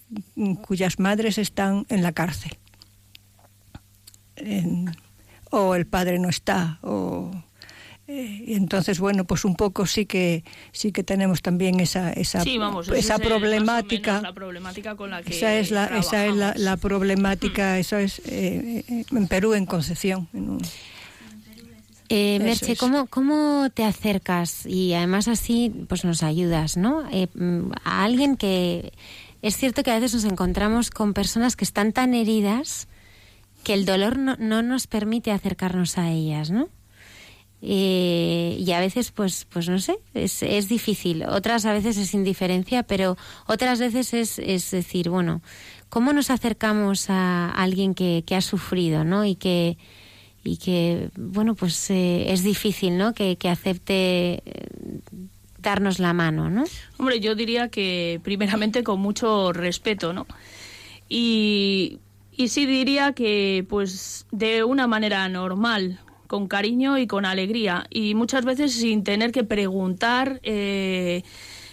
cuyas 0.62 0.98
madres 0.98 1.38
están 1.38 1.86
en 1.88 2.02
la 2.02 2.12
cárcel. 2.12 2.56
O 5.50 5.74
el 5.74 5.86
padre 5.86 6.18
no 6.18 6.28
está 6.28 6.78
o 6.82 7.30
eh, 8.10 8.42
y 8.46 8.54
entonces 8.54 9.00
bueno 9.00 9.26
pues 9.26 9.44
un 9.44 9.54
poco 9.54 9.84
sí 9.84 10.06
que 10.06 10.42
sí 10.72 10.92
que 10.92 11.04
tenemos 11.04 11.42
también 11.42 11.78
esa 11.78 12.10
esa 12.10 12.42
esa 12.96 13.18
problemática 13.18 14.22
la 14.22 14.32
problemática 14.32 14.96
con 14.96 15.10
la 15.10 15.22
que 15.22 15.36
esa 15.36 15.54
es 15.56 15.70
la 15.70 15.88
esa 15.88 16.24
es 16.24 16.34
la, 16.34 16.76
problemática 16.78 17.74
hmm. 17.74 17.80
eso 17.80 17.98
es 17.98 18.20
eh, 18.20 18.82
eh, 18.88 19.04
en 19.10 19.28
Perú 19.28 19.52
en 19.52 19.66
Concepción 19.66 20.26
Merche, 22.10 22.76
¿cómo, 22.76 23.04
¿cómo 23.08 23.68
te 23.68 23.84
acercas? 23.84 24.64
Y 24.64 24.94
además 24.94 25.28
así 25.28 25.84
pues 25.90 26.06
nos 26.06 26.22
ayudas, 26.22 26.78
¿no? 26.78 27.02
Mm, 27.34 27.72
a 27.84 28.04
alguien 28.04 28.38
que... 28.38 28.94
Es 29.42 29.58
cierto 29.58 29.82
que 29.82 29.90
a 29.90 30.00
veces 30.00 30.14
nos 30.14 30.24
encontramos 30.24 30.88
con 30.88 31.12
personas 31.12 31.54
que 31.54 31.64
están 31.64 31.92
tan 31.92 32.14
heridas 32.14 32.88
que 33.62 33.74
el 33.74 33.84
dolor 33.84 34.16
no, 34.16 34.36
no 34.36 34.62
nos 34.62 34.86
permite 34.86 35.32
acercarnos 35.32 35.98
a 35.98 36.10
ellas, 36.10 36.50
¿no? 36.50 36.70
Eh, 37.60 38.56
y 38.58 38.70
a 38.72 38.80
veces, 38.80 39.10
pues, 39.10 39.46
pues 39.50 39.68
no 39.68 39.78
sé, 39.80 39.98
es, 40.14 40.42
es, 40.42 40.68
difícil. 40.68 41.24
Otras 41.24 41.64
a 41.64 41.72
veces 41.72 41.96
es 41.96 42.14
indiferencia, 42.14 42.84
pero 42.84 43.16
otras 43.46 43.80
veces 43.80 44.14
es, 44.14 44.38
es 44.38 44.70
decir, 44.70 45.10
bueno, 45.10 45.42
¿cómo 45.88 46.12
nos 46.12 46.30
acercamos 46.30 47.10
a 47.10 47.50
alguien 47.50 47.94
que, 47.94 48.24
ha 48.30 48.40
sufrido, 48.40 49.02
¿no? 49.02 49.24
Y 49.24 49.34
que, 49.34 49.76
y 50.44 50.58
que 50.58 51.10
bueno, 51.16 51.56
pues 51.56 51.90
eh, 51.90 52.32
es 52.32 52.44
difícil, 52.44 52.96
¿no? 52.96 53.12
Que, 53.12 53.36
que 53.36 53.48
acepte 53.48 54.42
eh, 54.44 54.68
darnos 55.58 55.98
la 55.98 56.12
mano, 56.12 56.50
¿no? 56.50 56.64
Hombre, 56.96 57.18
yo 57.18 57.34
diría 57.34 57.70
que 57.70 58.20
primeramente 58.22 58.84
con 58.84 59.00
mucho 59.00 59.52
respeto, 59.52 60.12
¿no? 60.12 60.28
Y 61.08 61.98
y 62.38 62.48
sí 62.48 62.66
diría 62.66 63.14
que 63.14 63.66
pues 63.68 64.24
de 64.30 64.62
una 64.62 64.86
manera 64.86 65.28
normal, 65.28 65.98
con 66.28 66.46
cariño 66.46 66.98
y 66.98 67.08
con 67.08 67.24
alegría. 67.24 67.86
Y 67.90 68.14
muchas 68.14 68.44
veces 68.44 68.72
sin 68.72 69.02
tener 69.02 69.32
que 69.32 69.42
preguntar 69.42 70.38
eh, 70.44 71.24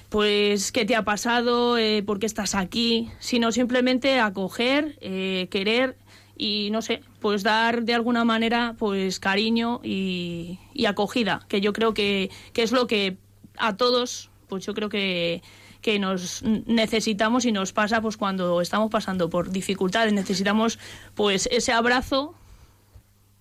pues 0.10 0.72
qué 0.72 0.86
te 0.86 0.96
ha 0.96 1.04
pasado, 1.04 1.78
eh, 1.78 2.02
por 2.04 2.18
qué 2.18 2.26
estás 2.26 2.56
aquí, 2.56 3.10
sino 3.20 3.52
simplemente 3.52 4.20
acoger, 4.20 4.98
eh, 5.02 5.48
querer 5.52 5.98
y 6.38 6.70
no 6.72 6.82
sé, 6.82 7.02
pues 7.20 7.44
dar 7.44 7.84
de 7.84 7.94
alguna 7.94 8.26
manera 8.26 8.76
pues 8.80 9.20
cariño 9.20 9.82
y, 9.84 10.58
y 10.74 10.86
acogida, 10.86 11.46
que 11.48 11.62
yo 11.62 11.74
creo 11.74 11.94
que, 11.94 12.32
que 12.54 12.64
es 12.64 12.72
lo 12.72 12.88
que 12.88 13.18
a 13.58 13.78
todos, 13.78 14.30
pues 14.48 14.66
yo 14.66 14.74
creo 14.74 14.90
que 14.90 15.44
que 15.82 16.00
nos 16.00 16.42
necesitamos 16.42 17.46
y 17.46 17.52
nos 17.52 17.72
pasa 17.72 18.02
pues 18.02 18.18
cuando 18.18 18.60
estamos 18.60 18.90
pasando 18.90 19.30
por 19.30 19.52
dificultades. 19.52 20.14
Necesitamos 20.14 20.80
pues 21.14 21.48
ese 21.52 21.74
abrazo 21.74 22.34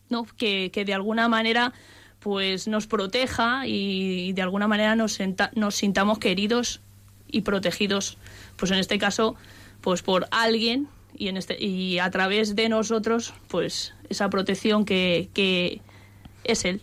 no 0.08 0.24
que, 0.24 0.70
que 0.72 0.84
de 0.84 0.94
alguna 0.94 1.28
manera 1.28 1.72
pues 2.20 2.68
nos 2.68 2.86
proteja 2.86 3.66
y, 3.66 4.32
de 4.32 4.42
alguna 4.42 4.66
manera 4.66 4.96
nos, 4.96 5.18
nos 5.54 5.74
sintamos 5.74 6.18
queridos 6.18 6.80
y 7.28 7.42
protegidos 7.42 8.16
pues 8.56 8.70
en 8.70 8.78
este 8.78 8.98
caso 8.98 9.36
pues 9.80 10.02
por 10.02 10.26
alguien 10.30 10.88
y 11.16 11.28
en 11.28 11.36
este 11.36 11.62
y 11.62 11.98
a 11.98 12.10
través 12.10 12.56
de 12.56 12.68
nosotros 12.68 13.34
pues 13.48 13.94
esa 14.08 14.30
protección 14.30 14.84
que, 14.84 15.28
que 15.34 15.80
es 16.44 16.64
él 16.64 16.82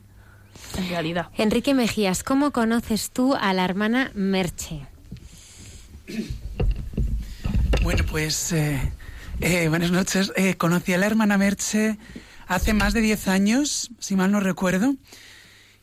en 0.78 0.90
realidad. 0.90 1.30
Enrique 1.38 1.74
Mejías, 1.74 2.24
¿cómo 2.24 2.52
conoces 2.52 3.12
tú 3.12 3.36
a 3.36 3.54
la 3.54 3.66
hermana 3.66 4.12
Merche? 4.14 4.82
Bueno, 7.84 8.04
pues 8.10 8.52
eh, 8.52 8.80
eh, 9.40 9.68
buenas 9.70 9.92
noches. 9.92 10.32
Eh, 10.36 10.56
conocí 10.56 10.94
a 10.94 10.98
la 10.98 11.08
hermana 11.08 11.38
Merche 11.38 11.98
hace 12.52 12.74
más 12.74 12.94
de 12.94 13.00
10 13.00 13.30
años, 13.30 13.92
si 14.00 14.16
mal 14.18 14.32
no 14.32 14.42
recuerdo, 14.42 14.96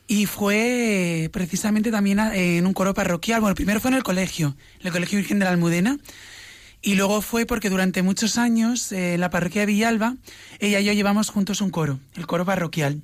y 0.06 0.26
fue 0.26 1.30
precisamente 1.32 1.90
también 1.90 2.18
en 2.18 2.66
un 2.66 2.74
coro 2.74 2.92
parroquial. 2.92 3.40
Bueno, 3.40 3.54
primero 3.54 3.80
fue 3.80 3.90
en 3.90 3.96
el 3.96 4.02
colegio, 4.02 4.54
en 4.80 4.86
el 4.86 4.92
Colegio 4.92 5.18
Virgen 5.18 5.38
de 5.38 5.46
la 5.46 5.50
Almudena, 5.50 5.98
y 6.82 6.94
luego 6.94 7.22
fue 7.22 7.46
porque 7.46 7.70
durante 7.70 8.02
muchos 8.02 8.36
años 8.36 8.92
en 8.92 9.18
la 9.20 9.30
parroquia 9.30 9.62
de 9.62 9.66
Villalba, 9.66 10.16
ella 10.58 10.80
y 10.80 10.84
yo 10.84 10.92
llevamos 10.92 11.30
juntos 11.30 11.62
un 11.62 11.70
coro, 11.70 12.00
el 12.14 12.26
coro 12.26 12.44
parroquial. 12.44 13.02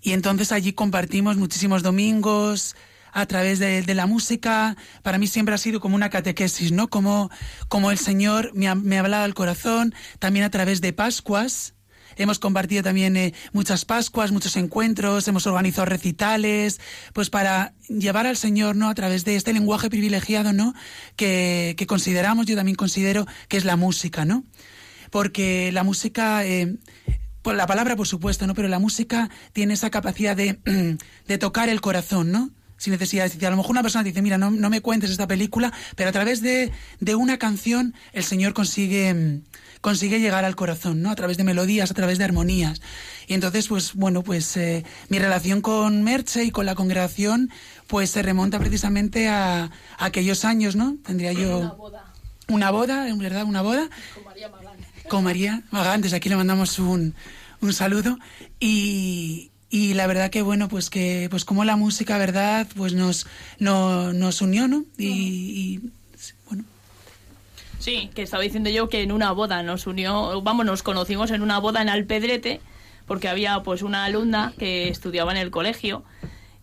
Y 0.00 0.12
entonces 0.12 0.52
allí 0.52 0.72
compartimos 0.72 1.36
muchísimos 1.36 1.82
domingos, 1.82 2.76
a 3.12 3.26
través 3.26 3.58
de, 3.58 3.94
la 3.94 4.06
música, 4.06 4.76
para 5.02 5.18
mí 5.18 5.26
siempre 5.26 5.54
ha 5.54 5.58
sido 5.58 5.80
como 5.80 5.96
una 5.96 6.08
catequesis, 6.10 6.72
¿no? 6.72 6.88
Como, 6.88 7.30
como 7.68 7.90
el 7.90 7.98
Señor 7.98 8.52
me 8.54 8.68
ha, 8.68 9.22
al 9.22 9.34
corazón, 9.34 9.94
también 10.18 10.46
a 10.46 10.50
través 10.50 10.80
de 10.80 10.94
Pascuas, 10.94 11.74
Hemos 12.22 12.38
compartido 12.38 12.84
también 12.84 13.16
eh, 13.16 13.34
muchas 13.52 13.84
Pascuas, 13.84 14.30
muchos 14.30 14.56
encuentros, 14.56 15.26
hemos 15.26 15.44
organizado 15.48 15.86
recitales, 15.86 16.80
pues 17.12 17.30
para 17.30 17.74
llevar 17.88 18.28
al 18.28 18.36
Señor, 18.36 18.76
¿no? 18.76 18.88
A 18.88 18.94
través 18.94 19.24
de 19.24 19.34
este 19.34 19.52
lenguaje 19.52 19.90
privilegiado, 19.90 20.52
¿no? 20.52 20.72
Que, 21.16 21.74
consideramos, 21.88 22.46
yo 22.46 22.54
también 22.54 22.76
considero 22.76 23.26
que 23.48 23.56
es 23.56 23.64
la 23.64 23.74
música, 23.74 24.24
¿no? 24.24 24.44
Porque 25.10 25.72
la 25.72 25.82
música, 25.82 26.46
eh, 26.46 26.76
pues 27.42 27.56
la 27.56 27.66
palabra 27.66 27.96
por 27.96 28.06
supuesto, 28.06 28.46
¿no? 28.46 28.54
Pero 28.54 28.68
la 28.68 28.78
música 28.78 29.28
tiene 29.52 29.74
esa 29.74 29.90
capacidad 29.90 30.36
de, 30.36 30.60
de 31.26 31.38
tocar 31.38 31.68
el 31.68 31.80
corazón, 31.80 32.30
¿no? 32.30 32.50
Sin 32.82 32.90
necesidad 32.90 33.22
de 33.22 33.28
decir. 33.28 33.46
A 33.46 33.50
lo 33.50 33.56
mejor 33.56 33.70
una 33.70 33.82
persona 33.82 34.02
dice, 34.02 34.22
mira, 34.22 34.38
no, 34.38 34.50
no 34.50 34.68
me 34.68 34.80
cuentes 34.80 35.10
esta 35.10 35.28
película, 35.28 35.72
pero 35.94 36.08
a 36.08 36.12
través 36.12 36.42
de, 36.42 36.72
de 36.98 37.14
una 37.14 37.38
canción 37.38 37.94
el 38.12 38.24
Señor 38.24 38.54
consigue, 38.54 39.42
consigue 39.80 40.18
llegar 40.18 40.44
al 40.44 40.56
corazón, 40.56 41.00
¿no? 41.00 41.10
A 41.12 41.14
través 41.14 41.36
de 41.36 41.44
melodías, 41.44 41.92
a 41.92 41.94
través 41.94 42.18
de 42.18 42.24
armonías. 42.24 42.82
Y 43.28 43.34
entonces, 43.34 43.68
pues 43.68 43.94
bueno, 43.94 44.24
pues 44.24 44.56
eh, 44.56 44.84
mi 45.08 45.20
relación 45.20 45.60
con 45.60 46.02
Merche 46.02 46.42
y 46.42 46.50
con 46.50 46.66
la 46.66 46.74
congregación, 46.74 47.50
pues 47.86 48.10
se 48.10 48.20
remonta 48.20 48.58
precisamente 48.58 49.28
a, 49.28 49.66
a 49.66 49.70
aquellos 50.04 50.44
años, 50.44 50.74
¿no? 50.74 50.96
Tendría 51.06 51.32
yo... 51.32 51.58
Una 51.58 51.72
boda. 51.74 52.12
Una 52.48 52.70
boda, 52.72 53.08
en 53.08 53.18
verdad, 53.18 53.44
una 53.44 53.62
boda. 53.62 53.88
Con 54.12 54.24
María 54.24 54.48
Magán. 54.48 54.76
Con 55.08 55.22
María 55.22 55.62
Magán, 55.70 56.00
desde 56.00 56.16
aquí 56.16 56.28
le 56.28 56.34
mandamos 56.34 56.80
un, 56.80 57.14
un 57.60 57.72
saludo. 57.72 58.18
Y, 58.58 59.51
y 59.72 59.94
la 59.94 60.06
verdad 60.06 60.30
que 60.30 60.42
bueno 60.42 60.68
pues 60.68 60.90
que 60.90 61.28
pues 61.30 61.46
como 61.46 61.64
la 61.64 61.76
música 61.76 62.18
verdad 62.18 62.68
pues 62.76 62.92
nos 62.92 63.26
no, 63.58 64.12
nos 64.12 64.42
unió 64.42 64.68
no 64.68 64.84
y, 64.98 65.08
y, 65.08 65.90
bueno. 66.46 66.64
Sí, 67.78 68.10
que 68.14 68.22
estaba 68.22 68.42
diciendo 68.42 68.68
yo 68.68 68.90
que 68.90 69.02
en 69.02 69.10
una 69.10 69.32
boda 69.32 69.62
nos 69.62 69.86
unió, 69.88 70.40
vamos, 70.42 70.66
nos 70.66 70.82
conocimos 70.84 71.32
en 71.32 71.42
una 71.42 71.58
boda 71.58 71.82
en 71.82 71.88
Alpedrete, 71.88 72.60
porque 73.06 73.28
había 73.28 73.60
pues 73.64 73.82
una 73.82 74.04
alumna 74.04 74.52
que 74.58 74.88
estudiaba 74.88 75.32
en 75.32 75.38
el 75.38 75.50
colegio 75.50 76.04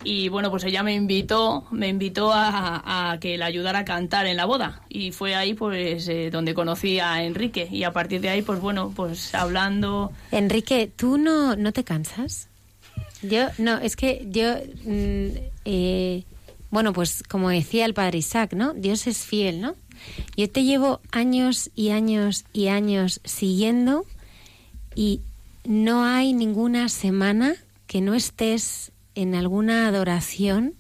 y 0.04 0.30
bueno, 0.30 0.52
pues 0.52 0.64
ella 0.64 0.84
me 0.84 0.94
invitó, 0.94 1.66
me 1.72 1.90
invitó 1.90 2.32
a, 2.32 3.12
a 3.12 3.20
que 3.20 3.38
la 3.38 3.48
ayudara 3.48 3.80
a 3.80 3.86
cantar 3.86 4.28
en 4.28 4.38
la 4.38 4.46
boda 4.46 4.84
y 4.88 5.12
fue 5.12 5.34
ahí 5.34 5.56
pues 5.56 6.08
eh, 6.08 6.30
donde 6.32 6.54
conocí 6.54 7.00
a 7.00 7.24
Enrique 7.24 7.68
y 7.72 7.84
a 7.84 7.92
partir 7.92 8.22
de 8.22 8.30
ahí 8.30 8.44
pues 8.44 8.60
bueno, 8.62 8.94
pues 8.96 9.34
hablando... 9.34 10.12
Enrique, 10.32 10.92
¿tú 10.96 11.18
no, 11.18 11.56
no 11.56 11.74
te 11.74 11.84
cansas? 11.84 12.49
Yo, 13.22 13.48
no, 13.58 13.78
es 13.78 13.96
que 13.96 14.26
yo, 14.30 14.56
mm, 14.86 15.28
eh, 15.66 16.24
bueno, 16.72 16.94
pues 16.94 17.24
como 17.28 17.50
decía 17.50 17.86
el 17.86 17.94
padre 17.94 18.20
Isaac, 18.20 18.54
¿no? 18.54 18.74
Dios 18.74 19.08
es 19.08 19.26
fiel, 19.26 19.62
¿no? 19.62 19.76
Yo 20.38 20.50
te 20.50 20.64
llevo 20.64 21.02
años 21.12 21.72
y 21.76 21.90
años 21.90 22.46
y 22.54 22.68
años 22.68 23.20
siguiendo 23.26 24.06
y 24.96 25.22
no 25.66 26.06
hay 26.06 26.34
ninguna 26.34 26.90
semana 26.90 27.56
que 27.88 28.02
no 28.02 28.14
estés 28.14 28.92
en 29.16 29.36
alguna 29.36 29.88
adoración 29.88 30.76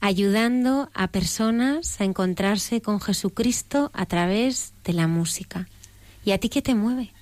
ayudando 0.00 0.90
a 0.94 1.08
personas 1.08 2.00
a 2.00 2.04
encontrarse 2.04 2.80
con 2.80 3.00
Jesucristo 3.00 3.90
a 3.94 4.06
través 4.06 4.72
de 4.84 4.92
la 4.92 5.06
música. 5.06 5.68
¿Y 6.24 6.32
a 6.32 6.38
ti 6.38 6.48
qué 6.48 6.62
te 6.62 6.74
mueve? 6.74 7.12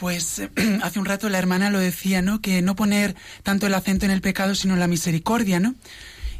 Pues 0.00 0.40
hace 0.82 0.98
un 0.98 1.04
rato 1.04 1.28
la 1.28 1.38
hermana 1.38 1.68
lo 1.68 1.78
decía, 1.78 2.22
¿no? 2.22 2.40
Que 2.40 2.62
no 2.62 2.74
poner 2.74 3.14
tanto 3.42 3.66
el 3.66 3.74
acento 3.74 4.06
en 4.06 4.10
el 4.10 4.22
pecado, 4.22 4.54
sino 4.54 4.72
en 4.72 4.80
la 4.80 4.88
misericordia, 4.88 5.60
¿no? 5.60 5.74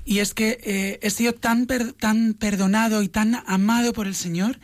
Y 0.07 0.21
es 0.21 0.33
que 0.33 0.59
eh, 0.65 0.99
he 1.03 1.11
sido 1.11 1.35
tan, 1.35 1.67
per, 1.67 1.93
tan 1.93 2.33
perdonado 2.33 3.03
y 3.03 3.09
tan 3.09 3.43
amado 3.47 3.93
por 3.93 4.07
el 4.07 4.15
Señor 4.15 4.59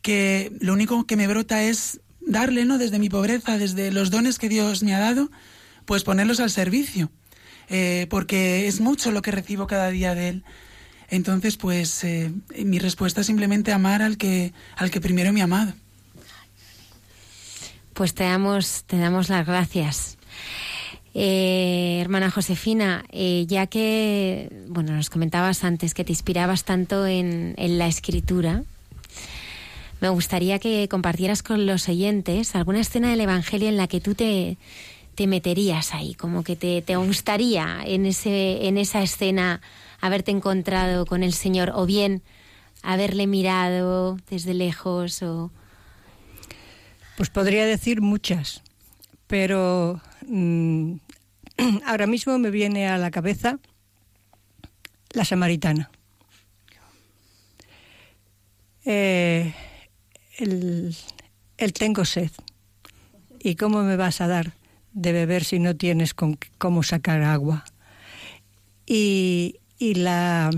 que 0.00 0.56
lo 0.58 0.72
único 0.72 1.06
que 1.06 1.16
me 1.16 1.28
brota 1.28 1.62
es 1.62 2.00
darle, 2.22 2.64
¿no? 2.64 2.78
Desde 2.78 2.98
mi 2.98 3.10
pobreza, 3.10 3.58
desde 3.58 3.92
los 3.92 4.10
dones 4.10 4.38
que 4.38 4.48
Dios 4.48 4.82
me 4.82 4.94
ha 4.94 4.98
dado, 4.98 5.30
pues 5.84 6.02
ponerlos 6.02 6.40
al 6.40 6.50
servicio. 6.50 7.12
Eh, 7.68 8.06
porque 8.08 8.66
es 8.66 8.80
mucho 8.80 9.12
lo 9.12 9.20
que 9.20 9.32
recibo 9.32 9.66
cada 9.66 9.90
día 9.90 10.14
de 10.14 10.30
Él. 10.30 10.44
Entonces, 11.10 11.58
pues 11.58 12.02
eh, 12.04 12.32
mi 12.64 12.78
respuesta 12.78 13.20
es 13.20 13.26
simplemente 13.26 13.70
amar 13.70 14.00
al 14.00 14.16
que, 14.16 14.54
al 14.76 14.90
que 14.90 15.02
primero 15.02 15.30
me 15.34 15.42
ha 15.42 15.44
amado. 15.44 15.74
Pues 18.00 18.14
te 18.14 18.24
damos, 18.24 18.84
te 18.84 18.96
damos 18.96 19.28
las 19.28 19.46
gracias. 19.46 20.16
Eh, 21.12 21.98
hermana 22.00 22.30
Josefina, 22.30 23.04
eh, 23.10 23.44
ya 23.46 23.66
que, 23.66 24.64
bueno, 24.68 24.94
nos 24.94 25.10
comentabas 25.10 25.64
antes 25.64 25.92
que 25.92 26.02
te 26.02 26.12
inspirabas 26.12 26.64
tanto 26.64 27.06
en, 27.06 27.54
la 27.58 27.88
escritura, 27.88 28.62
me 30.00 30.08
gustaría 30.08 30.58
que 30.58 30.88
compartieras 30.88 31.42
con 31.42 31.66
los 31.66 31.90
oyentes 31.90 32.56
alguna 32.56 32.80
escena 32.80 33.10
del 33.10 33.20
Evangelio 33.20 33.68
en 33.68 33.76
la 33.76 33.86
que 33.86 34.00
tú 34.00 34.14
te, 34.14 34.56
te 35.14 35.26
meterías 35.26 35.92
ahí, 35.92 36.14
como 36.14 36.42
que 36.42 36.56
te, 36.56 36.80
te 36.80 36.96
gustaría 36.96 37.82
en, 37.84 38.06
ese, 38.06 38.66
en 38.66 38.78
esa 38.78 39.02
escena 39.02 39.60
haberte 40.00 40.30
encontrado 40.30 41.04
con 41.04 41.22
el 41.22 41.34
Señor 41.34 41.70
o 41.74 41.84
bien 41.84 42.22
haberle 42.82 43.26
mirado 43.26 44.16
desde 44.30 44.54
lejos 44.54 45.22
o... 45.22 45.50
Pues 47.20 47.28
podría 47.28 47.66
decir 47.66 48.00
muchas, 48.00 48.62
pero 49.26 50.00
mmm, 50.26 50.94
ahora 51.84 52.06
mismo 52.06 52.38
me 52.38 52.50
viene 52.50 52.88
a 52.88 52.96
la 52.96 53.10
cabeza 53.10 53.58
la 55.10 55.26
samaritana. 55.26 55.90
Eh, 58.86 59.52
el, 60.38 60.96
el, 61.58 61.72
tengo 61.74 62.06
sed. 62.06 62.30
¿Y 63.38 63.56
cómo 63.56 63.82
me 63.82 63.96
vas 63.96 64.22
a 64.22 64.26
dar 64.26 64.54
de 64.94 65.12
beber 65.12 65.44
si 65.44 65.58
no 65.58 65.76
tienes 65.76 66.14
con, 66.14 66.38
cómo 66.56 66.82
sacar 66.82 67.20
agua? 67.20 67.66
Y, 68.86 69.56
y 69.78 69.92
la, 69.92 70.50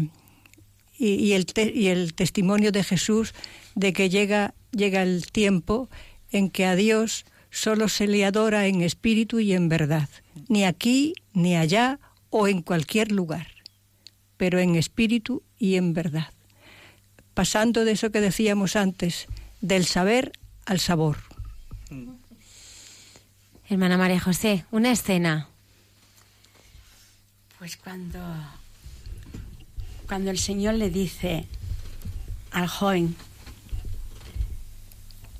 y, 0.96 1.32
el 1.32 1.44
y 1.74 1.88
el 1.88 2.14
testimonio 2.14 2.70
de 2.70 2.84
Jesús 2.84 3.34
de 3.74 3.92
que 3.92 4.08
llega, 4.10 4.54
llega 4.70 5.02
el 5.02 5.26
tiempo 5.32 5.88
en 6.32 6.50
que 6.50 6.66
a 6.66 6.74
Dios 6.74 7.24
solo 7.50 7.88
se 7.88 8.06
le 8.06 8.24
adora 8.24 8.66
en 8.66 8.82
espíritu 8.82 9.38
y 9.38 9.52
en 9.52 9.68
verdad, 9.68 10.08
ni 10.48 10.64
aquí, 10.64 11.14
ni 11.34 11.56
allá 11.56 12.00
o 12.30 12.48
en 12.48 12.62
cualquier 12.62 13.12
lugar, 13.12 13.46
pero 14.38 14.58
en 14.58 14.74
espíritu 14.74 15.42
y 15.58 15.76
en 15.76 15.92
verdad. 15.92 16.32
Pasando 17.34 17.84
de 17.84 17.92
eso 17.92 18.10
que 18.10 18.20
decíamos 18.20 18.74
antes, 18.74 19.26
del 19.60 19.86
saber 19.86 20.32
al 20.66 20.80
sabor. 20.80 21.18
Hermana 23.68 23.96
María 23.96 24.20
José, 24.20 24.64
una 24.70 24.90
escena. 24.90 25.48
Pues 27.58 27.76
cuando, 27.76 28.18
cuando 30.06 30.30
el 30.30 30.38
Señor 30.38 30.74
le 30.74 30.90
dice 30.90 31.46
al 32.50 32.66
joven, 32.66 33.14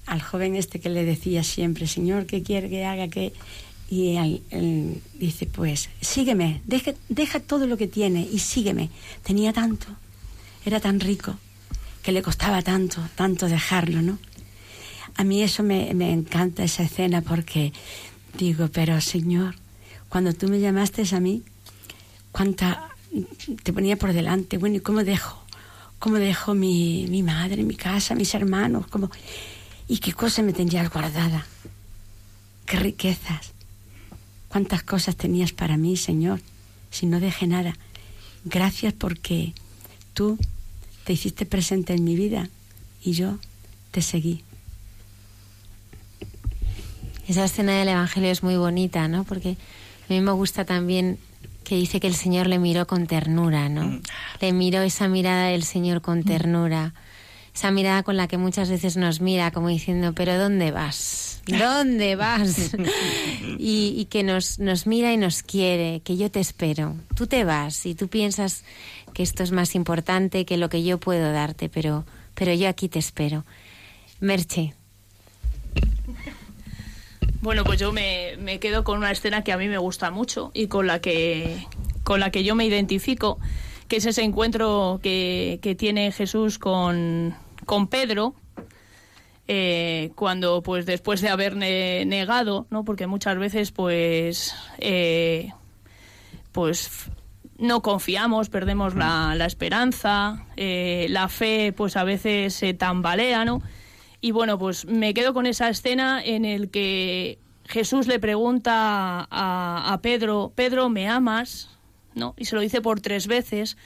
al 0.07 0.21
joven 0.21 0.57
este 0.57 0.81
que 0.81 0.91
le 0.91 1.05
decía 1.05 1.45
siempre, 1.45 1.87
Señor, 1.87 2.27
¿qué 2.27 2.43
quiere 2.43 2.69
que 2.69 2.85
haga? 2.85 3.09
que 3.09 3.33
Y 3.89 4.17
él, 4.17 5.01
dice, 5.15 5.47
pues, 5.47 5.89
sígueme, 6.01 6.63
deja, 6.67 6.93
deja 7.09 7.41
todo 7.41 7.67
lo 7.67 7.77
que 7.77 7.89
tiene 7.89 8.27
y 8.31 8.39
sígueme. 8.39 8.91
Tenía 9.23 9.53
tanto, 9.53 9.87
era 10.65 10.81
tan 10.81 11.01
rico, 11.01 11.37
que 12.03 12.13
le 12.13 12.23
costaba 12.23 12.63
tanto, 12.63 13.01
tanto 13.15 13.49
dejarlo, 13.49 14.03
¿no? 14.03 14.19
A 15.17 15.25
mí 15.25 15.43
eso 15.43 15.63
me, 15.63 15.93
me 15.95 16.11
encanta, 16.13 16.65
esa 16.65 16.83
escena, 16.83 17.21
porque 17.21 17.73
digo, 18.39 18.69
pero 18.73 19.01
Señor, 19.01 19.57
cuando 20.09 20.33
tú 20.33 20.49
me 20.49 20.59
llamaste 20.59 21.05
a 21.15 21.21
mí, 21.21 21.43
cuánta 22.33 22.89
te 23.63 23.73
ponía 23.73 23.97
por 23.97 24.13
delante, 24.13 24.59
bueno, 24.59 24.77
¿y 24.77 24.81
cómo 24.81 25.05
dejo? 25.05 25.39
¿Cómo 25.99 26.17
dejo 26.17 26.55
mi, 26.55 27.07
mi 27.09 27.23
madre, 27.23 27.63
mi 27.63 27.77
casa, 27.77 28.15
mis 28.15 28.35
hermanos? 28.35 28.87
¿Cómo? 28.89 29.11
¿Y 29.93 29.99
qué 29.99 30.15
cosa 30.15 30.41
me 30.41 30.55
tendrías 30.55 30.91
guardada? 30.91 31.45
¿Qué 32.65 32.79
riquezas? 32.79 33.53
¿Cuántas 34.49 34.83
cosas 34.83 35.17
tenías 35.17 35.53
para 35.53 35.77
mí, 35.77 35.99
Señor? 35.99 36.41
Si 36.91 37.05
no 37.05 37.21
dejé 37.21 37.47
nada. 37.47 37.75
Gracias 38.47 38.95
porque 38.95 39.53
tú 40.15 40.39
te 41.05 41.13
hiciste 41.13 41.45
presente 41.45 41.93
en 41.93 42.05
mi 42.05 42.17
vida 42.17 42.49
y 43.05 43.13
yo 43.13 43.39
te 43.91 44.01
seguí. 44.01 44.43
Esa 47.29 47.45
escena 47.45 47.79
del 47.79 47.89
Evangelio 47.89 48.31
es 48.31 48.43
muy 48.43 48.57
bonita, 48.57 49.09
¿no? 49.09 49.25
Porque 49.25 49.59
a 50.09 50.13
mí 50.15 50.23
me 50.23 50.33
gusta 50.33 50.65
también 50.65 51.19
que 51.65 51.75
dice 51.75 52.01
que 52.01 52.07
el 52.07 52.17
Señor 52.17 52.47
le 52.47 52.59
miró 52.59 52.87
con 52.87 53.07
ternura, 53.07 53.69
¿no? 53.69 53.85
Mm. 53.85 54.03
Le 54.41 54.53
miró 54.55 54.81
esa 54.81 55.07
mirada 55.09 55.49
del 55.49 55.65
Señor 55.65 56.01
con 56.01 56.25
ternura. 56.25 56.95
Esa 57.55 57.71
mirada 57.71 58.03
con 58.03 58.17
la 58.17 58.29
que 58.29 58.39
muchas 58.39 58.71
veces 58.71 58.97
nos 58.97 59.21
mira 59.21 59.51
como 59.51 59.69
diciendo, 59.69 60.15
pero 60.15 60.39
¿dónde 60.39 60.71
vas? 60.71 61.43
¿Dónde 61.47 62.17
vas? 62.17 62.75
y, 63.59 63.95
y 63.97 64.07
que 64.07 64.23
nos, 64.23 64.59
nos 64.59 64.87
mira 64.87 65.13
y 65.13 65.17
nos 65.17 65.43
quiere, 65.43 66.01
que 66.01 66.17
yo 66.17 66.31
te 66.31 66.41
espero. 66.41 66.97
Tú 67.15 67.27
te 67.27 67.45
vas 67.45 67.85
y 67.85 67.95
tú 67.95 68.09
piensas 68.09 68.65
que 69.13 69.23
esto 69.23 69.43
es 69.43 69.53
más 69.53 69.75
importante 69.75 70.45
que 70.45 70.57
lo 70.57 70.69
que 70.69 70.83
yo 70.83 70.99
puedo 70.99 71.33
darte, 71.33 71.69
pero, 71.69 72.05
pero 72.35 72.55
yo 72.55 72.69
aquí 72.69 72.89
te 72.89 72.99
espero. 72.99 73.45
Merche. 74.21 74.75
Bueno, 77.43 77.65
pues 77.65 77.81
yo 77.81 77.93
me, 77.93 78.37
me 78.39 78.61
quedo 78.61 78.85
con 78.85 78.99
una 78.99 79.11
escena 79.11 79.43
que 79.43 79.53
a 79.53 79.57
mí 79.57 79.69
me 79.69 79.79
gusta 79.79 80.11
mucho 80.11 80.53
y 80.55 80.69
con 80.69 80.87
la 80.87 81.01
que, 81.01 81.67
con 82.05 82.21
la 82.21 82.31
que 82.31 82.45
yo 82.45 82.55
me 82.55 82.65
identifico, 82.65 83.39
que 83.93 83.99
es 83.99 84.07
ese 84.07 84.23
encuentro 84.23 85.01
que, 85.03 85.59
que 85.61 85.75
tiene 85.75 86.13
Jesús 86.13 86.59
con, 86.59 87.35
con 87.67 87.89
Pedro, 87.89 88.35
eh, 89.47 90.13
cuando 90.15 90.63
pues 90.63 90.87
después 90.87 91.21
de 91.21 91.29
haber 91.29 91.57
ne- 91.57 92.07
negado, 92.07 92.67
¿no? 92.71 92.87
Porque 92.87 93.07
muchas 93.07 93.37
veces 93.37 93.71
pues 93.71 94.55
eh, 94.79 95.51
pues 96.53 97.11
no 97.59 97.83
confiamos, 97.83 98.49
perdemos 98.49 98.95
la, 98.95 99.35
la 99.35 99.45
esperanza, 99.45 100.47
eh, 100.57 101.05
la 101.11 101.29
fe 101.29 101.75
pues 101.77 101.99
a 101.99 102.05
veces 102.05 102.55
se 102.55 102.73
tambalea, 102.73 103.45
¿no? 103.45 103.61
Y 104.23 104.31
bueno, 104.31 104.59
pues 104.59 104.87
me 104.87 105.13
quedo 105.13 105.35
con 105.35 105.45
esa 105.45 105.69
escena 105.69 106.25
en 106.25 106.47
el 106.47 106.71
que 106.71 107.39
Jesús 107.67 108.07
le 108.07 108.19
pregunta 108.19 109.29
a, 109.31 109.93
a 109.93 110.01
Pedro, 110.01 110.51
Pedro, 110.55 110.89
¿me 110.89 111.11
amas? 111.11 111.69
¿No? 112.15 112.35
Y 112.37 112.45
se 112.45 112.55
lo 112.55 112.61
dice 112.61 112.81
por 112.81 113.01
tres 113.01 113.27
veces. 113.27 113.77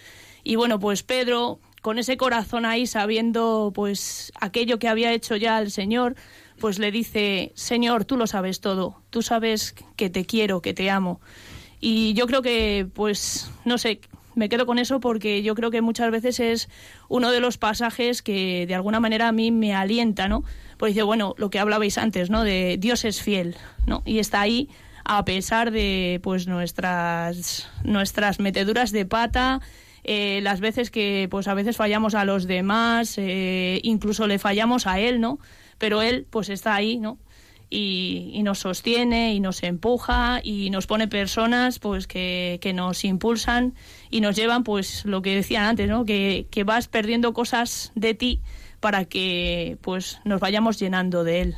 Y 0.42 0.56
bueno, 0.56 0.78
pues 0.78 1.02
Pedro, 1.02 1.60
con 1.82 1.98
ese 1.98 2.16
corazón 2.16 2.64
ahí, 2.64 2.86
sabiendo 2.86 3.72
pues 3.74 4.32
aquello 4.40 4.78
que 4.78 4.88
había 4.88 5.12
hecho 5.12 5.36
ya 5.36 5.60
el 5.60 5.70
Señor, 5.70 6.16
pues 6.58 6.78
le 6.78 6.90
dice, 6.90 7.52
Señor, 7.54 8.04
tú 8.04 8.16
lo 8.16 8.26
sabes 8.26 8.60
todo, 8.60 9.02
tú 9.10 9.22
sabes 9.22 9.74
que 9.96 10.10
te 10.10 10.24
quiero, 10.24 10.62
que 10.62 10.74
te 10.74 10.90
amo. 10.90 11.20
Y 11.80 12.14
yo 12.14 12.26
creo 12.26 12.42
que, 12.42 12.88
pues, 12.94 13.50
no 13.64 13.76
sé, 13.76 14.00
me 14.34 14.48
quedo 14.48 14.66
con 14.66 14.78
eso 14.78 15.00
porque 15.00 15.42
yo 15.42 15.54
creo 15.54 15.70
que 15.70 15.80
muchas 15.80 16.10
veces 16.10 16.40
es 16.40 16.68
uno 17.08 17.30
de 17.30 17.40
los 17.40 17.58
pasajes 17.58 18.22
que 18.22 18.66
de 18.66 18.74
alguna 18.74 19.00
manera 19.00 19.28
a 19.28 19.32
mí 19.32 19.50
me 19.50 19.74
alienta, 19.74 20.28
¿no? 20.28 20.44
Pues 20.78 20.94
dice, 20.94 21.02
bueno, 21.02 21.34
lo 21.38 21.50
que 21.50 21.58
hablabais 21.58 21.98
antes, 21.98 22.30
¿no? 22.30 22.44
De 22.44 22.76
Dios 22.78 23.04
es 23.04 23.22
fiel, 23.22 23.56
¿no? 23.86 24.02
Y 24.04 24.18
está 24.18 24.40
ahí 24.40 24.68
a 25.08 25.24
pesar 25.24 25.70
de, 25.70 26.20
pues, 26.22 26.46
nuestras, 26.48 27.70
nuestras 27.84 28.40
meteduras 28.40 28.90
de 28.90 29.06
pata, 29.06 29.60
eh, 30.04 30.40
las 30.42 30.60
veces 30.60 30.90
que, 30.90 31.28
pues, 31.30 31.48
a 31.48 31.54
veces 31.54 31.76
fallamos 31.76 32.14
a 32.14 32.24
los 32.24 32.46
demás, 32.46 33.14
eh, 33.18 33.80
incluso 33.82 34.26
le 34.26 34.38
fallamos 34.38 34.86
a 34.86 34.98
Él, 34.98 35.20
¿no? 35.20 35.38
Pero 35.78 36.02
Él, 36.02 36.26
pues, 36.28 36.48
está 36.48 36.74
ahí, 36.74 36.98
¿no? 36.98 37.18
y, 37.68 38.42
nos 38.44 38.60
sostiene 38.60 39.34
y 39.34 39.40
nos 39.40 39.62
empuja 39.62 40.40
y 40.42 40.70
nos 40.70 40.86
pone 40.86 41.08
personas 41.08 41.78
pues 41.78 42.06
que, 42.06 42.58
que 42.60 42.72
nos 42.72 43.04
impulsan 43.04 43.74
y 44.10 44.20
nos 44.20 44.36
llevan 44.36 44.62
pues 44.62 45.04
lo 45.04 45.20
que 45.20 45.34
decían 45.34 45.64
antes 45.64 45.88
no 45.88 46.04
que, 46.04 46.46
que 46.50 46.64
vas 46.64 46.86
perdiendo 46.86 47.32
cosas 47.32 47.90
de 47.94 48.14
ti 48.14 48.40
para 48.78 49.04
que 49.04 49.78
pues 49.80 50.20
nos 50.24 50.40
vayamos 50.40 50.78
llenando 50.78 51.24
de 51.24 51.40
él 51.42 51.56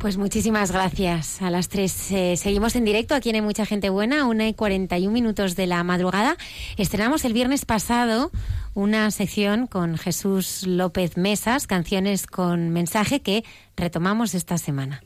Pues 0.00 0.16
muchísimas 0.16 0.72
gracias 0.72 1.42
a 1.42 1.50
las 1.50 1.68
tres. 1.68 2.10
Eh, 2.10 2.34
seguimos 2.38 2.74
en 2.74 2.86
directo 2.86 3.14
aquí 3.14 3.28
en 3.28 3.34
Hay 3.34 3.42
Mucha 3.42 3.66
Gente 3.66 3.90
Buena, 3.90 4.24
una 4.24 4.48
y 4.48 4.54
41 4.54 5.12
minutos 5.12 5.56
de 5.56 5.66
la 5.66 5.84
madrugada. 5.84 6.38
Estrenamos 6.78 7.26
el 7.26 7.34
viernes 7.34 7.66
pasado 7.66 8.30
una 8.72 9.10
sección 9.10 9.66
con 9.66 9.98
Jesús 9.98 10.66
López 10.66 11.18
Mesas, 11.18 11.66
canciones 11.66 12.26
con 12.26 12.70
mensaje 12.70 13.20
que 13.20 13.44
retomamos 13.76 14.34
esta 14.34 14.56
semana. 14.56 15.02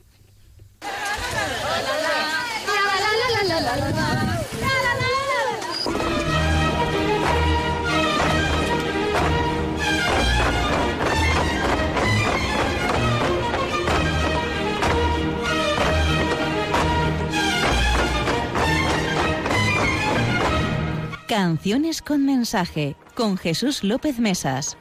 Canciones 21.27 22.03
con 22.03 22.23
mensaje 22.23 22.95
con 23.15 23.35
Jesús 23.35 23.83
López 23.83 24.19
Mesas. 24.19 24.77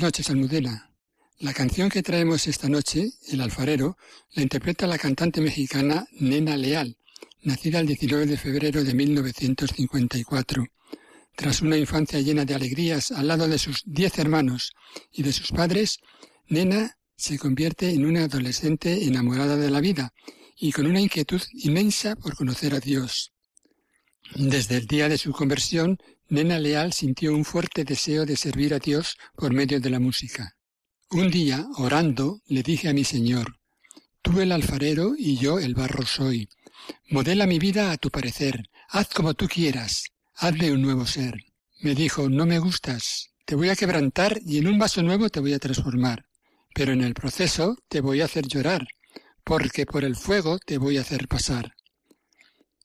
Noches, 0.00 0.30
Almudena. 0.30 0.92
La 1.40 1.52
canción 1.52 1.88
que 1.88 2.02
traemos 2.02 2.46
esta 2.46 2.68
noche, 2.68 3.10
El 3.28 3.40
alfarero, 3.40 3.96
la 4.32 4.42
interpreta 4.42 4.86
la 4.86 4.96
cantante 4.96 5.40
mexicana 5.40 6.06
Nena 6.12 6.56
Leal, 6.56 6.96
nacida 7.42 7.80
el 7.80 7.86
19 7.86 8.26
de 8.26 8.36
febrero 8.36 8.84
de 8.84 8.94
1954. 8.94 10.66
Tras 11.34 11.62
una 11.62 11.76
infancia 11.76 12.20
llena 12.20 12.44
de 12.44 12.54
alegrías 12.54 13.10
al 13.10 13.26
lado 13.26 13.48
de 13.48 13.58
sus 13.58 13.82
diez 13.86 14.18
hermanos 14.18 14.72
y 15.10 15.24
de 15.24 15.32
sus 15.32 15.50
padres, 15.50 15.98
Nena 16.46 16.96
se 17.16 17.36
convierte 17.36 17.90
en 17.90 18.06
una 18.06 18.24
adolescente 18.24 19.04
enamorada 19.04 19.56
de 19.56 19.70
la 19.70 19.80
vida 19.80 20.12
y 20.56 20.70
con 20.70 20.86
una 20.86 21.00
inquietud 21.00 21.42
inmensa 21.54 22.14
por 22.14 22.36
conocer 22.36 22.74
a 22.74 22.80
Dios. 22.80 23.32
Desde 24.36 24.76
el 24.76 24.86
día 24.86 25.08
de 25.08 25.18
su 25.18 25.32
conversión, 25.32 25.98
Nena 26.30 26.58
Leal 26.58 26.92
sintió 26.92 27.34
un 27.34 27.44
fuerte 27.44 27.84
deseo 27.84 28.26
de 28.26 28.36
servir 28.36 28.74
a 28.74 28.78
Dios 28.78 29.16
por 29.34 29.52
medio 29.54 29.80
de 29.80 29.88
la 29.88 29.98
música. 29.98 30.56
Un 31.10 31.30
día, 31.30 31.66
orando, 31.76 32.42
le 32.46 32.62
dije 32.62 32.88
a 32.88 32.92
mi 32.92 33.04
Señor, 33.04 33.58
Tú 34.20 34.40
el 34.40 34.52
alfarero 34.52 35.14
y 35.16 35.36
yo 35.38 35.58
el 35.58 35.74
barro 35.74 36.04
soy. 36.04 36.50
Modela 37.08 37.46
mi 37.46 37.58
vida 37.58 37.92
a 37.92 37.96
tu 37.96 38.10
parecer, 38.10 38.68
haz 38.90 39.08
como 39.08 39.32
tú 39.32 39.48
quieras, 39.48 40.04
hazme 40.34 40.70
un 40.70 40.82
nuevo 40.82 41.06
ser. 41.06 41.34
Me 41.80 41.94
dijo, 41.94 42.28
no 42.28 42.44
me 42.44 42.58
gustas, 42.58 43.30
te 43.46 43.54
voy 43.54 43.70
a 43.70 43.76
quebrantar 43.76 44.38
y 44.44 44.58
en 44.58 44.68
un 44.68 44.78
vaso 44.78 45.02
nuevo 45.02 45.30
te 45.30 45.40
voy 45.40 45.54
a 45.54 45.58
transformar. 45.58 46.26
Pero 46.74 46.92
en 46.92 47.02
el 47.02 47.14
proceso 47.14 47.78
te 47.88 48.02
voy 48.02 48.20
a 48.20 48.26
hacer 48.26 48.46
llorar, 48.46 48.86
porque 49.44 49.86
por 49.86 50.04
el 50.04 50.14
fuego 50.14 50.58
te 50.58 50.76
voy 50.76 50.98
a 50.98 51.00
hacer 51.00 51.26
pasar. 51.26 51.74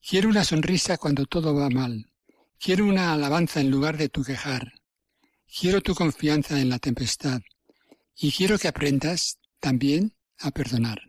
Quiero 0.08 0.30
una 0.30 0.46
sonrisa 0.46 0.98
cuando 0.98 1.26
todo 1.26 1.54
va 1.54 1.70
mal. 1.70 2.13
Quiero 2.64 2.86
una 2.86 3.12
alabanza 3.12 3.60
en 3.60 3.70
lugar 3.70 3.98
de 3.98 4.08
tu 4.08 4.24
quejar. 4.24 4.72
Quiero 5.60 5.82
tu 5.82 5.94
confianza 5.94 6.62
en 6.62 6.70
la 6.70 6.80
tempestad. 6.80 7.42
Y 8.16 8.32
quiero 8.32 8.58
que 8.58 8.70
aprendas 8.70 9.38
también 9.60 10.14
a 10.40 10.50
perdonar. 10.50 11.02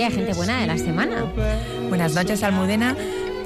Historia 0.00 0.24
gente 0.24 0.34
buena 0.34 0.60
de 0.60 0.66
la 0.66 0.78
semana. 0.78 1.24
Buenas 1.88 2.14
noches, 2.14 2.42
Almudena. 2.42 2.96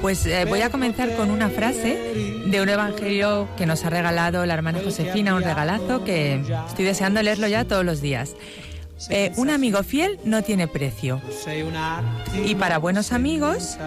Pues 0.01 0.25
eh, 0.25 0.45
voy 0.45 0.61
a 0.61 0.69
comenzar 0.69 1.13
con 1.15 1.29
una 1.29 1.49
frase 1.49 1.97
de 2.45 2.61
un 2.61 2.69
evangelio 2.69 3.49
que 3.57 3.65
nos 3.65 3.83
ha 3.83 3.89
regalado 3.89 4.45
la 4.45 4.53
hermana 4.53 4.79
Josefina, 4.81 5.35
un 5.35 5.43
regalazo 5.43 6.05
que 6.05 6.41
estoy 6.67 6.85
deseando 6.85 7.21
leerlo 7.21 7.47
ya 7.47 7.65
todos 7.65 7.83
los 7.83 8.01
días. 8.01 8.35
Eh, 9.09 9.33
un 9.35 9.49
amigo 9.49 9.83
fiel 9.83 10.17
no 10.23 10.43
tiene 10.43 10.69
precio. 10.69 11.21
Y 12.45 12.55
para 12.55 12.77
buenos 12.77 13.11
amigos, 13.11 13.77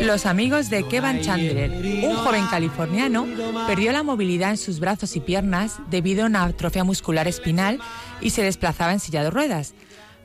los 0.00 0.26
amigos 0.26 0.70
de 0.70 0.86
Kevin 0.86 1.22
Chandler, 1.22 1.72
un 2.06 2.14
joven 2.14 2.46
californiano, 2.46 3.26
perdió 3.66 3.90
la 3.90 4.04
movilidad 4.04 4.50
en 4.50 4.58
sus 4.58 4.78
brazos 4.78 5.16
y 5.16 5.20
piernas 5.20 5.78
debido 5.90 6.22
a 6.22 6.26
una 6.26 6.44
atrofia 6.44 6.84
muscular 6.84 7.26
espinal 7.26 7.80
y 8.20 8.30
se 8.30 8.42
desplazaba 8.42 8.92
en 8.92 9.00
silla 9.00 9.24
de 9.24 9.30
ruedas. 9.30 9.74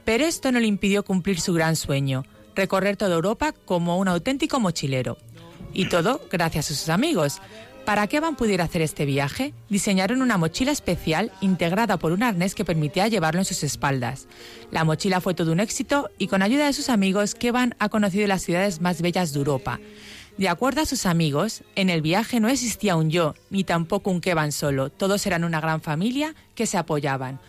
Pero 0.09 0.25
esto 0.25 0.51
no 0.51 0.59
le 0.59 0.65
impidió 0.65 1.05
cumplir 1.05 1.39
su 1.39 1.53
gran 1.53 1.75
sueño, 1.75 2.25
recorrer 2.55 2.97
toda 2.97 3.13
Europa 3.13 3.53
como 3.65 3.99
un 3.99 4.07
auténtico 4.07 4.59
mochilero. 4.59 5.19
Y 5.71 5.87
todo 5.87 6.19
gracias 6.31 6.71
a 6.71 6.73
sus 6.73 6.89
amigos. 6.89 7.39
Para 7.85 8.07
que 8.07 8.17
Evan 8.17 8.35
pudiera 8.35 8.63
hacer 8.63 8.81
este 8.81 9.05
viaje, 9.05 9.53
diseñaron 9.69 10.23
una 10.23 10.39
mochila 10.39 10.71
especial 10.71 11.31
integrada 11.41 11.97
por 11.97 12.11
un 12.11 12.23
arnés 12.23 12.55
que 12.55 12.65
permitía 12.65 13.07
llevarlo 13.07 13.41
en 13.41 13.45
sus 13.45 13.61
espaldas. 13.61 14.27
La 14.71 14.83
mochila 14.83 15.21
fue 15.21 15.35
todo 15.35 15.51
un 15.51 15.59
éxito 15.59 16.09
y 16.17 16.25
con 16.25 16.41
ayuda 16.41 16.65
de 16.65 16.73
sus 16.73 16.89
amigos, 16.89 17.35
Kevan 17.35 17.75
ha 17.77 17.89
conocido 17.89 18.25
las 18.25 18.41
ciudades 18.41 18.81
más 18.81 19.03
bellas 19.03 19.31
de 19.31 19.37
Europa. 19.37 19.79
De 20.39 20.49
acuerdo 20.49 20.81
a 20.81 20.87
sus 20.87 21.05
amigos, 21.05 21.61
en 21.75 21.91
el 21.91 22.01
viaje 22.01 22.39
no 22.39 22.49
existía 22.49 22.95
un 22.95 23.11
yo, 23.11 23.35
ni 23.51 23.63
tampoco 23.63 24.09
un 24.09 24.21
Kevan 24.21 24.53
solo, 24.53 24.89
todos 24.89 25.27
eran 25.27 25.43
una 25.43 25.61
gran 25.61 25.81
familia 25.81 26.33
que 26.55 26.65
se 26.65 26.79
apoyaban. 26.79 27.39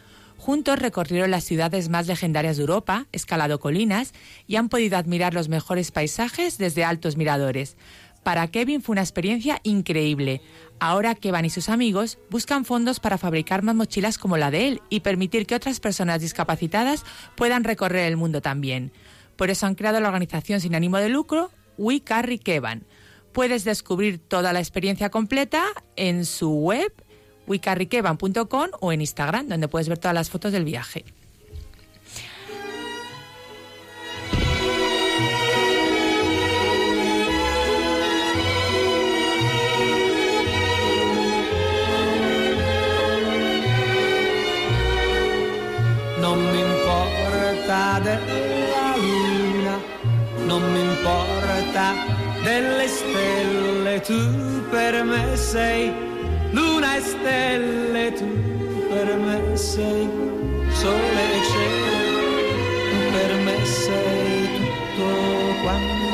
Juntos 0.40 0.78
recorrieron 0.78 1.30
las 1.30 1.44
ciudades 1.44 1.90
más 1.90 2.06
legendarias 2.06 2.56
de 2.56 2.62
Europa, 2.62 3.06
escalado 3.12 3.60
colinas 3.60 4.14
y 4.46 4.56
han 4.56 4.70
podido 4.70 4.96
admirar 4.96 5.34
los 5.34 5.50
mejores 5.50 5.90
paisajes 5.90 6.56
desde 6.56 6.82
altos 6.82 7.18
miradores. 7.18 7.76
Para 8.22 8.48
Kevin 8.48 8.80
fue 8.80 8.94
una 8.94 9.02
experiencia 9.02 9.60
increíble. 9.64 10.40
Ahora 10.78 11.14
Kevin 11.14 11.44
y 11.44 11.50
sus 11.50 11.68
amigos 11.68 12.18
buscan 12.30 12.64
fondos 12.64 13.00
para 13.00 13.18
fabricar 13.18 13.62
más 13.62 13.74
mochilas 13.74 14.16
como 14.16 14.38
la 14.38 14.50
de 14.50 14.68
él 14.68 14.82
y 14.88 15.00
permitir 15.00 15.44
que 15.44 15.54
otras 15.54 15.78
personas 15.78 16.22
discapacitadas 16.22 17.04
puedan 17.36 17.62
recorrer 17.62 18.06
el 18.08 18.16
mundo 18.16 18.40
también. 18.40 18.92
Por 19.36 19.50
eso 19.50 19.66
han 19.66 19.74
creado 19.74 20.00
la 20.00 20.08
organización 20.08 20.62
sin 20.62 20.74
ánimo 20.74 20.96
de 20.96 21.10
lucro 21.10 21.50
We 21.76 22.00
Carry 22.00 22.38
Kevan. 22.38 22.86
Puedes 23.32 23.64
descubrir 23.64 24.18
toda 24.18 24.54
la 24.54 24.60
experiencia 24.60 25.10
completa 25.10 25.64
en 25.96 26.24
su 26.24 26.50
web 26.50 26.90
wecarrykevan.com 27.50 28.68
o 28.80 28.92
en 28.92 29.00
Instagram, 29.00 29.48
donde 29.48 29.68
puedes 29.68 29.88
ver 29.88 29.98
todas 29.98 30.14
las 30.14 30.30
fotos 30.30 30.52
del 30.52 30.64
viaje. 30.64 31.04
Non 46.20 46.38
mi 46.52 46.60
importa 46.60 47.98
della 48.04 48.96
luna, 48.96 49.76
non 50.46 50.62
mi 50.72 50.80
importa 50.80 51.94
delle 52.44 52.86
stelle, 52.86 54.00
tu 54.00 54.68
per 54.70 55.02
me 55.02 55.36
sei 55.36 56.09
luna 56.52 56.96
e 56.96 57.00
stelle 57.00 58.12
tu 58.12 58.28
per 58.88 59.16
me 59.16 59.56
sei 59.56 60.08
sole 60.68 61.22
e 61.36 61.40
cielo, 61.50 62.20
tu 62.90 62.98
per 63.12 63.32
me 63.44 63.64
sei 63.64 64.48
tutto 64.56 65.08
quanto, 65.62 66.06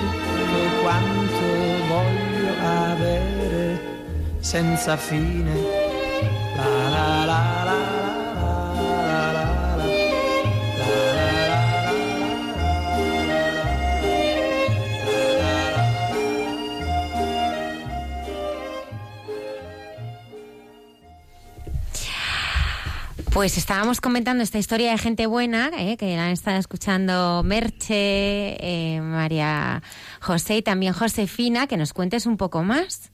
tutto 0.00 0.82
quanto 0.82 1.46
voglio 1.88 2.52
avere 2.62 3.80
senza 4.40 4.96
fine. 4.96 5.54
La 6.56 6.88
la 6.88 7.24
la. 7.24 7.57
Pues 23.38 23.56
estábamos 23.56 24.00
comentando 24.00 24.42
esta 24.42 24.58
historia 24.58 24.90
de 24.90 24.98
gente 24.98 25.26
buena, 25.26 25.70
eh, 25.78 25.96
que 25.96 26.16
la 26.16 26.24
han 26.24 26.32
estado 26.32 26.58
escuchando 26.58 27.44
Merche, 27.44 28.56
eh, 28.58 29.00
María 29.00 29.80
José 30.20 30.56
y 30.56 30.62
también 30.62 30.92
Josefina, 30.92 31.68
que 31.68 31.76
nos 31.76 31.92
cuentes 31.92 32.26
un 32.26 32.36
poco 32.36 32.64
más. 32.64 33.12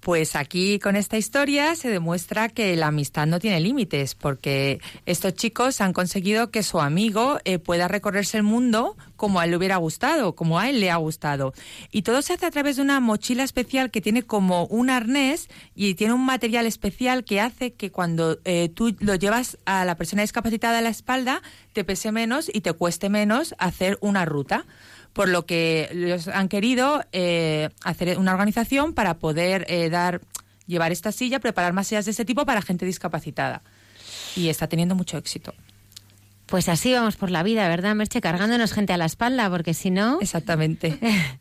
Pues 0.00 0.34
aquí 0.34 0.78
con 0.78 0.96
esta 0.96 1.18
historia 1.18 1.74
se 1.74 1.90
demuestra 1.90 2.48
que 2.48 2.74
la 2.74 2.86
amistad 2.86 3.26
no 3.26 3.38
tiene 3.38 3.60
límites, 3.60 4.14
porque 4.14 4.80
estos 5.04 5.34
chicos 5.34 5.82
han 5.82 5.92
conseguido 5.92 6.50
que 6.50 6.62
su 6.62 6.80
amigo 6.80 7.38
eh, 7.44 7.58
pueda 7.58 7.86
recorrerse 7.86 8.38
el 8.38 8.42
mundo 8.42 8.96
como 9.16 9.40
a 9.40 9.44
él 9.44 9.50
le 9.50 9.58
hubiera 9.58 9.76
gustado, 9.76 10.34
como 10.34 10.58
a 10.58 10.70
él 10.70 10.80
le 10.80 10.90
ha 10.90 10.96
gustado. 10.96 11.52
Y 11.92 12.00
todo 12.00 12.22
se 12.22 12.32
hace 12.32 12.46
a 12.46 12.50
través 12.50 12.76
de 12.76 12.82
una 12.82 13.00
mochila 13.00 13.42
especial 13.42 13.90
que 13.90 14.00
tiene 14.00 14.22
como 14.22 14.64
un 14.64 14.88
arnés 14.88 15.48
y 15.74 15.94
tiene 15.94 16.14
un 16.14 16.24
material 16.24 16.64
especial 16.64 17.22
que 17.22 17.42
hace 17.42 17.74
que 17.74 17.90
cuando 17.90 18.38
eh, 18.46 18.70
tú 18.74 18.96
lo 19.00 19.16
llevas 19.16 19.58
a 19.66 19.84
la 19.84 19.96
persona 19.96 20.22
discapacitada 20.22 20.78
a 20.78 20.80
la 20.80 20.88
espalda, 20.88 21.42
te 21.74 21.84
pese 21.84 22.10
menos 22.10 22.50
y 22.50 22.62
te 22.62 22.72
cueste 22.72 23.10
menos 23.10 23.54
hacer 23.58 23.98
una 24.00 24.24
ruta 24.24 24.64
por 25.12 25.28
lo 25.28 25.46
que 25.46 25.88
ellos 25.92 26.28
han 26.28 26.48
querido 26.48 27.04
eh, 27.12 27.70
hacer 27.82 28.18
una 28.18 28.32
organización 28.32 28.94
para 28.94 29.14
poder 29.14 29.66
eh, 29.68 29.90
dar 29.90 30.20
llevar 30.66 30.92
esta 30.92 31.12
silla, 31.12 31.40
preparar 31.40 31.72
más 31.72 31.88
sillas 31.88 32.04
de 32.04 32.12
ese 32.12 32.24
tipo 32.24 32.46
para 32.46 32.62
gente 32.62 32.86
discapacitada. 32.86 33.62
Y 34.36 34.48
está 34.48 34.68
teniendo 34.68 34.94
mucho 34.94 35.18
éxito. 35.18 35.52
Pues 36.46 36.68
así 36.68 36.92
vamos 36.92 37.16
por 37.16 37.30
la 37.30 37.42
vida, 37.42 37.68
¿verdad, 37.68 37.94
Merche? 37.94 38.20
Cargándonos 38.20 38.72
gente 38.72 38.92
a 38.92 38.96
la 38.96 39.04
espalda, 39.04 39.50
porque 39.50 39.74
si 39.74 39.90
no... 39.90 40.18
Exactamente. 40.20 40.98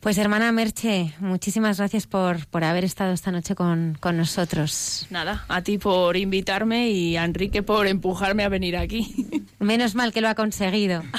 Pues 0.00 0.16
hermana 0.16 0.52
Merche, 0.52 1.12
muchísimas 1.18 1.78
gracias 1.78 2.06
por, 2.06 2.46
por 2.46 2.62
haber 2.62 2.84
estado 2.84 3.12
esta 3.12 3.32
noche 3.32 3.56
con, 3.56 3.98
con 3.98 4.16
nosotros. 4.16 5.08
Nada, 5.10 5.44
a 5.48 5.62
ti 5.62 5.76
por 5.76 6.16
invitarme 6.16 6.88
y 6.90 7.16
a 7.16 7.24
Enrique 7.24 7.64
por 7.64 7.88
empujarme 7.88 8.44
a 8.44 8.48
venir 8.48 8.76
aquí. 8.76 9.28
Menos 9.58 9.96
mal 9.96 10.12
que 10.12 10.20
lo 10.20 10.28
ha 10.28 10.36
conseguido. 10.36 11.02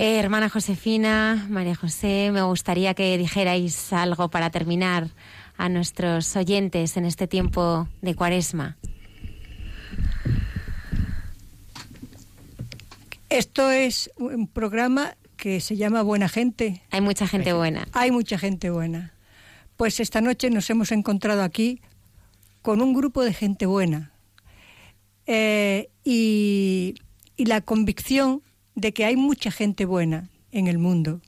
Eh, 0.00 0.20
hermana 0.20 0.48
Josefina, 0.48 1.44
María 1.50 1.74
José, 1.74 2.30
me 2.32 2.42
gustaría 2.42 2.94
que 2.94 3.18
dijerais 3.18 3.92
algo 3.92 4.28
para 4.28 4.48
terminar 4.48 5.08
a 5.56 5.68
nuestros 5.68 6.36
oyentes 6.36 6.96
en 6.96 7.04
este 7.04 7.26
tiempo 7.26 7.88
de 8.00 8.14
cuaresma. 8.14 8.76
Esto 13.28 13.72
es 13.72 14.08
un 14.16 14.46
programa 14.46 15.16
que 15.36 15.60
se 15.60 15.76
llama 15.76 16.02
Buena 16.02 16.28
Gente. 16.28 16.80
Hay 16.92 17.00
mucha 17.00 17.26
gente 17.26 17.52
buena. 17.52 17.88
Hay 17.92 18.12
mucha 18.12 18.38
gente 18.38 18.70
buena. 18.70 19.14
Pues 19.76 19.98
esta 19.98 20.20
noche 20.20 20.48
nos 20.50 20.70
hemos 20.70 20.92
encontrado 20.92 21.42
aquí 21.42 21.82
con 22.62 22.82
un 22.82 22.94
grupo 22.94 23.24
de 23.24 23.34
gente 23.34 23.66
buena. 23.66 24.12
Eh, 25.26 25.90
y, 26.04 26.94
y 27.36 27.46
la 27.46 27.62
convicción 27.62 28.42
de 28.78 28.92
que 28.92 29.04
hay 29.04 29.16
mucha 29.16 29.50
gente 29.50 29.84
buena 29.84 30.30
en 30.52 30.68
el 30.68 30.78
mundo. 30.78 31.20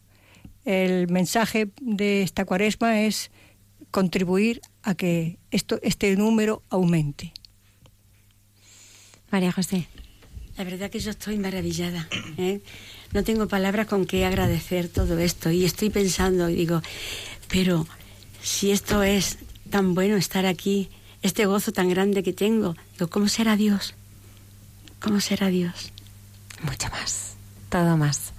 El 0.65 1.09
mensaje 1.09 1.71
de 1.81 2.23
esta 2.23 2.45
cuaresma 2.45 3.01
es 3.03 3.31
contribuir 3.91 4.61
a 4.83 4.95
que 4.95 5.39
esto, 5.51 5.81
este 5.83 6.15
número 6.17 6.63
aumente. 6.71 7.33
María 9.33 9.51
José. 9.51 9.89
La 10.57 10.65
verdad 10.65 10.91
que 10.91 11.01
yo 11.01 11.11
estoy 11.11 11.39
maravillada. 11.39 12.09
¿eh? 12.39 12.61
No 13.13 13.25
tengo 13.25 13.49
palabras 13.49 13.87
con 13.87 14.07
que 14.07 14.25
agradecer 14.25 14.89
todo 14.89 15.19
esto. 15.19 15.51
Y 15.51 15.65
estoy 15.65 15.91
pensando 15.91 16.49
y 16.51 16.55
digo, 16.55 16.83
pero 17.49 17.87
si 18.43 18.71
esto 18.71 19.03
es 19.03 19.39
tan 19.71 19.95
bueno 19.95 20.17
estar 20.17 20.47
aquí, 20.47 20.89
este 21.23 21.47
gozo 21.47 21.73
tan 21.73 21.89
grande 21.89 22.23
que 22.23 22.33
tengo, 22.33 22.77
digo, 22.93 23.11
¿cómo 23.11 23.29
será 23.29 23.57
Dios? 23.57 23.95
¿Cómo 25.01 25.21
será 25.21 25.49
Dios? 25.49 25.93
Mucho 26.63 26.89
más, 26.91 27.30
todo 27.71 27.97
más. 27.97 28.35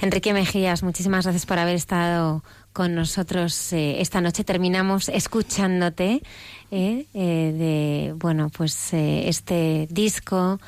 Enrique 0.00 0.34
Mejías, 0.34 0.82
muchísimas 0.82 1.24
gracias 1.24 1.46
por 1.46 1.58
haber 1.58 1.76
estado 1.76 2.42
con 2.72 2.94
nosotros 2.94 3.72
eh, 3.72 4.00
esta 4.00 4.20
noche. 4.20 4.42
Terminamos 4.42 5.08
escuchándote 5.08 6.22
eh, 6.70 7.06
eh, 7.14 7.54
de, 7.56 8.14
bueno, 8.16 8.50
pues 8.50 8.92
eh, 8.92 9.28
este 9.28 9.86
disco 9.90 10.60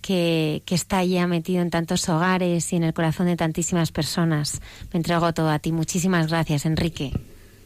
que, 0.00 0.62
que 0.66 0.74
está 0.74 1.04
ya 1.04 1.28
metido 1.28 1.62
en 1.62 1.70
tantos 1.70 2.08
hogares 2.08 2.72
y 2.72 2.76
en 2.76 2.82
el 2.82 2.92
corazón 2.92 3.26
de 3.26 3.36
tantísimas 3.36 3.92
personas. 3.92 4.60
Me 4.92 4.98
entrego 4.98 5.32
todo 5.32 5.50
a 5.50 5.60
ti. 5.60 5.70
Muchísimas 5.70 6.26
gracias, 6.26 6.66
Enrique. 6.66 7.12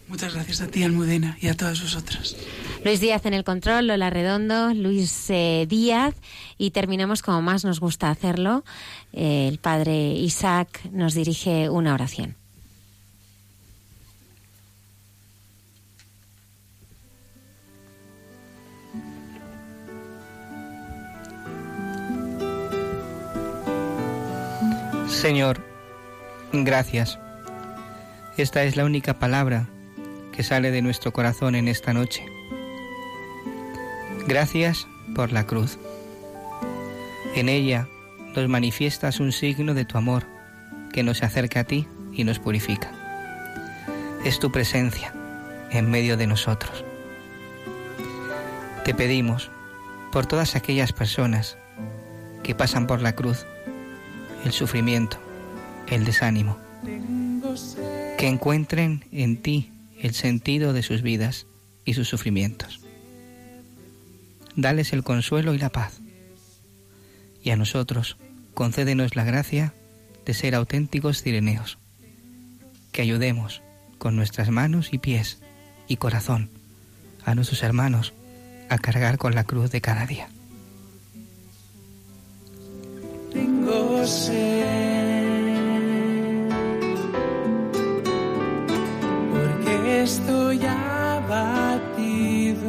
Muchas 0.08 0.34
gracias 0.34 0.60
a 0.60 0.68
ti, 0.68 0.84
Almudena, 0.84 1.36
y 1.40 1.48
a 1.48 1.54
todas 1.54 1.82
vosotras. 1.82 2.36
Luis 2.84 3.00
Díaz 3.00 3.26
en 3.26 3.34
el 3.34 3.42
control, 3.42 3.88
Lola 3.88 4.08
Redondo, 4.08 4.72
Luis 4.72 5.28
eh, 5.30 5.66
Díaz 5.68 6.14
y 6.56 6.70
terminamos 6.70 7.22
como 7.22 7.42
más 7.42 7.64
nos 7.64 7.80
gusta 7.80 8.10
hacerlo. 8.10 8.64
Eh, 9.12 9.48
el 9.48 9.58
padre 9.58 10.12
Isaac 10.12 10.80
nos 10.92 11.14
dirige 11.14 11.68
una 11.68 11.94
oración. 11.94 12.36
Señor, 25.08 25.60
gracias. 26.52 27.18
Esta 28.36 28.62
es 28.62 28.76
la 28.76 28.84
única 28.84 29.18
palabra 29.18 29.68
que 30.36 30.42
sale 30.42 30.70
de 30.70 30.82
nuestro 30.82 31.12
corazón 31.12 31.54
en 31.54 31.66
esta 31.66 31.94
noche. 31.94 32.26
Gracias 34.26 34.86
por 35.14 35.32
la 35.32 35.46
cruz. 35.46 35.78
En 37.34 37.48
ella 37.48 37.88
nos 38.34 38.46
manifiestas 38.48 39.18
un 39.18 39.32
signo 39.32 39.72
de 39.72 39.86
tu 39.86 39.96
amor 39.96 40.26
que 40.92 41.02
nos 41.02 41.22
acerca 41.22 41.60
a 41.60 41.64
ti 41.64 41.88
y 42.12 42.24
nos 42.24 42.38
purifica. 42.38 42.92
Es 44.24 44.38
tu 44.38 44.52
presencia 44.52 45.14
en 45.70 45.90
medio 45.90 46.18
de 46.18 46.26
nosotros. 46.26 46.84
Te 48.84 48.94
pedimos 48.94 49.50
por 50.12 50.26
todas 50.26 50.54
aquellas 50.54 50.92
personas 50.92 51.56
que 52.42 52.54
pasan 52.54 52.86
por 52.86 53.00
la 53.00 53.14
cruz, 53.14 53.46
el 54.44 54.52
sufrimiento, 54.52 55.18
el 55.88 56.04
desánimo, 56.04 56.58
que 58.18 58.28
encuentren 58.28 59.04
en 59.12 59.36
ti 59.38 59.72
el 60.00 60.14
sentido 60.14 60.72
de 60.72 60.82
sus 60.82 61.02
vidas 61.02 61.46
y 61.84 61.94
sus 61.94 62.08
sufrimientos. 62.08 62.80
Dales 64.54 64.92
el 64.92 65.02
consuelo 65.02 65.54
y 65.54 65.58
la 65.58 65.70
paz. 65.70 66.00
Y 67.42 67.50
a 67.50 67.56
nosotros, 67.56 68.16
concédenos 68.54 69.16
la 69.16 69.24
gracia 69.24 69.74
de 70.24 70.34
ser 70.34 70.54
auténticos 70.54 71.22
cireneos, 71.22 71.78
que 72.92 73.02
ayudemos 73.02 73.62
con 73.98 74.16
nuestras 74.16 74.50
manos 74.50 74.92
y 74.92 74.98
pies 74.98 75.38
y 75.88 75.96
corazón 75.96 76.50
a 77.24 77.34
nuestros 77.34 77.62
hermanos 77.62 78.14
a 78.68 78.78
cargar 78.78 79.18
con 79.18 79.34
la 79.34 79.44
cruz 79.44 79.70
de 79.70 79.80
cada 79.80 80.06
día. 80.06 80.28
Tengo 83.32 84.06
sed, 84.06 84.85
estoy 90.02 90.60
abatido, 90.64 92.64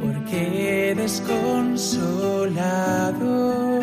porque 0.00 0.94
desconsolado, 0.96 3.80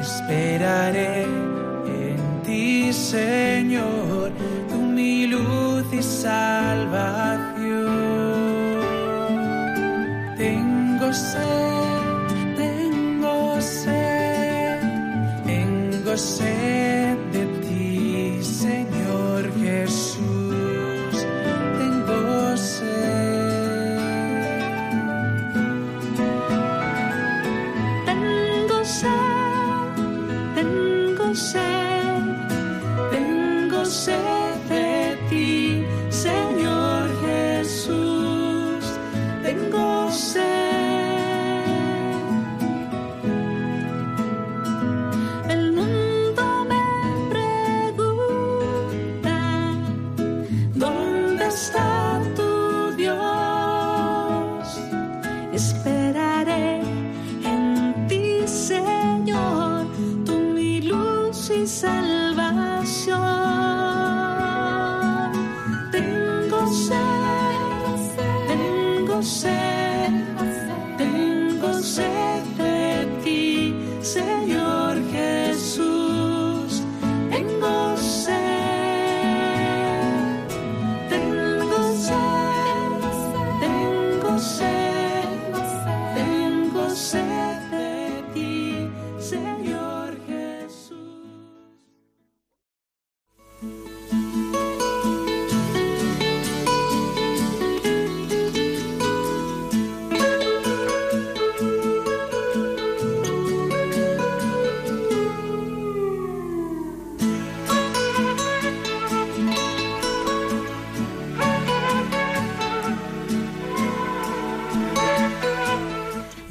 esperaré 0.00 1.24
en 1.24 2.42
ti, 2.44 2.92
Señor, 2.92 4.32
tú 4.68 4.76
mi 4.76 5.26
luz 5.26 5.84
y 5.92 6.02
salvación. 6.02 7.56
Tengo 10.36 11.12
sed, 11.12 12.56
tengo 12.56 13.60
sed, 13.60 14.80
tengo 15.44 16.16
sed 16.16 16.57